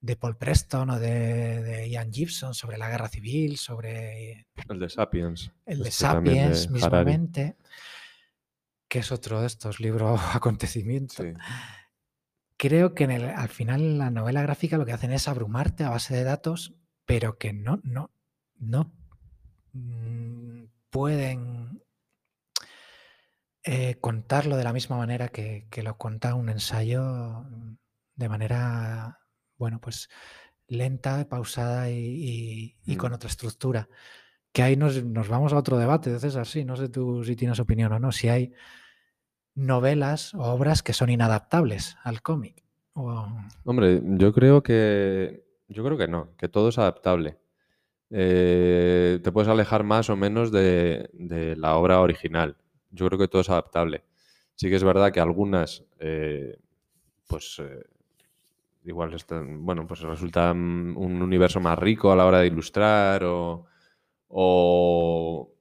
de 0.04 0.18
Paul 0.18 0.36
Preston 0.36 0.90
o 0.90 1.00
de, 1.00 1.88
Ian 1.90 2.12
Gibson 2.12 2.54
sobre 2.54 2.78
la 2.78 2.90
guerra 2.90 3.08
civil, 3.08 3.58
sobre... 3.58 4.48
El 4.68 4.80
de 4.80 4.90
Sapiens. 4.90 5.54
El 5.66 5.82
de 5.82 5.90
este 5.90 6.06
Sapiens, 6.06 6.70
mismamente, 6.70 7.56
que 8.90 9.00
es 9.00 9.14
otro 9.14 9.40
de 9.40 9.48
estos 9.48 9.80
libros 9.80 10.20
acontecimientos. 10.36 11.26
Creo 12.58 12.94
que 12.94 13.06
al 13.06 13.48
final 13.48 13.98
la 13.98 14.10
novela 14.10 14.42
gráfica 14.42 14.78
lo 14.78 14.86
que 14.86 14.92
hacen 14.92 15.14
es 15.14 15.30
abrumarte 15.30 15.86
a 15.86 15.90
base 15.90 16.14
de 16.14 16.26
datos, 16.26 16.76
pero 17.06 17.38
que 17.38 17.54
no, 17.54 17.80
no, 17.84 18.12
no 18.58 18.94
mm, 19.72 20.66
pueden 20.90 21.82
eh, 23.64 23.96
contarlo 24.02 24.58
de 24.58 24.64
la 24.64 24.74
misma 24.74 24.98
manera 24.98 25.30
que, 25.30 25.68
que 25.70 25.84
lo 25.84 25.98
cuenta 25.98 26.36
un 26.36 26.50
ensayo 26.50 27.46
de 28.16 28.30
manera 28.30 29.20
bueno, 29.58 29.80
pues 29.80 30.10
lenta, 30.68 31.28
pausada 31.30 31.90
y, 31.90 32.76
con 32.98 33.12
mm. 33.12 33.16
otra 33.16 33.30
estructura. 33.30 33.90
Que 34.52 34.62
ahí 34.62 34.76
nos, 34.76 35.02
vamos 35.30 35.54
a 35.54 35.58
otro 35.58 35.78
debate, 35.78 36.20
César, 36.20 36.46
sí, 36.46 36.66
no 36.66 36.76
sé 36.76 36.90
tú 36.90 37.24
si 37.24 37.36
tienes 37.36 37.60
opinión 37.60 37.92
o 37.94 38.00
no, 38.00 38.12
si 38.12 38.30
hay 38.30 38.54
novelas 39.56 40.34
o 40.34 40.42
obras 40.42 40.84
que 40.84 40.94
son 40.94 41.10
inadaptables 41.10 41.96
al 42.04 42.22
cómic. 42.22 42.64
Hombre, 42.94 44.02
yo 44.04 44.34
creo 44.34 44.62
que 44.62 45.46
yo 45.68 45.84
creo 45.84 45.98
que 45.98 46.08
no, 46.08 46.36
que 46.38 46.50
todo 46.50 46.70
es 46.70 46.78
adaptable. 46.78 47.40
eh, 48.12 49.20
te 49.24 49.32
puedes 49.32 49.50
alejar 49.50 49.84
más 49.84 50.10
o 50.10 50.16
menos 50.16 50.52
de, 50.52 51.10
de 51.14 51.56
la 51.56 51.76
obra 51.78 52.00
original. 52.02 52.58
Yo 52.94 53.08
creo 53.08 53.20
que 53.20 53.28
todo 53.28 53.42
es 53.42 53.50
adaptable. 53.50 54.04
Sí 54.56 54.70
que 54.70 54.76
es 54.76 54.84
verdad 54.84 55.12
que 55.12 55.20
algunas, 55.20 55.84
eh, 56.00 56.58
pues 57.28 57.60
eh, 57.60 57.84
igual 58.86 59.14
están, 59.14 59.66
bueno, 59.66 59.86
pues 59.88 60.02
resulta 60.02 60.54
mm, 60.54 60.98
un 60.98 61.22
universo 61.22 61.60
más 61.60 61.78
rico 61.80 62.12
a 62.12 62.16
la 62.16 62.26
hora 62.26 62.40
de 62.40 62.48
ilustrar 62.48 63.24
o, 63.24 63.66
o, 64.28 65.54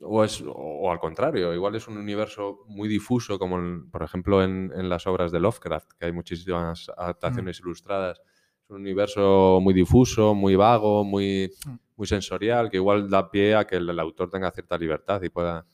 o 0.00 0.24
es, 0.24 0.42
o 0.46 0.90
al 0.90 0.98
contrario, 0.98 1.54
igual 1.54 1.74
es 1.76 1.88
un 1.88 1.96
universo 1.98 2.60
muy 2.66 2.88
difuso, 2.88 3.38
como 3.38 3.58
en- 3.58 3.90
por 3.90 4.02
ejemplo 4.02 4.42
en, 4.42 4.72
en 4.74 4.88
las 4.88 5.06
obras 5.06 5.32
de 5.32 5.40
Lovecraft, 5.40 5.92
que 5.98 6.06
hay 6.06 6.12
muchísimas 6.12 6.90
adaptaciones 6.96 7.60
ilustradas. 7.60 8.20
Es 8.64 8.70
un 8.70 8.76
universo 8.82 9.58
muy 9.62 9.74
difuso, 9.74 10.34
muy 10.34 10.56
vago, 10.56 11.04
muy, 11.04 11.50
Mm. 11.66 11.74
muy 11.96 12.06
sensorial, 12.06 12.68
que 12.70 12.76
igual 12.78 13.08
da 13.08 13.30
pie 13.30 13.54
a 13.54 13.66
que 13.66 13.76
el, 13.76 13.88
el 13.88 13.98
autor 14.00 14.28
tenga 14.30 14.50
cierta 14.50 14.76
libertad 14.76 15.22
y 15.22 15.28
pueda... 15.30 15.64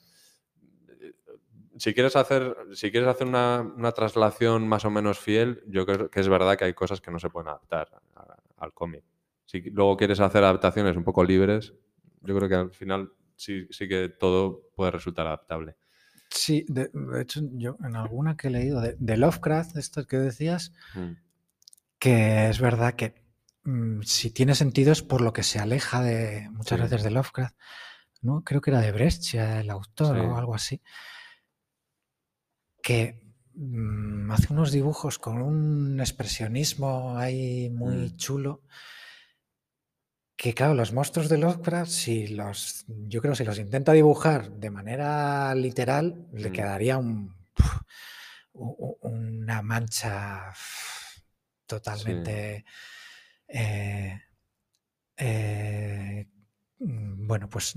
Si 1.83 1.95
quieres 1.95 2.15
hacer, 2.15 2.57
si 2.75 2.93
quieres 2.93 3.09
hacer 3.09 3.27
una, 3.27 3.61
una 3.61 3.91
traslación 3.91 4.69
más 4.69 4.85
o 4.85 4.91
menos 4.91 5.19
fiel, 5.19 5.65
yo 5.67 5.85
creo 5.85 6.09
que 6.11 6.21
es 6.21 6.29
verdad 6.29 6.57
que 6.57 6.65
hay 6.67 6.75
cosas 6.75 7.01
que 7.01 7.11
no 7.11 7.19
se 7.19 7.29
pueden 7.29 7.49
adaptar 7.49 7.89
a- 8.15 8.37
al 8.59 8.73
cómic. 8.73 9.03
Si 9.47 9.63
luego 9.63 9.97
quieres 9.97 10.21
hacer 10.21 10.45
adaptaciones 10.45 10.97
un 10.97 11.03
poco 11.03 11.25
libres, 11.25 11.75
yo 12.21 12.37
creo 12.37 12.49
que 12.49 12.55
al 12.55 12.71
final 12.71 13.11
sí, 13.35 13.67
sí 13.71 13.89
que 13.89 14.09
todo 14.11 14.63
puede 14.77 14.93
resultar 14.93 15.27
adaptable. 15.27 15.75
Sí, 16.31 16.65
de, 16.69 16.89
de 16.95 17.21
hecho, 17.23 17.41
yo 17.55 17.77
en 17.85 17.97
alguna 17.97 18.37
que 18.37 18.47
he 18.47 18.51
leído 18.53 18.81
de, 18.81 18.95
de 19.01 19.17
Lovecraft, 19.17 19.77
esto 19.77 20.07
que 20.07 20.19
decías, 20.19 20.73
Mm, 20.95 21.15
que 21.99 22.49
es 22.49 22.61
verdad 22.61 22.95
que 22.95 23.25
mm, 23.65 24.03
si 24.03 24.31
tiene 24.31 24.55
sentido 24.55 24.93
es 24.93 25.03
por 25.03 25.21
lo 25.21 25.33
que 25.33 25.43
se 25.43 25.59
aleja 25.59 26.01
de 26.01 26.49
muchas 26.53 26.79
Sí. 26.79 26.83
veces 26.85 27.03
de 27.03 27.11
Lovecraft, 27.11 27.57
¿no? 28.21 28.43
Creo 28.45 28.61
que 28.61 28.71
era 28.71 28.81
de 28.81 28.93
Brescia 28.93 29.61
el 29.61 29.69
autor 29.71 30.17
Sí. 30.17 30.23
o 30.23 30.37
algo 30.37 30.55
así, 30.55 30.81
que 32.83 33.23
mm, 33.55 34.31
hace 34.33 34.53
unos 34.53 34.73
dibujos 34.73 35.19
con 35.19 35.41
un 35.41 36.01
expresionismo 36.01 37.17
ahí 37.17 37.71
muy 37.71 38.11
Mm. 38.11 38.17
chulo. 38.17 38.63
Que 40.37 40.55
claro, 40.55 40.75
los 40.75 40.93
monstruos 40.93 41.29
de 41.29 41.39
Lovecraft, 41.39 41.91
si 41.91 42.27
los, 42.27 42.85
yo 42.89 43.21
creo 43.21 43.33
que 43.33 43.39
si 43.39 43.45
los 43.45 43.59
intenta 43.59 43.93
dibujar 43.93 44.51
de 44.51 44.71
manera 44.71 45.55
literal, 45.55 46.27
le 46.33 46.51
Mm. 46.51 46.53
quedaría 46.53 46.99
un, 46.99 47.37
una 48.55 49.63
mancha 49.63 50.53
totalmente, 51.67 52.65
eh, 53.49 54.21
eh, 55.17 56.27
bueno, 56.79 57.49
pues 57.49 57.75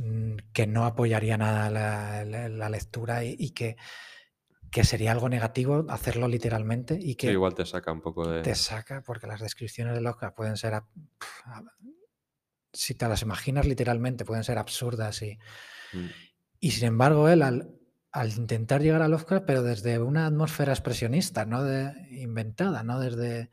que 0.54 0.66
no 0.68 0.86
apoyaría 0.86 1.38
nada 1.38 1.70
la, 1.70 2.26
la- 2.26 2.50
la 2.50 2.70
lectura 2.70 3.24
y, 3.24 3.36
y 3.38 3.52
que, 3.52 3.78
que 4.76 4.84
sería 4.84 5.14
algo 5.14 5.30
negativo 5.30 5.86
hacerlo 5.88 6.28
literalmente 6.28 6.96
y 7.00 7.12
sí, 7.12 7.16
que 7.16 7.32
igual 7.32 7.56
te 7.56 7.66
saca 7.66 7.94
un 7.94 8.02
poco 8.02 8.28
de... 8.30 8.42
te 8.42 8.56
saca, 8.56 9.02
porque 9.04 9.26
las 9.26 9.40
descripciones 9.40 9.96
de 9.96 10.02
Lovecraft 10.02 10.36
pueden 10.36 10.58
ser, 10.58 10.74
si 12.74 12.94
te 12.96 13.08
las 13.08 13.22
imaginas 13.22 13.66
literalmente, 13.66 14.26
pueden 14.26 14.44
ser 14.44 14.58
absurdas 14.58 15.22
y, 15.22 15.40
Mm, 15.94 16.08
y 16.60 16.72
sin 16.72 16.88
embargo 16.90 17.30
él 17.30 17.42
al, 17.42 17.80
al 18.12 18.30
intentar 18.34 18.82
llegar 18.82 19.02
a 19.02 19.08
Lovecraft, 19.08 19.46
pero 19.46 19.64
desde 19.64 19.98
una 20.00 20.26
atmósfera 20.26 20.74
expresionista, 20.74 21.46
no 21.46 21.64
de, 21.64 21.94
inventada, 22.12 22.84
no 22.84 23.00
desde, 23.00 23.50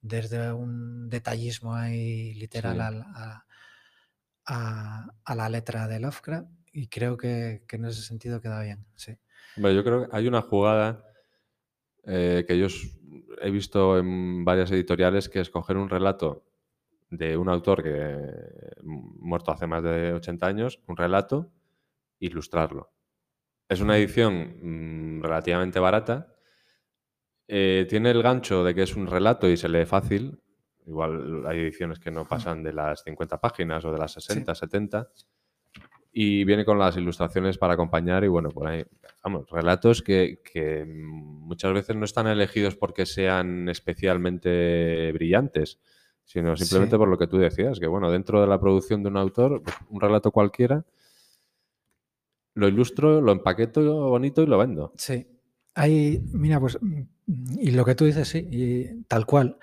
desde 0.00 0.52
un 0.52 1.08
detallismo 1.08 1.74
ahí 1.76 2.34
literal 2.34 2.74
Sí. 2.74 2.80
al- 2.80 3.02
a, 3.14 3.46
a- 4.46 5.06
a 5.24 5.34
la 5.36 5.48
letra 5.48 5.86
de 5.88 6.00
Lovecraft 6.00 6.48
y 6.72 6.88
creo 6.88 7.16
que, 7.16 7.64
que 7.68 7.76
en 7.76 7.84
ese 7.84 8.02
sentido 8.02 8.40
queda 8.40 8.60
bien, 8.62 8.84
sí. 8.96 9.16
Hombre, 9.56 9.74
yo 9.74 9.84
creo 9.84 10.08
que 10.08 10.16
hay 10.16 10.26
una 10.26 10.42
jugada 10.42 11.04
eh, 12.04 12.44
que 12.46 12.58
yo 12.58 12.66
he 13.40 13.50
visto 13.50 13.98
en 13.98 14.44
varias 14.44 14.70
editoriales 14.70 15.28
que 15.28 15.40
es 15.40 15.50
coger 15.50 15.76
un 15.76 15.88
relato 15.88 16.44
de 17.10 17.36
un 17.36 17.48
autor 17.48 17.82
que 17.82 18.16
mm, 18.82 19.26
muerto 19.26 19.52
hace 19.52 19.66
más 19.66 19.82
de 19.82 20.12
80 20.14 20.46
años, 20.46 20.80
un 20.86 20.96
relato, 20.96 21.52
ilustrarlo. 22.18 22.92
Es 23.68 23.80
una 23.80 23.96
edición 23.96 25.18
mm, 25.18 25.22
relativamente 25.22 25.80
barata. 25.80 26.30
eh, 27.46 27.86
tiene 27.88 28.10
el 28.10 28.22
gancho 28.22 28.64
de 28.64 28.74
que 28.74 28.82
es 28.82 28.96
un 28.96 29.06
relato 29.06 29.48
y 29.48 29.56
se 29.56 29.68
lee 29.68 29.84
fácil. 29.84 30.40
Igual 30.86 31.46
hay 31.46 31.60
ediciones 31.60 31.98
que 31.98 32.10
no 32.10 32.26
pasan 32.26 32.62
de 32.62 32.72
las 32.72 33.02
50 33.04 33.40
páginas 33.40 33.84
o 33.84 33.92
de 33.92 33.98
las 33.98 34.12
60, 34.12 34.54
70. 34.54 35.10
Y 36.16 36.44
viene 36.44 36.64
con 36.64 36.78
las 36.78 36.96
ilustraciones 36.96 37.58
para 37.58 37.74
acompañar 37.74 38.22
y 38.22 38.28
bueno, 38.28 38.48
por 38.50 38.68
ahí, 38.68 38.84
vamos, 39.24 39.50
relatos 39.50 40.00
que, 40.00 40.40
que 40.44 40.84
muchas 40.86 41.72
veces 41.72 41.96
no 41.96 42.04
están 42.04 42.28
elegidos 42.28 42.76
porque 42.76 43.04
sean 43.04 43.68
especialmente 43.68 45.10
brillantes, 45.12 45.80
sino 46.24 46.56
simplemente 46.56 46.94
Sí. 46.94 46.98
por 46.98 47.08
lo 47.08 47.18
que 47.18 47.26
tú 47.26 47.38
decías, 47.38 47.80
que 47.80 47.88
bueno, 47.88 48.12
dentro 48.12 48.40
de 48.40 48.46
la 48.46 48.60
producción 48.60 49.02
de 49.02 49.08
un 49.08 49.16
autor, 49.16 49.60
un 49.90 50.00
relato 50.00 50.30
cualquiera, 50.30 50.84
lo 52.54 52.68
ilustro, 52.68 53.20
lo 53.20 53.32
empaqueto 53.32 54.08
bonito 54.08 54.42
y 54.42 54.46
lo 54.46 54.58
vendo. 54.58 54.92
Sí. 54.96 55.26
Hay, 55.74 56.22
mira, 56.32 56.60
pues, 56.60 56.78
y 57.58 57.72
lo 57.72 57.84
que 57.84 57.96
tú 57.96 58.04
dices, 58.04 58.28
sí, 58.28 58.46
y 58.52 59.02
tal 59.08 59.26
cual. 59.26 59.58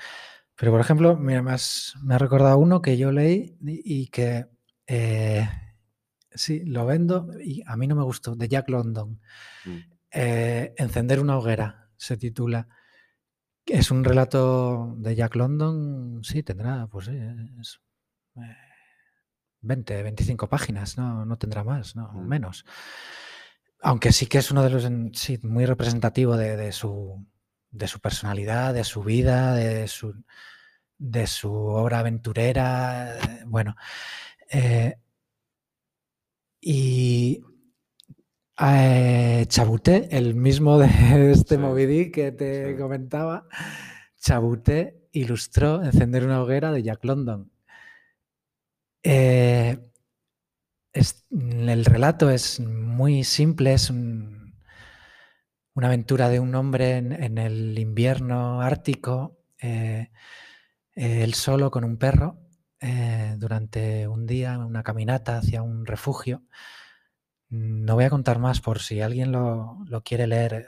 Pero, 0.58 0.74
por 0.74 0.82
ejemplo, 0.82 1.16
mira, 1.16 1.42
me, 1.42 1.52
has- 1.54 1.96
me 2.04 2.16
ha 2.16 2.18
recordado 2.18 2.58
uno 2.58 2.82
que 2.82 2.98
yo 2.98 3.14
leí 3.14 3.56
y, 3.66 4.02
y 4.02 4.08
que 4.08 4.48
eh, 4.88 5.48
sí, 6.34 6.64
lo 6.66 6.86
vendo 6.86 7.28
y 7.44 7.64
a 7.66 7.76
mí 7.78 7.88
no 7.88 7.96
me 7.96 8.04
gustó, 8.04 8.36
de 8.36 8.48
Jack 8.48 8.70
London. 8.70 9.20
Mm. 9.66 9.78
Eh, 10.12 10.74
Encender 10.78 11.20
una 11.20 11.38
hoguera 11.38 11.90
se 11.98 12.18
titula. 12.18 12.68
Es 13.66 13.92
un 13.92 14.04
relato 14.04 14.96
de 14.98 15.16
Jack 15.16 15.36
London, 15.36 16.22
sí, 16.24 16.44
tendrá, 16.44 16.88
pues 16.88 17.06
sí, 17.06 17.18
es, 17.60 17.80
eh, 18.38 18.56
20, 19.62 20.02
25 20.04 20.50
páginas, 20.50 20.98
no, 20.98 21.26
no 21.26 21.38
tendrá 21.38 21.64
más, 21.64 21.96
no, 21.96 22.12
Mm. 22.12 22.28
menos. 22.28 22.66
Aunque 23.84 24.12
sí 24.12 24.26
que 24.28 24.40
es 24.40 24.52
uno 24.52 24.64
de 24.64 24.70
los, 24.72 24.88
sí, 25.14 25.40
muy 25.44 25.66
representativo 25.66 26.36
de, 26.38 26.56
de 26.58 26.72
su, 26.72 27.26
de 27.70 27.88
su 27.88 28.00
personalidad, 28.00 28.74
de 28.74 28.84
su 28.84 29.04
vida, 29.04 29.54
de 29.56 29.88
su, 29.88 30.24
de 30.98 31.26
su 31.28 31.52
obra 31.54 32.00
aventurera, 32.00 33.18
eh, 33.18 33.44
bueno. 33.46 33.76
eh, 34.52 34.98
y 36.62 37.42
eh, 38.60 39.46
Chabuté, 39.48 40.08
el 40.18 40.36
mismo 40.36 40.78
de 40.80 40.88
este 41.32 41.58
Sí, 41.58 41.86
Dick 41.88 42.14
que 42.14 42.32
te 42.32 42.76
sí. 42.76 42.78
comentaba, 42.78 43.48
Chabuté 44.20 45.08
ilustró 45.12 45.84
Encender 45.84 46.24
una 46.26 46.42
hoguera 46.42 46.72
de 46.72 46.84
Jack 46.84 47.04
London. 47.06 47.52
Eh, 49.04 49.78
es- 50.94 51.26
el 51.32 51.84
relato 51.86 52.30
es 52.30 52.60
muy 52.62 53.24
simple, 53.24 53.74
es 53.74 53.90
un- 53.90 54.54
una 55.74 55.88
aventura 55.88 56.30
de 56.30 56.40
un 56.40 56.54
hombre 56.56 56.98
en, 56.98 57.12
en 57.14 57.38
el 57.38 57.78
invierno 57.80 58.62
ártico, 58.62 59.38
eh, 59.62 60.10
eh, 60.96 61.24
él 61.24 61.36
solo 61.36 61.72
con 61.72 61.86
un 61.86 61.98
perro, 61.98 62.41
eh, 62.82 63.36
durante 63.38 64.08
un 64.08 64.26
día, 64.26 64.58
una 64.58 64.84
caminata 64.84 65.38
hacia 65.38 65.62
un 65.62 65.86
refugio. 65.86 66.44
No 67.50 67.96
voy 67.96 68.06
a 68.06 68.10
contar 68.10 68.40
más 68.40 68.62
por 68.62 68.80
si 68.80 69.02
alguien 69.02 69.32
lo, 69.32 69.78
lo 69.88 70.02
quiere 70.04 70.26
leer. 70.28 70.66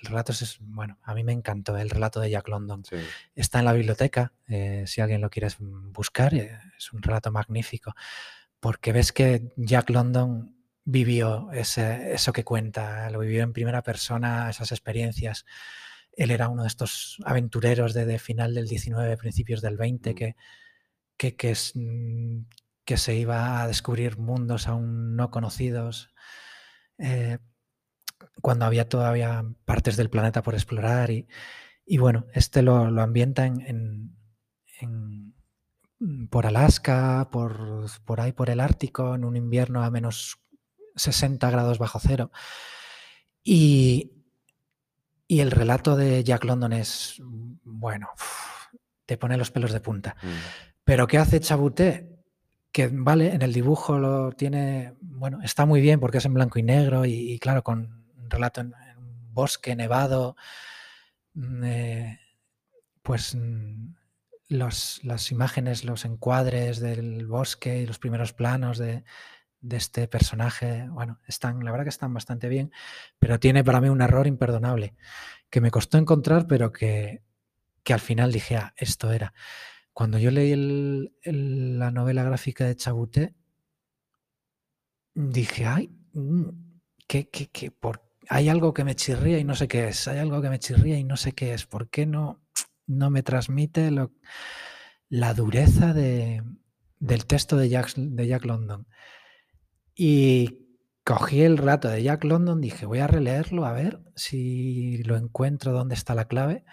El 0.00 0.06
relato 0.08 0.32
es, 0.32 0.58
bueno, 0.60 0.98
a 1.02 1.14
mí 1.14 1.24
me 1.24 1.32
encantó 1.32 1.76
el 1.78 1.90
relato 1.90 2.20
de 2.20 2.30
Jack 2.30 2.48
London. 2.48 2.84
Sí. 2.84 2.96
Está 3.34 3.58
en 3.60 3.64
la 3.64 3.72
biblioteca, 3.72 4.32
eh, 4.46 4.84
si 4.86 5.00
alguien 5.00 5.20
lo 5.22 5.30
quiere 5.30 5.48
mm, 5.58 5.92
buscar, 5.92 6.34
eh, 6.34 6.58
es 6.76 6.92
un 6.92 7.02
relato 7.02 7.32
magnífico, 7.32 7.94
porque 8.60 8.92
ves 8.92 9.12
que 9.12 9.52
Jack 9.56 9.90
London 9.90 10.54
vivió 10.84 11.50
ese- 11.52 12.12
eso 12.14 12.32
que 12.32 12.44
cuenta, 12.44 13.10
lo 13.10 13.18
vivió 13.20 13.42
en 13.42 13.52
primera 13.52 13.82
persona, 13.82 14.50
esas 14.50 14.70
experiencias. 14.72 15.44
Él 16.12 16.30
era 16.30 16.48
uno 16.48 16.62
de 16.62 16.68
estos 16.68 17.18
aventureros 17.24 17.94
de, 17.94 18.04
de 18.04 18.18
final 18.18 18.54
del 18.54 18.68
19, 18.68 19.16
principios 19.16 19.60
del 19.62 19.76
20, 19.76 20.12
Mm. 20.12 20.14
que, 20.14 20.36
que, 21.18 21.36
que, 21.36 21.50
es, 21.50 21.72
mm, 21.74 22.46
que 22.86 22.96
se 22.96 23.14
iba 23.16 23.60
a 23.60 23.66
descubrir 23.66 24.16
mundos 24.18 24.66
aún 24.68 25.14
no 25.16 25.30
conocidos. 25.30 26.14
eh, 26.98 27.38
cuando 28.42 28.64
había 28.64 28.88
todavía 28.88 29.44
partes 29.64 29.96
del 29.96 30.10
planeta 30.10 30.42
por 30.42 30.54
explorar 30.54 31.10
y, 31.10 31.28
y 31.86 31.98
bueno, 31.98 32.26
este 32.34 32.62
lo, 32.62 32.90
lo 32.90 33.02
ambienta 33.02 33.46
en, 33.46 34.16
en- 34.80 35.34
mm, 36.00 36.26
por 36.28 36.46
Alaska, 36.46 37.28
por, 37.30 37.86
por 38.04 38.20
ahí 38.20 38.32
por 38.32 38.50
el 38.50 38.60
Ártico, 38.60 39.14
en 39.14 39.24
un 39.24 39.36
invierno 39.36 39.82
a 39.84 39.90
menos 39.90 40.38
60 40.96 41.50
grados 41.50 41.78
bajo 41.78 42.00
cero. 42.00 42.30
Y, 43.42 44.12
y 45.26 45.40
el 45.40 45.50
relato 45.50 45.96
de 45.96 46.24
Jack 46.24 46.44
London 46.44 46.72
es, 46.72 47.16
mm, 47.20 47.52
bueno, 47.64 48.08
te 49.06 49.16
pone 49.16 49.36
los 49.36 49.50
pelos 49.50 49.72
de 49.72 49.80
punta. 49.80 50.16
Pero 50.88 51.06
¿qué 51.06 51.18
hace 51.18 51.38
Chabuté? 51.38 52.08
que 52.72 52.88
vale, 52.90 53.34
en 53.34 53.42
el 53.42 53.52
dibujo 53.52 53.98
lo 53.98 54.32
tiene, 54.32 54.94
bueno, 55.02 55.42
está 55.42 55.66
muy 55.66 55.82
bien 55.82 56.00
porque 56.00 56.16
es 56.16 56.24
en 56.24 56.32
blanco 56.32 56.58
y 56.58 56.62
negro 56.62 57.04
y, 57.04 57.38
claro, 57.40 57.62
con 57.62 58.06
un 58.16 58.30
relato 58.30 58.62
en, 58.62 58.72
bosque 59.34 59.76
nevado, 59.76 60.34
mm, 61.34 61.64
eh, 61.64 62.20
pues 63.02 63.34
mm, 63.34 63.96
las 64.48 65.30
imágenes, 65.30 65.84
los 65.84 66.06
encuadres 66.06 66.80
del 66.80 67.26
bosque 67.26 67.80
y 67.80 67.86
los 67.86 67.98
primeros 67.98 68.32
planos 68.32 68.78
de, 68.78 69.04
de 69.60 69.76
este 69.76 70.08
personaje, 70.08 70.88
bueno, 70.88 71.20
están, 71.26 71.62
la 71.66 71.70
verdad 71.70 71.84
que 71.84 71.90
están 71.90 72.14
bastante 72.14 72.48
bien, 72.48 72.72
pero 73.18 73.38
tiene 73.38 73.62
para 73.62 73.82
mí 73.82 73.90
un 73.90 74.00
error 74.00 74.26
imperdonable 74.26 74.94
que 75.50 75.60
me 75.60 75.70
costó 75.70 75.98
encontrar, 75.98 76.46
pero 76.46 76.72
que, 76.72 77.20
que 77.82 77.92
al 77.92 78.00
final 78.00 78.32
dije, 78.32 78.56
ah, 78.56 78.72
esto 78.78 79.12
era. 79.12 79.34
Cuando 79.98 80.20
yo 80.20 80.30
leí 80.30 80.54
la 81.24 81.90
novela 81.90 82.22
gráfica 82.22 82.64
de 82.64 82.76
Chabuté, 82.76 83.34
dije, 85.12 85.66
ay, 85.66 85.90
mm, 86.12 86.50
que, 87.08 87.28
que, 87.28 87.72
por, 87.72 88.08
hay 88.28 88.48
algo 88.48 88.72
que 88.72 88.84
me 88.84 88.94
chirría 88.94 89.40
y 89.40 89.44
no 89.44 89.56
sé 89.56 89.66
qué 89.66 89.88
es, 89.88 90.06
hay 90.06 90.18
algo 90.18 90.40
que 90.40 90.50
me 90.50 90.60
chirría 90.60 90.96
y 90.98 91.02
no 91.02 91.16
sé 91.16 91.32
qué 91.32 91.52
es, 91.52 91.66
¿por 91.66 91.90
qué 91.90 92.06
no, 92.06 92.40
no 92.86 93.10
me 93.10 93.24
transmite 93.24 93.90
lo, 93.90 94.12
la 95.08 95.34
dureza 95.34 95.92
de, 95.92 96.44
del 97.00 97.26
texto 97.26 97.56
de 97.56 97.68
Jack, 97.68 97.96
de 97.96 98.26
Jack 98.28 98.44
London? 98.44 98.86
Y 99.96 100.78
cogí 101.02 101.42
el 101.42 101.58
relato 101.58 101.88
de 101.88 102.04
Jack 102.04 102.22
London, 102.22 102.60
dije, 102.60 102.86
voy 102.86 103.00
a 103.00 103.08
releerlo 103.08 103.64
a 103.64 103.72
ver 103.72 104.00
si 104.14 105.02
lo 105.02 105.16
encuentro, 105.16 105.72
dónde 105.72 105.96
está 105.96 106.14
la 106.14 106.28
clave. 106.28 106.64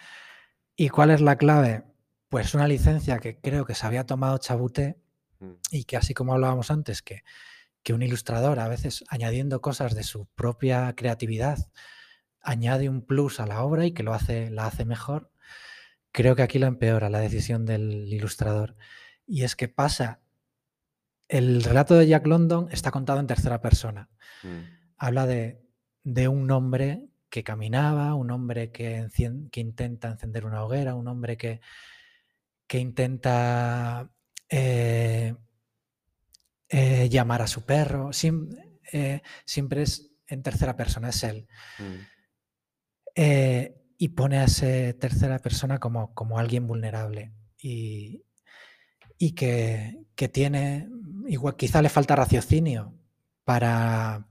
¿Y 0.75 0.89
cuál 0.89 1.09
es 1.09 1.21
la 1.21 1.37
clave? 1.37 1.94
Pues 2.35 2.53
una 2.53 2.67
licencia 2.67 3.19
que 3.19 3.39
creo 3.39 3.63
que 3.63 3.75
se 3.75 3.85
había 3.85 4.05
tomado 4.05 4.37
Chabuté 4.39 4.99
mm. 5.39 5.51
y 5.71 5.85
que 5.85 5.95
así 5.95 6.13
como 6.13 6.33
hablábamos 6.33 6.69
antes, 6.69 7.01
que, 7.01 7.23
que 7.81 7.93
un 7.93 8.01
ilustrador 8.01 8.59
a 8.59 8.67
veces 8.67 9.05
añadiendo 9.07 9.61
cosas 9.61 9.95
de 9.95 10.03
su 10.03 10.25
propia 10.35 10.93
creatividad 10.97 11.71
añade 12.41 12.89
un 12.89 13.05
plus 13.05 13.39
a 13.39 13.45
la 13.45 13.63
obra 13.63 13.85
y 13.85 13.93
que 13.93 14.03
lo 14.03 14.13
hace, 14.13 14.49
la 14.49 14.65
hace 14.65 14.83
mejor, 14.83 15.31
creo 16.11 16.35
que 16.35 16.41
aquí 16.41 16.59
lo 16.59 16.67
empeora 16.67 17.09
la 17.09 17.19
decisión 17.19 17.65
del 17.65 18.11
ilustrador. 18.11 18.75
Y 19.25 19.43
es 19.43 19.55
que 19.55 19.69
pasa 19.69 20.19
el 21.29 21.63
relato 21.63 21.95
de 21.95 22.05
Jack 22.05 22.27
London 22.27 22.67
está 22.69 22.91
contado 22.91 23.21
en 23.21 23.27
tercera 23.27 23.61
persona. 23.61 24.09
Mm. 24.43 24.59
Habla 24.97 25.25
de, 25.25 26.27
un 26.27 26.51
hombre 26.51 27.05
que 27.29 27.45
caminaba, 27.45 28.13
un 28.13 28.29
hombre 28.29 28.73
que, 28.73 29.07
que, 29.51 29.61
intenta 29.61 30.09
encender 30.09 30.45
una 30.45 30.65
hoguera, 30.65 30.95
un 30.95 31.07
hombre 31.07 31.37
que, 31.37 31.61
que 32.67 32.79
intenta 32.79 34.09
eh, 34.49 35.35
eh, 36.69 37.09
llamar 37.09 37.41
a 37.41 37.47
su 37.47 37.63
perro. 37.63 38.11
Eh, 38.91 39.21
siempre, 39.45 39.83
es 39.83 40.11
en 40.27 40.43
tercera 40.43 40.75
persona, 40.75 41.09
es 41.09 41.23
él. 41.23 41.47
Mm. 41.79 42.15
y 43.97 44.09
pone 44.09 44.39
a 44.39 44.43
esa 44.43 44.93
tercera 44.99 45.39
persona 45.39 45.79
como, 45.79 46.13
como 46.13 46.37
alguien 46.37 46.67
vulnerable. 46.67 47.31
Y, 47.57 48.25
y 49.17 49.31
que, 49.31 50.05
que 50.15 50.27
tiene, 50.27 50.89
igual 51.27 51.55
quizá 51.55 51.81
le 51.81 51.89
falta 51.89 52.15
raciocinio 52.15 52.93
para, 53.45 54.27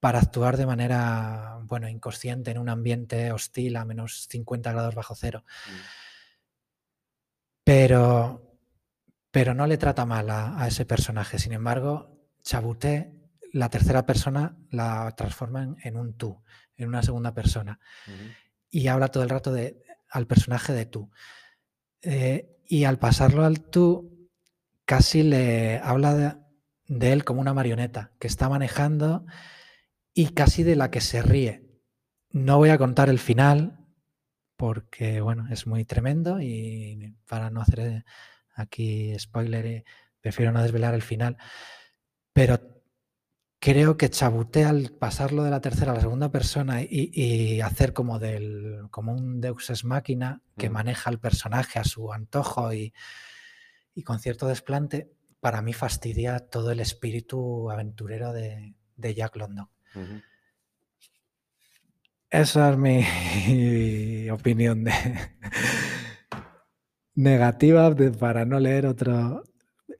para 0.00 0.18
actuar 0.18 0.56
de 0.56 0.66
manera, 0.66 1.58
bueno, 1.62 1.88
inconsciente 1.88 2.50
en 2.50 2.58
un 2.58 2.68
ambiente 2.68 3.32
hostil 3.32 3.76
a 3.76 3.84
menos 3.84 4.26
50 4.28 4.72
grados 4.72 4.94
bajo 4.94 5.14
cero. 5.14 5.44
Mm. 5.66 6.05
Pero, 7.66 8.60
pero 9.32 9.52
no 9.52 9.66
le 9.66 9.76
trata 9.76 10.06
mal 10.06 10.30
a, 10.30 10.64
ese 10.68 10.86
personaje. 10.86 11.40
Sin 11.40 11.52
embargo, 11.52 12.16
Chabuté, 12.44 13.12
la 13.52 13.68
tercera 13.70 14.06
persona, 14.06 14.56
la 14.70 15.12
transforma 15.16 15.74
en, 15.82 15.96
un 15.96 16.16
tú, 16.16 16.44
en 16.76 16.86
una 16.86 17.02
segunda 17.02 17.34
persona. 17.34 17.80
Y 18.70 18.86
habla 18.86 19.08
todo 19.08 19.24
el 19.24 19.30
rato 19.30 19.52
de, 19.52 19.82
al 20.08 20.28
personaje 20.28 20.74
de 20.74 20.86
tú. 20.86 21.10
Eh, 22.02 22.56
y 22.68 22.84
al 22.84 23.00
pasarlo 23.00 23.44
al 23.44 23.58
tú, 23.58 24.30
casi 24.84 25.24
le 25.24 25.78
habla 25.78 26.38
de, 26.86 27.12
él 27.12 27.24
como 27.24 27.40
una 27.40 27.52
marioneta 27.52 28.12
que 28.20 28.28
está 28.28 28.48
manejando 28.48 29.26
y 30.14 30.28
casi 30.34 30.62
de 30.62 30.76
la 30.76 30.92
que 30.92 31.00
se 31.00 31.20
ríe. 31.20 31.66
No 32.30 32.58
voy 32.58 32.70
a 32.70 32.78
contar 32.78 33.08
el 33.08 33.18
final 33.18 33.85
porque, 34.56 35.20
bueno, 35.20 35.46
es 35.50 35.66
muy 35.66 35.84
tremendo 35.84 36.40
y 36.40 37.14
para 37.28 37.50
no 37.50 37.60
hacer 37.60 38.04
aquí 38.54 39.18
spoiler, 39.18 39.66
eh, 39.66 39.84
prefiero 40.20 40.52
no 40.52 40.62
desvelar 40.62 40.94
el 40.94 41.02
final. 41.02 41.36
Pero 42.32 42.82
creo 43.58 43.96
que 43.96 44.10
Chabuté 44.10 44.64
al 44.64 44.90
pasarlo 44.90 45.44
de 45.44 45.50
la 45.50 45.60
tercera 45.60 45.92
a 45.92 45.94
la 45.94 46.00
segunda 46.00 46.30
persona 46.30 46.82
y, 46.82 47.60
hacer 47.60 47.92
como, 47.92 48.18
del, 48.18 48.88
como 48.90 49.12
un 49.12 49.40
Deus 49.40 49.70
ex 49.70 49.84
máquina 49.84 50.42
que 50.56 50.70
mm. 50.70 50.72
maneja 50.72 51.10
al 51.10 51.20
personaje 51.20 51.78
a 51.78 51.84
su 51.84 52.12
antojo 52.12 52.72
y, 52.72 52.92
y 53.94 54.02
con 54.02 54.18
cierto 54.20 54.46
desplante, 54.46 55.10
para 55.40 55.62
mí 55.62 55.72
fastidia 55.72 56.38
todo 56.40 56.70
el 56.70 56.80
espíritu 56.80 57.70
aventurero 57.70 58.32
de, 58.32 58.74
Jack 58.96 59.36
London. 59.36 59.68
Esa 62.30 62.70
es 62.70 62.76
mi 62.76 64.28
opinión 64.30 64.84
de 64.84 64.92
negativa 67.14 67.94
para 68.18 68.44
no 68.44 68.60
leer 68.60 68.86
otro. 68.86 69.42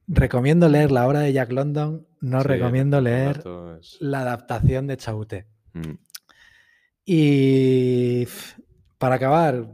Recomiendo 0.08 0.68
leer 0.68 0.92
la 0.92 1.06
obra 1.06 1.20
de 1.20 1.32
Jack 1.32 1.52
London, 1.52 2.06
no 2.20 2.42
recomiendo 2.42 3.00
leer 3.00 3.42
la 4.00 4.20
adaptación 4.20 4.86
de 4.86 4.96
Chaute. 4.96 5.46
Mm. 5.72 5.94
Y 7.04 8.26
para 8.98 9.16
acabar, 9.16 9.68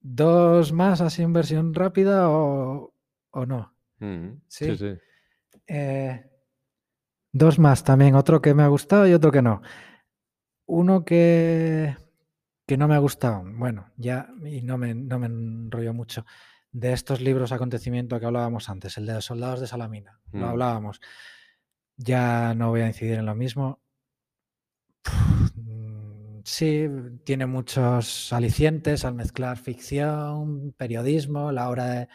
dos 0.00 0.72
más 0.72 1.00
así 1.00 1.22
en 1.22 1.32
versión 1.32 1.74
rápida 1.74 2.30
o, 2.30 2.94
¿O 3.30 3.46
no? 3.46 3.74
Mm, 4.00 4.40
sí, 4.48 4.76
sí. 4.76 4.96
Eh, 5.66 6.24
dos 7.32 7.58
más 7.58 7.84
también, 7.84 8.14
otro 8.14 8.40
que 8.40 8.54
me 8.54 8.62
ha 8.62 8.68
gustado 8.68 9.06
y 9.06 9.12
otro 9.12 9.30
que 9.30 9.42
no. 9.42 9.60
Uno 10.68 11.02
que, 11.02 11.96
que 12.66 12.76
no 12.76 12.88
me 12.88 12.94
ha 12.94 12.98
gustado, 12.98 13.42
bueno, 13.44 13.90
ya, 13.96 14.28
y 14.44 14.60
no 14.60 14.76
me, 14.76 14.94
no 14.94 15.18
me 15.18 15.26
enrollo 15.26 15.94
mucho, 15.94 16.26
de 16.72 16.92
estos 16.92 17.22
libros 17.22 17.52
acontecimiento 17.52 18.20
que 18.20 18.26
hablábamos 18.26 18.68
antes, 18.68 18.98
el 18.98 19.06
de 19.06 19.14
los 19.14 19.24
soldados 19.24 19.60
de 19.60 19.66
Salamina, 19.66 20.20
lo 20.30 20.40
mm. 20.40 20.50
hablábamos. 20.50 21.00
Ya 21.96 22.54
no 22.54 22.68
voy 22.68 22.82
a 22.82 22.86
incidir 22.86 23.14
en 23.14 23.24
lo 23.24 23.34
mismo. 23.34 23.80
Mm, 25.54 26.40
sí, 26.44 26.86
tiene 27.24 27.46
muchos 27.46 28.30
alicientes 28.34 29.06
al 29.06 29.14
mezclar 29.14 29.56
ficción, 29.56 30.74
periodismo, 30.76 31.50
la 31.50 31.70
obra 31.70 31.86
de 31.86 32.08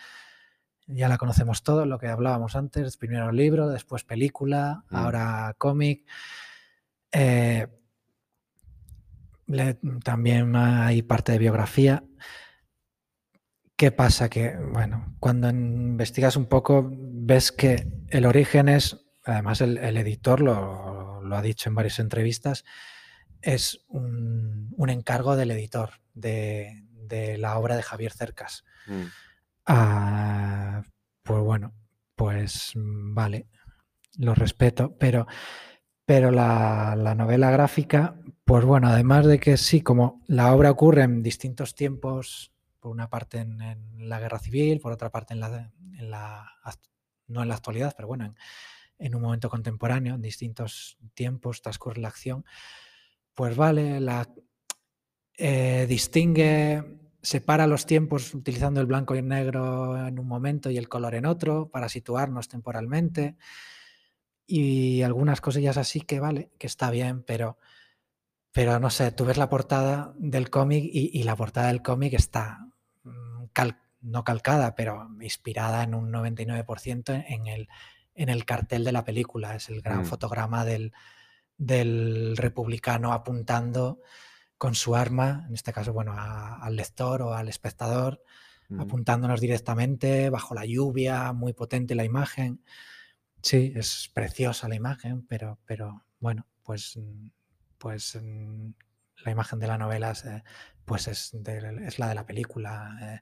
ya 0.85 1.07
la 1.07 1.17
conocemos 1.17 1.63
todo, 1.63 1.87
lo 1.87 1.97
que 1.97 2.07
hablábamos 2.07 2.55
antes, 2.55 2.97
primero 2.97 3.31
libro, 3.31 3.69
después 3.69 4.03
película, 4.03 4.83
mm. 4.91 4.95
ahora 4.95 5.55
cómic. 5.57 6.07
Eh, 7.11 7.67
también 10.03 10.55
hay 10.55 11.01
parte 11.01 11.31
de 11.33 11.37
biografía. 11.37 12.03
¿Qué 13.75 13.91
pasa? 13.91 14.29
Que, 14.29 14.55
bueno, 14.55 15.15
cuando 15.19 15.49
investigas 15.49 16.35
un 16.35 16.45
poco, 16.45 16.89
ves 16.91 17.51
que 17.51 17.87
el 18.09 18.25
origen 18.25 18.69
es, 18.69 19.05
además 19.25 19.61
el, 19.61 19.77
editor 19.77 20.41
lo, 20.41 21.35
ha 21.35 21.41
dicho 21.41 21.69
en 21.69 21.75
varias 21.75 21.99
entrevistas, 21.99 22.65
es 23.41 23.83
un, 23.87 24.73
encargo 24.87 25.35
del 25.35 25.51
editor 25.51 26.01
de, 26.13 26.85
la 27.37 27.57
obra 27.57 27.75
de 27.75 27.83
Javier 27.83 28.11
Cercas. 28.11 28.63
Mm. 28.87 29.03
Ah, 29.65 30.83
pues 31.23 31.41
bueno, 31.41 31.73
pues 32.15 32.73
vale, 32.75 33.47
lo 34.17 34.35
respeto, 34.35 34.95
pero, 34.97 35.27
pero 36.05 36.31
la, 36.31 36.95
novela 37.15 37.51
gráfica, 37.51 38.15
pues 38.45 38.65
bueno, 38.65 38.89
además 38.89 39.25
de 39.25 39.39
que 39.39 39.57
sí, 39.57 39.81
como 39.81 40.21
la 40.27 40.53
obra 40.53 40.71
ocurre 40.71 41.03
en 41.03 41.23
distintos 41.23 41.75
tiempos, 41.75 42.51
por 42.79 42.91
una 42.91 43.09
parte 43.09 43.39
en, 43.39 43.57
la 43.97 44.19
guerra 44.19 44.39
civil, 44.39 44.79
por 44.79 44.91
otra 44.91 45.09
parte 45.09 45.33
en 45.33 45.39
la, 45.39 45.69
no 47.27 47.41
en 47.41 47.47
la 47.47 47.55
actualidad, 47.55 47.93
pero 47.95 48.07
bueno, 48.07 48.33
en, 48.99 49.15
un 49.15 49.21
momento 49.21 49.49
contemporáneo, 49.49 50.15
en 50.15 50.21
distintos 50.21 50.97
tiempos 51.13 51.61
transcurre 51.61 52.01
la 52.01 52.09
acción, 52.09 52.45
pues 53.33 53.55
vale, 53.55 53.99
la 53.99 54.27
eh, 55.37 55.85
distingue 55.87 56.99
separa 57.23 57.67
los 57.67 57.85
tiempos 57.85 58.33
utilizando 58.33 58.81
el 58.81 58.85
blanco 58.85 59.15
y 59.15 59.19
el 59.19 59.27
negro 59.27 60.05
en 60.05 60.19
un 60.19 60.27
momento 60.27 60.69
y 60.69 60.77
el 60.77 60.89
color 60.89 61.15
en 61.15 61.25
otro 61.25 61.69
para 61.69 61.87
situarnos 61.87 62.49
temporalmente. 62.49 63.37
Y 64.45 65.01
algunas 65.03 65.39
cosillas 65.39 65.77
así 65.77 66.01
que 66.01 66.19
vale, 66.19 66.51
que 66.59 66.67
está 66.67 66.91
bien, 66.91 67.23
pero, 67.23 67.57
pero 68.53 68.79
no 68.79 68.89
sé, 68.89 69.11
tú 69.11 69.25
ves 69.25 69.37
la 69.37 69.49
portada 69.49 70.13
del 70.17 70.49
cómic 70.49 70.85
y, 70.93 71.23
la 71.23 71.35
portada 71.35 71.67
del 71.67 71.81
cómic 71.81 72.13
está 72.13 72.65
mm, 73.03 73.45
no 74.01 74.23
calcada, 74.23 74.75
pero 74.75 75.09
inspirada 75.21 75.83
en 75.83 75.95
un 75.95 76.11
99% 76.11 77.13
en 77.27 77.47
el, 77.47 77.67
en 78.15 78.29
el 78.29 78.45
cartel 78.45 78.83
de 78.83 78.91
la 78.91 79.03
película. 79.05 79.55
Es 79.55 79.69
el 79.69 79.81
gran 79.81 80.01
Mm. 80.01 80.05
fotograma 80.05 80.65
del, 80.65 80.91
del 81.57 82.35
republicano 82.37 83.13
apuntando 83.13 84.01
con 84.57 84.75
su 84.75 84.95
arma, 84.95 85.45
en 85.47 85.53
este 85.55 85.73
caso, 85.73 85.93
bueno, 85.93 86.13
a- 86.13 86.55
al 86.63 86.75
lector 86.75 87.21
o 87.21 87.33
al 87.33 87.47
espectador, 87.49 88.21
Mm. 88.69 88.81
apuntándonos 88.81 89.39
directamente 89.41 90.29
bajo 90.29 90.53
la 90.55 90.65
lluvia, 90.65 91.31
muy 91.33 91.53
potente 91.53 91.95
la 91.95 92.03
imagen. 92.05 92.61
Sí, 93.41 93.73
es 93.75 94.09
preciosa 94.13 94.67
la 94.69 94.75
imagen, 94.75 95.25
pero, 95.27 95.59
pero 95.65 96.03
bueno, 96.19 96.45
pues, 96.63 96.97
pues 97.83 98.17
la 99.25 99.31
imagen 99.31 99.59
de 99.59 99.67
la 99.67 99.77
novela 99.77 100.11
es, 100.11 100.23
eh, 100.23 100.41
pues 100.85 101.09
es, 101.09 101.33
es 101.33 101.99
la 101.99 102.07
de 102.07 102.15
la 102.15 102.25
película. 102.25 102.97
eh. 103.01 103.21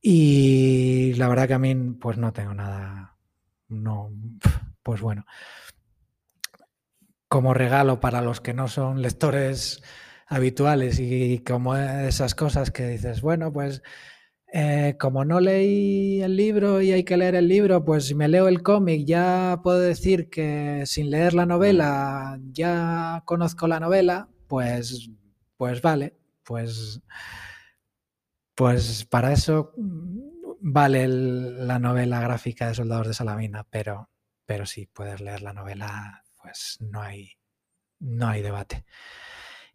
Y 0.00 1.14
la 1.14 1.28
verdad 1.28 1.46
que 1.46 1.54
a 1.54 1.60
mí 1.60 1.72
pues 2.00 2.18
no 2.18 2.32
tengo 2.32 2.54
nada, 2.54 3.16
no, 3.68 4.10
pues 4.82 5.00
bueno. 5.00 5.24
Como 7.28 7.54
regalo 7.54 8.00
para 8.00 8.20
los 8.20 8.40
que 8.40 8.52
no 8.52 8.66
son 8.66 9.00
lectores 9.00 9.80
habituales 10.26 10.98
y 10.98 11.38
como 11.46 11.76
esas 11.76 12.34
cosas 12.34 12.72
que 12.72 12.88
dices, 12.88 13.20
bueno, 13.20 13.52
pues 13.52 13.80
eh, 14.54 14.96
como 15.00 15.24
no 15.24 15.40
leí 15.40 16.20
el 16.20 16.36
libro 16.36 16.82
y 16.82 16.92
hay 16.92 17.04
que 17.04 17.16
leer 17.16 17.34
el 17.36 17.48
libro, 17.48 17.84
pues 17.86 18.04
si 18.04 18.14
me 18.14 18.28
leo 18.28 18.48
el 18.48 18.62
cómic 18.62 19.06
ya 19.06 19.60
puedo 19.62 19.80
decir 19.80 20.28
que 20.28 20.82
sin 20.84 21.10
leer 21.10 21.32
la 21.32 21.46
novela 21.46 22.38
ya 22.50 23.22
conozco 23.24 23.66
la 23.66 23.80
novela, 23.80 24.28
pues, 24.48 25.08
pues 25.56 25.80
vale, 25.80 26.18
pues, 26.44 27.00
pues 28.54 29.06
para 29.06 29.32
eso 29.32 29.72
vale 30.60 31.08
la 31.08 31.78
novela 31.78 32.20
gráfica 32.20 32.68
de 32.68 32.74
Soldados 32.74 33.08
de 33.08 33.14
Salamina, 33.14 33.64
pero, 33.70 34.10
pero 34.44 34.66
si 34.66 34.84
puedes 34.86 35.22
leer 35.22 35.40
la 35.40 35.54
novela, 35.54 36.24
pues 36.42 36.76
no 36.80 37.00
hay, 37.00 37.38
no 38.00 38.28
hay 38.28 38.42
debate. 38.42 38.84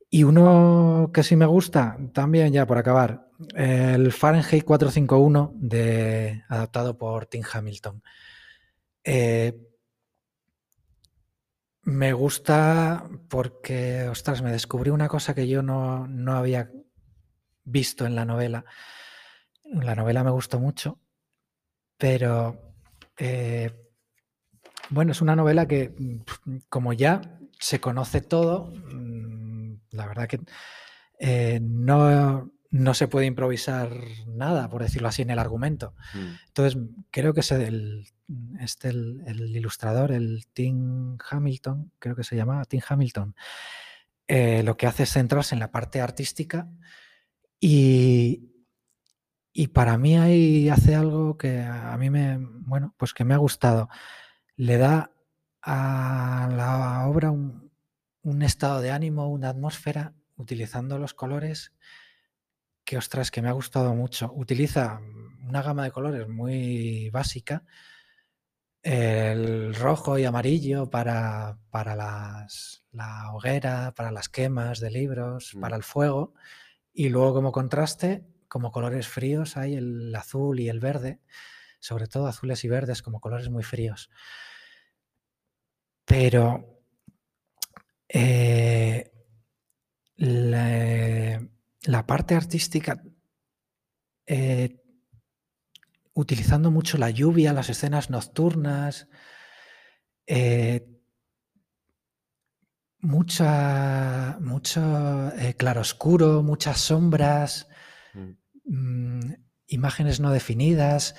Y 0.10 0.24
uno 0.24 1.12
que 1.14 1.24
sí 1.24 1.36
me 1.36 1.46
gusta, 1.46 1.98
también 2.14 2.54
ya 2.54 2.66
por 2.66 2.78
acabar, 2.78 3.28
el 3.56 4.12
Fahrenheit 4.12 4.64
451, 4.64 5.54
de, 5.56 6.44
adaptado 6.48 6.98
por 6.98 7.26
Tim 7.26 7.44
Hamilton. 7.52 8.02
Eh, 9.04 9.58
me 11.84 12.14
gusta 12.14 13.10
porque, 13.30 14.08
ostras, 14.10 14.42
me 14.42 14.52
descubrí 14.52 14.90
una 14.90 15.08
cosa 15.08 15.34
que 15.34 15.48
yo 15.48 15.62
no, 15.62 16.08
no 16.08 16.34
había 16.34 16.72
visto 17.64 18.06
en 18.06 18.16
la 18.16 18.26
novela. 18.26 18.66
La 19.64 19.96
novela 19.96 20.24
me 20.24 20.32
gustó 20.32 20.60
mucho, 20.60 21.00
pero 21.98 22.74
eh, 23.18 23.72
bueno, 24.90 25.12
es 25.12 25.22
una 25.22 25.36
novela 25.36 25.68
que 25.68 25.94
como 26.70 26.94
ya 26.94 27.40
se 27.60 27.80
conoce 27.80 28.22
todo, 28.22 28.74
la 29.92 30.08
verdad 30.08 30.28
que 30.28 30.40
eh, 31.20 31.60
no, 31.62 32.52
no 32.70 32.94
se 32.94 33.08
puede 33.08 33.26
improvisar 33.26 33.92
nada, 34.28 34.70
por 34.70 34.84
decirlo 34.84 35.08
así, 35.08 35.22
en 35.22 35.30
el 35.30 35.40
argumento. 35.40 35.96
Mm. 36.14 36.36
Entonces, 36.48 36.82
creo 37.12 37.34
que 37.34 37.40
es 37.40 37.52
el, 37.52 38.08
este, 38.60 38.90
el, 38.90 39.24
el 39.26 39.56
ilustrador, 39.56 40.12
el 40.12 40.46
Tim 40.54 41.18
Hamilton, 41.30 41.92
creo 42.00 42.16
que 42.16 42.24
se 42.24 42.36
llama 42.36 42.64
Tim 42.66 42.82
Hamilton, 42.88 43.36
eh, 44.28 44.62
lo 44.64 44.76
que 44.76 44.88
hace 44.88 45.04
es 45.04 45.14
centrarse 45.14 45.56
en 45.56 45.60
la 45.60 45.72
parte 45.72 46.02
artística 46.02 46.70
y, 47.62 48.52
y 49.54 49.68
para 49.68 49.98
mí 49.98 50.18
ahí 50.18 50.68
hace 50.70 50.96
algo 50.96 51.38
que 51.38 51.62
a 51.62 51.96
mí 51.98 52.10
me, 52.10 52.38
bueno, 52.40 52.94
pues 52.98 53.14
que 53.14 53.24
me 53.24 53.34
ha 53.34 53.38
gustado. 53.38 53.90
Le 54.58 54.78
da 54.78 55.12
a 55.62 56.50
la 56.52 57.08
obra 57.08 57.32
un, 57.32 57.67
un 58.28 58.42
estado 58.42 58.82
de 58.82 58.92
ánimo, 58.92 59.30
una 59.30 59.50
atmósfera, 59.50 60.14
utilizando 60.36 61.00
los 61.00 61.14
colores 61.14 61.72
que, 62.84 62.98
ostras, 62.98 63.32
que 63.32 63.42
me 63.42 63.48
ha 63.48 63.54
gustado 63.54 63.94
mucho. 63.96 64.34
Utiliza 64.34 65.00
una 65.48 65.62
gama 65.62 65.86
de 65.86 65.92
colores 65.92 66.28
muy 66.28 67.10
básica, 67.10 67.64
el 68.84 69.74
rojo 69.74 70.18
y 70.18 70.26
amarillo 70.26 70.90
para, 70.90 71.58
para 71.70 71.96
las, 71.96 72.84
la 72.92 73.32
hoguera, 73.32 73.94
para 73.96 74.12
las 74.12 74.28
quemas 74.28 74.82
de 74.82 74.92
libros, 74.92 75.56
Mm. 75.56 75.62
para 75.62 75.78
el 75.78 75.84
fuego, 75.84 76.34
y 76.94 77.08
luego 77.08 77.34
como 77.34 77.54
contraste, 77.54 78.28
como 78.50 78.74
colores 78.74 79.08
fríos, 79.08 79.56
hay 79.56 79.76
el 79.76 80.14
azul 80.14 80.60
y 80.60 80.68
el 80.68 80.82
verde, 80.82 81.22
sobre 81.80 82.08
todo 82.08 82.28
azules 82.28 82.62
y 82.66 82.68
verdes 82.68 83.02
como 83.02 83.22
colores 83.22 83.50
muy 83.50 83.64
fríos. 83.64 84.10
Pero 86.06 86.77
eh, 88.10 89.12
la, 90.16 91.42
la 91.84 92.06
parte 92.08 92.36
artística, 92.36 93.02
eh, 94.26 94.82
utilizando 96.14 96.72
mucho 96.72 96.98
la 96.98 97.10
lluvia, 97.10 97.54
las 97.54 97.70
escenas 97.70 98.10
nocturnas, 98.10 99.08
eh, 100.26 100.88
mucha, 103.00 104.38
mucho 104.42 105.32
claroscuro, 105.58 106.44
muchas 106.44 106.80
sombras, 106.80 107.68
Mm. 108.14 108.32
mm, 108.66 109.34
imágenes 109.68 110.20
no 110.20 110.32
definidas, 110.32 111.14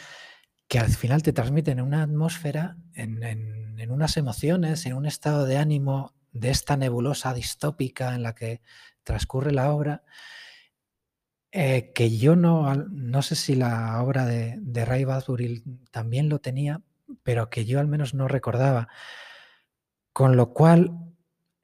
que 0.66 0.78
al 0.78 0.88
final 0.90 1.22
te 1.22 1.32
transmiten 1.32 1.80
una 1.80 2.02
atmósfera, 2.02 2.76
en, 2.94 3.22
en- 3.22 3.78
en 3.78 3.90
unas 3.90 4.16
emociones, 4.16 4.84
en 4.86 4.94
un 4.94 5.06
estado 5.06 5.46
de 5.46 5.56
ánimo 5.58 6.14
de 6.32 6.50
esta 6.50 6.76
nebulosa 6.76 7.34
distópica 7.34 8.14
en 8.14 8.22
la 8.22 8.34
que 8.34 8.60
transcurre 9.02 9.52
la 9.52 9.72
obra, 9.72 10.02
eh, 11.50 11.92
que 11.94 12.16
yo 12.18 12.36
no, 12.36 12.74
no 12.74 13.22
sé 13.22 13.34
si 13.34 13.54
la 13.54 14.02
obra 14.02 14.26
de, 14.26 14.84
Ray 14.84 15.04
Bradbury 15.04 15.62
también 15.90 16.28
lo 16.28 16.40
tenía, 16.40 16.82
pero 17.22 17.48
que 17.48 17.64
yo 17.64 17.80
al 17.80 17.88
menos 17.88 18.14
no 18.14 18.28
recordaba. 18.28 18.88
Con 20.12 20.36
lo 20.36 20.52
cual, 20.52 21.14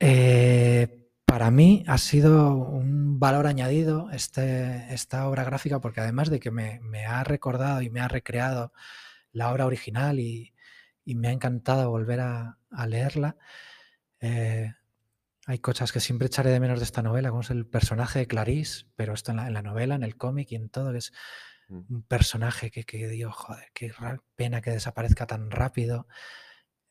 eh, 0.01 1.09
para 1.27 1.51
mí 1.51 1.85
ha 1.87 1.99
sido 1.99 2.55
un 2.55 3.19
valor 3.21 3.47
añadido 3.47 4.11
este, 4.11 4.93
esta 4.95 5.29
obra 5.29 5.45
gráfica, 5.45 5.81
porque 5.81 6.01
además 6.01 6.31
de 6.31 6.41
que 6.41 6.51
me, 6.51 6.81
me 6.81 7.05
ha 7.07 7.25
recordado 7.25 7.83
y 7.83 7.91
me 7.91 8.01
ha 8.01 8.09
recreado 8.09 8.73
la 9.33 9.53
obra 9.53 9.67
original 9.67 10.21
y, 10.21 10.55
y 11.05 11.15
me 11.17 11.29
ha 11.29 11.33
encantado 11.33 11.91
volver 11.91 12.21
a 12.21 12.59
leerla, 12.87 13.37
eh, 14.25 14.75
hay 15.47 15.59
cosas 15.61 15.93
que 15.93 16.01
siempre 16.01 16.27
echaré 16.29 16.51
de 16.51 16.61
menos 16.61 16.79
de 16.81 16.85
esta 16.87 17.03
novela, 17.03 17.31
como 17.31 17.43
es 17.43 17.51
el 17.51 17.67
personaje 17.67 18.21
de 18.21 18.27
Clarice, 18.27 18.87
pero 18.97 19.15
esto 19.15 19.33
en 19.33 19.39
la, 19.39 19.47
en 19.49 19.55
la 19.55 19.63
novela, 19.63 19.95
en 19.97 20.03
el 20.05 20.17
cómic 20.17 20.53
y 20.53 20.57
en 20.57 20.71
todo, 20.71 20.93
que 20.93 20.99
es 20.99 21.13
Mm. 21.69 21.83
un 21.89 22.03
personaje 22.03 22.71
que, 22.71 22.85
que 22.85 23.09
digo, 23.09 23.33
joder, 23.33 23.69
qué 23.75 23.93
pena 24.37 24.61
que 24.63 24.71
desaparezca 24.71 25.27
tan 25.27 25.51
rápido. 25.51 26.07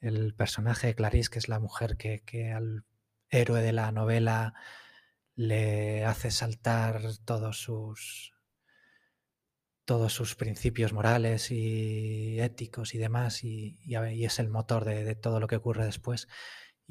El 0.02 0.36
personaje 0.36 0.88
de 0.88 0.96
Clarice, 0.96 1.30
que 1.32 1.40
es 1.40 1.48
la 1.50 1.60
mujer 1.60 1.98
que, 1.98 2.22
que 2.26 2.52
al 2.52 2.86
héroe 3.30 3.62
de 3.62 3.74
la 3.74 3.92
novela 3.92 4.54
le 5.36 6.06
hace 6.06 6.32
saltar 6.32 7.02
todos 7.26 7.58
sus 7.62 8.34
todos 9.86 10.14
sus 10.14 10.36
principios 10.36 10.94
morales 10.94 11.52
y 11.52 12.40
éticos 12.40 12.96
y 12.96 12.98
demás, 12.98 13.44
y, 13.44 13.78
y 13.84 13.96
a- 13.96 14.12
y 14.14 14.26
es 14.26 14.40
el 14.40 14.50
motor 14.50 14.86
de, 14.86 15.04
de 15.04 15.16
todo 15.16 15.40
lo 15.40 15.48
que 15.48 15.58
ocurre 15.58 15.86
después, 15.86 16.28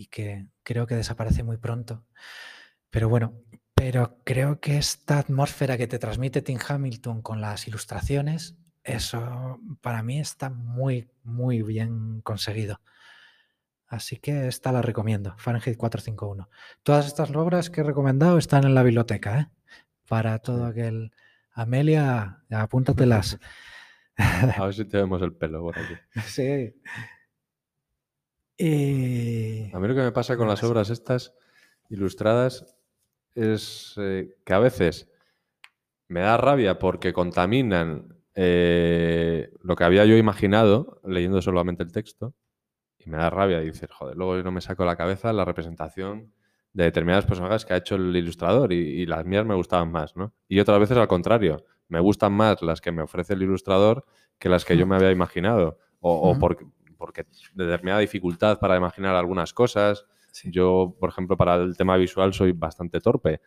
y 0.03 0.07
que 0.07 0.47
creo 0.65 0.87
que 0.87 0.97
desaparece 0.97 1.45
muy 1.45 1.59
pronto. 1.59 2.05
Pero 2.91 3.09
bueno, 3.09 3.41
pero 3.75 4.19
creo 4.25 4.61
que 4.61 4.77
esta 4.77 5.19
atmósfera 5.19 5.79
que 5.79 5.87
te 5.87 6.01
transmite 6.01 6.43
Tim 6.43 6.59
Hamilton 6.67 7.23
con 7.23 7.41
las 7.41 7.69
ilustraciones, 7.69 8.57
eso 8.83 9.61
para 9.81 10.03
mí 10.03 10.19
está 10.19 10.51
muy, 10.51 11.09
muy 11.23 11.63
bien 11.63 12.21
conseguido. 12.23 12.81
Así 13.87 14.17
que 14.17 14.49
esta 14.49 14.73
la 14.73 14.83
recomiendo, 14.83 15.35
Fahrenheit 15.39 15.77
451. 15.77 16.49
Todas 16.83 17.07
estas 17.07 17.31
obras 17.31 17.71
que 17.71 17.83
he 17.83 17.85
recomendado 17.85 18.39
están 18.39 18.65
en 18.65 18.75
la 18.75 18.83
biblioteca, 18.83 19.39
¿eh? 19.39 19.49
Para 20.09 20.39
todo 20.41 20.65
aquel... 20.65 21.13
Amelia, 21.55 22.43
apúntatelas. 22.51 23.39
A 24.17 24.65
ver 24.65 24.75
si 24.75 24.87
te 24.87 24.97
vemos 24.97 25.21
el 25.21 25.35
pelo 25.35 25.61
por 25.61 25.79
aquí. 25.79 25.95
sí. 26.27 26.75
Y... 28.65 29.71
A 29.73 29.81
mí 29.81 29.89
lo 29.89 29.95
que 29.97 30.03
me 30.03 30.13
pasa 30.13 30.37
con 30.37 30.47
las 30.47 30.63
obras 30.63 30.89
estas 30.89 31.35
ilustradas 31.91 32.77
es 33.35 33.95
eh, 33.97 34.37
que 34.45 34.53
a 34.53 34.61
veces 34.61 35.11
me 36.07 36.21
da 36.21 36.37
rabia 36.37 36.79
porque 36.79 37.13
contaminan 37.13 38.21
eh, 38.37 39.51
lo 39.63 39.75
que 39.75 39.83
había 39.83 40.05
yo 40.05 40.17
imaginado 40.17 41.01
leyendo 41.03 41.43
solamente 41.43 41.83
el 41.83 41.91
texto 41.91 42.35
y 42.99 43.11
me 43.11 43.17
da 43.17 43.31
rabia 43.31 43.61
y 43.63 43.65
dices, 43.65 43.91
joder, 43.91 44.17
luego 44.17 44.37
yo 44.37 44.45
no 44.45 44.53
me 44.53 44.61
saco 44.61 44.85
la 44.85 44.95
cabeza 44.95 45.33
la 45.33 45.45
representación 45.45 46.33
de 46.73 46.85
determinados 46.85 47.27
personajes 47.27 47.65
que 47.65 47.75
ha 47.75 47.79
hecho 47.79 47.97
el 47.97 48.15
ilustrador 48.15 48.73
y, 48.73 48.77
y 48.77 49.07
las 49.07 49.25
mías 49.25 49.45
me 49.45 49.57
gustaban 49.57 49.91
más, 49.91 50.15
¿no? 50.17 50.35
Y 50.47 50.61
otras 50.61 50.79
veces 50.79 50.97
al 50.99 51.09
contrario, 51.09 51.65
me 51.89 51.99
gustan 51.99 52.33
más 52.33 52.63
las 52.63 52.81
que 52.81 52.93
me 52.93 53.03
ofrece 53.03 53.35
el 53.35 53.43
ilustrador 53.43 54.05
que 54.39 54.49
las 54.49 54.65
que 54.65 54.77
yo 54.77 54.87
me 54.87 54.95
había 54.95 55.11
imaginado 55.11 55.81
o, 55.99 56.13
o 56.13 56.31
Ujú. 56.31 56.39
por, 56.39 56.57
porque 56.57 56.73
determinada 57.55 58.01
dificultad 58.01 58.59
para 58.59 58.77
imaginar 58.77 59.15
algunas 59.15 59.53
cosas. 59.53 60.07
Yo, 60.45 60.97
por 60.99 61.11
ejemplo, 61.11 61.37
para 61.37 61.57
el 61.57 61.77
tema 61.77 61.97
visual 61.97 62.33
soy 62.33 62.53
bastante 62.53 63.01
torpe. 63.01 63.41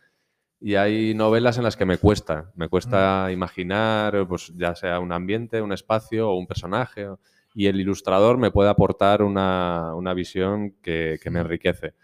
Y 0.60 0.74
hay 0.76 1.14
novelas 1.14 1.58
en 1.58 1.64
las 1.64 1.76
que 1.76 1.84
me 1.84 1.98
cuesta. 1.98 2.50
Me 2.54 2.68
cuesta 2.68 3.26
mm. 3.28 3.32
imaginar, 3.32 4.26
pues 4.26 4.52
ya 4.56 4.74
sea 4.74 5.00
un 5.00 5.12
ambiente, 5.12 5.60
un 5.60 5.72
espacio 5.72 6.30
o 6.30 6.38
un 6.38 6.46
personaje. 6.46 7.08
Y 7.54 7.66
el 7.66 7.80
ilustrador 7.80 8.38
me 8.38 8.50
puede 8.50 8.70
aportar 8.70 9.22
una, 9.22 10.14
visión 10.14 10.72
que, 10.82 11.18
me 11.26 11.30
mm. 11.32 11.36
enriquece. 11.36 11.94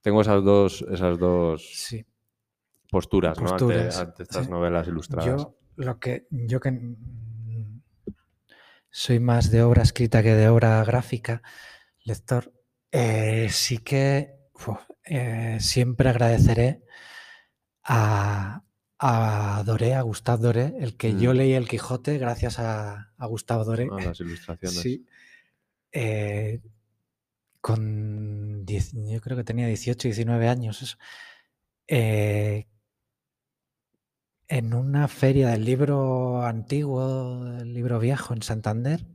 Tengo 0.00 0.22
esas 0.22 0.42
dos, 0.42 0.84
esas 0.90 1.18
dos 1.18 1.94
posturas, 2.90 3.38
ante, 3.38 4.22
estas 4.22 4.48
novelas 4.48 4.88
ilustradas. 4.88 5.26
Yo, 5.26 5.56
lo 5.76 5.98
que, 6.00 6.26
yo 6.30 6.58
que 6.58 6.96
soy 8.90 9.20
más 9.20 9.50
de 9.50 9.62
obra 9.62 9.82
escrita 9.82 10.22
que 10.22 10.34
de 10.34 10.48
obra 10.48 10.84
gráfica, 10.84 11.42
lector, 12.04 12.52
eh, 12.92 13.48
sí 13.50 13.78
que 13.78 14.34
eh, 15.04 15.58
siempre 15.60 16.08
agradeceré 16.08 16.82
a, 17.84 18.64
a, 18.98 19.62
Doré, 19.64 19.94
a 19.94 20.02
Gustave 20.02 20.42
Doré, 20.42 20.74
el 20.78 20.96
que 20.96 21.16
yo 21.16 21.32
mm. 21.32 21.36
leí 21.36 21.52
El 21.52 21.68
Quijote 21.68 22.18
gracias 22.18 22.58
a, 22.58 23.12
a 23.16 23.26
Gustave 23.26 23.64
Doré. 23.64 23.88
A 23.90 24.04
las 24.04 24.20
ilustraciones. 24.20 24.80
Sí. 24.80 25.06
Eh, 25.92 26.60
con 27.60 28.64
yo 28.66 29.20
creo 29.20 29.36
que 29.36 29.44
tenía 29.44 29.66
18, 29.66 30.08
19 30.08 30.48
años, 30.48 30.82
eso. 30.82 30.96
En 34.50 34.74
una 34.74 35.06
feria 35.06 35.50
del 35.50 35.64
libro 35.64 36.42
antiguo, 36.44 37.44
del 37.44 37.72
libro 37.72 38.00
viejo 38.00 38.34
en 38.34 38.42
Santander, 38.42 39.06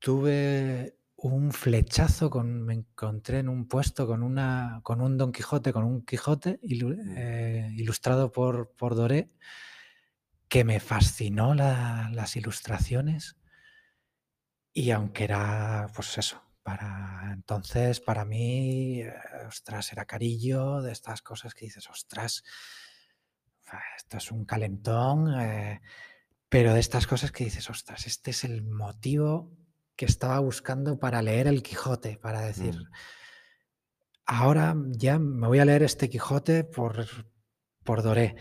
tuve 0.00 0.98
un 1.14 1.52
flechazo, 1.52 2.28
con, 2.28 2.62
me 2.64 2.74
encontré 2.74 3.38
en 3.38 3.48
un 3.48 3.68
puesto 3.68 4.08
con, 4.08 4.24
una, 4.24 4.80
con 4.82 5.00
un 5.00 5.16
Don 5.18 5.30
Quijote, 5.30 5.72
con 5.72 5.84
un 5.84 6.04
Quijote 6.04 6.58
eh, 6.62 7.70
ilustrado 7.76 8.32
por, 8.32 8.72
por 8.72 8.96
Doré, 8.96 9.30
que 10.48 10.64
me 10.64 10.80
fascinó 10.80 11.54
las 11.54 12.36
ilustraciones. 12.36 13.36
Y 14.72 14.90
aunque 14.90 15.24
era, 15.24 15.86
pues 15.94 16.18
eso, 16.18 16.42
para 16.64 17.30
entonces, 17.32 18.00
para 18.00 18.24
mí, 18.24 19.02
eh, 19.02 19.12
ostras, 19.46 19.92
era 19.92 20.06
carillo 20.06 20.82
de 20.82 20.90
estas 20.90 21.22
cosas 21.22 21.54
que 21.54 21.66
dices, 21.66 21.88
ostras, 21.88 22.42
esto 23.96 24.16
es 24.16 24.30
un 24.30 24.44
calentón, 24.44 25.32
eh", 25.40 25.80
pero 26.48 26.72
de 26.74 26.80
estas 26.80 27.06
cosas 27.06 27.32
que 27.32 27.44
dices, 27.44 27.68
ostras, 27.68 28.06
este 28.06 28.30
es 28.30 28.44
el 28.44 28.62
motivo 28.62 29.50
que 29.96 30.06
estaba 30.06 30.38
buscando 30.38 30.98
para 30.98 31.22
leer 31.22 31.48
el 31.48 31.62
Quijote, 31.62 32.18
para 32.18 32.40
decir, 32.40 32.76
mm. 32.76 32.92
ahora 34.26 34.76
ya 34.90 35.18
me 35.18 35.48
voy 35.48 35.58
a 35.58 35.64
leer 35.64 35.82
este 35.82 36.08
Quijote 36.08 36.64
por, 36.64 37.06
por 37.84 38.02
Doré. 38.02 38.36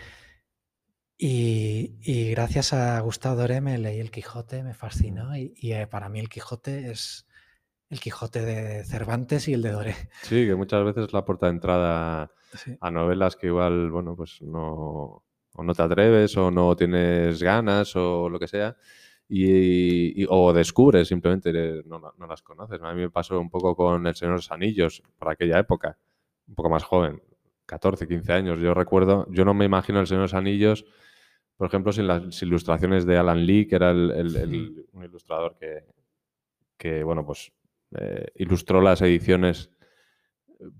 Y, 1.17 2.29
gracias 2.29 2.73
a 2.73 2.99
Gustavo 2.99 3.37
Doré 3.37 3.59
me 3.59 3.79
leí 3.79 3.99
el 3.99 4.11
Quijote, 4.11 4.63
me 4.63 4.75
fascinó 4.75 5.35
y, 5.35 5.55
eh, 5.63 5.87
para 5.87 6.09
mí 6.09 6.19
el 6.19 6.29
Quijote 6.29 6.91
es 6.91 7.27
el 7.89 7.99
Quijote 7.99 8.45
de 8.45 8.85
Cervantes 8.85 9.47
y 9.47 9.53
el 9.53 9.63
de 9.63 9.71
Doré. 9.71 9.95
Sí, 10.21 10.45
que 10.45 10.55
muchas 10.55 10.83
veces 10.85 11.05
es 11.05 11.13
la 11.13 11.25
puerta 11.25 11.47
de 11.47 11.53
entrada 11.53 12.31
a 12.79 12.91
novelas 12.91 13.35
que 13.35 13.47
igual, 13.47 13.91
bueno, 13.91 14.15
pues 14.15 14.41
no, 14.41 15.23
o 15.53 15.63
no 15.63 15.73
te 15.73 15.81
atreves 15.81 16.35
o 16.37 16.51
no 16.51 16.75
tienes 16.75 17.41
ganas 17.41 17.95
o 17.95 18.29
lo 18.29 18.39
que 18.39 18.47
sea 18.47 18.75
y, 19.29 20.25
o 20.29 20.53
descubres 20.53 21.07
simplemente, 21.07 21.83
no, 21.85 21.99
no, 21.99 22.27
las 22.27 22.41
conoces. 22.41 22.81
A 22.81 22.93
mí 22.93 23.01
me 23.01 23.09
pasó 23.09 23.39
un 23.39 23.49
poco 23.49 23.75
con 23.75 24.07
El 24.07 24.15
Señor 24.15 24.33
de 24.33 24.37
los 24.37 24.51
Anillos, 24.51 25.03
por 25.17 25.29
aquella 25.29 25.59
época, 25.59 25.97
un 26.47 26.55
poco 26.55 26.69
más 26.69 26.83
joven, 26.83 27.21
14, 27.65 28.07
15 28.07 28.33
años. 28.33 28.59
Yo 28.59 28.73
recuerdo, 28.73 29.27
yo 29.29 29.43
no 29.45 29.53
me 29.53 29.65
imagino 29.65 29.99
El 29.99 30.07
Señor 30.07 30.21
de 30.21 30.25
los 30.25 30.33
Anillos, 30.33 30.85
por 31.57 31.67
ejemplo, 31.67 31.91
sin 31.91 32.07
las 32.07 32.41
ilustraciones 32.41 33.05
de 33.05 33.17
Alan 33.17 33.45
Lee, 33.45 33.67
que 33.67 33.75
era 33.75 33.91
el, 33.91 34.85
un 34.93 35.03
ilustrador 35.03 35.57
que, 35.59 35.85
que 36.77 37.03
bueno, 37.03 37.25
pues 37.25 37.51
eh, 37.99 38.27
ilustró 38.35 38.79
las 38.79 39.01
ediciones 39.01 39.71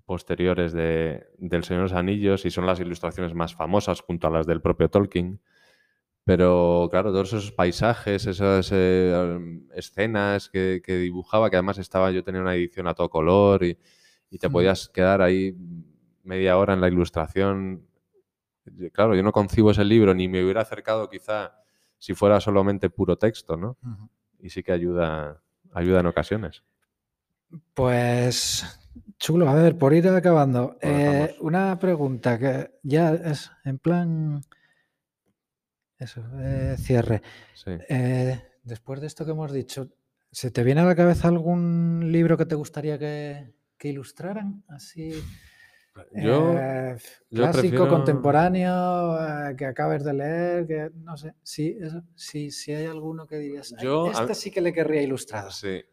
posteriores 0.05 0.73
de, 0.73 1.27
del 1.37 1.63
Señor 1.63 1.81
de 1.81 1.89
los 1.89 1.93
Anillos 1.93 2.45
y 2.45 2.51
son 2.51 2.65
las 2.65 2.79
ilustraciones 2.79 3.33
más 3.33 3.55
famosas 3.55 4.01
junto 4.01 4.27
a 4.27 4.31
las 4.31 4.47
del 4.47 4.61
propio 4.61 4.89
Tolkien. 4.89 5.41
Pero 6.23 6.89
claro, 6.91 7.11
todos 7.11 7.31
esos 7.31 7.53
paisajes, 7.53 8.25
esas 8.27 8.69
eh, 8.73 9.39
escenas 9.73 10.49
que, 10.49 10.81
dibujaba, 10.85 11.49
que 11.49 11.55
además 11.55 11.77
estaba, 11.77 12.11
yo 12.11 12.23
tenía 12.23 12.41
una 12.41 12.55
edición 12.55 12.87
a 12.87 12.93
todo 12.93 13.09
color 13.09 13.63
y, 13.63 13.77
te 14.37 14.49
podías 14.49 14.89
quedar 14.89 15.21
ahí 15.21 15.55
media 16.23 16.57
hora 16.57 16.73
en 16.73 16.81
la 16.81 16.89
ilustración. 16.89 17.87
Claro, 18.91 19.15
yo 19.15 19.23
no 19.23 19.31
concibo 19.31 19.71
ese 19.71 19.85
libro 19.85 20.13
ni 20.13 20.27
me 20.27 20.43
hubiera 20.43 20.61
acercado 20.61 21.09
quizá 21.09 21.63
si 21.97 22.13
fuera 22.13 22.41
solamente 22.41 22.89
puro 22.89 23.17
texto, 23.17 23.55
¿no? 23.55 23.77
Y 24.39 24.49
sí 24.49 24.63
que 24.63 24.73
ayuda, 24.73 25.41
ayuda 25.71 26.01
en 26.01 26.07
ocasiones. 26.07 26.65
Pues 27.73 28.86
chulo, 29.19 29.49
a 29.49 29.55
ver, 29.55 29.77
por 29.77 29.93
ir 29.93 30.07
acabando, 30.07 30.77
eh, 30.81 31.35
una 31.41 31.77
pregunta 31.79 32.37
que 32.37 32.79
ya 32.83 33.13
es 33.13 33.51
en 33.65 33.79
plan 33.79 34.41
eso, 35.99 36.21
eh, 36.39 36.75
cierre. 36.77 37.21
Eh, 37.89 38.39
después 38.63 39.01
de 39.01 39.07
esto 39.07 39.25
que 39.25 39.31
hemos 39.31 39.51
dicho, 39.51 39.89
¿se 40.31 40.51
te 40.51 40.63
viene 40.63 40.81
a 40.81 40.85
la 40.85 40.95
cabeza 40.95 41.27
algún 41.27 42.11
libro 42.11 42.37
que 42.37 42.45
te 42.45 42.55
gustaría 42.55 42.99
que, 42.99 43.53
ilustraran? 43.81 44.63
Así. 44.67 45.11
Yo, 46.13 46.53
eh, 46.55 46.97
clásico, 47.31 47.87
contemporáneo, 47.87 49.17
que 49.57 49.65
acabes 49.65 50.03
de 50.03 50.13
leer, 50.13 50.67
que 50.67 50.91
no 50.93 51.17
sé. 51.17 51.33
Sí, 51.41 51.75
eso, 51.81 52.03
sí, 52.13 52.51
sí 52.51 52.71
hay 52.71 52.85
alguno 52.85 53.25
que 53.25 53.37
dirías. 53.37 53.73
Yo, 53.81 54.11
este 54.11 54.35
sí 54.35 54.51
que 54.51 54.61
le 54.61 54.71
querría 54.73 55.01
ilustrar. 55.01 55.51
Sí. 55.51 55.83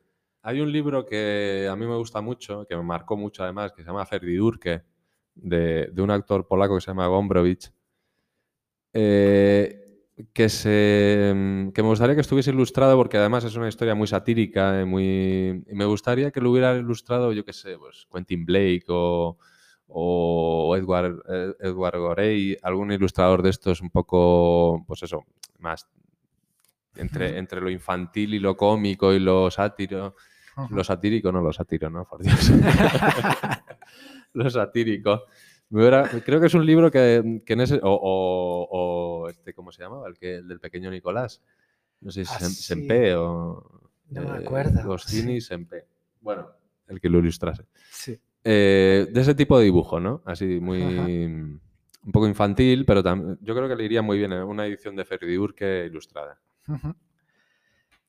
Hay 0.46 0.60
un 0.60 0.70
libro 0.70 1.06
que 1.06 1.66
a 1.70 1.74
mí 1.74 1.86
me 1.86 1.96
gusta 1.96 2.20
mucho, 2.20 2.66
que 2.66 2.76
me 2.76 2.82
marcó 2.82 3.16
mucho 3.16 3.42
además, 3.42 3.72
que 3.72 3.80
se 3.82 3.88
llama 3.88 4.04
Ferdidurke, 4.04 4.82
de, 5.34 5.88
de 5.90 6.02
un 6.02 6.10
actor 6.10 6.46
polaco 6.46 6.74
que 6.74 6.82
se 6.82 6.88
llama 6.88 7.06
Gombrowicz. 7.06 7.72
Eh, 8.92 10.02
que, 10.34 10.48
se, 10.50 11.32
mm, 11.34 11.70
que 11.70 11.82
me 11.82 11.88
gustaría 11.88 12.14
que 12.14 12.20
estuviese 12.20 12.50
ilustrado 12.50 12.94
porque 12.94 13.16
además 13.16 13.44
es 13.44 13.56
una 13.56 13.68
historia 13.68 13.94
muy 13.94 14.06
satírica 14.06 14.82
y 14.82 14.84
muy, 14.84 15.64
me 15.72 15.86
gustaría 15.86 16.30
que 16.30 16.42
lo 16.42 16.50
hubiera 16.50 16.76
ilustrado, 16.76 17.32
yo 17.32 17.46
qué 17.46 17.54
sé, 17.54 17.78
pues 17.78 18.06
Quentin 18.12 18.44
Blake 18.44 18.84
o, 18.88 19.38
o 19.88 20.76
Edward, 20.76 21.22
eh, 21.26 21.54
Edward 21.58 21.98
Gorey, 21.98 22.58
algún 22.62 22.92
ilustrador 22.92 23.42
de 23.42 23.48
estos 23.48 23.80
un 23.80 23.88
poco, 23.88 24.84
pues 24.86 25.02
eso, 25.04 25.24
más 25.58 25.88
entre, 26.96 27.38
entre 27.38 27.62
lo 27.62 27.70
infantil 27.70 28.34
y 28.34 28.38
lo 28.38 28.58
cómico 28.58 29.14
y 29.14 29.20
lo 29.20 29.50
sátiro. 29.50 30.14
Lo 30.70 30.84
satírico, 30.84 31.32
no 31.32 31.40
lo 31.40 31.52
sátiro, 31.52 31.90
¿no? 31.90 32.04
Por 32.06 32.22
Dios. 32.22 32.50
lo 34.34 34.48
satírico 34.50 35.24
creo 36.24 36.40
que 36.40 36.46
es 36.46 36.54
un 36.54 36.66
libro 36.66 36.90
que, 36.90 37.42
en 37.46 37.60
ese. 37.60 37.80
O, 37.82 39.26
este, 39.28 39.52
¿cómo 39.54 39.72
se 39.72 39.82
llama? 39.82 40.06
El, 40.06 40.18
que, 40.18 40.36
el 40.36 40.48
del 40.48 40.60
pequeño 40.60 40.90
Nicolás. 40.90 41.42
No 42.00 42.10
sé 42.10 42.24
si 42.24 42.34
ah, 42.34 42.40
Sempe 42.40 43.14
o. 43.14 43.90
No 44.10 44.20
me 44.22 44.38
eh, 44.38 44.44
acuerdo. 44.44 44.86
Goscini 44.86 45.40
Sempe. 45.40 45.86
Bueno, 46.20 46.48
el 46.86 47.00
que 47.00 47.08
lo 47.08 47.18
ilustrase. 47.18 47.64
Sí. 47.90 48.18
Eh, 48.44 49.08
de 49.10 49.20
ese 49.20 49.34
tipo 49.34 49.58
de 49.58 49.64
dibujo, 49.64 50.00
¿no? 50.00 50.22
Así 50.24 50.60
muy. 50.60 50.82
Un 52.06 52.12
poco 52.12 52.28
infantil, 52.28 52.84
pero 52.84 53.02
yo 53.40 53.54
creo 53.54 53.66
que 53.66 53.76
le 53.76 53.84
iría 53.84 54.02
muy 54.02 54.18
bien 54.18 54.30
una 54.34 54.66
edición 54.66 54.94
de 54.94 55.06
Ferdi 55.06 55.38
que 55.56 55.86
ilustrada. 55.86 56.38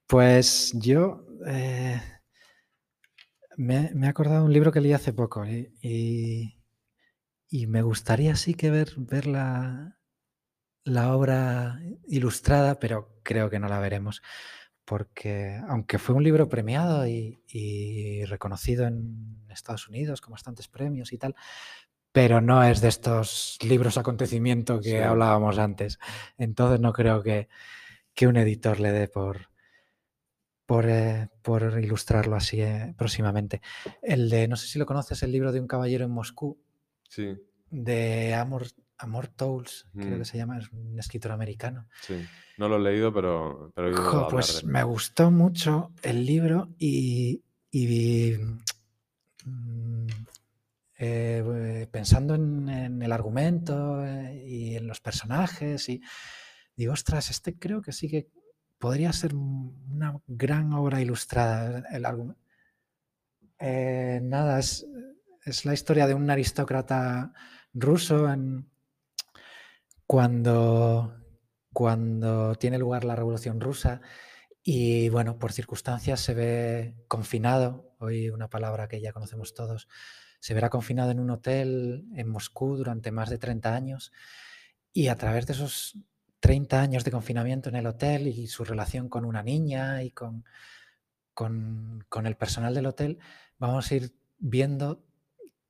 Pues 0.06 0.74
yo. 0.76 1.26
Eh, 1.48 2.02
me, 3.58 3.92
he 3.94 4.08
acordado 4.08 4.40
de 4.40 4.46
un 4.46 4.54
libro 4.54 4.72
que 4.72 4.82
leí 4.82 4.94
hace 4.94 5.14
poco 5.14 5.46
y 5.46 6.56
y 7.50 7.68
me 7.68 7.82
gustaría 7.82 8.36
sí 8.36 8.54
que 8.54 8.70
ver, 8.70 8.94
ver 8.98 9.28
la, 9.28 9.98
obra 10.86 11.80
ilustrada, 12.08 12.80
pero 12.80 13.20
creo 13.24 13.50
que 13.50 13.60
no 13.60 13.68
la 13.68 13.80
veremos, 13.80 14.22
porque 14.84 15.62
aunque 15.70 15.98
fue 15.98 16.16
un 16.16 16.24
libro 16.24 16.50
premiado 16.50 17.08
y, 17.08 18.24
reconocido 18.26 18.88
en 18.88 19.46
Estados 19.50 19.88
Unidos 19.88 20.22
con 20.22 20.34
bastantes 20.34 20.68
premios 20.68 21.14
y 21.14 21.18
tal, 21.18 21.36
pero 22.12 22.42
no 22.42 22.64
es 22.64 22.82
de 22.82 22.90
estos 22.90 23.58
libros 23.62 23.98
acontecimiento 23.98 24.80
que 24.82 25.04
hablábamos 25.04 25.58
antes. 25.58 26.00
Entonces 26.38 26.80
no 26.80 26.94
creo 26.94 27.24
que, 27.24 27.48
un 28.22 28.38
editor 28.38 28.80
le 28.80 28.92
dé 28.92 29.08
por, 29.08 29.50
por, 30.66 30.86
eh, 30.90 31.30
ilustrarlo 31.82 32.36
así 32.36 32.62
eh, 32.62 32.94
próximamente. 32.98 33.62
El 34.02 34.30
de, 34.30 34.48
no 34.48 34.56
sé 34.56 34.68
si 34.68 34.80
lo 34.80 34.86
conoces, 34.86 35.22
el 35.24 35.32
libro 35.32 35.52
de 35.52 35.60
un 35.60 35.68
caballero 35.68 36.06
en 36.06 36.12
Moscú, 36.12 36.60
Sí. 37.08 37.38
De 37.70 38.34
Amor, 38.34 38.68
Amor 38.98 39.28
Towles, 39.28 39.88
creo 39.94 40.18
que 40.18 40.26
se 40.26 40.38
llama, 40.38 40.58
es 40.58 40.72
un 40.72 40.98
escritor 41.00 41.32
americano. 41.32 41.88
Sí, 42.02 42.16
no 42.58 42.68
lo 42.68 42.78
he 42.78 42.92
leído, 42.92 43.14
pero, 43.14 43.72
pero 43.76 44.28
Pues 44.30 44.64
me 44.64 44.84
gustó 44.84 45.32
mucho 45.32 45.92
el 46.02 46.26
libro 46.26 46.70
y, 46.78 47.42
mm, 49.46 50.08
eh, 50.98 51.88
pensando 51.92 52.36
en, 52.36 53.02
el 53.02 53.12
argumento 53.12 54.04
y 54.34 54.76
en 54.76 54.88
los 54.88 55.00
personajes 55.00 55.88
y 55.90 56.02
digo, 56.76 56.94
ostras, 56.94 57.30
este 57.30 57.58
creo 57.58 57.82
que 57.82 57.92
sí 57.92 58.10
que 58.10 58.30
podría 58.86 59.12
ser 59.14 59.34
una 59.34 60.22
gran 60.28 60.72
obra 60.74 61.02
ilustrada. 61.02 61.84
El 61.92 62.06
argumento. 62.06 62.40
Eh, 63.58 64.20
nada, 64.22 64.60
es, 64.60 64.86
es, 65.44 65.66
la 65.66 65.74
historia 65.74 66.06
de 66.06 66.14
un 66.14 66.30
aristócrata 66.30 67.34
ruso 67.74 68.32
en, 68.32 68.70
cuando, 70.06 71.18
cuando 71.74 72.54
tiene 72.54 72.78
lugar 72.78 73.06
la 73.06 73.16
Revolución 73.16 73.60
Rusa 73.60 74.02
y 74.62 75.10
bueno, 75.10 75.40
por 75.40 75.52
circunstancias 75.52 76.20
se 76.20 76.36
ve 76.36 76.96
confinado, 77.08 77.96
hoy 77.98 78.30
una 78.30 78.52
palabra 78.52 78.88
que 78.88 79.02
ya 79.02 79.14
conocemos 79.14 79.56
todos, 79.56 79.88
se 80.40 80.54
verá 80.54 80.70
confinado 80.70 81.10
en 81.10 81.20
un 81.20 81.32
hotel 81.32 82.06
en 82.14 82.30
Moscú 82.30 82.78
durante 82.78 83.10
más 83.10 83.32
de 83.32 83.40
30 83.40 83.74
años 83.74 84.12
y 84.94 85.08
a 85.08 85.16
través 85.16 85.48
de 85.48 85.54
esos 85.54 85.98
30 86.46 86.80
años 86.80 87.04
de 87.04 87.10
confinamiento 87.10 87.70
en 87.70 87.76
el 87.76 87.88
hotel 87.88 88.28
y 88.28 88.46
su 88.46 88.64
relación 88.64 89.10
con 89.10 89.26
una 89.26 89.42
niña 89.42 90.04
y 90.04 90.12
con, 90.12 90.46
con, 91.34 92.06
con 92.08 92.28
el 92.28 92.36
personal 92.36 92.76
del 92.76 92.86
hotel, 92.86 93.18
vamos 93.58 93.92
a 93.92 93.96
ir 93.96 94.14
viendo 94.38 95.04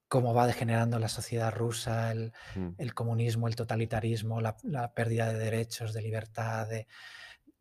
cómo 0.09 0.33
va 0.33 0.45
degenerando 0.45 0.99
la 0.99 1.07
sociedad 1.07 1.53
rusa, 1.55 2.11
el, 2.11 2.33
mm. 2.55 2.87
comunismo, 2.93 3.47
el 3.47 3.55
totalitarismo, 3.55 4.41
la, 4.41 4.57
pérdida 4.93 5.31
de 5.31 5.39
derechos, 5.39 5.93
de 5.93 6.01
libertad, 6.01 6.67
de 6.67 6.87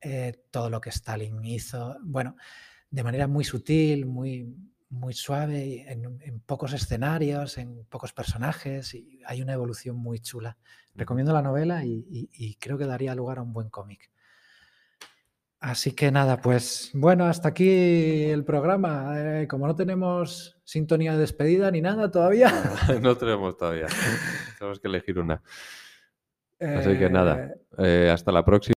eh, 0.01 0.35
todo 0.51 0.69
lo 0.69 0.81
que 0.81 0.91
Stalin 0.91 1.45
hizo. 1.45 1.97
Bueno, 2.03 2.35
de 2.91 3.05
manera 3.05 3.29
muy 3.29 3.45
sutil, 3.45 4.07
muy, 4.07 4.53
muy 4.89 5.15
suave, 5.15 5.85
en, 5.89 6.41
pocos 6.41 6.73
escenarios, 6.73 7.59
en 7.59 7.85
pocos 7.85 8.13
personajes, 8.13 8.93
y 8.93 9.21
hay 9.25 9.41
una 9.41 9.53
evolución 9.53 9.99
muy 9.99 10.19
chula. 10.19 10.59
Recomiendo 10.95 11.33
la 11.33 11.43
novela 11.43 11.85
y 11.85 12.57
creo 12.61 12.79
que 12.79 12.87
daría 12.87 13.15
lugar 13.15 13.39
a 13.39 13.43
un 13.43 13.53
buen 13.53 13.71
cómic. 13.71 14.11
Así 15.65 15.93
que 15.93 16.13
nada, 16.13 16.43
pues 16.43 16.91
bueno, 16.93 17.25
hasta 17.25 17.49
aquí 17.49 18.25
el 18.25 18.45
programa. 18.45 19.15
Eh, 19.17 19.49
como 19.49 19.67
no 19.67 19.75
tenemos 19.75 20.59
sintonía 20.63 21.15
de 21.15 21.21
despedida 21.21 21.71
ni 21.71 21.81
nada 21.81 22.11
todavía. 22.11 22.53
no 23.01 23.17
tenemos 23.17 23.57
todavía. 23.57 23.87
Tenemos 24.59 24.79
que 24.79 24.89
elegir 24.89 25.19
una. 25.19 25.43
Así 26.61 26.99
que 26.99 27.09
nada, 27.09 27.47
eh, 27.47 27.55
eh, 27.79 28.11
hasta 28.13 28.31
la 28.31 28.45
próxima. 28.45 28.74